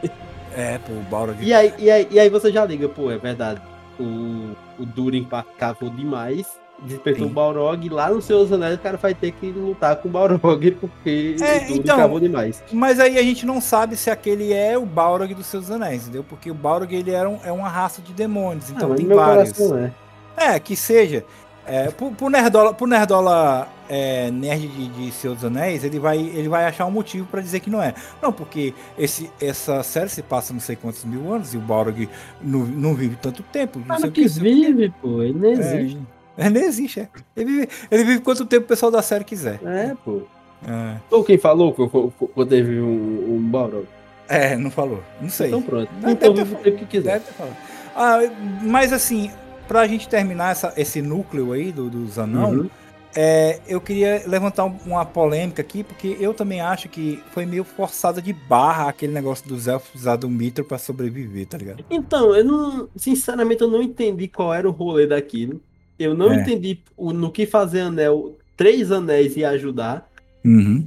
É, 0.55 0.79
pô, 0.79 0.93
o 0.93 1.03
Balrog. 1.11 1.39
E 1.43 1.53
aí, 1.53 1.73
e, 1.79 1.91
aí, 1.91 2.09
e 2.11 2.21
aí 2.21 2.29
você 2.29 2.53
já 2.53 2.65
liga, 2.65 2.89
pô, 2.89 3.11
é 3.11 3.19
verdade. 3.19 3.61
O, 3.99 4.55
o 4.79 4.87
Durin 4.87 5.27
cavou 5.59 5.91
demais, 5.91 6.47
despertou 6.83 7.27
Sim. 7.27 7.31
o 7.31 7.35
Balrog, 7.35 7.89
lá 7.89 8.11
nos 8.11 8.25
seus 8.25 8.51
anéis 8.51 8.75
o 8.75 8.79
cara 8.79 8.97
vai 8.97 9.15
ter 9.15 9.33
que 9.33 9.51
lutar 9.53 9.97
com 9.97 10.09
o 10.09 10.11
Balrog, 10.11 10.71
porque 10.81 11.37
é, 11.41 11.71
o 11.71 11.77
então, 11.77 11.97
cavou 11.97 12.19
demais. 12.19 12.63
Mas 12.73 12.99
aí 12.99 13.19
a 13.19 13.23
gente 13.23 13.47
não 13.47 13.61
sabe 13.61 13.97
se 13.97 14.11
aquele 14.11 14.53
é 14.53 14.77
o 14.77 14.87
Balrog 14.87 15.33
dos 15.35 15.47
seus 15.47 15.71
anéis, 15.71 16.03
entendeu? 16.03 16.25
Porque 16.25 16.51
o 16.51 16.55
Balrog 16.55 16.95
ele 16.95 17.11
era 17.11 17.29
um, 17.29 17.39
é 17.45 17.53
uma 17.53 17.69
raça 17.69 18.03
de 18.03 18.13
demônios, 18.13 18.71
então 18.71 18.93
ah, 18.93 18.95
tem 18.95 19.07
vários. 19.07 19.61
É. 19.61 19.93
é, 20.37 20.61
que 20.61 20.75
seja. 20.75 21.25
É, 21.65 21.91
pro, 21.91 22.11
pro 22.11 22.29
Nerdola, 22.29 22.75
pro 22.75 22.87
Nerdola 22.87 23.69
é, 23.93 24.31
nerd 24.31 24.69
de, 24.69 24.89
de 24.89 25.13
Senhor 25.13 25.35
dos 25.35 25.45
Anéis, 25.45 25.85
ele 25.85 25.99
vai, 25.99 26.19
ele 26.19 26.49
vai 26.49 26.65
achar 26.65 26.87
um 26.87 26.91
motivo 26.91 27.27
para 27.27 27.43
dizer 27.43 27.61
que 27.61 27.69
não 27.69 27.83
é. 27.83 27.93
Não, 28.23 28.33
porque 28.33 28.73
esse, 28.99 29.31
essa 29.39 29.83
série 29.83 30.09
se 30.09 30.23
passa 30.23 30.55
não 30.55 30.61
sei 30.61 30.77
quantos 30.77 31.05
mil 31.05 31.31
anos 31.31 31.53
e 31.53 31.59
o 31.59 31.61
Balrog 31.61 32.09
não, 32.41 32.61
não 32.61 32.95
vive 32.95 33.17
tanto 33.17 33.43
tempo. 33.43 33.83
Não 33.87 33.99
sei 33.99 34.11
que, 34.11 34.23
que 34.23 34.29
vive, 34.29 34.95
pô, 35.03 35.23
ele 35.23 35.39
não 35.39 35.47
é, 35.47 35.53
existe. 35.53 35.99
É, 36.39 36.47
ele 36.47 36.59
nem 36.59 36.65
existe, 36.65 37.01
é. 37.01 37.09
Ele 37.37 37.45
vive, 37.45 37.69
ele 37.91 38.05
vive 38.05 38.21
quanto 38.21 38.47
tempo 38.47 38.65
o 38.65 38.69
pessoal 38.69 38.91
da 38.91 39.03
série 39.03 39.25
quiser. 39.25 39.61
É, 39.63 39.95
pô. 40.03 40.23
É. 40.67 40.97
Ou 41.11 41.23
quem 41.23 41.37
falou 41.37 41.75
que, 41.75 41.87
que 42.27 42.47
teve 42.47 42.81
um, 42.81 43.35
um 43.35 43.51
Balrog? 43.51 43.87
É, 44.27 44.57
não 44.57 44.71
falou. 44.71 45.03
Não 45.21 45.29
sei. 45.29 45.49
Então 45.49 45.61
pronto. 45.61 45.93
Deve 46.01 46.13
então 46.13 46.33
ter 46.33 46.41
o 46.41 46.47
tempo 46.47 46.79
que 46.79 46.87
quiser. 46.87 47.13
Deve 47.13 47.27
ter 47.27 47.33
falado. 47.35 47.57
Ah, 47.95 48.21
mas 48.63 48.91
assim, 48.91 49.31
pra 49.69 49.87
gente 49.87 50.09
terminar 50.09 50.53
essa, 50.53 50.73
esse 50.79 51.03
núcleo 51.03 51.53
aí 51.53 51.71
do, 51.71 51.91
dos 51.91 52.19
anão, 52.19 52.53
Uhum. 52.53 52.71
É, 53.15 53.61
eu 53.69 53.81
queria 53.81 54.23
levantar 54.27 54.65
um- 54.65 54.79
uma 54.87 55.05
polêmica 55.05 55.61
aqui, 55.63 55.83
porque 55.85 56.17
eu 56.19 56.33
também 56.33 56.61
acho 56.61 56.89
que 56.89 57.23
foi 57.33 57.45
meio 57.47 57.65
forçada 57.65 58.21
de 58.23 58.33
barra 58.33 58.89
aquele 58.89 59.13
negócio 59.13 59.47
dos 59.49 59.67
elfos 59.69 60.01
usar 60.03 60.17
do 60.17 60.29
mitro 60.31 60.65
pra 60.65 60.79
sobreviver, 60.79 61.47
tá 61.47 61.59
ligado? 61.59 61.85
Então, 61.91 62.35
eu 62.35 62.45
não. 62.45 62.89
Sinceramente, 62.97 63.63
eu 63.63 63.69
não 63.69 63.83
entendi 63.83 64.29
qual 64.29 64.53
era 64.55 64.69
o 64.69 64.73
rolê 64.73 65.07
daquilo. 65.07 65.61
Eu 65.99 66.15
não 66.15 66.33
É. 66.33 66.41
entendi 66.41 66.81
o- 66.97 67.13
no 67.13 67.31
que 67.31 67.47
fazer 67.47 67.81
anel. 67.81 68.37
Três 68.57 68.91
anéis 68.91 69.37
ia 69.37 69.51
ajudar. 69.51 70.09
Uhum. 70.45 70.87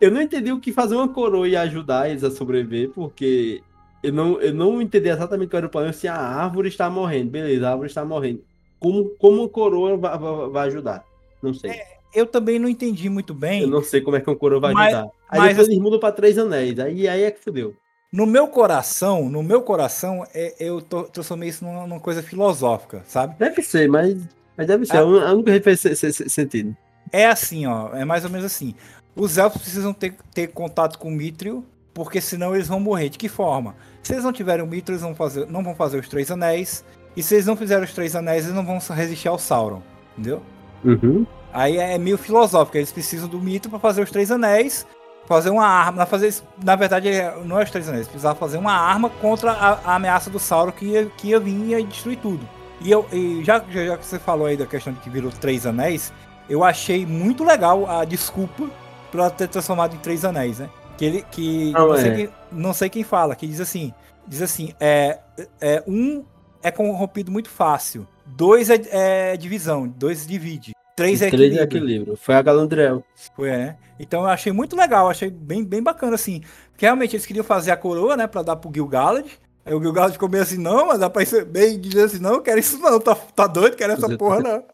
Eu 0.00 0.10
não 0.10 0.20
entendi 0.22 0.52
o 0.52 0.60
que 0.60 0.72
fazer 0.72 0.94
uma 0.94 1.08
coroa 1.08 1.48
ia 1.48 1.62
ajudar 1.62 2.08
eles 2.08 2.22
a 2.22 2.30
sobreviver, 2.30 2.90
porque 2.90 3.60
eu 4.02 4.12
não, 4.12 4.40
eu 4.40 4.54
não 4.54 4.80
entendi 4.80 5.08
exatamente 5.08 5.50
qual 5.50 5.58
era 5.58 5.66
o 5.66 5.70
plano. 5.70 5.92
Se 5.92 6.06
a 6.06 6.14
árvore 6.16 6.68
está 6.68 6.88
morrendo, 6.88 7.30
beleza, 7.30 7.66
a 7.66 7.70
árvore 7.70 7.88
está 7.88 8.04
morrendo. 8.04 8.42
Como, 8.78 9.06
como 9.18 9.44
a 9.44 9.48
coroa 9.48 9.96
vai, 9.96 10.16
vai, 10.18 10.48
vai 10.50 10.66
ajudar? 10.68 11.04
Não 11.42 11.52
sei. 11.54 11.80
Eu 12.14 12.26
também 12.26 12.58
não 12.58 12.68
entendi 12.68 13.08
muito 13.10 13.34
bem. 13.34 13.62
Eu 13.62 13.68
não 13.68 13.82
sei 13.82 14.00
como 14.00 14.16
é 14.16 14.20
que 14.20 14.28
uma 14.30 14.36
coroa 14.36 14.60
vai 14.60 14.72
Mas- 14.72 14.94
ajudar. 14.94 15.10
Aí 15.28 15.38
mas 15.40 15.48
depois 15.48 15.58
assim- 15.66 15.70
eles 15.72 15.82
mudam 15.82 16.00
pra 16.00 16.10
três 16.12 16.38
anéis. 16.38 16.78
Aí, 16.78 17.06
aí 17.08 17.22
é 17.24 17.30
que 17.30 17.40
fudeu. 17.40 17.74
No 18.10 18.24
meu 18.24 18.48
coração, 18.48 19.28
no 19.28 19.42
meu 19.42 19.60
coração, 19.60 20.26
é, 20.34 20.54
eu 20.58 20.80
tô, 20.80 21.02
transformei 21.04 21.50
isso 21.50 21.62
numa, 21.64 21.86
numa 21.86 22.00
coisa 22.00 22.22
filosófica, 22.22 23.02
sabe? 23.06 23.34
Deve 23.38 23.62
ser, 23.62 23.86
mas, 23.88 24.16
mas 24.56 24.66
deve 24.66 24.86
ser. 24.86 24.96
Ah. 24.96 25.00
A 25.00 25.32
única 25.34 25.76
se- 25.76 25.94
sentido. 26.30 26.74
É 27.12 27.26
assim, 27.26 27.66
ó, 27.66 27.94
é 27.94 28.04
mais 28.06 28.24
ou 28.24 28.30
menos 28.30 28.46
assim. 28.46 28.74
Os 29.14 29.36
elfos 29.36 29.60
precisam 29.60 29.92
ter, 29.92 30.14
ter 30.32 30.46
contato 30.48 30.98
com 30.98 31.08
o 31.08 31.12
Mithril, 31.12 31.64
porque 31.92 32.20
senão 32.20 32.54
eles 32.54 32.68
vão 32.68 32.80
morrer. 32.80 33.10
De 33.10 33.18
que 33.18 33.28
forma? 33.28 33.76
Se 34.02 34.14
eles 34.14 34.24
não 34.24 34.32
tiverem 34.32 34.64
o 34.64 34.68
Mithril, 34.68 34.94
eles 34.94 35.02
vão 35.02 35.14
fazer, 35.14 35.46
não 35.46 35.62
vão 35.62 35.74
fazer 35.74 35.98
os 35.98 36.08
três 36.08 36.30
anéis. 36.30 36.82
E 37.14 37.22
se 37.22 37.34
eles 37.34 37.44
não 37.46 37.56
fizerem 37.56 37.84
os 37.84 37.92
três 37.92 38.16
anéis, 38.16 38.44
eles 38.44 38.56
não 38.56 38.64
vão 38.64 38.78
resistir 38.78 39.28
ao 39.28 39.38
Sauron. 39.38 39.82
Entendeu? 40.16 40.40
Uhum. 40.84 41.26
Aí 41.52 41.76
é 41.76 41.98
meio 41.98 42.18
filosófico. 42.18 42.76
Eles 42.76 42.92
precisam 42.92 43.28
do 43.28 43.38
Mithril 43.38 43.70
para 43.70 43.78
fazer 43.78 44.02
os 44.02 44.10
três 44.10 44.30
anéis. 44.30 44.86
Fazer 45.26 45.50
uma 45.50 45.66
arma. 45.66 46.06
Fazer, 46.06 46.34
na 46.62 46.76
verdade, 46.76 47.10
não 47.44 47.60
é 47.60 47.64
os 47.64 47.70
três 47.70 47.88
anéis. 47.88 48.02
Eles 48.02 48.08
precisavam 48.08 48.38
fazer 48.38 48.58
uma 48.58 48.72
arma 48.72 49.10
contra 49.10 49.52
a, 49.52 49.72
a 49.84 49.94
ameaça 49.96 50.30
do 50.30 50.38
Sauron 50.38 50.72
que 50.72 50.86
ia, 50.86 51.06
que 51.06 51.28
ia 51.28 51.40
vir 51.40 51.54
e 51.54 51.70
ia 51.70 51.82
destruir 51.82 52.18
tudo. 52.18 52.46
E, 52.80 52.90
eu, 52.90 53.06
e 53.12 53.42
já, 53.44 53.62
já, 53.70 53.96
que 53.96 54.06
você 54.06 54.18
falou 54.18 54.46
aí 54.46 54.56
da 54.56 54.66
questão 54.66 54.92
de 54.92 55.00
que 55.00 55.10
virou 55.10 55.32
três 55.32 55.66
anéis, 55.66 56.12
eu 56.48 56.62
achei 56.62 57.04
muito 57.04 57.44
legal 57.44 57.88
a 57.90 58.04
desculpa 58.04 58.68
por 59.10 59.20
ela 59.20 59.30
ter 59.30 59.48
transformado 59.48 59.94
em 59.94 59.98
três 59.98 60.24
anéis, 60.24 60.58
né? 60.58 60.70
Que 60.96 61.04
ele. 61.04 61.24
Que, 61.30 61.72
Não, 61.72 61.88
não, 61.88 61.96
sei 61.96 62.10
é. 62.10 62.14
quem, 62.14 62.28
não 62.52 62.72
sei 62.72 62.90
quem 62.90 63.04
fala, 63.04 63.34
que 63.34 63.46
diz 63.46 63.60
assim: 63.60 63.92
diz 64.26 64.42
assim, 64.42 64.72
é, 64.78 65.18
é 65.60 65.82
um 65.86 66.24
é 66.62 66.70
corrompido 66.70 67.30
muito 67.30 67.48
fácil. 67.48 68.06
Dois 68.36 68.70
é, 68.70 68.80
é 68.90 69.36
divisão, 69.36 69.88
dois 69.88 70.26
divide. 70.26 70.72
Três 70.96 71.22
é 71.22 71.30
Três 71.30 71.56
é 71.56 71.62
equilíbrio. 71.62 71.62
equilíbrio. 71.62 72.16
Foi 72.16 72.34
a 72.34 72.42
Galandriel. 72.42 73.04
Foi, 73.36 73.48
é. 73.48 73.76
Então 74.00 74.22
eu 74.22 74.26
achei 74.26 74.52
muito 74.52 74.76
legal, 74.76 75.08
achei 75.08 75.30
bem, 75.30 75.64
bem 75.64 75.82
bacana, 75.82 76.16
assim. 76.16 76.42
Porque 76.72 76.84
realmente 76.86 77.14
eles 77.14 77.24
queriam 77.24 77.44
fazer 77.44 77.70
a 77.70 77.76
coroa, 77.76 78.16
né, 78.16 78.26
pra 78.26 78.42
dar 78.42 78.56
pro 78.56 78.70
Gil-galad. 78.72 79.24
Aí 79.64 79.74
o 79.74 79.80
Gil-galad 79.80 80.12
ficou 80.12 80.28
meio 80.28 80.42
assim, 80.42 80.58
não, 80.58 80.86
mas 80.86 80.98
dá 80.98 81.08
pra 81.08 81.24
ser 81.24 81.44
bem 81.44 81.78
dizer 81.80 82.04
assim, 82.04 82.18
não, 82.18 82.40
quero 82.40 82.58
isso 82.58 82.78
não, 82.78 82.98
tá, 82.98 83.14
tá 83.14 83.46
doido, 83.46 83.76
quero 83.76 83.92
essa 83.92 84.16
porra 84.16 84.40
não. 84.42 84.64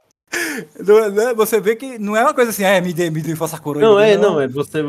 Né, 1.13 1.35
Você 1.35 1.61
vê 1.61 1.77
que 1.77 1.99
não 1.99 2.17
é 2.17 2.23
uma 2.23 2.35
coisa 2.35 2.51
assim, 2.51 2.65
é, 2.65 2.81
me 2.81 2.93
dê, 2.93 3.11
me 3.11 3.21
dê, 3.21 3.37
faça 3.37 3.57
a 3.57 3.59
coroa. 3.59 3.83
Não, 3.83 4.01
é, 4.01 4.17
não, 4.17 4.41
é 4.41 4.49
você, 4.49 4.83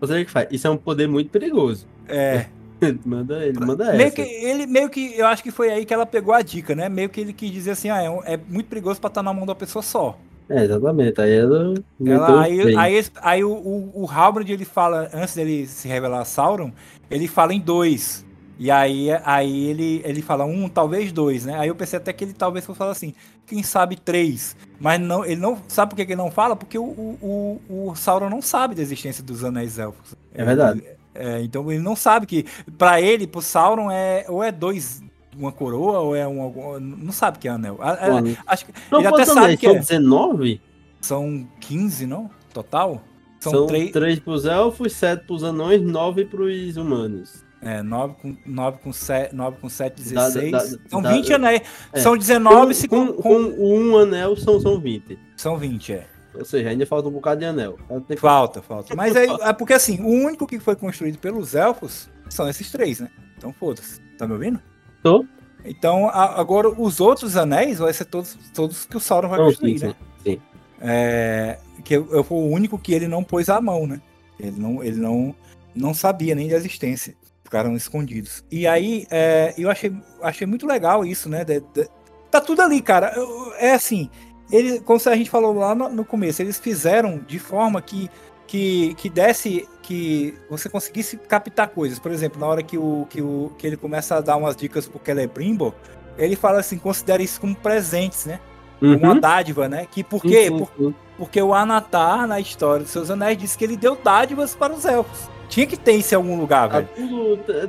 você 0.00 0.24
que 0.24 0.30
faz. 0.30 0.48
Isso 0.50 0.66
é 0.66 0.70
um 0.70 0.76
poder 0.76 1.08
muito 1.08 1.30
perigoso. 1.30 1.86
É. 2.08 2.46
manda 3.04 3.44
ele, 3.46 3.60
manda 3.60 3.92
Meio 3.92 4.08
essa. 4.08 4.12
que, 4.12 4.20
ele 4.22 4.66
meio 4.66 4.88
que, 4.88 5.16
eu 5.18 5.26
acho 5.26 5.42
que 5.42 5.50
foi 5.50 5.70
aí 5.70 5.84
que 5.84 5.92
ela 5.92 6.06
pegou 6.06 6.32
a 6.32 6.42
dica, 6.42 6.74
né? 6.74 6.88
Meio 6.88 7.08
que 7.10 7.20
ele 7.20 7.32
quis 7.32 7.50
dizer 7.50 7.72
assim, 7.72 7.90
ah, 7.90 8.00
é, 8.02 8.08
um- 8.10 8.22
é 8.24 8.36
muito 8.36 8.68
perigoso 8.68 9.00
pra 9.00 9.08
estar 9.08 9.22
na 9.22 9.32
mão 9.32 9.44
da 9.46 9.54
pessoa 9.54 9.82
só. 9.82 10.18
É, 10.48 10.64
exatamente. 10.64 11.20
Aí 11.20 11.32
ela. 11.32 11.84
Ela, 12.04 12.42
aí, 12.42 12.70
aí, 12.74 12.94
esse- 12.94 13.12
aí 13.22 13.44
o, 13.44 13.50
o, 13.52 14.02
o 14.04 14.10
Halbrand, 14.10 14.48
ele 14.50 14.64
fala, 14.64 15.08
antes 15.12 15.34
dele 15.34 15.66
se 15.66 15.86
revelar 15.86 16.20
a 16.20 16.24
Sauron, 16.24 16.72
ele 17.08 17.28
fala 17.28 17.54
em 17.54 17.60
dois. 17.60 18.26
E 18.58 18.70
aí, 18.70 19.08
aí 19.24 19.66
ele, 19.68 20.02
ele 20.04 20.20
fala 20.20 20.44
um, 20.44 20.68
talvez 20.68 21.12
dois, 21.12 21.46
né? 21.46 21.54
Aí 21.58 21.68
eu 21.68 21.74
pensei 21.74 21.96
até 21.98 22.12
que 22.12 22.24
ele 22.24 22.34
talvez 22.34 22.66
fosse 22.66 22.76
falar 22.78 22.90
assim, 22.92 23.14
quem 23.46 23.62
sabe 23.62 23.96
três. 23.96 24.54
Mas 24.78 25.00
não, 25.00 25.24
ele 25.24 25.40
não. 25.40 25.58
Sabe 25.68 25.90
por 25.90 25.96
que 25.96 26.02
ele 26.02 26.16
não 26.16 26.30
fala? 26.30 26.54
Porque 26.56 26.78
o, 26.78 26.84
o, 26.84 27.60
o, 27.68 27.90
o 27.90 27.96
Sauron 27.96 28.28
não 28.28 28.42
sabe 28.42 28.74
da 28.74 28.82
existência 28.82 29.22
dos 29.24 29.44
anéis 29.44 29.78
elfos. 29.78 30.14
É 30.34 30.44
verdade. 30.44 30.82
É, 31.20 31.42
então 31.42 31.70
ele 31.70 31.82
não 31.82 31.94
sabe 31.94 32.26
que. 32.26 32.44
Pra 32.78 33.00
ele, 33.00 33.26
pro 33.26 33.42
Sauron, 33.42 33.90
é, 33.90 34.24
ou 34.28 34.42
é 34.42 34.50
dois. 34.50 35.02
Uma 35.36 35.52
coroa, 35.52 36.00
ou 36.00 36.16
é 36.16 36.26
um. 36.26 36.80
Não 36.80 37.12
sabe 37.12 37.38
que 37.38 37.46
é 37.46 37.52
anel. 37.52 37.78
Mano. 37.78 38.36
acho 38.46 38.66
que 38.66 38.72
Não, 38.90 38.98
ele 38.98 39.08
até 39.08 39.24
sabe 39.24 39.56
que 39.56 39.66
São 39.66 39.76
é. 39.76 39.78
19? 39.78 40.60
São 41.00 41.48
15, 41.60 42.06
não? 42.06 42.28
Total? 42.52 43.00
São, 43.38 43.52
São 43.52 43.66
três. 43.66 43.90
3 43.92 44.18
pros 44.18 44.44
elfos, 44.44 44.92
7 44.92 45.24
pros 45.24 45.44
anões, 45.44 45.80
9 45.82 46.24
pros 46.26 46.76
humanos. 46.76 47.44
É, 47.62 47.82
9 47.82 48.14
com, 48.20 48.36
9 48.44 48.78
com 48.82 48.92
7, 48.92 49.34
9 49.34 49.56
com 49.60 49.68
7, 49.68 50.02
Dá- 50.12 50.28
16. 50.28 50.50
dá- 50.50 50.78
são 50.88 51.00
dá- 51.02 51.12
20 51.12 51.32
anéis. 51.32 51.62
é. 51.92 52.00
São 52.00 52.16
19 52.16 52.74
se 52.74 52.88
com, 52.88 53.06
com, 53.12 53.52
com, 53.52 53.54
um 53.58 53.96
anel 53.98 54.34
são, 54.36 54.58
são 54.60 54.80
20. 54.80 55.18
São 55.36 55.56
20, 55.56 55.92
é. 55.92 56.06
Ou 56.34 56.44
seja, 56.44 56.68
ainda 56.70 56.86
falta 56.86 57.08
um 57.08 57.12
bocado 57.12 57.40
de 57.40 57.46
anel. 57.46 57.76
Falta, 58.18 58.62
falta. 58.62 58.94
Mas 58.94 59.16
é, 59.16 59.24
é 59.48 59.52
porque 59.52 59.72
assim, 59.72 60.00
o 60.00 60.08
único 60.08 60.46
que 60.46 60.58
foi 60.60 60.76
construído 60.76 61.18
pelos 61.18 61.54
elfos 61.54 62.08
são 62.28 62.48
esses 62.48 62.70
três, 62.70 63.00
né? 63.00 63.10
Então 63.36 63.52
foda-se. 63.52 64.00
Tá 64.16 64.26
me 64.26 64.34
ouvindo? 64.34 64.60
Tô. 65.02 65.24
Então, 65.64 66.08
a- 66.08 66.40
agora 66.40 66.68
os 66.68 67.00
outros 67.00 67.36
anéis 67.36 67.78
vai 67.78 67.92
ser 67.92 68.04
todos, 68.06 68.36
todos 68.54 68.84
que 68.84 68.96
o 68.96 69.00
Sauron 69.00 69.28
vai 69.28 69.38
Não, 69.38 69.46
construir, 69.46 69.78
sim, 69.78 69.86
né? 69.88 69.94
sim, 70.24 70.32
sim. 70.32 70.40
É, 70.80 71.58
que 71.84 71.94
eu, 71.96 72.08
eu 72.12 72.24
fui 72.24 72.38
o 72.38 72.46
único 72.48 72.78
que 72.78 72.92
ele 72.94 73.06
não 73.08 73.22
pôs 73.24 73.48
a 73.48 73.60
mão, 73.60 73.86
né? 73.86 74.00
Ele 74.38 74.58
não, 74.58 74.82
ele 74.82 74.98
não, 75.00 75.34
não 75.74 75.92
sabia 75.92 76.34
nem 76.34 76.48
da 76.48 76.56
existência. 76.56 77.14
Ficaram 77.44 77.74
escondidos. 77.76 78.44
E 78.50 78.66
aí, 78.66 79.06
é, 79.10 79.52
eu 79.58 79.68
achei, 79.70 79.92
achei 80.22 80.46
muito 80.46 80.66
legal 80.66 81.04
isso, 81.04 81.28
né? 81.28 81.44
de- 81.44 81.60
de- 81.74 81.88
tá 82.30 82.40
tudo 82.40 82.62
ali, 82.62 82.80
cara. 82.80 83.12
Eu- 83.16 83.52
É 83.58 83.72
assim, 83.72 84.08
ele, 84.52 84.80
como 84.80 85.00
a 85.04 85.16
gente 85.16 85.30
falou 85.30 85.54
lá 85.54 85.74
no, 85.74 85.88
no 85.88 86.04
começo, 86.04 86.42
eles 86.42 86.58
fizeram 86.58 87.18
de 87.26 87.38
forma 87.38 87.80
que, 87.80 88.10
que, 88.46 88.94
que 88.94 89.08
desse, 89.08 89.68
que 89.82 90.34
você 90.48 90.68
conseguisse 90.68 91.16
captar 91.16 91.68
coisas. 91.68 91.98
Por 91.98 92.10
exemplo, 92.12 92.40
na 92.40 92.46
hora 92.46 92.62
que, 92.62 92.76
o, 92.78 93.06
que, 93.08 93.20
o, 93.22 93.52
que 93.58 93.66
ele 93.66 93.76
começa 93.76 94.16
a 94.16 94.20
dar 94.20 94.36
umas 94.36 94.56
dicas 94.56 94.86
pro 94.88 95.00
Celebrimbor, 95.04 95.72
ele 96.18 96.36
fala 96.36 96.60
assim, 96.60 96.78
considere 96.78 97.22
isso 97.24 97.40
como 97.40 97.54
presentes, 97.54 98.26
né? 98.26 98.40
Como 98.78 98.96
uma 98.96 99.12
Uhum. 99.14 99.20
dádiva, 99.20 99.68
né? 99.68 99.86
Que 99.90 100.02
por 100.02 100.22
quê? 100.22 100.46
sim, 100.48 100.58
Por- 100.58 100.94
porque 101.18 101.40
o 101.42 101.52
Anatar, 101.52 102.26
na 102.26 102.40
história 102.40 102.82
dos 102.82 102.90
seus 102.90 103.10
anéis, 103.10 103.36
disse 103.36 103.56
que 103.58 103.64
ele 103.64 103.76
deu 103.76 103.94
dádivas 103.94 104.54
para 104.54 104.72
os 104.72 104.84
elfos. 104.86 105.28
Tinha 105.50 105.66
que 105.66 105.76
ter 105.76 105.92
isso 105.92 106.14
em 106.14 106.16
algum 106.16 106.38
lugar, 106.40 106.68
velho. 106.68 106.88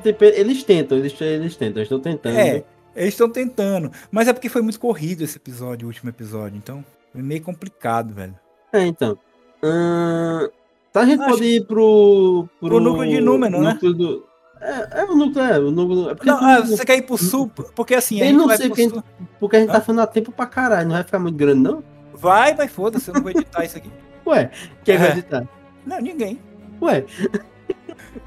tipo, 0.03 0.23
eles 0.23 0.63
tentam, 0.63 0.97
eles, 0.97 1.19
eles 1.19 1.55
tentam, 1.55 1.81
eles 1.81 1.91
estão 1.91 1.99
tentando. 1.99 2.37
É, 2.37 2.63
eles 2.95 3.13
estão 3.13 3.29
tentando. 3.29 3.91
Mas 4.11 4.27
é 4.27 4.33
porque 4.33 4.49
foi 4.49 4.61
muito 4.61 4.79
corrido 4.79 5.23
esse 5.23 5.37
episódio, 5.37 5.85
o 5.85 5.89
último 5.89 6.09
episódio. 6.09 6.57
Então, 6.57 6.83
foi 7.11 7.21
meio 7.21 7.41
complicado, 7.41 8.13
velho. 8.13 8.35
É, 8.73 8.85
então. 8.85 9.17
Ahn, 9.63 10.47
tá, 10.91 11.01
a 11.01 11.05
gente 11.05 11.21
Acho- 11.21 11.29
pode 11.31 11.43
ir 11.43 11.65
pro. 11.65 12.47
Pro 12.59 12.79
núcleo 12.79 13.09
de 13.09 13.21
Númenor, 13.21 13.61
né? 13.61 13.77
do- 13.81 14.25
É, 14.59 15.01
é 15.01 15.05
o 15.05 15.15
núcleo, 15.15 15.43
é, 15.43 15.59
o 15.59 15.71
núcleo. 15.71 16.09
É 16.11 16.15
porque, 16.15 16.29
Não, 16.29 16.37
ah, 16.37 16.61
você 16.61 16.85
quer 16.85 16.97
ir 16.97 17.01
pro 17.03 17.17
sul? 17.17 17.49
Porque 17.75 17.95
assim, 17.95 18.21
a 18.21 18.25
Eu 18.25 18.27
gente 18.29 18.37
não 18.37 18.47
vai 18.47 18.57
sei 18.57 18.67
pro 18.67 18.75
quem- 18.75 18.89
sul. 18.89 19.03
porque 19.39 19.55
a 19.55 19.59
gente 19.59 19.69
tá 19.71 19.79
Hã? 19.79 19.81
falando 19.81 19.99
a 20.01 20.07
tempo 20.07 20.31
pra 20.31 20.45
caralho, 20.45 20.87
não 20.87 20.95
vai 20.95 21.03
ficar 21.03 21.17
muito 21.19 21.35
grande, 21.35 21.61
não? 21.61 21.83
Vai, 22.13 22.53
vai, 22.53 22.67
foda-se, 22.67 23.09
eu 23.09 23.15
não 23.15 23.21
vou 23.23 23.31
editar 23.31 23.65
isso 23.65 23.77
aqui. 23.77 23.89
Ué, 24.27 24.51
quem 24.83 24.97
vai 24.97 25.07
É. 25.07 25.11
editar? 25.13 25.47
Não, 25.85 25.99
ninguém. 25.99 26.39
Ué, 26.81 27.05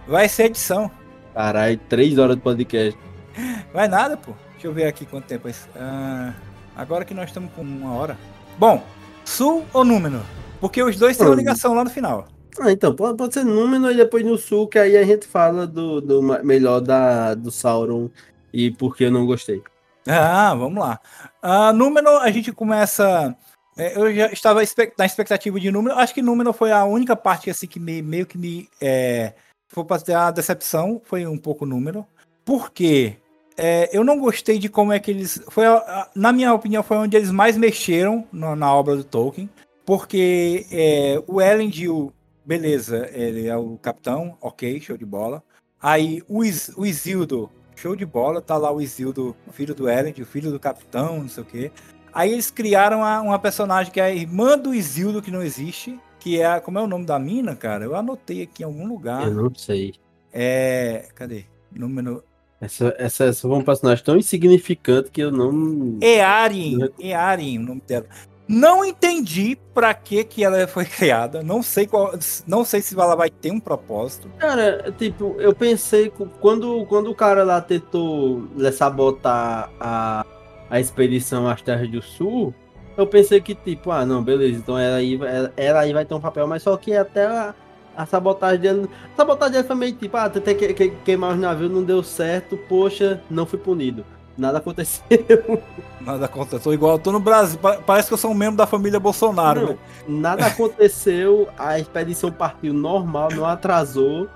Vai 0.06 0.28
ser 0.28 0.44
edição. 0.46 0.90
caralho, 1.32 1.78
três 1.88 2.18
horas 2.18 2.36
de 2.36 2.42
podcast. 2.42 2.98
Vai 3.72 3.88
nada, 3.88 4.16
pô. 4.16 4.32
Deixa 4.64 4.72
eu 4.72 4.82
ver 4.82 4.88
aqui 4.88 5.04
quanto 5.04 5.26
tempo 5.26 5.46
é 5.46 5.50
isso. 5.50 5.68
Ah, 5.76 6.32
agora 6.74 7.04
que 7.04 7.12
nós 7.12 7.26
estamos 7.26 7.52
com 7.52 7.60
uma 7.60 7.92
hora. 7.96 8.16
Bom, 8.56 8.82
sul 9.22 9.62
ou 9.74 9.84
Númenor? 9.84 10.22
Porque 10.58 10.82
os 10.82 10.96
dois 10.96 11.18
têm 11.18 11.26
uma 11.26 11.36
ligação 11.36 11.74
lá 11.74 11.84
no 11.84 11.90
final. 11.90 12.26
Ah, 12.58 12.72
então, 12.72 12.96
pode, 12.96 13.18
pode 13.18 13.34
ser 13.34 13.44
Númenor 13.44 13.92
e 13.92 13.96
depois 13.96 14.24
no 14.24 14.38
sul, 14.38 14.66
que 14.66 14.78
aí 14.78 14.96
a 14.96 15.04
gente 15.04 15.26
fala 15.26 15.66
do, 15.66 16.00
do 16.00 16.22
melhor 16.42 16.80
da, 16.80 17.34
do 17.34 17.50
Sauron 17.50 18.08
e 18.54 18.70
por 18.70 18.96
que 18.96 19.04
eu 19.04 19.10
não 19.10 19.26
gostei. 19.26 19.62
Ah, 20.08 20.54
vamos 20.54 20.82
lá. 20.82 20.98
Ah, 21.42 21.70
Númenor, 21.70 22.22
a 22.22 22.30
gente 22.30 22.50
começa. 22.50 23.36
é, 23.76 23.98
eu 23.98 24.14
já 24.14 24.32
estava 24.32 24.62
na 24.98 25.04
expectativa 25.04 25.60
de 25.60 25.70
Númenor. 25.70 25.98
Acho 25.98 26.14
que 26.14 26.22
Númenor 26.22 26.54
foi 26.54 26.72
a 26.72 26.86
única 26.86 27.14
parte 27.14 27.50
assim 27.50 27.66
que 27.66 27.78
me, 27.78 28.00
meio 28.00 28.24
que 28.24 28.38
me. 28.38 28.66
É, 28.80 29.34
foi 29.68 29.84
para 29.84 30.00
ter 30.00 30.14
a 30.14 30.30
decepção, 30.30 31.02
foi 31.04 31.26
um 31.26 31.36
pouco 31.36 31.66
Númenor. 31.66 32.06
Por 32.46 32.70
quê? 32.70 33.18
É, 33.57 33.88
eu 33.96 34.02
não 34.02 34.18
gostei 34.18 34.59
de 34.59 34.68
como 34.68 34.92
é 34.92 34.98
que 34.98 35.11
eles. 35.11 35.40
Foi, 35.48 35.64
a- 35.66 35.76
a- 35.76 36.11
na 36.14 36.32
minha 36.32 36.52
opinião, 36.52 36.82
foi 36.82 36.96
onde 36.96 37.16
eles 37.16 37.30
mais 37.30 37.57
mexeram 37.57 38.26
na, 38.32 38.57
na 38.57 38.74
obra 38.74 38.96
do 38.96 39.05
Tolkien. 39.05 39.48
Porque 39.86 40.66
é, 40.72 41.22
o 41.26 41.40
Elendil, 41.40 42.12
beleza, 42.44 43.09
ele 43.12 43.46
é 43.46 43.57
o 43.57 43.76
capitão, 43.76 44.36
ok, 44.40 44.80
show 44.80 44.96
de 44.96 45.05
bola. 45.05 45.42
Aí 45.80 46.22
o, 46.26 46.42
Is, 46.42 46.72
o 46.76 46.86
Isildo, 46.86 47.50
show 47.76 47.94
de 47.94 48.07
bola, 48.07 48.40
tá 48.40 48.57
lá 48.57 48.72
o 48.72 48.80
Isildo, 48.80 49.36
filho 49.52 49.74
do 49.74 49.88
Elend, 49.88 50.20
o 50.22 50.26
filho 50.26 50.50
do 50.50 50.59
capitão, 50.59 51.18
não 51.18 51.28
sei 51.28 51.42
o 51.42 51.46
quê. 51.46 51.70
Aí 52.14 52.32
eles 52.32 52.50
criaram 52.50 52.98
uma, 52.98 53.20
uma, 53.20 53.38
personagem 53.38 53.92
que 53.92 54.00
é 54.00 54.05
a 54.05 54.14
irmã 54.14 54.57
do 54.57 54.72
Isildo, 54.72 55.20
que 55.20 55.30
não 55.30 55.42
existe, 55.42 55.98
que 56.18 56.40
é, 56.40 56.59
como 56.61 56.78
é 56.78 56.82
o 56.82 56.86
nome 56.86 57.05
da 57.05 57.18
mina, 57.18 57.55
cara? 57.55 57.84
Eu 57.84 57.94
anotei 57.94 58.42
aqui 58.42 58.62
em 58.62 58.66
algum 58.66 58.86
lugar. 58.86 59.26
Eu 59.26 59.34
não 59.34 59.55
sei. 59.55 59.94
É, 60.32 61.09
cadê? 61.14 61.44
Número... 61.70 62.24
Essa, 62.61 62.94
essa, 62.98 63.24
essa 63.24 63.48
foi 63.48 63.57
um 63.57 63.62
personagem 63.62 64.05
tão 64.05 64.16
insignificante 64.16 65.11
que 65.11 65.20
eu 65.20 65.30
não... 65.30 65.98
Earin, 66.00 66.78
Earin, 66.98 67.59
o 67.59 67.62
nome 67.62 67.82
dela. 67.86 68.07
Não 68.46 68.84
entendi 68.84 69.57
para 69.72 69.92
que 69.94 70.22
que 70.22 70.44
ela 70.44 70.66
foi 70.66 70.84
criada. 70.86 71.42
Não 71.42 71.62
sei 71.62 71.86
qual, 71.86 72.12
não 72.46 72.64
sei 72.64 72.80
se 72.82 72.94
ela 72.98 73.14
vai 73.16 73.30
ter 73.30 73.50
um 73.50 73.61
propósito. 73.61 74.28
Cara, 74.38 74.92
tipo, 74.96 75.36
eu 75.38 75.55
pensei 75.55 76.12
quando 76.40 76.84
quando 76.86 77.11
o 77.11 77.14
cara 77.14 77.42
lá 77.42 77.61
tentou 77.61 78.46
sabotar 78.72 79.70
a, 79.80 80.26
a 80.68 80.80
expedição 80.80 81.48
às 81.48 81.62
Terras 81.62 81.90
do 81.90 82.02
Sul, 82.02 82.55
eu 82.96 83.07
pensei 83.07 83.40
que 83.40 83.55
tipo, 83.55 83.90
ah, 83.90 84.05
não, 84.05 84.22
beleza, 84.22 84.59
então 84.59 84.78
ela 84.78 84.96
aí, 84.96 85.14
ela, 85.14 85.52
ela 85.57 85.80
aí 85.80 85.92
vai 85.92 86.05
ter 86.05 86.14
um 86.14 86.20
papel, 86.20 86.46
mas 86.46 86.62
só 86.62 86.76
que 86.76 86.94
até 86.94 87.26
a, 87.26 87.55
a 87.97 88.07
sabotagem 88.07 88.61
dele, 88.61 88.90
a 89.12 89.16
sabotagem 89.16 89.53
dele 89.53 89.66
foi 89.66 89.76
meio 89.76 89.92
tipo, 89.95 90.16
ah, 90.16 90.28
tentei 90.28 90.55
que, 90.55 90.74
que, 90.74 90.90
queimar 91.05 91.32
os 91.32 91.38
navios, 91.38 91.70
não 91.70 91.82
deu 91.82 92.03
certo, 92.03 92.57
poxa, 92.68 93.22
não 93.30 93.47
fui 93.47 93.59
punido. 93.59 94.05
Nada 94.36 94.59
aconteceu. 94.59 95.05
Nada 96.01 96.24
aconteceu. 96.26 96.74
Igual 96.74 96.95
eu 96.95 96.99
tô 96.99 97.12
no 97.12 97.20
Brasil. 97.20 97.59
Parece 97.86 98.09
que 98.09 98.14
eu 98.14 98.18
sou 98.18 98.32
um 98.32 98.34
membro 98.34 98.57
da 98.57 98.66
família 98.66 98.99
Bolsonaro. 98.99 99.61
Não, 99.61 99.68
né? 99.68 99.78
Nada 100.09 100.47
aconteceu. 100.47 101.49
A 101.57 101.78
expedição 101.78 102.32
partiu 102.32 102.74
normal, 102.74 103.28
não 103.30 103.47
atrasou. 103.47 104.28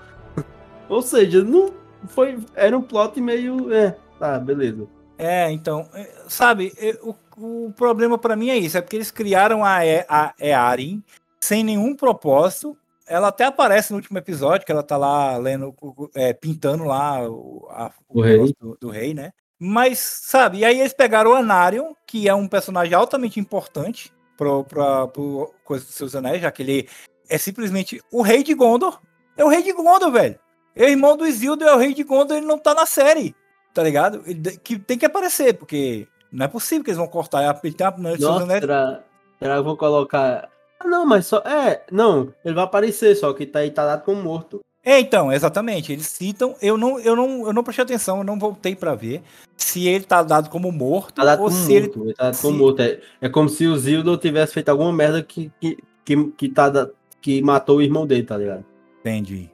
Ou 0.88 1.02
seja, 1.02 1.42
não 1.42 1.72
foi. 2.06 2.38
Era 2.54 2.78
um 2.78 2.82
plot 2.82 3.20
meio. 3.20 3.72
É, 3.72 3.96
tá, 4.20 4.38
beleza. 4.38 4.86
É, 5.18 5.50
então. 5.50 5.88
É, 5.92 6.08
sabe, 6.28 6.72
o, 7.02 7.14
o 7.36 7.72
problema 7.72 8.16
para 8.16 8.36
mim 8.36 8.50
é 8.50 8.56
isso. 8.56 8.78
É 8.78 8.80
porque 8.80 8.96
eles 8.96 9.10
criaram 9.10 9.64
a, 9.64 9.84
e, 9.84 10.04
a 10.08 10.32
Earin 10.38 11.02
sem 11.40 11.64
nenhum 11.64 11.94
propósito. 11.94 12.76
Ela 13.08 13.28
até 13.28 13.44
aparece 13.44 13.90
no 13.90 13.96
último 13.96 14.18
episódio, 14.18 14.66
que 14.66 14.72
ela 14.72 14.82
tá 14.82 14.96
lá 14.96 15.36
lendo, 15.36 15.74
é, 16.14 16.32
pintando 16.32 16.84
lá 16.84 17.28
o, 17.28 17.66
a, 17.70 17.90
o, 18.08 18.18
o 18.18 18.22
rei. 18.22 18.54
Do, 18.60 18.76
do, 18.80 18.90
rei, 18.90 19.14
né? 19.14 19.32
Mas, 19.58 19.98
sabe, 19.98 20.58
e 20.58 20.64
aí 20.64 20.78
eles 20.78 20.92
pegaram 20.92 21.32
o 21.32 21.34
Anarion, 21.34 21.92
que 22.06 22.28
é 22.28 22.34
um 22.34 22.46
personagem 22.46 22.94
altamente 22.94 23.40
importante 23.40 24.12
para 24.36 24.62
pra, 24.62 25.08
pro 25.08 25.52
Coisa 25.64 25.84
dos 25.84 25.94
Seus 25.94 26.14
Anéis, 26.14 26.42
já 26.42 26.50
que 26.50 26.62
ele 26.62 26.88
é 27.28 27.36
simplesmente 27.36 28.00
o 28.12 28.22
rei 28.22 28.42
de 28.44 28.54
Gondor. 28.54 29.00
É 29.36 29.44
o 29.44 29.48
rei 29.48 29.62
de 29.62 29.72
Gondor, 29.72 30.12
velho. 30.12 30.38
É 30.76 30.84
o 30.84 30.88
irmão 30.88 31.16
do 31.16 31.26
Isildur, 31.26 31.66
é 31.66 31.74
o 31.74 31.78
rei 31.78 31.92
de 31.92 32.04
Gondor, 32.04 32.36
ele 32.36 32.46
não 32.46 32.58
tá 32.58 32.72
na 32.72 32.86
série, 32.86 33.34
tá 33.74 33.82
ligado? 33.82 34.22
Ele, 34.26 34.56
que 34.58 34.78
tem 34.78 34.96
que 34.96 35.06
aparecer, 35.06 35.54
porque 35.54 36.06
não 36.30 36.44
é 36.44 36.48
possível 36.48 36.84
que 36.84 36.90
eles 36.90 36.98
vão 36.98 37.08
cortar. 37.08 37.58
Ele 37.64 37.74
tem 37.74 37.86
a, 37.86 37.90
Nossa, 37.90 38.46
será, 38.60 39.00
será 39.40 39.56
que 39.56 39.62
vão 39.62 39.76
colocar... 39.76 40.48
Ah, 40.80 40.86
não, 40.86 41.04
mas 41.04 41.26
só... 41.26 41.38
É, 41.38 41.84
não, 41.90 42.32
ele 42.44 42.54
vai 42.54 42.64
aparecer, 42.64 43.16
só 43.16 43.32
que 43.32 43.46
tá 43.46 43.60
aí, 43.60 43.70
tá 43.70 43.84
dado 43.84 44.04
como 44.04 44.22
morto. 44.22 44.60
É, 44.84 44.98
então, 45.00 45.30
exatamente. 45.30 45.92
Eles 45.92 46.06
citam. 46.06 46.56
Eu 46.62 46.78
não, 46.78 46.98
eu 46.98 47.14
não, 47.14 47.46
eu 47.46 47.52
não 47.52 47.62
prestei 47.62 47.84
atenção, 47.84 48.18
eu 48.18 48.24
não 48.24 48.38
voltei 48.38 48.74
para 48.74 48.94
ver 48.94 49.22
se 49.54 49.86
ele 49.86 50.04
tá 50.04 50.22
dado 50.22 50.48
como 50.48 50.72
morto 50.72 51.16
tá 51.16 51.24
dado 51.24 51.42
ou 51.42 51.50
como 51.50 51.60
se 51.60 51.80
morto, 51.80 52.04
ele. 52.04 52.14
Tá 52.14 52.24
dado 52.24 52.34
se... 52.34 52.42
como 52.42 52.58
morto. 52.58 52.80
É, 52.80 53.00
é 53.20 53.28
como 53.28 53.50
se 53.50 53.66
o 53.66 53.76
Zildo 53.76 54.16
tivesse 54.16 54.54
feito 54.54 54.70
alguma 54.70 54.90
merda 54.90 55.22
que, 55.22 55.52
que, 55.60 55.76
que, 56.04 56.24
que, 56.30 56.48
tá, 56.48 56.88
que 57.20 57.42
matou 57.42 57.76
o 57.76 57.82
irmão 57.82 58.06
dele, 58.06 58.22
tá 58.22 58.38
ligado? 58.38 58.64
Entendi. 59.00 59.50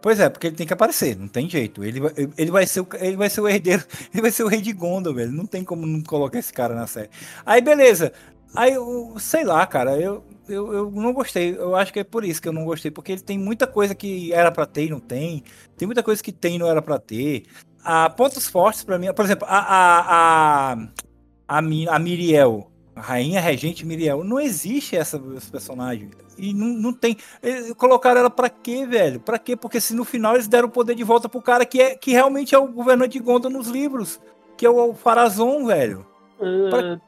Pois 0.00 0.20
é, 0.20 0.28
porque 0.28 0.48
ele 0.48 0.56
tem 0.56 0.66
que 0.66 0.72
aparecer, 0.72 1.16
não 1.16 1.28
tem 1.28 1.48
jeito. 1.48 1.84
Ele 1.84 2.00
vai, 2.00 2.12
ele 2.36 2.50
vai, 2.50 2.66
ser, 2.66 2.80
o, 2.80 2.88
ele 2.94 3.16
vai 3.16 3.30
ser 3.30 3.40
o 3.40 3.48
herdeiro, 3.48 3.84
ele 4.12 4.22
vai 4.22 4.30
ser 4.30 4.42
o 4.42 4.48
rei 4.48 4.60
de 4.60 4.72
Gondor, 4.72 5.14
velho. 5.14 5.30
Não 5.30 5.46
tem 5.46 5.62
como 5.62 5.86
não 5.86 6.02
colocar 6.02 6.38
esse 6.38 6.52
cara 6.52 6.74
na 6.74 6.86
série. 6.86 7.10
Aí, 7.46 7.60
beleza. 7.60 8.12
Aí, 8.54 8.74
eu, 8.74 9.14
sei 9.18 9.44
lá, 9.44 9.66
cara, 9.66 9.96
eu, 9.98 10.24
eu, 10.48 10.72
eu 10.72 10.90
não 10.90 11.12
gostei. 11.12 11.56
Eu 11.56 11.74
acho 11.74 11.92
que 11.92 12.00
é 12.00 12.04
por 12.04 12.24
isso 12.24 12.40
que 12.40 12.48
eu 12.48 12.52
não 12.52 12.64
gostei, 12.64 12.90
porque 12.90 13.12
ele 13.12 13.20
tem 13.22 13.38
muita 13.38 13.66
coisa 13.66 13.94
que 13.94 14.32
era 14.32 14.50
para 14.50 14.66
ter 14.66 14.86
e 14.86 14.90
não 14.90 15.00
tem. 15.00 15.42
Tem 15.76 15.86
muita 15.86 16.02
coisa 16.02 16.22
que 16.22 16.32
tem 16.32 16.56
e 16.56 16.58
não 16.58 16.68
era 16.68 16.82
para 16.82 16.98
ter. 16.98 17.44
a 17.82 18.10
pontos 18.10 18.48
fortes 18.48 18.84
para 18.84 18.98
mim, 18.98 19.12
por 19.14 19.24
exemplo, 19.24 19.46
a, 19.48 19.58
a, 19.58 20.72
a, 20.72 20.76
a, 21.48 21.58
a 21.58 21.98
Miriel, 21.98 22.70
a 22.94 23.00
rainha 23.00 23.40
regente 23.40 23.86
Miriel, 23.86 24.22
não 24.24 24.38
existe 24.40 24.96
essa, 24.96 25.20
esse 25.36 25.50
personagem. 25.50 26.10
E 26.36 26.52
não, 26.52 26.68
não 26.68 26.92
tem. 26.92 27.16
Colocaram 27.76 28.20
ela 28.20 28.30
pra 28.30 28.50
quê, 28.50 28.86
velho? 28.86 29.20
Pra 29.20 29.38
quê? 29.38 29.56
Porque 29.56 29.80
se 29.80 29.94
no 29.94 30.04
final 30.04 30.34
eles 30.34 30.48
deram 30.48 30.68
o 30.68 30.70
poder 30.70 30.94
de 30.94 31.04
volta 31.04 31.28
pro 31.28 31.40
cara 31.40 31.64
que, 31.64 31.80
é, 31.80 31.94
que 31.94 32.12
realmente 32.12 32.54
é 32.54 32.58
o 32.58 32.68
governante 32.68 33.18
de 33.18 33.24
Gondor 33.24 33.50
nos 33.50 33.68
livros, 33.68 34.20
que 34.56 34.66
é 34.66 34.70
o 34.70 34.94
Farazon, 34.94 35.66
velho. 35.66 36.06
Pra... 36.70 37.00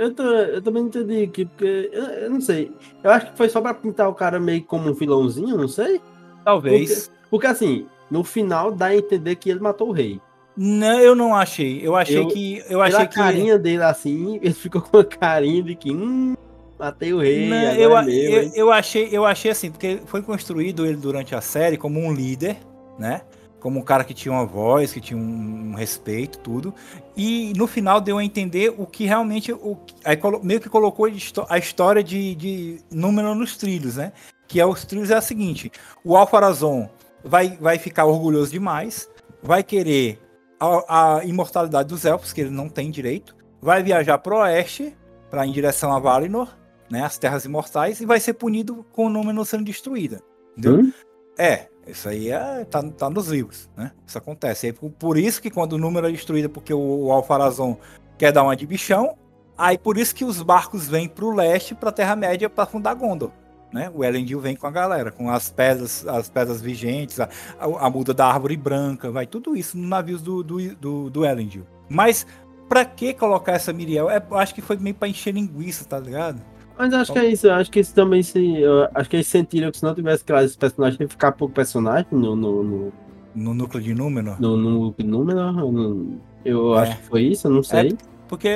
Eu, 0.00 0.14
tô, 0.14 0.22
eu 0.22 0.62
também 0.62 0.84
entendi 0.84 1.24
aqui, 1.24 1.44
porque 1.44 1.90
eu, 1.92 2.04
eu, 2.04 2.30
não 2.30 2.40
sei. 2.40 2.72
Eu 3.04 3.10
acho 3.10 3.30
que 3.30 3.36
foi 3.36 3.50
só 3.50 3.60
pra 3.60 3.74
pintar 3.74 4.08
o 4.08 4.14
cara 4.14 4.40
meio 4.40 4.64
como 4.64 4.88
um 4.88 4.94
vilãozinho, 4.94 5.58
não 5.58 5.68
sei. 5.68 6.00
Talvez. 6.42 7.08
Porque, 7.08 7.20
porque, 7.30 7.46
assim, 7.46 7.86
no 8.10 8.24
final 8.24 8.72
dá 8.72 8.86
a 8.86 8.96
entender 8.96 9.36
que 9.36 9.50
ele 9.50 9.60
matou 9.60 9.90
o 9.90 9.92
rei. 9.92 10.18
Não, 10.56 10.98
eu 11.00 11.14
não 11.14 11.34
achei. 11.34 11.86
Eu 11.86 11.94
achei 11.94 12.16
eu, 12.16 12.28
que. 12.28 12.64
Eu 12.70 12.80
achei 12.80 13.06
que. 13.06 13.20
A 13.20 13.24
carinha 13.24 13.58
dele 13.58 13.82
assim, 13.82 14.36
ele 14.42 14.54
ficou 14.54 14.80
com 14.80 14.96
a 14.96 15.04
carinha 15.04 15.62
de 15.62 15.74
que. 15.74 15.92
Hum, 15.92 16.34
matei 16.78 17.12
o 17.12 17.18
rei. 17.18 17.46
Não, 17.50 17.74
eu, 17.74 17.94
é 17.94 18.02
meu, 18.02 18.14
eu, 18.14 18.52
eu, 18.54 18.72
achei, 18.72 19.08
eu 19.12 19.26
achei 19.26 19.50
assim, 19.50 19.70
porque 19.70 20.00
foi 20.06 20.22
construído 20.22 20.86
ele 20.86 20.96
durante 20.96 21.34
a 21.34 21.42
série 21.42 21.76
como 21.76 22.00
um 22.00 22.10
líder, 22.10 22.56
né? 22.98 23.20
Como 23.60 23.78
um 23.78 23.82
cara 23.82 24.02
que 24.02 24.14
tinha 24.14 24.32
uma 24.32 24.46
voz, 24.46 24.92
que 24.92 25.00
tinha 25.00 25.18
um, 25.18 25.74
respeito, 25.74 26.38
tudo. 26.38 26.74
E 27.16 27.52
no 27.56 27.66
final 27.66 28.00
deu 28.00 28.18
a 28.18 28.24
entender 28.24 28.74
o 28.76 28.86
que 28.86 29.04
realmente. 29.04 29.52
O, 29.52 29.78
aí 30.04 30.18
meio 30.42 30.60
que 30.60 30.68
colocou 30.68 31.06
a 31.48 31.58
história 31.58 32.02
de, 32.02 32.34
de 32.34 32.80
número 32.90 33.34
nos 33.34 33.56
trilhos, 33.56 33.96
né? 33.96 34.12
Que 34.48 34.60
é 34.60 34.66
os 34.66 34.84
trilhos 34.84 35.10
é 35.10 35.16
a 35.16 35.20
seguinte: 35.20 35.70
o 36.02 36.16
Alfarazon 36.16 36.88
vai, 37.22 37.56
vai 37.60 37.78
ficar 37.78 38.06
orgulhoso 38.06 38.50
demais, 38.50 39.08
vai 39.42 39.62
querer 39.62 40.18
a, 40.58 41.18
a 41.18 41.24
imortalidade 41.24 41.88
dos 41.88 42.04
elfos, 42.04 42.32
que 42.32 42.40
ele 42.40 42.50
não 42.50 42.68
tem 42.68 42.90
direito, 42.90 43.36
vai 43.60 43.82
viajar 43.82 44.18
para 44.18 44.34
o 44.34 44.38
oeste, 44.38 44.96
para 45.30 45.46
em 45.46 45.52
direção 45.52 45.92
a 45.92 45.98
Valinor, 45.98 46.48
né, 46.90 47.04
as 47.04 47.16
terras 47.16 47.44
imortais, 47.44 48.00
e 48.00 48.06
vai 48.06 48.18
ser 48.18 48.34
punido 48.34 48.84
com 48.92 49.06
o 49.06 49.10
Númenor 49.10 49.46
sendo 49.46 49.64
destruída. 49.64 50.20
Entendeu? 50.56 50.80
Hum? 50.80 50.92
É, 51.38 51.69
isso 51.86 52.08
aí 52.08 52.30
é, 52.30 52.64
tá, 52.64 52.82
tá 52.82 53.10
nos 53.10 53.28
livros, 53.28 53.68
né? 53.76 53.92
Isso 54.06 54.16
acontece. 54.16 54.66
Aí, 54.66 54.72
por, 54.72 55.16
isso 55.16 55.40
que 55.40 55.50
quando 55.50 55.74
o 55.74 55.78
número 55.78 56.08
é 56.08 56.12
destruído, 56.12 56.48
porque 56.48 56.72
o, 56.72 57.06
o 57.06 57.12
Alfarazon 57.12 57.76
quer 58.18 58.32
dar 58.32 58.42
uma 58.42 58.56
de 58.56 58.66
bichão, 58.66 59.16
aí 59.56 59.78
por 59.78 59.96
isso 59.96 60.14
que 60.14 60.24
os 60.24 60.42
barcos 60.42 60.88
vêm 60.88 61.08
pro 61.08 61.34
leste, 61.34 61.74
pra 61.74 61.90
Terra-média, 61.90 62.48
para 62.48 62.66
fundar 62.66 62.94
Gondor. 62.94 63.30
Né? 63.72 63.90
O 63.94 64.04
Elendil 64.04 64.40
vem 64.40 64.56
com 64.56 64.66
a 64.66 64.70
galera, 64.70 65.12
com 65.12 65.30
as 65.30 65.48
pedras, 65.50 66.06
as 66.06 66.28
pedras 66.28 66.60
vigentes, 66.60 67.20
a, 67.20 67.28
a, 67.58 67.86
a 67.86 67.90
muda 67.90 68.12
da 68.12 68.26
árvore 68.26 68.56
branca, 68.56 69.10
vai 69.10 69.26
tudo 69.26 69.56
isso 69.56 69.78
nos 69.78 69.88
navios 69.88 70.22
do, 70.22 70.42
do, 70.42 70.74
do, 70.74 71.10
do 71.10 71.24
Elendil. 71.24 71.66
Mas 71.88 72.26
pra 72.68 72.84
que 72.84 73.14
colocar 73.14 73.52
essa 73.52 73.72
Miriel? 73.72 74.10
É, 74.10 74.22
acho 74.32 74.54
que 74.54 74.60
foi 74.60 74.76
meio 74.76 74.94
pra 74.94 75.08
encher 75.08 75.32
linguiça, 75.32 75.84
tá 75.84 75.98
ligado? 75.98 76.40
Mas 76.80 76.94
acho 76.94 77.12
que 77.12 77.18
é 77.18 77.26
isso, 77.26 77.50
acho 77.50 77.70
que 77.70 77.80
isso 77.80 77.94
também 77.94 78.22
se. 78.22 78.56
acho 78.94 79.10
que 79.10 79.16
eles 79.16 79.26
sentiram 79.26 79.70
que 79.70 79.76
se 79.76 79.84
não 79.84 79.94
tivesse 79.94 80.24
criado 80.24 80.46
esse 80.46 80.56
personagem, 80.56 80.96
ia 80.98 81.08
ficar 81.08 81.32
pouco 81.32 81.52
personagem 81.52 82.06
no. 82.10 82.34
No, 82.34 82.64
no, 82.64 82.92
no 83.34 83.52
núcleo 83.52 83.82
de 83.82 83.94
número? 83.94 84.34
No, 84.40 84.56
no 84.56 84.70
núcleo 84.70 85.06
de 85.06 85.12
número. 85.12 85.52
No, 85.52 86.18
eu 86.42 86.74
é. 86.74 86.80
acho 86.80 86.96
que 86.96 87.02
foi 87.02 87.22
isso, 87.24 87.50
não 87.50 87.62
sei. 87.62 87.90
É, 87.90 87.92
porque, 88.26 88.48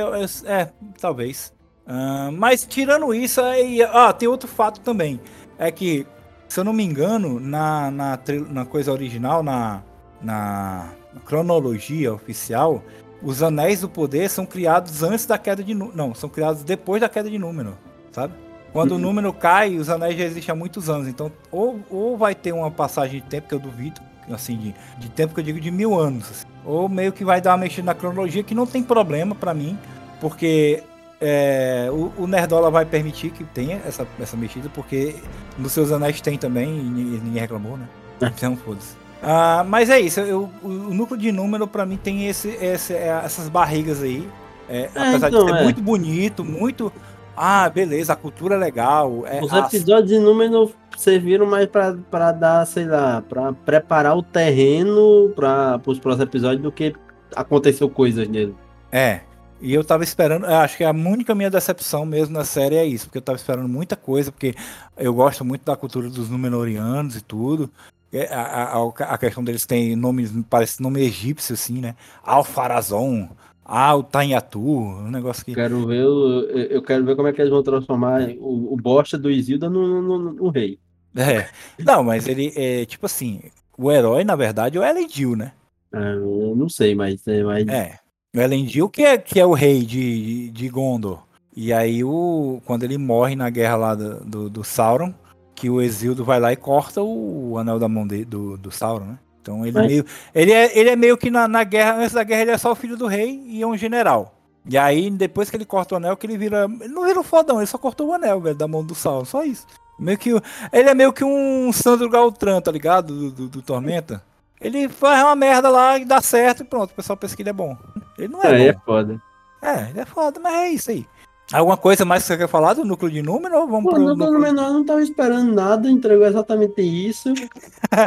é, 0.46 0.72
talvez. 0.98 1.52
Uh, 1.86 2.32
mas 2.32 2.64
tirando 2.64 3.12
isso, 3.12 3.42
aí, 3.42 3.82
ah, 3.82 4.10
tem 4.10 4.26
outro 4.26 4.48
fato 4.48 4.80
também. 4.80 5.20
É 5.58 5.70
que, 5.70 6.06
se 6.48 6.58
eu 6.58 6.64
não 6.64 6.72
me 6.72 6.82
engano, 6.82 7.38
na, 7.38 7.90
na, 7.90 8.18
na 8.48 8.64
coisa 8.64 8.90
original, 8.90 9.42
na, 9.42 9.82
na 10.22 10.94
cronologia 11.26 12.14
oficial, 12.14 12.82
os 13.22 13.42
anéis 13.42 13.82
do 13.82 13.88
poder 13.90 14.30
são 14.30 14.46
criados 14.46 15.02
antes 15.02 15.26
da 15.26 15.36
queda 15.36 15.62
de 15.62 15.74
número. 15.74 15.94
Não, 15.94 16.14
são 16.14 16.30
criados 16.30 16.64
depois 16.64 17.02
da 17.02 17.08
queda 17.10 17.28
de 17.28 17.38
número 17.38 17.76
sabe? 18.14 18.32
Quando 18.72 18.92
uhum. 18.92 18.96
o 18.96 19.00
número 19.00 19.32
cai, 19.32 19.76
os 19.76 19.88
anéis 19.88 20.16
já 20.16 20.24
existem 20.24 20.52
há 20.52 20.56
muitos 20.56 20.88
anos. 20.88 21.06
Então, 21.06 21.30
ou, 21.50 21.80
ou 21.90 22.16
vai 22.16 22.34
ter 22.34 22.52
uma 22.52 22.70
passagem 22.70 23.20
de 23.20 23.26
tempo, 23.26 23.48
que 23.48 23.54
eu 23.54 23.58
duvido, 23.58 24.00
assim, 24.30 24.56
de, 24.56 24.74
de 24.98 25.08
tempo 25.10 25.34
que 25.34 25.40
eu 25.40 25.44
digo 25.44 25.60
de 25.60 25.70
mil 25.70 25.98
anos. 25.98 26.30
Assim. 26.30 26.46
Ou 26.64 26.88
meio 26.88 27.12
que 27.12 27.24
vai 27.24 27.40
dar 27.40 27.50
uma 27.50 27.58
mexida 27.58 27.86
na 27.86 27.94
cronologia, 27.94 28.42
que 28.42 28.54
não 28.54 28.66
tem 28.66 28.82
problema 28.82 29.34
para 29.34 29.52
mim, 29.52 29.78
porque 30.20 30.82
é, 31.20 31.88
o, 31.90 32.12
o, 32.22 32.26
Nerdola 32.26 32.70
vai 32.70 32.84
permitir 32.84 33.30
que 33.30 33.44
tenha 33.44 33.80
essa, 33.86 34.06
essa 34.20 34.36
mexida, 34.36 34.68
porque 34.72 35.16
nos 35.56 35.72
seus 35.72 35.92
anéis 35.92 36.20
tem 36.20 36.36
também, 36.36 36.68
e 36.68 37.20
ninguém 37.22 37.40
reclamou, 37.40 37.76
né? 37.76 37.88
É. 38.20 38.26
Então, 38.26 38.56
foda-se. 38.56 38.96
Ah, 39.22 39.64
mas 39.66 39.88
é 39.88 40.00
isso, 40.00 40.20
eu, 40.20 40.50
o, 40.62 40.68
o, 40.68 40.94
núcleo 40.94 41.18
de 41.18 41.30
número 41.32 41.66
para 41.66 41.86
mim 41.86 41.96
tem 41.96 42.26
esse, 42.26 42.48
esse, 42.48 42.92
é, 42.92 43.22
essas 43.24 43.48
barrigas 43.48 44.02
aí. 44.02 44.28
É, 44.68 44.90
é, 44.94 45.08
apesar 45.08 45.28
então, 45.28 45.46
de 45.46 45.52
ser 45.52 45.62
muito 45.62 45.80
bonito, 45.80 46.44
muito 46.44 46.92
ah, 47.36 47.68
beleza, 47.68 48.12
a 48.12 48.16
cultura 48.16 48.54
é 48.54 48.58
legal. 48.58 49.24
É, 49.26 49.42
Os 49.42 49.52
episódios 49.52 50.08
de 50.08 50.18
Númenor 50.18 50.70
serviram 50.96 51.46
mais 51.46 51.68
pra 52.10 52.32
dar, 52.32 52.66
sei 52.66 52.86
lá, 52.86 53.22
pra 53.22 53.52
preparar 53.52 54.16
o 54.16 54.22
terreno 54.22 55.32
para 55.34 55.80
os 55.86 55.98
próximos 55.98 56.28
episódios 56.28 56.62
do 56.62 56.72
que 56.72 56.94
aconteceu 57.34 57.88
coisas 57.88 58.28
nele. 58.28 58.54
É. 58.92 59.20
E 59.60 59.72
eu 59.72 59.82
tava 59.82 60.04
esperando, 60.04 60.44
acho 60.44 60.76
que 60.76 60.84
a 60.84 60.90
única 60.90 61.34
minha 61.34 61.48
decepção 61.48 62.04
mesmo 62.04 62.34
na 62.34 62.44
série 62.44 62.76
é 62.76 62.84
isso, 62.84 63.06
porque 63.06 63.18
eu 63.18 63.22
tava 63.22 63.36
esperando 63.36 63.68
muita 63.68 63.96
coisa, 63.96 64.30
porque 64.30 64.54
eu 64.96 65.14
gosto 65.14 65.44
muito 65.44 65.64
da 65.64 65.74
cultura 65.74 66.10
dos 66.10 66.28
Númenóreanos 66.28 67.16
e 67.16 67.22
tudo. 67.22 67.70
É, 68.12 68.32
a, 68.32 68.76
a, 68.76 69.14
a, 69.14 69.18
questão 69.18 69.42
deles 69.42 69.64
tem 69.66 69.96
nomes, 69.96 70.32
parece 70.48 70.82
nome 70.82 71.00
egípcio, 71.00 71.54
assim, 71.54 71.80
né? 71.80 71.96
Alfarazon, 72.22 73.28
ah, 73.64 73.96
o 73.96 74.02
Tanhatu, 74.02 74.60
um 74.60 75.10
negócio 75.10 75.44
que. 75.44 75.54
Quero 75.54 75.86
ver, 75.86 76.02
eu, 76.02 76.42
eu 76.50 76.82
quero 76.82 77.04
ver 77.04 77.16
como 77.16 77.28
é 77.28 77.32
que 77.32 77.40
eles 77.40 77.50
vão 77.50 77.62
transformar 77.62 78.28
o, 78.38 78.74
o 78.74 78.76
bosta 78.76 79.16
do 79.16 79.30
Isilda 79.30 79.70
no, 79.70 80.02
no, 80.02 80.32
no, 80.34 80.48
rei. 80.50 80.78
É. 81.16 81.48
Não, 81.82 82.02
mas 82.04 82.28
ele 82.28 82.52
é 82.56 82.84
tipo 82.84 83.06
assim, 83.06 83.40
o 83.78 83.90
herói, 83.90 84.24
na 84.24 84.36
verdade, 84.36 84.76
é 84.76 84.80
o 84.80 84.84
Elendil, 84.84 85.34
né? 85.34 85.52
É, 85.92 86.14
eu 86.14 86.54
não 86.56 86.68
sei, 86.68 86.94
mas. 86.94 87.26
É, 87.26 87.42
mas... 87.42 87.66
é. 87.68 87.98
O 88.36 88.40
Elendil 88.40 88.88
que 88.88 89.02
é, 89.02 89.16
que 89.16 89.40
é 89.40 89.46
o 89.46 89.54
rei 89.54 89.84
de, 89.84 90.50
de 90.50 90.68
Gondor. 90.68 91.22
E 91.56 91.72
aí, 91.72 92.02
o, 92.02 92.60
quando 92.66 92.82
ele 92.82 92.98
morre 92.98 93.36
na 93.36 93.48
guerra 93.48 93.76
lá 93.76 93.94
do, 93.94 94.24
do, 94.24 94.50
do 94.50 94.64
Sauron, 94.64 95.14
que 95.54 95.70
o 95.70 95.80
Exildo 95.80 96.24
vai 96.24 96.40
lá 96.40 96.52
e 96.52 96.56
corta 96.56 97.00
o, 97.00 97.52
o 97.52 97.58
anel 97.58 97.78
da 97.78 97.88
mão 97.88 98.04
de, 98.06 98.24
do, 98.24 98.58
do 98.58 98.72
Sauron, 98.72 99.04
né? 99.04 99.18
Então 99.44 99.64
ele 99.66 99.76
Mas... 99.76 99.86
meio. 99.86 100.06
Ele 100.34 100.52
é, 100.52 100.78
ele 100.78 100.88
é 100.88 100.96
meio 100.96 101.18
que 101.18 101.30
na, 101.30 101.46
na 101.46 101.62
guerra, 101.62 101.96
antes 101.98 102.14
da 102.14 102.24
guerra, 102.24 102.42
ele 102.42 102.50
é 102.50 102.58
só 102.58 102.72
o 102.72 102.74
filho 102.74 102.96
do 102.96 103.06
rei 103.06 103.42
e 103.46 103.60
é 103.60 103.66
um 103.66 103.76
general. 103.76 104.34
E 104.66 104.78
aí, 104.78 105.10
depois 105.10 105.50
que 105.50 105.56
ele 105.56 105.66
corta 105.66 105.94
o 105.94 105.98
anel, 105.98 106.16
que 106.16 106.26
ele 106.26 106.38
vira. 106.38 106.64
Ele 106.80 106.92
não 106.92 107.04
vira 107.04 107.20
um 107.20 107.22
fodão, 107.22 107.58
ele 107.58 107.66
só 107.66 107.76
cortou 107.76 108.08
o 108.08 108.14
anel, 108.14 108.40
velho, 108.40 108.56
da 108.56 108.66
mão 108.66 108.82
do 108.82 108.94
Sauron, 108.94 109.26
só 109.26 109.44
isso. 109.44 109.66
Meio 109.98 110.16
que. 110.16 110.30
Ele 110.72 110.88
é 110.88 110.94
meio 110.94 111.12
que 111.12 111.22
um 111.22 111.70
Sandro 111.72 112.08
Galtran, 112.08 112.60
tá 112.62 112.72
ligado? 112.72 113.14
Do, 113.14 113.30
do, 113.30 113.48
do 113.48 113.62
Tormenta. 113.62 114.22
Ele 114.58 114.88
faz 114.88 115.22
uma 115.22 115.36
merda 115.36 115.68
lá 115.68 115.98
e 115.98 116.06
dá 116.06 116.22
certo 116.22 116.62
e 116.62 116.64
pronto, 116.64 116.90
o 116.92 116.94
pessoal 116.94 117.18
pensa 117.18 117.36
que 117.36 117.42
ele 117.42 117.50
é 117.50 117.52
bom. 117.52 117.76
Ele 118.16 118.28
não 118.28 118.42
é. 118.42 118.68
É, 118.68 118.72
bom. 118.72 118.78
é 118.78 118.84
foda. 118.84 119.22
É, 119.60 119.90
ele 119.90 120.00
é 120.00 120.04
foda, 120.06 120.40
mas 120.40 120.54
é 120.54 120.68
isso 120.70 120.90
aí. 120.90 121.06
Alguma 121.54 121.76
coisa 121.76 122.04
mais 122.04 122.22
que 122.22 122.26
você 122.26 122.36
quer 122.36 122.48
falar 122.48 122.74
do 122.74 122.84
núcleo 122.84 123.12
de 123.12 123.22
número? 123.22 123.56
Ou 123.60 123.68
vamos 123.68 123.84
Pô, 123.84 123.90
pro 123.90 124.02
núcleo 124.02 124.40
menor, 124.40 124.72
não 124.72 124.80
estava 124.80 125.00
esperando 125.00 125.52
nada, 125.52 125.88
entregou 125.88 126.26
exatamente 126.26 126.82
isso. 126.82 127.32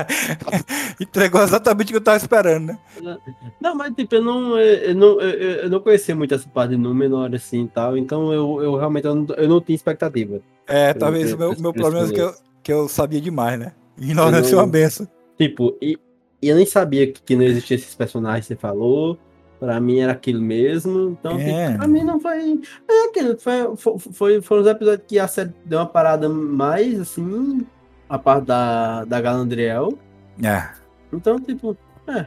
entregou 1.00 1.42
exatamente 1.42 1.88
o 1.88 1.92
que 1.92 1.96
eu 1.96 2.00
estava 2.00 2.18
esperando, 2.18 2.68
né? 2.68 2.80
Não, 3.62 3.74
mas 3.74 3.96
tipo, 3.96 4.16
eu 4.16 4.22
não, 4.22 4.60
eu 4.60 4.96
não, 4.96 5.22
eu, 5.22 5.70
não 5.70 5.80
conhecia 5.80 6.14
muito 6.14 6.36
essa 6.36 6.48
parte 6.50 6.72
de 6.72 6.78
número 6.78 7.18
assim 7.34 7.64
e 7.64 7.68
tal, 7.70 7.98
então 7.98 8.34
eu, 8.34 8.62
eu 8.62 8.76
realmente 8.76 9.06
eu 9.06 9.16
não, 9.16 9.36
eu 9.36 9.48
não 9.48 9.62
tinha 9.62 9.78
expectativa. 9.78 10.42
É, 10.68 10.94
talvez 10.94 11.32
o 11.32 11.38
meu, 11.38 11.56
meu 11.58 11.74
problema 11.74 12.10
é 12.10 12.12
que 12.12 12.22
eu, 12.22 12.34
que 12.62 12.74
eu 12.74 12.90
sabia 12.90 13.22
demais, 13.22 13.58
né? 13.58 13.72
Ignorância 13.98 14.56
é 14.56 14.58
uma 14.58 14.68
benção. 14.68 15.08
Tipo, 15.38 15.78
e, 15.82 15.98
e 16.42 16.50
eu 16.50 16.56
nem 16.58 16.66
sabia 16.66 17.08
que, 17.10 17.22
que 17.22 17.36
não 17.36 17.44
existia 17.44 17.76
esses 17.76 17.96
personagens 17.96 18.46
que 18.46 18.54
você 18.54 18.60
falou. 18.60 19.18
Pra 19.60 19.80
mim 19.80 20.00
era 20.00 20.12
aquilo 20.12 20.42
mesmo. 20.42 21.18
Então, 21.20 21.38
tipo, 21.38 21.50
é. 21.50 21.76
pra 21.76 21.88
mim 21.88 22.04
não 22.04 22.20
foi. 22.20 22.62
É 22.88 23.06
aquilo. 23.10 23.38
Foi, 23.40 23.76
foi, 23.76 24.00
foi, 24.00 24.42
foram 24.42 24.62
os 24.62 24.68
episódios 24.68 25.08
que 25.08 25.18
a 25.18 25.28
série 25.28 25.54
deu 25.66 25.80
uma 25.80 25.86
parada 25.86 26.30
mais, 26.30 27.00
assim. 27.00 27.66
A 28.08 28.20
parte 28.20 28.46
da, 28.46 29.04
da 29.06 29.20
Galandriel. 29.20 29.98
É. 30.44 30.70
Então, 31.12 31.40
tipo, 31.40 31.76
é. 32.08 32.26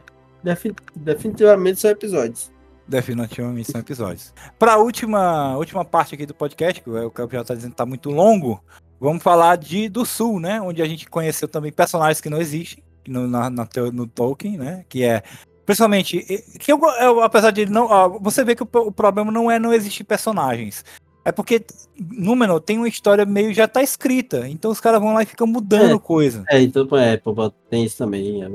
definitivamente 0.95 1.79
são 1.79 1.89
episódios. 1.89 2.51
Definitivamente 2.87 3.71
são 3.71 3.79
episódios. 3.79 4.33
Pra 4.59 4.77
última, 4.77 5.55
última 5.57 5.85
parte 5.85 6.13
aqui 6.13 6.25
do 6.25 6.35
podcast, 6.35 6.81
que 6.81 6.89
o 6.89 7.09
campeonato 7.09 7.47
tá 7.47 7.55
dizendo 7.55 7.71
que 7.71 7.77
tá 7.77 7.85
muito 7.85 8.09
longo, 8.09 8.61
vamos 8.99 9.23
falar 9.23 9.55
de 9.55 9.87
do 9.87 10.05
Sul, 10.05 10.39
né? 10.39 10.61
Onde 10.61 10.81
a 10.81 10.85
gente 10.85 11.09
conheceu 11.09 11.47
também 11.47 11.71
personagens 11.71 12.19
que 12.19 12.29
não 12.29 12.39
existem 12.39 12.83
no, 13.07 13.27
na, 13.27 13.49
na, 13.49 13.67
no 13.93 14.05
Tolkien, 14.05 14.57
né? 14.57 14.83
Que 14.89 15.03
é 15.03 15.23
Principalmente, 15.65 16.19
que 16.59 16.71
eu, 16.71 16.79
eu, 16.99 17.21
apesar 17.21 17.51
de 17.51 17.65
não. 17.65 17.85
Ó, 17.85 18.09
você 18.19 18.43
vê 18.43 18.55
que 18.55 18.63
o, 18.63 18.69
o, 18.73 18.91
problema 18.91 19.31
não 19.31 19.49
é 19.49 19.59
não 19.59 19.73
existir 19.73 20.03
personagens. 20.03 20.83
É 21.23 21.31
porque 21.31 21.63
Númenor 21.99 22.59
tem 22.59 22.77
uma 22.77 22.87
história 22.87 23.25
meio 23.25 23.53
já 23.53 23.67
tá 23.67 23.81
escrita. 23.83 24.47
Então 24.47 24.71
os 24.71 24.81
caras 24.81 24.99
vão 24.99 25.13
lá 25.13 25.21
e 25.21 25.27
ficam 25.27 25.45
mudando 25.45 25.95
é, 25.95 25.99
coisa. 25.99 26.43
É, 26.49 26.61
então 26.61 26.87
é, 26.97 27.21
tem 27.69 27.85
isso 27.85 27.97
também. 27.97 28.43
É. 28.43 28.47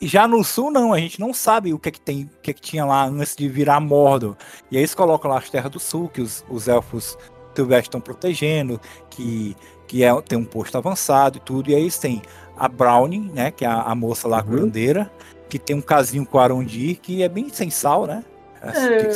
Já 0.00 0.28
no 0.28 0.44
sul, 0.44 0.70
não, 0.70 0.92
a 0.92 0.98
gente 0.98 1.18
não 1.18 1.34
sabe 1.34 1.72
o 1.72 1.78
que 1.78 1.88
é 1.88 1.92
que 1.92 2.00
tem, 2.00 2.24
o 2.24 2.40
que 2.40 2.50
é 2.50 2.54
que 2.54 2.60
tinha 2.60 2.84
lá 2.84 3.06
antes 3.06 3.34
de 3.34 3.48
virar 3.48 3.80
Mordor. 3.80 4.36
E 4.70 4.76
aí 4.76 4.82
eles 4.82 4.94
colocam 4.94 5.30
lá 5.30 5.38
as 5.38 5.50
terras 5.50 5.70
do 5.70 5.80
sul, 5.80 6.08
que 6.08 6.20
os, 6.20 6.44
os 6.48 6.68
elfos 6.68 7.18
Tilvestre 7.54 7.88
estão 7.88 8.00
protegendo, 8.00 8.80
que, 9.10 9.56
que 9.88 10.04
é, 10.04 10.22
tem 10.22 10.38
um 10.38 10.44
posto 10.44 10.78
avançado 10.78 11.38
e 11.38 11.40
tudo. 11.40 11.70
E 11.70 11.74
aí 11.74 11.80
eles 11.80 11.98
têm 11.98 12.22
a 12.56 12.68
Brownie, 12.68 13.30
né? 13.34 13.50
Que 13.50 13.64
é 13.64 13.68
a, 13.68 13.82
a 13.82 13.94
moça 13.96 14.28
lá, 14.28 14.38
uhum. 14.38 14.44
curandeira 14.44 15.10
que 15.48 15.58
tem 15.58 15.76
um 15.76 15.80
casinho 15.80 16.26
com 16.26 16.38
o 16.38 16.40
Arondir, 16.40 16.98
que 17.00 17.22
é 17.22 17.28
bem 17.28 17.48
sem 17.48 17.70
sal, 17.70 18.06
né? 18.06 18.24
É, 18.62 19.10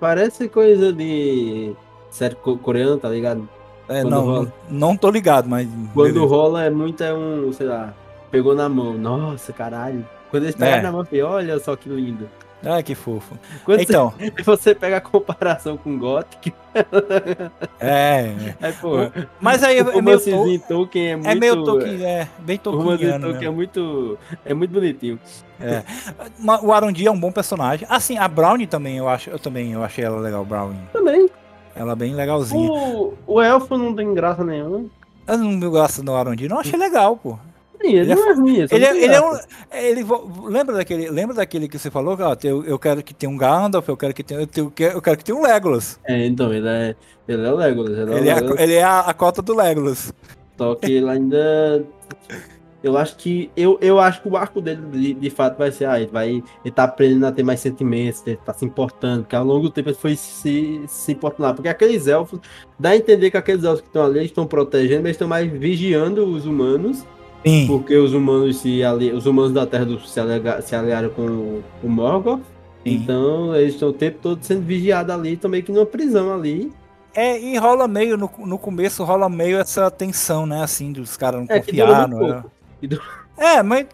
parece 0.00 0.48
coisa 0.48 0.92
de 0.92 1.74
série 2.10 2.34
coreana, 2.34 2.96
tá 2.96 3.08
ligado? 3.08 3.48
É, 3.88 4.02
não, 4.02 4.24
rola... 4.24 4.52
não, 4.68 4.78
não 4.88 4.96
tô 4.96 5.10
ligado, 5.10 5.48
mas. 5.48 5.68
Quando 5.92 6.14
beleza. 6.14 6.26
rola 6.26 6.64
é 6.64 6.70
muito 6.70 7.02
é 7.02 7.12
um, 7.12 7.52
sei 7.52 7.66
lá, 7.66 7.92
pegou 8.30 8.54
na 8.54 8.68
mão. 8.68 8.94
Nossa, 8.94 9.52
caralho. 9.52 10.06
Quando 10.30 10.44
eles 10.44 10.56
pegam 10.56 10.78
é. 10.78 10.82
na 10.82 10.92
mão, 10.92 11.06
olha 11.24 11.58
só 11.58 11.76
que 11.76 11.88
lindo. 11.88 12.28
Ah, 12.64 12.82
que 12.82 12.94
fofo. 12.94 13.38
Quando 13.64 13.80
então. 13.80 14.14
Você, 14.18 14.42
você 14.42 14.74
pega 14.74 14.96
a 14.96 15.00
comparação 15.00 15.76
com 15.76 15.98
Gothic. 15.98 16.52
É. 17.78 18.54
é 18.60 18.72
pô, 18.72 18.96
mas 19.40 19.62
aí 19.62 19.80
o 19.82 19.90
é 19.90 20.02
meio 20.02 20.20
Tolkien 20.60 21.08
é 21.08 21.16
muito. 21.16 21.28
É 21.28 21.34
meio 21.34 21.64
Tolkien, 21.64 22.04
é. 22.04 22.28
Bem 22.38 22.58
Tolkien. 22.58 23.16
O 23.16 23.20
Tolkien 23.20 23.48
é 23.48 23.50
muito. 23.50 24.18
É 24.44 24.54
muito 24.54 24.70
bonitinho. 24.70 25.18
É. 25.60 25.82
O 26.62 26.72
Arondi 26.72 27.06
é 27.06 27.10
um 27.10 27.18
bom 27.18 27.30
personagem. 27.30 27.86
Assim, 27.90 28.18
a 28.18 28.26
Brownie 28.26 28.66
também, 28.66 28.98
eu 28.98 29.08
acho. 29.08 29.30
Eu 29.30 29.38
também 29.38 29.72
eu 29.72 29.84
achei 29.84 30.04
ela 30.04 30.18
legal, 30.20 30.44
Brownie. 30.44 30.80
Também. 30.92 31.28
Ela 31.76 31.92
é 31.92 31.96
bem 31.96 32.14
legalzinha. 32.14 32.70
O, 32.70 33.14
o 33.26 33.40
elfo 33.40 33.76
não 33.76 33.94
tem 33.94 34.14
graça 34.14 34.44
nenhuma. 34.44 34.84
Eu 35.26 35.38
não 35.38 35.58
gosto 35.70 36.02
do 36.02 36.12
Arondi, 36.12 36.48
não 36.48 36.58
achei 36.58 36.78
legal, 36.78 37.16
pô 37.16 37.38
ele, 37.86 37.98
ele, 37.98 38.14
não 38.14 38.30
é, 38.30 38.34
ruim. 38.34 38.66
Ele, 38.70 38.84
é, 38.84 39.04
ele 39.04 39.14
é 39.14 39.20
um. 39.20 39.38
Ele, 39.72 40.06
lembra, 40.48 40.76
daquele, 40.76 41.10
lembra 41.10 41.34
daquele 41.34 41.68
que 41.68 41.78
você 41.78 41.90
falou? 41.90 42.16
Ó, 42.20 42.36
eu, 42.42 42.64
eu 42.64 42.78
quero 42.78 43.02
que 43.02 43.14
tenha 43.14 43.30
um 43.30 43.36
Gandalf, 43.36 43.88
eu 43.88 43.96
quero 43.96 44.14
que 44.14 44.22
tenha, 44.22 44.40
eu 44.40 44.70
quero, 44.70 44.98
eu 44.98 45.02
quero 45.02 45.16
que 45.16 45.24
tenha 45.24 45.36
um 45.36 45.42
Legolas. 45.42 45.98
É, 46.04 46.26
então, 46.26 46.52
ele 46.52 46.68
é, 46.68 46.96
ele 47.26 47.46
é 47.46 47.52
o 47.52 47.56
Legolas. 47.56 47.98
Ele 47.98 48.12
é, 48.12 48.18
ele 48.18 48.28
é, 48.28 48.32
a, 48.32 48.62
ele 48.62 48.74
é 48.74 48.82
a, 48.82 49.00
a, 49.00 49.14
cota 49.14 49.42
do 49.42 49.54
Legolas. 49.54 50.12
Só 50.56 50.74
que 50.74 50.92
ele 50.92 51.08
ainda. 51.08 51.84
Eu 52.82 52.98
acho 52.98 53.16
que. 53.16 53.50
Eu, 53.56 53.78
eu 53.80 53.98
acho 53.98 54.20
que 54.20 54.28
o 54.28 54.36
arco 54.36 54.60
dele, 54.60 54.82
de, 54.92 55.14
de 55.14 55.30
fato, 55.30 55.56
vai 55.56 55.72
ser. 55.72 55.86
Ah, 55.86 55.98
ele 55.98 56.10
vai. 56.10 56.42
Ele 56.64 56.74
tá 56.74 56.84
aprendendo 56.84 57.26
a 57.26 57.32
ter 57.32 57.42
mais 57.42 57.60
sentimentos, 57.60 58.22
ele 58.26 58.36
tá 58.36 58.52
se 58.52 58.64
importando. 58.64 59.22
Porque 59.22 59.34
ao 59.34 59.44
longo 59.44 59.62
do 59.62 59.70
tempo 59.70 59.88
ele 59.88 59.96
foi 59.96 60.14
se, 60.16 60.82
se 60.86 61.12
importando. 61.12 61.54
Porque 61.56 61.68
aqueles 61.68 62.06
elfos. 62.06 62.40
Dá 62.78 62.90
a 62.90 62.96
entender 62.96 63.30
que 63.30 63.36
aqueles 63.36 63.64
elfos 63.64 63.80
que 63.80 63.86
estão 63.86 64.04
ali 64.04 64.24
estão 64.24 64.46
protegendo, 64.46 65.02
mas 65.02 65.12
estão 65.12 65.26
mais 65.26 65.50
vigiando 65.50 66.24
os 66.26 66.44
humanos 66.44 67.06
Sim. 67.44 67.66
Porque 67.66 67.96
os 67.96 68.14
humanos 68.14 68.58
se 68.58 68.82
ali, 68.82 69.12
os 69.12 69.26
humanos 69.26 69.52
da 69.52 69.66
Terra 69.66 69.84
do, 69.84 70.00
se, 70.00 70.18
alega, 70.18 70.62
se 70.62 70.74
aliaram 70.74 71.10
com 71.10 71.22
o, 71.22 71.64
o 71.82 71.88
Morgoth. 71.88 72.40
Então 72.84 73.54
eles 73.54 73.74
estão 73.74 73.88
o 73.88 73.92
tempo 73.92 74.18
todo 74.20 74.42
sendo 74.42 74.62
vigiados 74.62 75.14
ali, 75.14 75.38
meio 75.48 75.62
que 75.62 75.72
numa 75.72 75.86
prisão 75.86 76.34
ali. 76.34 76.72
É, 77.14 77.38
e 77.38 77.56
rola 77.56 77.86
meio, 77.86 78.16
no, 78.16 78.30
no 78.38 78.58
começo 78.58 79.04
rola 79.04 79.28
meio 79.28 79.58
essa 79.58 79.90
tensão, 79.90 80.46
né? 80.46 80.62
Assim, 80.62 80.92
dos 80.92 81.16
caras 81.16 81.40
não 81.40 81.54
é, 81.54 81.60
confiar. 81.60 82.08
Não 82.08 82.28
é? 82.28 82.44
é, 83.38 83.62
mas. 83.62 83.86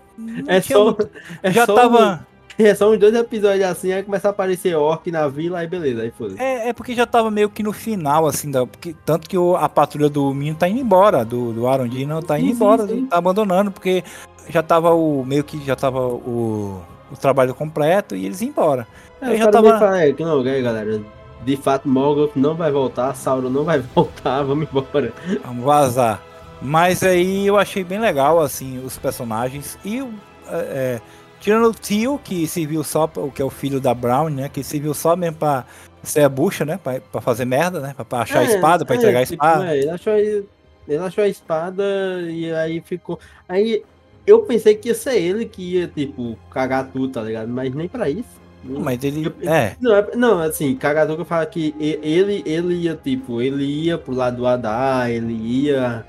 É 0.46 0.60
só. 0.60 0.96
É 1.42 1.50
já 1.50 1.66
só 1.66 1.74
tava. 1.74 2.26
É 2.70 2.74
só 2.74 2.90
uns 2.90 2.98
dois 2.98 3.14
episódios 3.14 3.64
assim, 3.64 3.92
aí 3.92 4.02
começa 4.02 4.28
a 4.28 4.30
aparecer 4.30 4.74
orc 4.76 5.10
na 5.10 5.26
vila, 5.28 5.58
aí 5.58 5.66
beleza, 5.66 6.02
aí 6.02 6.10
foda 6.10 6.34
é, 6.38 6.68
é 6.68 6.72
porque 6.72 6.94
já 6.94 7.06
tava 7.06 7.30
meio 7.30 7.48
que 7.48 7.62
no 7.62 7.72
final, 7.72 8.26
assim, 8.26 8.50
da, 8.50 8.66
porque, 8.66 8.94
tanto 9.04 9.28
que 9.28 9.36
o, 9.36 9.56
a 9.56 9.68
patrulha 9.68 10.08
do 10.08 10.32
Minho 10.34 10.54
tá 10.54 10.68
indo 10.68 10.80
embora, 10.80 11.24
do, 11.24 11.52
do 11.52 11.66
Arondino 11.66 12.22
tá 12.22 12.38
indo 12.38 12.48
sim, 12.48 12.52
embora, 12.52 12.86
sim, 12.86 12.88
sim. 12.88 13.06
tá 13.06 13.16
abandonando, 13.16 13.70
porque 13.70 14.04
já 14.48 14.62
tava 14.62 14.92
o, 14.92 15.24
meio 15.24 15.42
que 15.42 15.64
já 15.64 15.74
tava 15.74 16.00
o, 16.00 16.80
o 17.10 17.16
trabalho 17.16 17.54
completo 17.54 18.14
e 18.14 18.26
eles 18.26 18.40
iam 18.40 18.50
embora. 18.50 18.86
É, 19.20 19.36
já 19.36 19.50
tava... 19.50 19.78
Fala, 19.78 20.02
é, 20.02 20.12
que 20.12 20.22
não, 20.22 20.42
galera, 20.42 21.00
de 21.42 21.56
fato 21.56 21.88
Morgoth 21.88 22.32
não 22.36 22.54
vai 22.54 22.70
voltar, 22.70 23.14
Sauron 23.14 23.50
não 23.50 23.64
vai 23.64 23.78
voltar, 23.94 24.42
vamos 24.42 24.68
embora. 24.68 25.12
Vamos 25.44 25.64
vazar. 25.64 26.22
Mas 26.62 27.02
aí 27.02 27.46
eu 27.46 27.56
achei 27.56 27.82
bem 27.82 27.98
legal, 27.98 28.38
assim, 28.38 28.84
os 28.84 28.98
personagens 28.98 29.78
e 29.82 30.04
é, 30.50 31.00
Tirando 31.40 31.68
o 31.68 31.74
tio, 31.74 32.20
que 32.22 32.46
serviu 32.46 32.84
só, 32.84 33.10
o 33.16 33.30
que 33.30 33.40
é 33.40 33.44
o 33.44 33.50
filho 33.50 33.80
da 33.80 33.94
Brown, 33.94 34.28
né? 34.28 34.48
Que 34.48 34.62
serviu 34.62 34.92
só 34.92 35.16
mesmo 35.16 35.36
pra 35.38 35.64
ser 36.02 36.22
a 36.22 36.28
bucha, 36.28 36.64
né? 36.64 36.78
Pra, 36.82 37.00
pra 37.00 37.20
fazer 37.20 37.46
merda, 37.46 37.80
né? 37.80 37.94
Pra, 37.96 38.04
pra 38.04 38.18
achar 38.20 38.44
é, 38.44 38.46
a 38.46 38.54
espada, 38.54 38.84
pra 38.84 38.94
é, 38.94 38.98
entregar 38.98 39.20
a 39.20 39.24
tipo, 39.24 39.34
espada. 39.34 39.74
É, 39.74 39.78
ele, 39.78 39.90
achou, 39.90 40.12
ele 40.12 40.46
achou 40.98 41.24
a 41.24 41.28
espada 41.28 41.82
e 42.28 42.52
aí 42.52 42.80
ficou. 42.82 43.18
Aí 43.48 43.82
eu 44.26 44.42
pensei 44.42 44.74
que 44.74 44.88
ia 44.88 44.94
ser 44.94 45.16
ele 45.16 45.46
que 45.46 45.76
ia, 45.76 45.88
tipo, 45.88 46.38
cagar 46.50 46.90
tudo, 46.92 47.08
tá 47.08 47.22
ligado? 47.22 47.48
Mas 47.48 47.74
nem 47.74 47.88
pra 47.88 48.08
isso. 48.10 48.40
Mas 48.62 49.02
ele. 49.02 49.32
É. 49.42 49.74
Não, 49.80 49.96
é, 49.96 50.10
não 50.14 50.40
assim, 50.40 50.76
Kagadoka 50.76 51.24
fala 51.24 51.46
que 51.46 51.74
ele, 51.80 52.42
ele 52.44 52.74
ia, 52.74 52.94
tipo, 52.94 53.40
ele 53.40 53.64
ia 53.64 53.96
pro 53.96 54.14
lado 54.14 54.36
do 54.36 54.46
Adá, 54.46 55.08
ele 55.08 55.32
ia. 55.32 56.04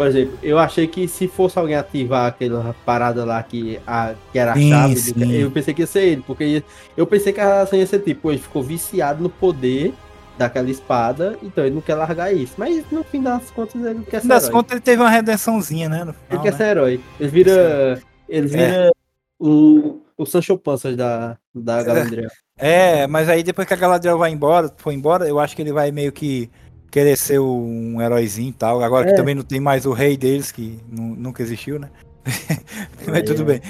Por 0.00 0.06
exemplo, 0.06 0.38
eu 0.42 0.58
achei 0.58 0.86
que 0.86 1.06
se 1.06 1.28
fosse 1.28 1.58
alguém 1.58 1.76
ativar 1.76 2.24
aquela 2.24 2.74
parada 2.86 3.22
lá 3.22 3.42
que, 3.42 3.78
a, 3.86 4.14
que 4.32 4.38
era 4.38 4.52
a 4.52 4.54
sim, 4.54 4.70
chave, 4.70 4.96
sim. 4.96 5.32
eu 5.34 5.50
pensei 5.50 5.74
que 5.74 5.82
ia 5.82 5.86
ser 5.86 6.00
ele, 6.04 6.24
porque 6.26 6.64
eu 6.96 7.06
pensei 7.06 7.34
que 7.34 7.38
a 7.38 7.44
relação 7.44 7.78
ia 7.78 7.86
ser 7.86 7.98
tipo, 7.98 8.30
ele 8.30 8.38
ficou 8.38 8.62
viciado 8.62 9.22
no 9.22 9.28
poder 9.28 9.92
daquela 10.38 10.70
espada, 10.70 11.36
então 11.42 11.66
ele 11.66 11.74
não 11.74 11.82
quer 11.82 11.96
largar 11.96 12.32
isso. 12.32 12.54
Mas 12.56 12.82
no 12.90 13.04
fim 13.04 13.22
das 13.22 13.50
contas 13.50 13.74
ele 13.74 14.02
quer 14.04 14.10
ser. 14.10 14.16
No 14.16 14.22
fim 14.22 14.28
das 14.28 14.48
contas 14.48 14.72
ele 14.72 14.80
teve 14.80 15.02
uma 15.02 15.10
redençãozinha, 15.10 15.90
né? 15.90 15.98
Final, 15.98 16.14
ele 16.30 16.38
quer 16.38 16.52
né? 16.52 16.56
ser 16.56 16.64
herói. 16.64 17.00
Ele 17.20 17.28
vira. 17.28 18.02
Ele 18.26 18.46
vira 18.46 18.62
é. 18.62 18.90
o, 19.38 20.00
o 20.16 20.24
Sancho 20.24 20.56
Panças 20.56 20.96
da, 20.96 21.36
da 21.54 21.82
Galadriel. 21.82 22.30
É, 22.56 23.06
mas 23.06 23.28
aí 23.28 23.42
depois 23.42 23.68
que 23.68 23.74
a 23.74 23.76
Galadriel 23.76 24.16
vai 24.16 24.30
embora, 24.30 24.72
foi 24.78 24.94
embora, 24.94 25.28
eu 25.28 25.38
acho 25.38 25.54
que 25.54 25.60
ele 25.60 25.74
vai 25.74 25.90
meio 25.90 26.10
que 26.10 26.50
querer 26.90 27.16
ser 27.16 27.38
um 27.38 28.00
heróizinho 28.00 28.50
e 28.50 28.52
tal. 28.52 28.82
Agora 28.82 29.06
é. 29.06 29.10
que 29.10 29.16
também 29.16 29.34
não 29.34 29.42
tem 29.42 29.60
mais 29.60 29.86
o 29.86 29.92
rei 29.92 30.16
deles, 30.16 30.50
que 30.50 30.78
nunca 30.90 31.42
existiu, 31.42 31.78
né? 31.78 31.90
mas 33.06 33.22
tudo 33.22 33.44
bem. 33.44 33.60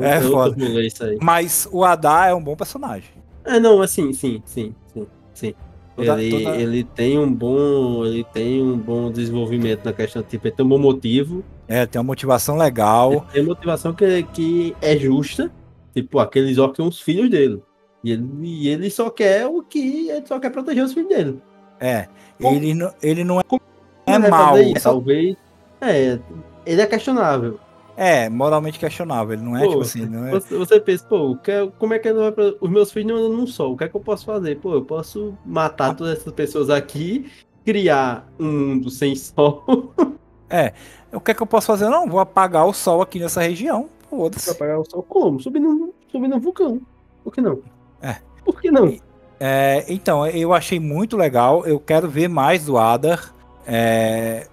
É, 0.00 0.16
é 0.16 0.20
foda. 0.20 0.56
Mas 1.20 1.68
o 1.70 1.84
Adá 1.84 2.26
é 2.26 2.34
um 2.34 2.42
bom 2.42 2.56
personagem. 2.56 3.10
É, 3.44 3.58
não, 3.58 3.82
assim, 3.82 4.12
sim, 4.12 4.42
sim, 4.44 4.74
sim, 4.86 5.06
sim. 5.34 5.54
Toda, 5.96 6.22
ele, 6.22 6.44
toda... 6.44 6.56
ele 6.56 6.84
tem 6.84 7.18
um 7.18 7.32
bom. 7.32 8.04
Ele 8.04 8.24
tem 8.32 8.62
um 8.62 8.78
bom 8.78 9.10
desenvolvimento 9.10 9.84
na 9.84 9.92
questão, 9.92 10.22
tipo, 10.22 10.46
ele 10.46 10.54
tem 10.54 10.64
um 10.64 10.68
bom 10.68 10.78
motivo. 10.78 11.44
É, 11.66 11.84
tem 11.86 11.98
uma 11.98 12.06
motivação 12.06 12.56
legal. 12.56 13.12
Ele 13.12 13.22
tem 13.32 13.42
uma 13.42 13.48
motivação 13.48 13.92
que, 13.92 14.22
que 14.32 14.76
é 14.80 14.96
justa. 14.96 15.50
Tipo, 15.94 16.18
aqueles 16.20 16.58
orcs 16.58 16.76
são 16.76 16.86
os 16.86 17.00
filhos 17.00 17.28
dele. 17.28 17.62
E 18.04 18.12
ele, 18.12 18.28
e 18.42 18.68
ele 18.68 18.90
só 18.90 19.10
quer 19.10 19.46
o 19.46 19.62
que. 19.62 20.08
Ele 20.08 20.26
só 20.26 20.38
quer 20.38 20.50
proteger 20.50 20.84
os 20.84 20.92
filhos 20.92 21.08
dele. 21.08 21.40
É. 21.80 22.08
Ele, 22.40 22.74
não, 22.74 22.92
ele 23.02 23.24
não 23.24 23.40
é, 23.40 23.44
é 24.06 24.18
mal. 24.18 24.54
Talvez. 24.82 25.36
É, 25.80 26.18
ele 26.64 26.80
é 26.80 26.86
questionável. 26.86 27.58
É, 27.96 28.28
moralmente 28.28 28.78
questionável. 28.78 29.34
Ele 29.34 29.42
não 29.42 29.56
é, 29.56 29.64
pô, 29.64 29.70
tipo 29.70 29.80
assim. 29.82 30.06
Não 30.06 30.28
é... 30.28 30.38
Você, 30.38 30.78
pensa, 30.80 31.04
pô, 31.04 31.36
como 31.78 31.94
é 31.94 31.98
que 31.98 32.06
ele 32.06 32.18
vai 32.18 32.30
pra... 32.30 32.54
Os 32.60 32.70
meus 32.70 32.92
filhos 32.92 33.10
não 33.10 33.16
andam 33.16 33.38
num 33.38 33.46
sol. 33.46 33.72
O 33.72 33.76
que 33.76 33.84
é 33.84 33.88
que 33.88 33.96
eu 33.96 34.00
posso 34.00 34.24
fazer? 34.24 34.60
Pô, 34.60 34.74
eu 34.74 34.84
posso 34.84 35.36
matar 35.44 35.96
todas 35.96 36.18
essas 36.18 36.32
pessoas 36.32 36.70
aqui, 36.70 37.28
criar 37.64 38.28
um 38.38 38.46
mundo 38.46 38.88
sem 38.88 39.16
sol. 39.16 39.64
é. 40.48 40.72
O 41.12 41.20
que 41.20 41.32
é 41.32 41.34
que 41.34 41.42
eu 41.42 41.46
posso 41.46 41.66
fazer? 41.66 41.88
Não, 41.88 42.06
vou 42.08 42.20
apagar 42.20 42.66
o 42.66 42.72
sol 42.72 43.02
aqui 43.02 43.18
nessa 43.18 43.42
região. 43.42 43.88
Foda-se. 44.08 44.48
Apagar 44.48 44.78
o 44.78 44.84
sol 44.88 45.02
como? 45.02 45.40
Subir 45.40 45.58
no, 45.58 45.92
subir 46.12 46.28
no 46.28 46.38
vulcão. 46.38 46.80
Por 47.24 47.32
que 47.32 47.40
não? 47.40 47.60
É. 48.00 48.18
Por 48.44 48.60
que 48.60 48.70
não? 48.70 48.96
É, 49.40 49.84
então, 49.88 50.26
eu 50.26 50.52
achei 50.52 50.80
muito 50.80 51.16
legal. 51.16 51.66
Eu 51.66 51.78
quero 51.78 52.08
ver 52.08 52.28
mais 52.28 52.64
do 52.64 52.76
Adar. 52.76 53.34
É, 53.66 54.46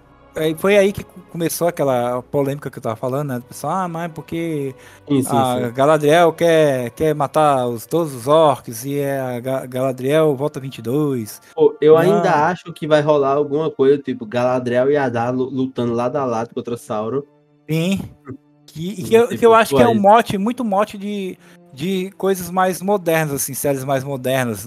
foi 0.58 0.76
aí 0.76 0.92
que 0.92 1.02
começou 1.30 1.66
aquela 1.66 2.22
polêmica 2.22 2.70
que 2.70 2.78
eu 2.78 2.82
tava 2.82 2.96
falando, 2.96 3.28
né? 3.28 3.38
O 3.38 3.42
pessoal, 3.42 3.72
ah, 3.72 3.88
mas 3.88 4.12
porque 4.12 4.74
sim, 5.08 5.22
a 5.28 5.66
sim. 5.66 5.72
Galadriel 5.72 6.32
quer, 6.32 6.90
quer 6.90 7.14
matar 7.14 7.66
os, 7.66 7.86
todos 7.86 8.14
os 8.14 8.28
orcs 8.28 8.84
e 8.84 8.98
é 8.98 9.18
a 9.18 9.40
Galadriel 9.66 10.36
volta 10.36 10.60
22. 10.60 11.40
Pô, 11.54 11.74
eu 11.80 11.94
não. 11.94 12.00
ainda 12.00 12.48
acho 12.48 12.72
que 12.72 12.86
vai 12.86 13.00
rolar 13.00 13.32
alguma 13.32 13.70
coisa, 13.70 13.98
tipo, 13.98 14.26
Galadriel 14.26 14.90
e 14.90 14.96
Adar 14.96 15.34
lutando 15.34 15.94
lado 15.94 16.16
a 16.16 16.24
lado 16.24 16.54
contra 16.54 16.76
Sauron. 16.76 17.22
Sim. 17.68 18.00
Que, 18.68 19.04
que, 19.04 19.14
eu, 19.14 19.28
que 19.28 19.46
eu 19.46 19.54
acho 19.54 19.74
que 19.74 19.80
é 19.80 19.88
um 19.88 19.98
mote, 19.98 20.36
muito 20.36 20.62
mote 20.62 20.98
de, 20.98 21.38
de 21.76 22.10
coisas 22.12 22.50
mais 22.50 22.80
modernas, 22.80 23.34
assim, 23.34 23.52
séries 23.52 23.84
mais 23.84 24.02
modernas. 24.02 24.66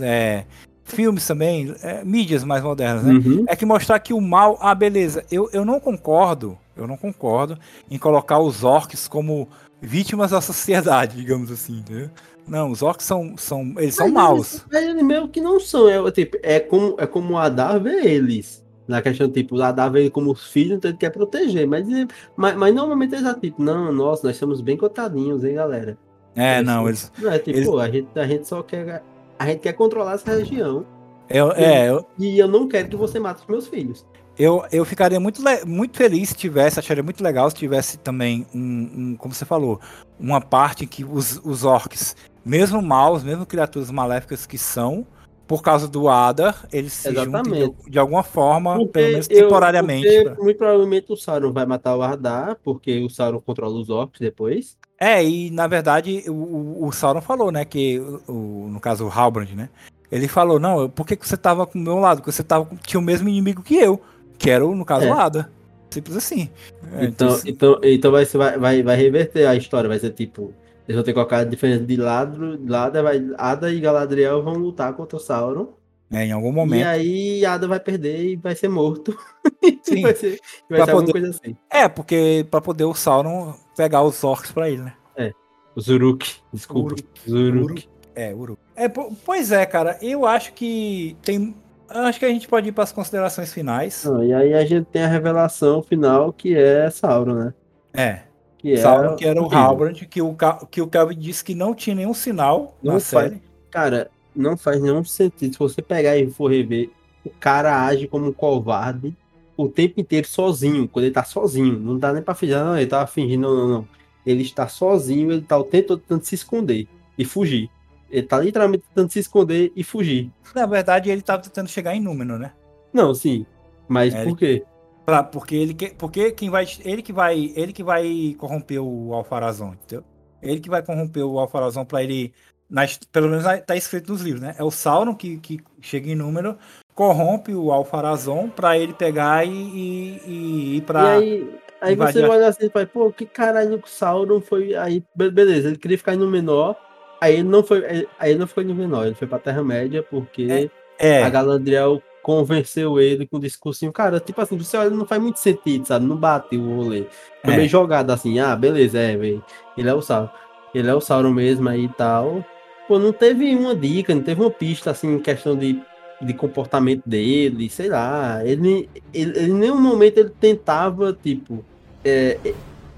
É, 0.00 0.44
filmes 0.84 1.24
também, 1.24 1.72
é, 1.84 2.04
mídias 2.04 2.42
mais 2.42 2.64
modernas, 2.64 3.04
né? 3.04 3.12
Uhum. 3.12 3.44
É 3.46 3.54
que 3.54 3.64
mostrar 3.64 4.00
que 4.00 4.12
o 4.12 4.20
mal. 4.20 4.58
Ah, 4.60 4.74
beleza. 4.74 5.24
Eu, 5.30 5.48
eu 5.52 5.64
não 5.64 5.78
concordo, 5.78 6.58
eu 6.76 6.88
não 6.88 6.96
concordo 6.96 7.56
em 7.88 7.96
colocar 7.96 8.40
os 8.40 8.64
orcs 8.64 9.06
como 9.06 9.48
vítimas 9.80 10.32
da 10.32 10.40
sociedade, 10.40 11.14
digamos 11.22 11.52
assim, 11.52 11.78
entendeu? 11.78 12.10
Não, 12.46 12.72
os 12.72 12.82
orcs 12.82 13.06
são. 13.06 13.36
são 13.36 13.60
eles 13.76 13.76
mas 13.76 13.94
são 13.94 14.08
maus. 14.08 14.64
Eles, 14.72 14.88
eles 14.88 15.02
meio 15.04 15.28
que 15.28 15.40
não 15.40 15.60
são. 15.60 15.88
É, 15.88 16.10
tipo, 16.10 16.38
é, 16.42 16.58
como, 16.58 16.96
é 16.98 17.06
como 17.06 17.34
o 17.34 17.38
Adar 17.38 17.80
vê 17.80 18.04
eles. 18.04 18.66
Na 18.88 19.00
questão, 19.00 19.30
tipo, 19.30 19.54
o 19.54 19.62
Adar 19.62 19.92
vê 19.92 20.00
ele 20.00 20.10
como 20.10 20.34
filho, 20.34 20.74
então 20.74 20.90
ele 20.90 20.98
quer 20.98 21.10
proteger. 21.10 21.68
Mas, 21.68 21.86
mas, 22.34 22.56
mas 22.56 22.74
normalmente 22.74 23.14
eles 23.14 23.24
já, 23.24 23.34
tipo, 23.34 23.62
não, 23.62 23.92
nossa, 23.92 24.26
nós 24.26 24.36
somos 24.36 24.60
bem 24.60 24.76
cotadinhos, 24.76 25.44
hein, 25.44 25.54
galera? 25.54 25.96
É, 26.34 26.62
não, 26.62 26.86
eles. 26.88 27.12
Não, 27.18 27.32
é 27.32 27.38
tipo, 27.38 27.56
eles... 27.56 27.68
a, 27.68 27.90
gente, 27.90 28.08
a 28.18 28.26
gente 28.26 28.46
só 28.46 28.62
quer 28.62 29.02
a 29.38 29.46
gente 29.46 29.60
quer 29.60 29.72
controlar 29.72 30.14
essa 30.14 30.34
região. 30.34 30.84
Eu, 31.28 31.52
é, 31.52 31.88
eu, 31.88 32.06
e 32.18 32.38
eu 32.38 32.48
não 32.48 32.66
quero 32.66 32.88
que 32.88 32.96
você 32.96 33.20
mate 33.20 33.42
os 33.42 33.46
meus 33.46 33.68
filhos. 33.68 34.04
Eu, 34.38 34.64
eu 34.70 34.84
ficaria 34.84 35.18
muito, 35.18 35.42
muito 35.66 35.96
feliz 35.96 36.30
se 36.30 36.34
tivesse, 36.34 36.78
acharia 36.78 37.02
muito 37.02 37.22
legal 37.22 37.50
se 37.50 37.56
tivesse 37.56 37.98
também 37.98 38.46
um, 38.54 38.90
um 38.94 39.16
como 39.16 39.34
você 39.34 39.44
falou, 39.44 39.80
uma 40.18 40.40
parte 40.40 40.86
que 40.86 41.04
os, 41.04 41.40
os 41.44 41.64
orcs, 41.64 42.16
mesmo 42.44 42.80
maus, 42.80 43.24
mesmo 43.24 43.44
criaturas 43.44 43.90
maléficas 43.90 44.46
que 44.46 44.56
são, 44.56 45.06
por 45.46 45.60
causa 45.60 45.88
do 45.88 46.08
Adar, 46.08 46.68
eles 46.72 46.92
se 46.92 47.08
Exatamente. 47.08 47.60
juntam 47.60 47.84
de, 47.84 47.90
de, 47.90 47.98
alguma 47.98 48.22
forma, 48.22 48.76
porque 48.76 48.92
pelo 48.92 49.12
menos 49.12 49.26
temporariamente. 49.26 50.06
Eu, 50.06 50.24
pra... 50.24 50.34
Muito 50.36 50.56
provavelmente 50.56 51.12
o 51.12 51.16
Sauron 51.16 51.52
vai 51.52 51.66
matar 51.66 51.96
o 51.96 52.02
Adar, 52.02 52.58
porque 52.62 53.04
o 53.04 53.10
Sauron 53.10 53.40
controla 53.40 53.74
os 53.74 53.90
orcs 53.90 54.20
depois. 54.20 54.78
É, 55.00 55.24
e 55.24 55.50
na 55.50 55.66
verdade 55.66 56.24
o, 56.28 56.86
o 56.86 56.92
Sauron 56.92 57.20
falou, 57.20 57.52
né, 57.52 57.64
que 57.64 58.00
o, 58.26 58.68
no 58.68 58.80
caso 58.80 59.06
o 59.06 59.10
Halbrand, 59.10 59.54
né, 59.54 59.68
ele 60.10 60.26
falou, 60.26 60.58
não, 60.58 60.88
por 60.88 61.06
que, 61.06 61.16
que 61.16 61.28
você 61.28 61.36
tava 61.36 61.66
com 61.66 61.78
o 61.78 61.82
meu 61.82 61.98
lado? 61.98 62.18
Porque 62.18 62.32
você 62.32 62.42
tava, 62.42 62.68
tinha 62.82 62.98
o 62.98 63.02
mesmo 63.02 63.28
inimigo 63.28 63.62
que 63.62 63.76
eu, 63.76 64.00
que 64.38 64.50
era, 64.50 64.64
no 64.64 64.84
caso, 64.84 65.06
é. 65.06 65.10
o 65.10 65.14
Ada. 65.14 65.50
Simples 65.90 66.16
assim. 66.16 66.50
É, 66.92 67.04
então, 67.04 67.28
então, 67.44 67.46
então, 67.46 67.80
então 67.82 68.12
vai, 68.12 68.24
vai, 68.58 68.82
vai, 68.82 68.96
reverter 68.96 69.46
a 69.46 69.54
história, 69.54 69.88
vai 69.88 69.98
ser 69.98 70.10
tipo, 70.10 70.52
eles 70.86 70.96
vão 70.96 71.02
ter 71.02 71.12
que 71.12 71.14
colocar 71.14 71.38
a 71.38 71.44
diferença 71.44 71.84
de 71.84 71.96
lado, 71.96 72.58
lado 72.66 73.02
vai, 73.02 73.26
Ada 73.38 73.72
e 73.72 73.80
Galadriel 73.80 74.42
vão 74.42 74.54
lutar 74.54 74.92
contra 74.94 75.16
o 75.16 75.20
Sauron. 75.20 75.74
É, 76.10 76.24
em 76.24 76.32
algum 76.32 76.52
momento. 76.52 76.80
E 76.80 76.84
aí 76.84 77.44
Ada 77.44 77.68
vai 77.68 77.80
perder 77.80 78.32
e 78.32 78.36
vai 78.36 78.54
ser 78.54 78.68
morto. 78.68 79.16
Sim. 79.82 80.02
vai 80.02 80.14
ser, 80.14 80.40
vai 80.68 80.84
ser 80.84 80.92
poder... 80.92 81.12
coisa 81.12 81.30
assim. 81.30 81.56
É, 81.70 81.88
porque 81.88 82.46
pra 82.50 82.60
poder 82.60 82.84
o 82.84 82.94
Sauron 82.94 83.54
pegar 83.78 84.02
os 84.02 84.24
orcs 84.24 84.50
pra 84.50 84.68
ele, 84.68 84.82
né? 84.82 84.92
É. 85.16 85.32
O 85.76 85.80
Zuruk, 85.80 86.34
desculpa. 86.52 86.94
Uruk. 86.94 87.04
Zuruk. 87.28 87.64
Uruk. 87.64 87.88
É, 88.16 88.34
Uruk. 88.34 88.60
É, 88.74 88.88
pois 88.88 89.52
é, 89.52 89.64
cara. 89.64 89.96
Eu 90.02 90.26
acho 90.26 90.52
que 90.52 91.16
tem. 91.22 91.54
Acho 91.88 92.18
que 92.18 92.24
a 92.24 92.28
gente 92.28 92.48
pode 92.48 92.68
ir 92.68 92.72
para 92.72 92.82
as 92.82 92.92
considerações 92.92 93.52
finais. 93.52 94.04
Ah, 94.04 94.24
e 94.24 94.34
aí 94.34 94.54
a 94.54 94.64
gente 94.64 94.86
tem 94.86 95.04
a 95.04 95.08
revelação 95.08 95.80
final 95.80 96.32
que 96.32 96.56
é 96.56 96.90
Sauron, 96.90 97.34
né? 97.34 97.54
É. 97.94 98.20
Que 98.58 98.76
Sauron, 98.76 99.14
que 99.14 99.24
era 99.24 99.40
o 99.40 99.48
Halbrand, 99.54 99.94
que 99.94 100.20
o, 100.20 100.36
que 100.68 100.82
o 100.82 100.88
Calvin 100.88 101.16
disse 101.16 101.44
que 101.44 101.54
não 101.54 101.72
tinha 101.74 101.94
nenhum 101.94 102.12
sinal 102.12 102.76
não 102.82 102.94
na 102.94 103.00
faz, 103.00 103.30
série. 103.30 103.42
Cara, 103.70 104.10
não 104.34 104.56
faz 104.56 104.82
nenhum 104.82 105.04
sentido. 105.04 105.52
Se 105.52 105.58
você 105.58 105.80
pegar 105.80 106.16
e 106.16 106.28
for 106.28 106.50
rever, 106.50 106.90
o 107.24 107.30
cara 107.30 107.86
age 107.86 108.08
como 108.08 108.26
um 108.26 108.32
covarde 108.32 109.16
o 109.58 109.68
tempo 109.68 110.00
inteiro 110.00 110.26
sozinho, 110.26 110.86
quando 110.86 111.06
ele 111.06 111.14
tá 111.14 111.24
sozinho. 111.24 111.78
Não 111.78 111.98
dá 111.98 112.12
nem 112.12 112.22
pra 112.22 112.34
fingir, 112.34 112.56
não, 112.56 112.76
ele 112.76 112.86
tava 112.86 113.08
fingindo, 113.08 113.42
não, 113.42 113.56
não, 113.56 113.68
não. 113.68 113.88
Ele 114.24 114.42
está 114.42 114.68
sozinho, 114.68 115.32
ele 115.32 115.42
tá 115.42 115.58
o 115.58 115.64
tempo 115.64 115.88
todo 115.88 116.00
tentando 116.00 116.24
se 116.24 116.36
esconder 116.36 116.86
e 117.18 117.24
fugir. 117.24 117.68
Ele 118.08 118.26
tá 118.26 118.38
literalmente 118.38 118.84
tentando 118.88 119.10
se 119.10 119.18
esconder 119.18 119.72
e 119.74 119.82
fugir. 119.82 120.30
Na 120.54 120.64
verdade, 120.64 121.10
ele 121.10 121.22
tava 121.22 121.42
tentando 121.42 121.68
chegar 121.68 121.94
em 121.94 122.00
número, 122.00 122.38
né? 122.38 122.52
Não, 122.92 123.12
sim. 123.12 123.44
Mas 123.88 124.14
é, 124.14 124.24
por 124.24 124.38
quê? 124.38 124.64
Pra, 125.04 125.24
porque 125.24 125.56
ele 125.56 125.74
que, 125.74 125.90
porque 125.90 126.30
quem 126.30 126.50
vai 126.50 126.66
ele 126.84 127.02
que 127.02 127.12
vai 127.12 127.52
ele 127.56 127.72
que 127.72 127.82
vai 127.82 128.36
corromper 128.38 128.80
o 128.80 129.12
Alfarazão, 129.12 129.72
entendeu? 129.74 130.04
Ele 130.40 130.60
que 130.60 130.70
vai 130.70 130.82
corromper 130.82 131.24
o 131.24 131.38
Alfarazão 131.38 131.84
para 131.84 132.02
ele 132.02 132.32
nas, 132.70 132.98
pelo 133.10 133.28
menos 133.28 133.44
tá 133.66 133.74
escrito 133.74 134.12
nos 134.12 134.20
livros, 134.20 134.42
né? 134.42 134.54
É 134.58 134.62
o 134.62 134.70
Sauron 134.70 135.14
que, 135.14 135.38
que 135.38 135.60
chega 135.80 136.10
em 136.10 136.14
número, 136.14 136.56
corrompe 136.98 137.54
o 137.54 137.70
Alfarazon 137.70 138.48
para 138.48 138.76
ele 138.76 138.92
pegar 138.92 139.46
e, 139.46 139.50
e, 139.50 140.20
e 140.26 140.76
ir 140.78 140.80
para 140.82 141.12
aí, 141.12 141.48
aí 141.80 141.94
você 141.94 142.20
olha 142.22 142.48
assim 142.48 142.66
e 142.66 142.70
fala, 142.70 142.86
pô, 142.86 143.12
que 143.12 143.24
caralho 143.24 143.80
o 143.80 143.88
Sauron 143.88 144.40
foi 144.40 144.74
aí, 144.74 145.04
beleza, 145.14 145.68
ele 145.68 145.78
queria 145.78 145.96
ficar 145.96 146.16
no 146.16 146.28
menor 146.28 146.76
Aí 147.20 147.34
ele 147.34 147.48
não 147.48 147.62
foi, 147.64 148.06
aí 148.18 148.34
não 148.36 148.46
ficou 148.46 148.62
em 148.62 148.72
menor, 148.72 149.06
ele 149.06 149.14
foi 149.14 149.26
pra 149.26 149.38
Terra-média 149.38 150.02
porque 150.02 150.70
é, 150.98 151.20
é. 151.20 151.22
a 151.24 151.28
Galadriel 151.28 152.00
convenceu 152.22 153.00
ele 153.00 153.26
com 153.26 153.38
um 153.38 153.40
discursinho. 153.40 153.92
Cara, 153.92 154.20
tipo 154.20 154.40
assim, 154.40 154.56
você 154.56 154.76
olha, 154.76 154.90
não 154.90 155.06
faz 155.06 155.20
muito 155.20 155.38
sentido, 155.38 155.86
sabe? 155.86 156.06
Não 156.06 156.16
bate 156.16 156.56
o 156.56 156.76
rolê. 156.76 157.06
Foi 157.44 157.54
é. 157.54 157.56
meio 157.56 157.68
jogado 157.68 158.10
assim, 158.10 158.38
ah, 158.38 158.54
beleza, 158.54 158.98
é, 159.00 159.16
velho. 159.16 159.44
Ele 159.76 159.88
é 159.88 159.94
o 159.94 160.00
Sauron. 160.00 160.30
Ele 160.72 160.88
é 160.88 160.94
o 160.94 161.00
Sauron 161.00 161.32
mesmo 161.32 161.68
aí 161.68 161.86
e 161.86 161.88
tal. 161.88 162.44
Pô, 162.86 163.00
não 163.00 163.12
teve 163.12 163.52
uma 163.54 163.74
dica, 163.74 164.14
não 164.14 164.22
teve 164.22 164.40
uma 164.40 164.50
pista, 164.50 164.92
assim, 164.92 165.14
em 165.14 165.18
questão 165.18 165.56
de, 165.56 165.82
de 166.20 166.34
comportamento 166.34 167.02
dele, 167.06 167.70
sei 167.70 167.88
lá. 167.88 168.44
Ele, 168.44 168.88
ele, 169.12 169.38
ele 169.38 169.50
em 169.50 169.54
nenhum 169.54 169.80
momento 169.80 170.18
ele 170.18 170.30
tentava, 170.30 171.12
tipo. 171.12 171.64
É, 172.04 172.38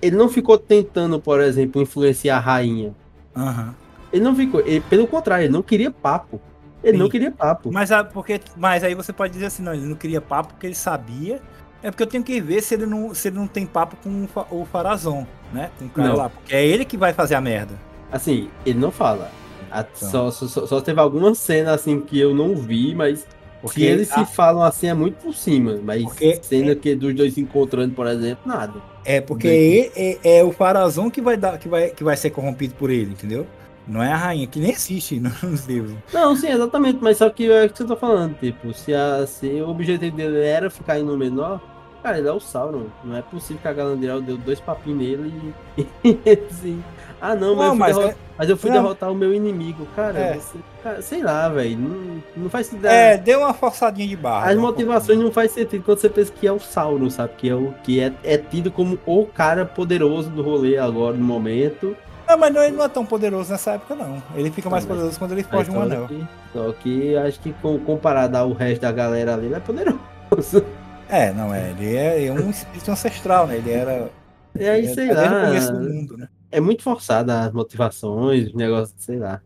ele 0.01 0.17
não 0.17 0.29
ficou 0.29 0.57
tentando, 0.59 1.21
por 1.21 1.41
exemplo, 1.41 1.83
influenciar 1.83 2.37
a 2.37 2.41
rainha. 2.41 2.95
Uhum. 3.37 3.75
Ele 4.13 4.25
não 4.25 4.35
ficou. 4.35 4.61
Ele, 4.61 4.81
pelo 4.81 5.07
contrário, 5.07 5.45
ele 5.45 5.53
não 5.53 5.63
queria 5.63 5.91
papo. 5.91 6.41
Ele 6.83 6.97
Sim. 6.97 7.03
não 7.03 7.11
queria 7.11 7.31
papo. 7.31 7.71
Mas, 7.71 7.91
porque, 8.13 8.41
mas 8.57 8.83
aí 8.83 8.95
você 8.95 9.13
pode 9.13 9.33
dizer 9.33 9.47
assim, 9.47 9.63
não, 9.63 9.75
ele 9.75 9.87
não 9.87 9.95
queria 9.95 10.21
papo 10.21 10.55
porque 10.55 10.67
ele 10.67 10.75
sabia. 10.75 11.41
É 11.83 11.91
porque 11.91 12.03
eu 12.03 12.07
tenho 12.07 12.25
que 12.25 12.41
ver 12.41 12.63
se 12.63 12.75
ele 12.75 12.87
não, 12.87 13.15
se 13.15 13.29
ele 13.29 13.37
não 13.37 13.47
tem 13.47 13.67
papo 13.67 13.97
com 14.03 14.27
o 14.51 14.65
Farazon, 14.67 15.27
né? 15.53 15.71
Com 15.79 15.87
o 15.87 15.91
cara 15.91 16.09
não. 16.09 16.17
lá. 16.17 16.29
Porque 16.29 16.55
é 16.55 16.67
ele 16.67 16.85
que 16.85 16.97
vai 16.97 17.13
fazer 17.13 17.35
a 17.35 17.41
merda. 17.41 17.75
Assim, 18.11 18.51
ele 18.67 18.79
não 18.79 18.91
fala. 18.91 19.31
Então. 19.71 20.31
Só, 20.31 20.31
só, 20.31 20.67
só, 20.67 20.81
teve 20.81 21.01
alguma 21.01 21.35
cena 21.35 21.73
assim 21.73 22.01
que 22.01 22.19
eu 22.19 22.35
não 22.35 22.57
vi, 22.57 22.95
mas 22.95 23.27
porque 23.63 23.83
eles 23.83 24.11
a... 24.13 24.25
se 24.25 24.35
falam 24.35 24.63
assim 24.63 24.89
é 24.89 24.95
muito 24.95 25.23
por 25.23 25.35
cima. 25.35 25.79
Mas 25.83 26.03
porque 26.03 26.41
cena 26.43 26.73
é... 26.73 26.75
que 26.75 26.95
dos 26.95 27.15
dois 27.15 27.35
se 27.35 27.41
encontrando, 27.41 27.95
por 27.95 28.07
exemplo, 28.07 28.43
nada. 28.47 28.75
É 29.05 29.21
porque 29.21 29.91
é, 29.95 30.11
é, 30.11 30.39
é, 30.39 30.45
o 30.45 30.53
Farazon 30.53 31.11
que 31.11 31.21
vai, 31.21 31.37
dar, 31.37 31.59
que, 31.59 31.69
vai, 31.69 31.91
que 31.91 32.05
vai 32.05 32.17
ser 32.17 32.31
corrompido 32.31 32.75
por 32.75 32.91
ele, 32.91 33.13
entendeu? 33.13 33.47
Não 33.87 34.03
é 34.03 34.13
a 34.13 34.17
rainha, 34.17 34.47
que 34.47 34.61
nem 34.61 34.71
existe 34.71 35.19
nos 35.43 35.67
livros. 35.67 35.97
Não, 36.13 36.37
sim, 36.37 36.49
exatamente, 36.49 36.99
mas 37.01 37.19
só 37.19 37.29
que 37.29 37.51
é 37.51 37.65
o 37.65 37.71
que 37.71 37.79
você 37.79 37.85
tá 37.85 37.97
falando, 37.97 38.39
tipo, 38.39 38.73
se, 38.73 38.95
a, 38.95 39.27
se 39.27 39.47
o 39.61 39.69
objetivo 39.69 40.17
dele 40.17 40.45
era 40.45 40.71
ficar 40.71 40.99
em 40.99 41.03
no 41.03 41.17
menor, 41.17 41.61
cara, 42.03 42.19
ele 42.19 42.29
é 42.29 42.33
o 42.33 42.41
Sauron. 42.41 42.87
Não 43.03 43.17
é 43.17 43.23
possível 43.23 43.61
que 43.61 43.69
a 43.69 43.73
Galadriel 43.73 44.21
deu 44.21 44.37
dois 44.37 44.61
papinhos 44.61 44.99
nele 44.99 45.55
e, 45.77 45.87
assim, 46.51 46.83
ah, 47.21 47.35
não, 47.35 47.55
mas, 47.55 47.67
não, 47.67 47.73
eu, 47.73 47.75
mas, 47.75 47.97
derrota... 47.97 48.15
é... 48.15 48.17
mas 48.39 48.51
eu 48.51 48.57
fui 48.57 48.71
não. 48.71 48.83
derrotar 48.83 49.13
o 49.13 49.15
meu 49.15 49.35
inimigo. 49.35 49.87
Cara, 49.95 50.19
é. 50.19 50.35
você... 50.35 50.59
cara 50.83 51.03
sei 51.03 51.23
lá, 51.23 51.49
velho. 51.49 51.79
Não, 51.79 52.23
não 52.37 52.51
faz 52.51 52.69
sentido. 52.69 52.87
É, 52.87 53.19
deu 53.19 53.41
uma 53.41 53.53
forçadinha 53.53 54.09
de 54.09 54.17
barra. 54.17 54.51
As 54.51 54.57
motivações 54.57 55.19
não 55.19 55.31
faz 55.31 55.53
sentido 55.53 55.85
quando 55.85 55.99
você 55.99 56.09
pensa 56.09 56.33
que 56.33 56.47
é 56.47 56.53
o 56.53 56.59
Sauron, 56.59 57.11
sabe? 57.11 57.35
Que 57.37 57.51
é 57.51 57.55
o 57.55 57.75
que 57.83 58.01
é, 58.01 58.13
é 58.25 58.39
tido 58.39 58.71
como 58.71 58.99
o 59.05 59.27
cara 59.27 59.67
poderoso 59.67 60.31
do 60.31 60.43
rolê 60.43 60.79
agora 60.79 61.17
no 61.17 61.25
momento. 61.25 61.95
Não, 62.27 62.39
mas 62.39 62.55
não, 62.55 62.63
ele 62.63 62.77
não 62.77 62.85
é 62.85 62.89
tão 62.89 63.05
poderoso 63.05 63.51
nessa 63.51 63.73
época, 63.73 63.95
não. 63.95 64.23
Ele 64.37 64.51
fica 64.51 64.71
mais 64.71 64.87
poderoso 64.87 65.19
quando 65.19 65.33
ele 65.33 65.43
foge 65.43 65.71
um 65.71 65.83
anel. 65.83 66.07
Que, 66.07 66.27
só 66.53 66.73
que 66.73 67.17
acho 67.17 67.41
que 67.41 67.53
comparado 67.85 68.37
ao 68.37 68.53
resto 68.53 68.83
da 68.83 68.93
galera 68.93 69.35
ali, 69.35 69.47
ele 69.47 69.55
é 69.55 69.61
poderoso. 69.61 70.01
É, 71.13 71.33
não 71.33 71.53
é. 71.53 71.71
Ele 71.71 71.97
é, 71.97 72.33
um 72.33 72.51
espírito 72.51 72.89
ancestral, 72.89 73.49
né? 73.49 73.57
Ele 73.57 73.73
era. 73.73 74.09
E 74.57 74.65
aí, 74.65 74.95
sei 74.95 75.13
lá. 75.13 75.51
Mundo, 75.73 76.17
né? 76.17 76.29
É 76.51 76.61
muito 76.61 76.83
forçada 76.83 77.41
as 77.41 77.53
motivações, 77.53 78.49
os 78.49 78.55
negócios, 78.55 79.03
sei 79.03 79.19
lá. 79.19 79.41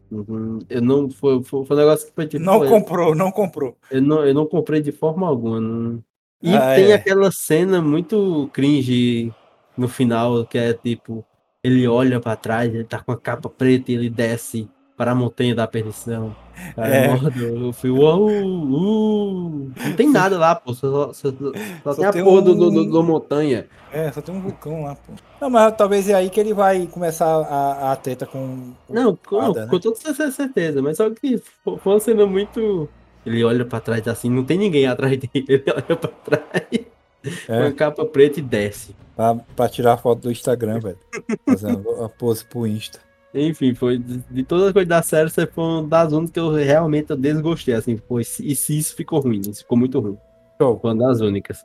Eu 0.69 0.83
não. 0.83 1.11
Foi, 1.11 1.43
foi, 1.43 1.65
foi 1.65 1.77
um 1.77 1.81
negócio 1.81 2.07
que 2.07 2.15
foi 2.15 2.27
tipo. 2.27 2.45
Não 2.45 2.59
foi, 2.59 2.69
comprou, 2.69 3.15
não 3.15 3.31
comprou. 3.31 3.77
Eu 3.91 4.03
não, 4.03 4.25
eu 4.25 4.35
não 4.35 4.47
comprei 4.47 4.81
de 4.81 4.93
forma 4.93 5.27
alguma. 5.27 5.61
Não... 5.61 6.03
E 6.43 6.55
ah, 6.55 6.75
tem 6.75 6.91
é. 6.91 6.95
aquela 6.95 7.31
cena 7.31 7.81
muito 7.81 8.49
cringe 8.53 9.33
no 9.77 9.89
final, 9.89 10.45
que 10.47 10.59
é 10.59 10.73
tipo, 10.73 11.25
ele 11.63 11.89
olha 11.89 12.21
para 12.21 12.37
trás, 12.37 12.75
ele 12.75 12.85
tá 12.85 13.01
com 13.01 13.13
a 13.13 13.19
capa 13.19 13.49
preta 13.49 13.91
e 13.91 13.95
ele 13.95 14.11
desce 14.11 14.69
para 14.97 15.13
a 15.13 15.15
montanha 15.15 15.55
da 15.55 15.67
perdição. 15.67 16.35
Cara, 16.77 16.95
é. 16.95 17.09
eu 17.37 17.73
fui, 17.73 17.91
uau, 17.91 18.27
uh, 18.27 19.73
não 19.77 19.93
tem 19.97 20.09
nada 20.11 20.39
lá, 20.39 20.55
pô. 20.55 20.73
Só, 20.73 21.13
só, 21.13 21.31
só, 21.31 21.33
só 21.85 21.95
tem 21.95 22.05
a 22.05 22.13
porra 22.13 22.41
um... 22.41 22.45
do, 22.45 22.55
do, 22.55 22.85
do, 22.85 23.03
montanha. 23.03 23.67
É, 23.93 24.11
só 24.13 24.21
tem 24.21 24.35
um 24.35 24.41
vulcão 24.41 24.85
lá, 24.85 24.95
pô. 24.95 25.13
Não, 25.41 25.51
mas 25.51 25.75
talvez 25.77 26.09
é 26.09 26.15
aí 26.15 26.31
que 26.31 26.39
ele 26.39 26.55
vai 26.55 26.87
começar 26.87 27.27
a, 27.27 27.93
a 27.93 27.97
treta 27.97 28.25
com. 28.25 28.73
Não, 28.89 29.17
com, 29.17 29.41
Ada, 29.41 29.65
né? 29.65 29.71
com 29.71 29.81
toda 29.81 29.97
certeza, 30.31 30.81
mas 30.81 30.97
só 30.97 31.11
que 31.11 31.43
foi 31.65 31.79
uma 31.85 32.01
cena 32.01 32.25
muito. 32.25 32.89
Ele 33.27 33.43
olha 33.43 33.65
pra 33.65 33.81
trás 33.81 34.07
assim, 34.07 34.31
não 34.31 34.45
tem 34.45 34.59
ninguém 34.59 34.87
atrás 34.87 35.19
dele. 35.19 35.31
Ele 35.49 35.65
olha 35.67 35.97
pra 35.97 36.11
trás. 36.25 36.95
É. 37.49 37.61
Com 37.61 37.67
a 37.67 37.73
capa 37.73 38.05
preta 38.05 38.39
e 38.39 38.43
desce. 38.43 38.95
Pra, 39.17 39.35
pra 39.35 39.69
tirar 39.69 39.95
a 39.95 39.97
foto 39.97 40.23
do 40.23 40.31
Instagram, 40.31 40.79
velho. 40.79 40.99
Fazendo 41.47 42.05
a 42.05 42.09
pose 42.09 42.45
pro 42.45 42.67
Insta. 42.67 43.01
Enfim, 43.35 43.75
foi 43.75 43.99
de 43.99 44.45
todas 44.45 44.69
as 44.69 44.73
coisas 44.73 44.89
da 44.89 45.03
série, 45.03 45.29
você 45.29 45.45
foi 45.45 45.65
uma 45.65 45.83
das 45.83 46.13
únicas 46.13 46.31
que 46.31 46.39
eu 46.39 46.53
realmente 46.53 47.11
eu 47.11 47.17
desgostei, 47.17 47.75
assim, 47.75 47.97
pô, 47.97 48.21
e 48.21 48.25
se 48.25 48.79
isso 48.79 48.95
ficou 48.95 49.19
ruim, 49.21 49.41
isso 49.41 49.63
ficou 49.63 49.77
muito 49.77 49.99
ruim. 49.99 50.17
Show. 50.61 50.79
Foi 50.79 50.93
uma 50.93 51.09
das 51.09 51.21
únicas. 51.21 51.65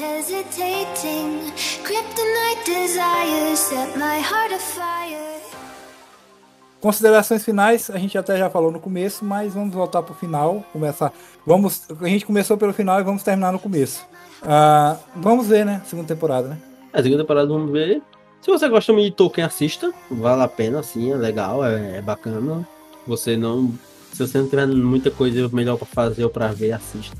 hesitating. 0.00 1.50
Kryptonite 1.82 2.64
desires 2.64 3.58
set 3.58 3.96
my 3.96 4.18
heart 4.18 4.52
afire. 4.52 5.29
Considerações 6.80 7.44
finais, 7.44 7.90
a 7.90 7.98
gente 7.98 8.16
até 8.16 8.38
já 8.38 8.48
falou 8.48 8.72
no 8.72 8.80
começo, 8.80 9.22
mas 9.22 9.52
vamos 9.52 9.74
voltar 9.74 10.02
para 10.02 10.12
o 10.12 10.16
final. 10.16 10.64
Começar. 10.72 11.12
Vamos, 11.46 11.82
a 12.00 12.08
gente 12.08 12.24
começou 12.24 12.56
pelo 12.56 12.72
final 12.72 12.98
e 12.98 13.02
vamos 13.02 13.22
terminar 13.22 13.52
no 13.52 13.58
começo. 13.58 14.06
Uh, 14.42 14.98
vamos 15.16 15.46
ver, 15.46 15.66
né? 15.66 15.82
Segunda 15.84 16.08
temporada, 16.08 16.48
né? 16.48 16.58
A 16.90 17.02
segunda 17.02 17.22
temporada 17.22 17.46
vamos 17.46 17.70
ver. 17.70 18.00
Se 18.40 18.50
você 18.50 18.66
gosta 18.66 18.94
de 18.94 19.10
Tolkien, 19.10 19.46
assista. 19.46 19.92
Vale 20.10 20.42
a 20.42 20.48
pena, 20.48 20.82
sim, 20.82 21.12
é 21.12 21.16
legal, 21.16 21.62
é, 21.62 21.98
é 21.98 22.02
bacana. 22.02 22.66
Você 23.06 23.36
não. 23.36 23.74
Se 24.14 24.26
você 24.26 24.38
não 24.38 24.48
tiver 24.48 24.66
muita 24.66 25.10
coisa 25.10 25.50
melhor 25.52 25.76
para 25.76 25.86
fazer 25.86 26.24
ou 26.24 26.30
para 26.30 26.48
ver, 26.48 26.72
assista. 26.72 27.14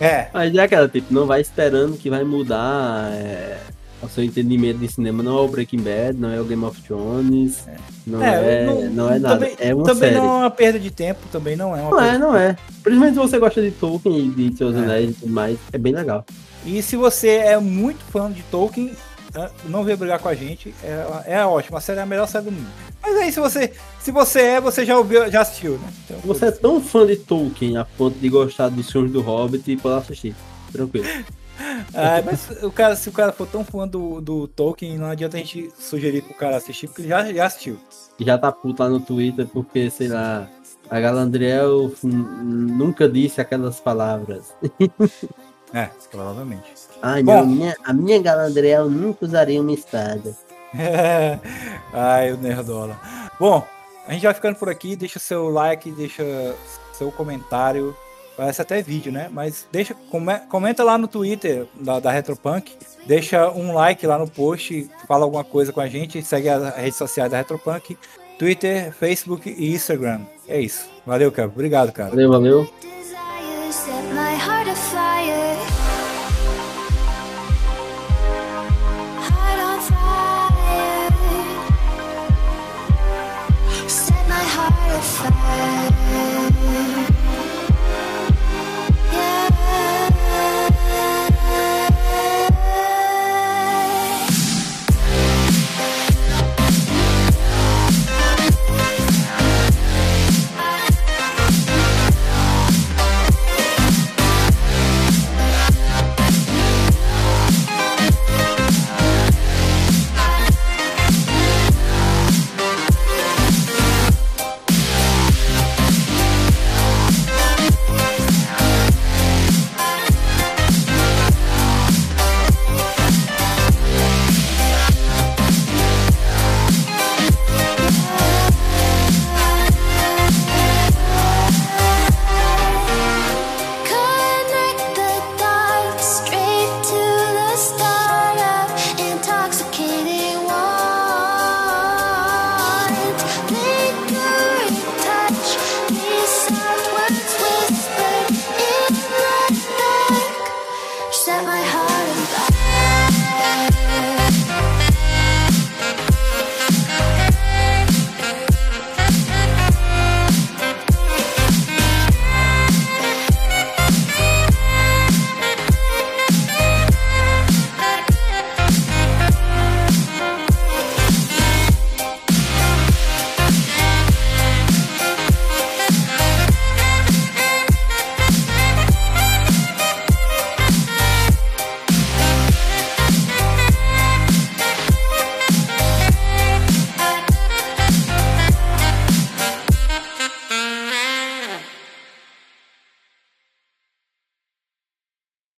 É. 0.00 0.28
Mas 0.32 0.54
é 0.54 0.62
aquela, 0.62 0.88
tipo, 0.88 1.12
não 1.12 1.26
vai 1.26 1.42
esperando 1.42 1.98
que 1.98 2.08
vai 2.08 2.24
mudar. 2.24 3.12
É 3.12 3.75
o 4.06 4.08
seu 4.08 4.24
entendimento 4.24 4.78
de 4.78 4.88
cinema 4.88 5.22
não 5.22 5.38
é 5.38 5.40
o 5.42 5.48
Breaking 5.48 5.80
Bad, 5.80 6.18
não 6.18 6.30
é 6.30 6.40
o 6.40 6.44
Game 6.44 6.64
of 6.64 6.80
Thrones, 6.82 7.66
é. 7.66 7.76
não, 8.06 8.22
é, 8.22 8.34
é, 8.34 8.66
não, 8.66 8.90
não, 8.90 9.10
é 9.10 9.18
nada. 9.18 9.34
Também, 9.34 9.56
é 9.58 9.74
uma 9.74 9.84
também 9.84 10.10
série. 10.10 10.14
não 10.14 10.24
é 10.24 10.38
uma 10.38 10.50
perda 10.50 10.78
de 10.78 10.90
tempo, 10.90 11.20
também 11.30 11.56
não 11.56 11.76
é 11.76 11.82
uma 11.82 11.90
Não 11.90 12.00
é, 12.00 12.18
não 12.18 12.36
é. 12.36 12.56
Principalmente 12.82 13.14
se 13.14 13.20
você 13.20 13.38
gosta 13.38 13.62
de 13.62 13.70
Tolkien 13.72 14.18
e 14.18 14.30
de 14.30 14.56
seus 14.56 14.74
é. 14.74 14.78
anéis 14.78 15.10
e 15.10 15.14
tudo 15.14 15.32
mais, 15.32 15.58
é 15.72 15.78
bem 15.78 15.92
legal. 15.92 16.24
E 16.64 16.82
se 16.82 16.96
você 16.96 17.28
é 17.28 17.58
muito 17.58 18.04
fã 18.04 18.30
de 18.30 18.42
Tolkien, 18.44 18.92
é, 19.34 19.50
não 19.66 19.84
veio 19.84 19.98
brigar 19.98 20.18
com 20.18 20.28
a 20.28 20.34
gente, 20.34 20.74
é, 20.82 21.22
é 21.26 21.44
ótimo, 21.44 21.76
a 21.76 21.80
série 21.80 21.98
é 21.98 22.02
a 22.02 22.06
melhor 22.06 22.26
série 22.26 22.44
do 22.46 22.52
mundo. 22.52 22.68
Mas 23.02 23.16
aí, 23.16 23.30
se 23.30 23.38
você, 23.38 23.72
se 24.00 24.10
você 24.10 24.40
é, 24.40 24.60
você 24.60 24.84
já 24.84 24.96
ouviu, 24.96 25.30
já 25.30 25.42
assistiu, 25.42 25.72
né? 25.72 25.88
Então, 26.04 26.18
você 26.24 26.46
é 26.46 26.50
tão 26.50 26.80
fã 26.80 27.06
de 27.06 27.16
Tolkien 27.16 27.76
a 27.76 27.84
ponto 27.84 28.18
de 28.18 28.28
gostar 28.28 28.68
dos 28.68 28.90
filmes 28.90 29.12
do 29.12 29.20
Hobbit, 29.20 29.76
pode 29.76 29.98
assistir. 29.98 30.34
Tranquilo. 30.72 31.06
Ah, 31.94 32.22
mas 32.24 32.62
o 32.62 32.70
cara, 32.70 32.96
se 32.96 33.08
o 33.08 33.12
cara 33.12 33.32
for 33.32 33.46
tão 33.46 33.64
fã 33.64 33.86
do, 33.86 34.20
do 34.20 34.46
Tolkien, 34.48 34.98
não 34.98 35.06
adianta 35.06 35.36
a 35.36 35.40
gente 35.40 35.70
sugerir 35.78 36.22
pro 36.22 36.34
cara 36.34 36.56
assistir, 36.56 36.86
porque 36.86 37.02
ele 37.02 37.08
já, 37.08 37.32
já 37.32 37.46
assistiu. 37.46 37.78
Já 38.18 38.38
tá 38.38 38.52
puto 38.52 38.82
lá 38.82 38.88
no 38.88 39.00
Twitter, 39.00 39.46
porque, 39.46 39.90
sei 39.90 40.08
lá, 40.08 40.48
a 40.88 41.00
Galandriel 41.00 41.92
nunca 42.02 43.08
disse 43.08 43.40
aquelas 43.40 43.80
palavras. 43.80 44.54
É, 45.72 45.90
provavelmente. 46.10 46.72
Ai, 47.02 47.22
não, 47.22 47.40
a 47.40 47.44
minha, 47.44 47.76
a 47.84 47.92
minha 47.92 48.22
Galandriel 48.22 48.88
nunca 48.88 49.24
usaria 49.24 49.60
uma 49.60 49.72
espada. 49.72 50.34
Ai, 51.92 52.32
o 52.32 52.36
Nerdola. 52.36 52.98
Bom, 53.38 53.66
a 54.06 54.12
gente 54.12 54.22
vai 54.22 54.34
ficando 54.34 54.56
por 54.56 54.68
aqui. 54.68 54.94
Deixa 54.96 55.18
seu 55.18 55.48
like, 55.50 55.90
deixa 55.90 56.54
seu 56.92 57.10
comentário. 57.10 57.96
Parece 58.36 58.60
até 58.60 58.82
vídeo, 58.82 59.10
né? 59.10 59.28
Mas 59.32 59.66
deixa, 59.72 59.94
comenta 60.48 60.84
lá 60.84 60.98
no 60.98 61.08
Twitter 61.08 61.66
da, 61.80 61.98
da 61.98 62.10
Retropunk, 62.10 62.76
deixa 63.06 63.50
um 63.50 63.72
like 63.72 64.06
lá 64.06 64.18
no 64.18 64.28
post, 64.28 64.90
fala 65.08 65.24
alguma 65.24 65.44
coisa 65.44 65.72
com 65.72 65.80
a 65.80 65.88
gente, 65.88 66.22
segue 66.22 66.48
as 66.48 66.76
redes 66.76 66.96
sociais 66.96 67.30
da 67.30 67.38
Retropunk, 67.38 67.96
Twitter, 68.38 68.92
Facebook 68.92 69.48
e 69.48 69.72
Instagram. 69.72 70.20
É 70.46 70.60
isso. 70.60 70.88
Valeu, 71.06 71.32
cara. 71.32 71.48
Obrigado, 71.48 71.92
cara. 71.92 72.10
Valeu, 72.10 72.30
valeu. 72.30 72.68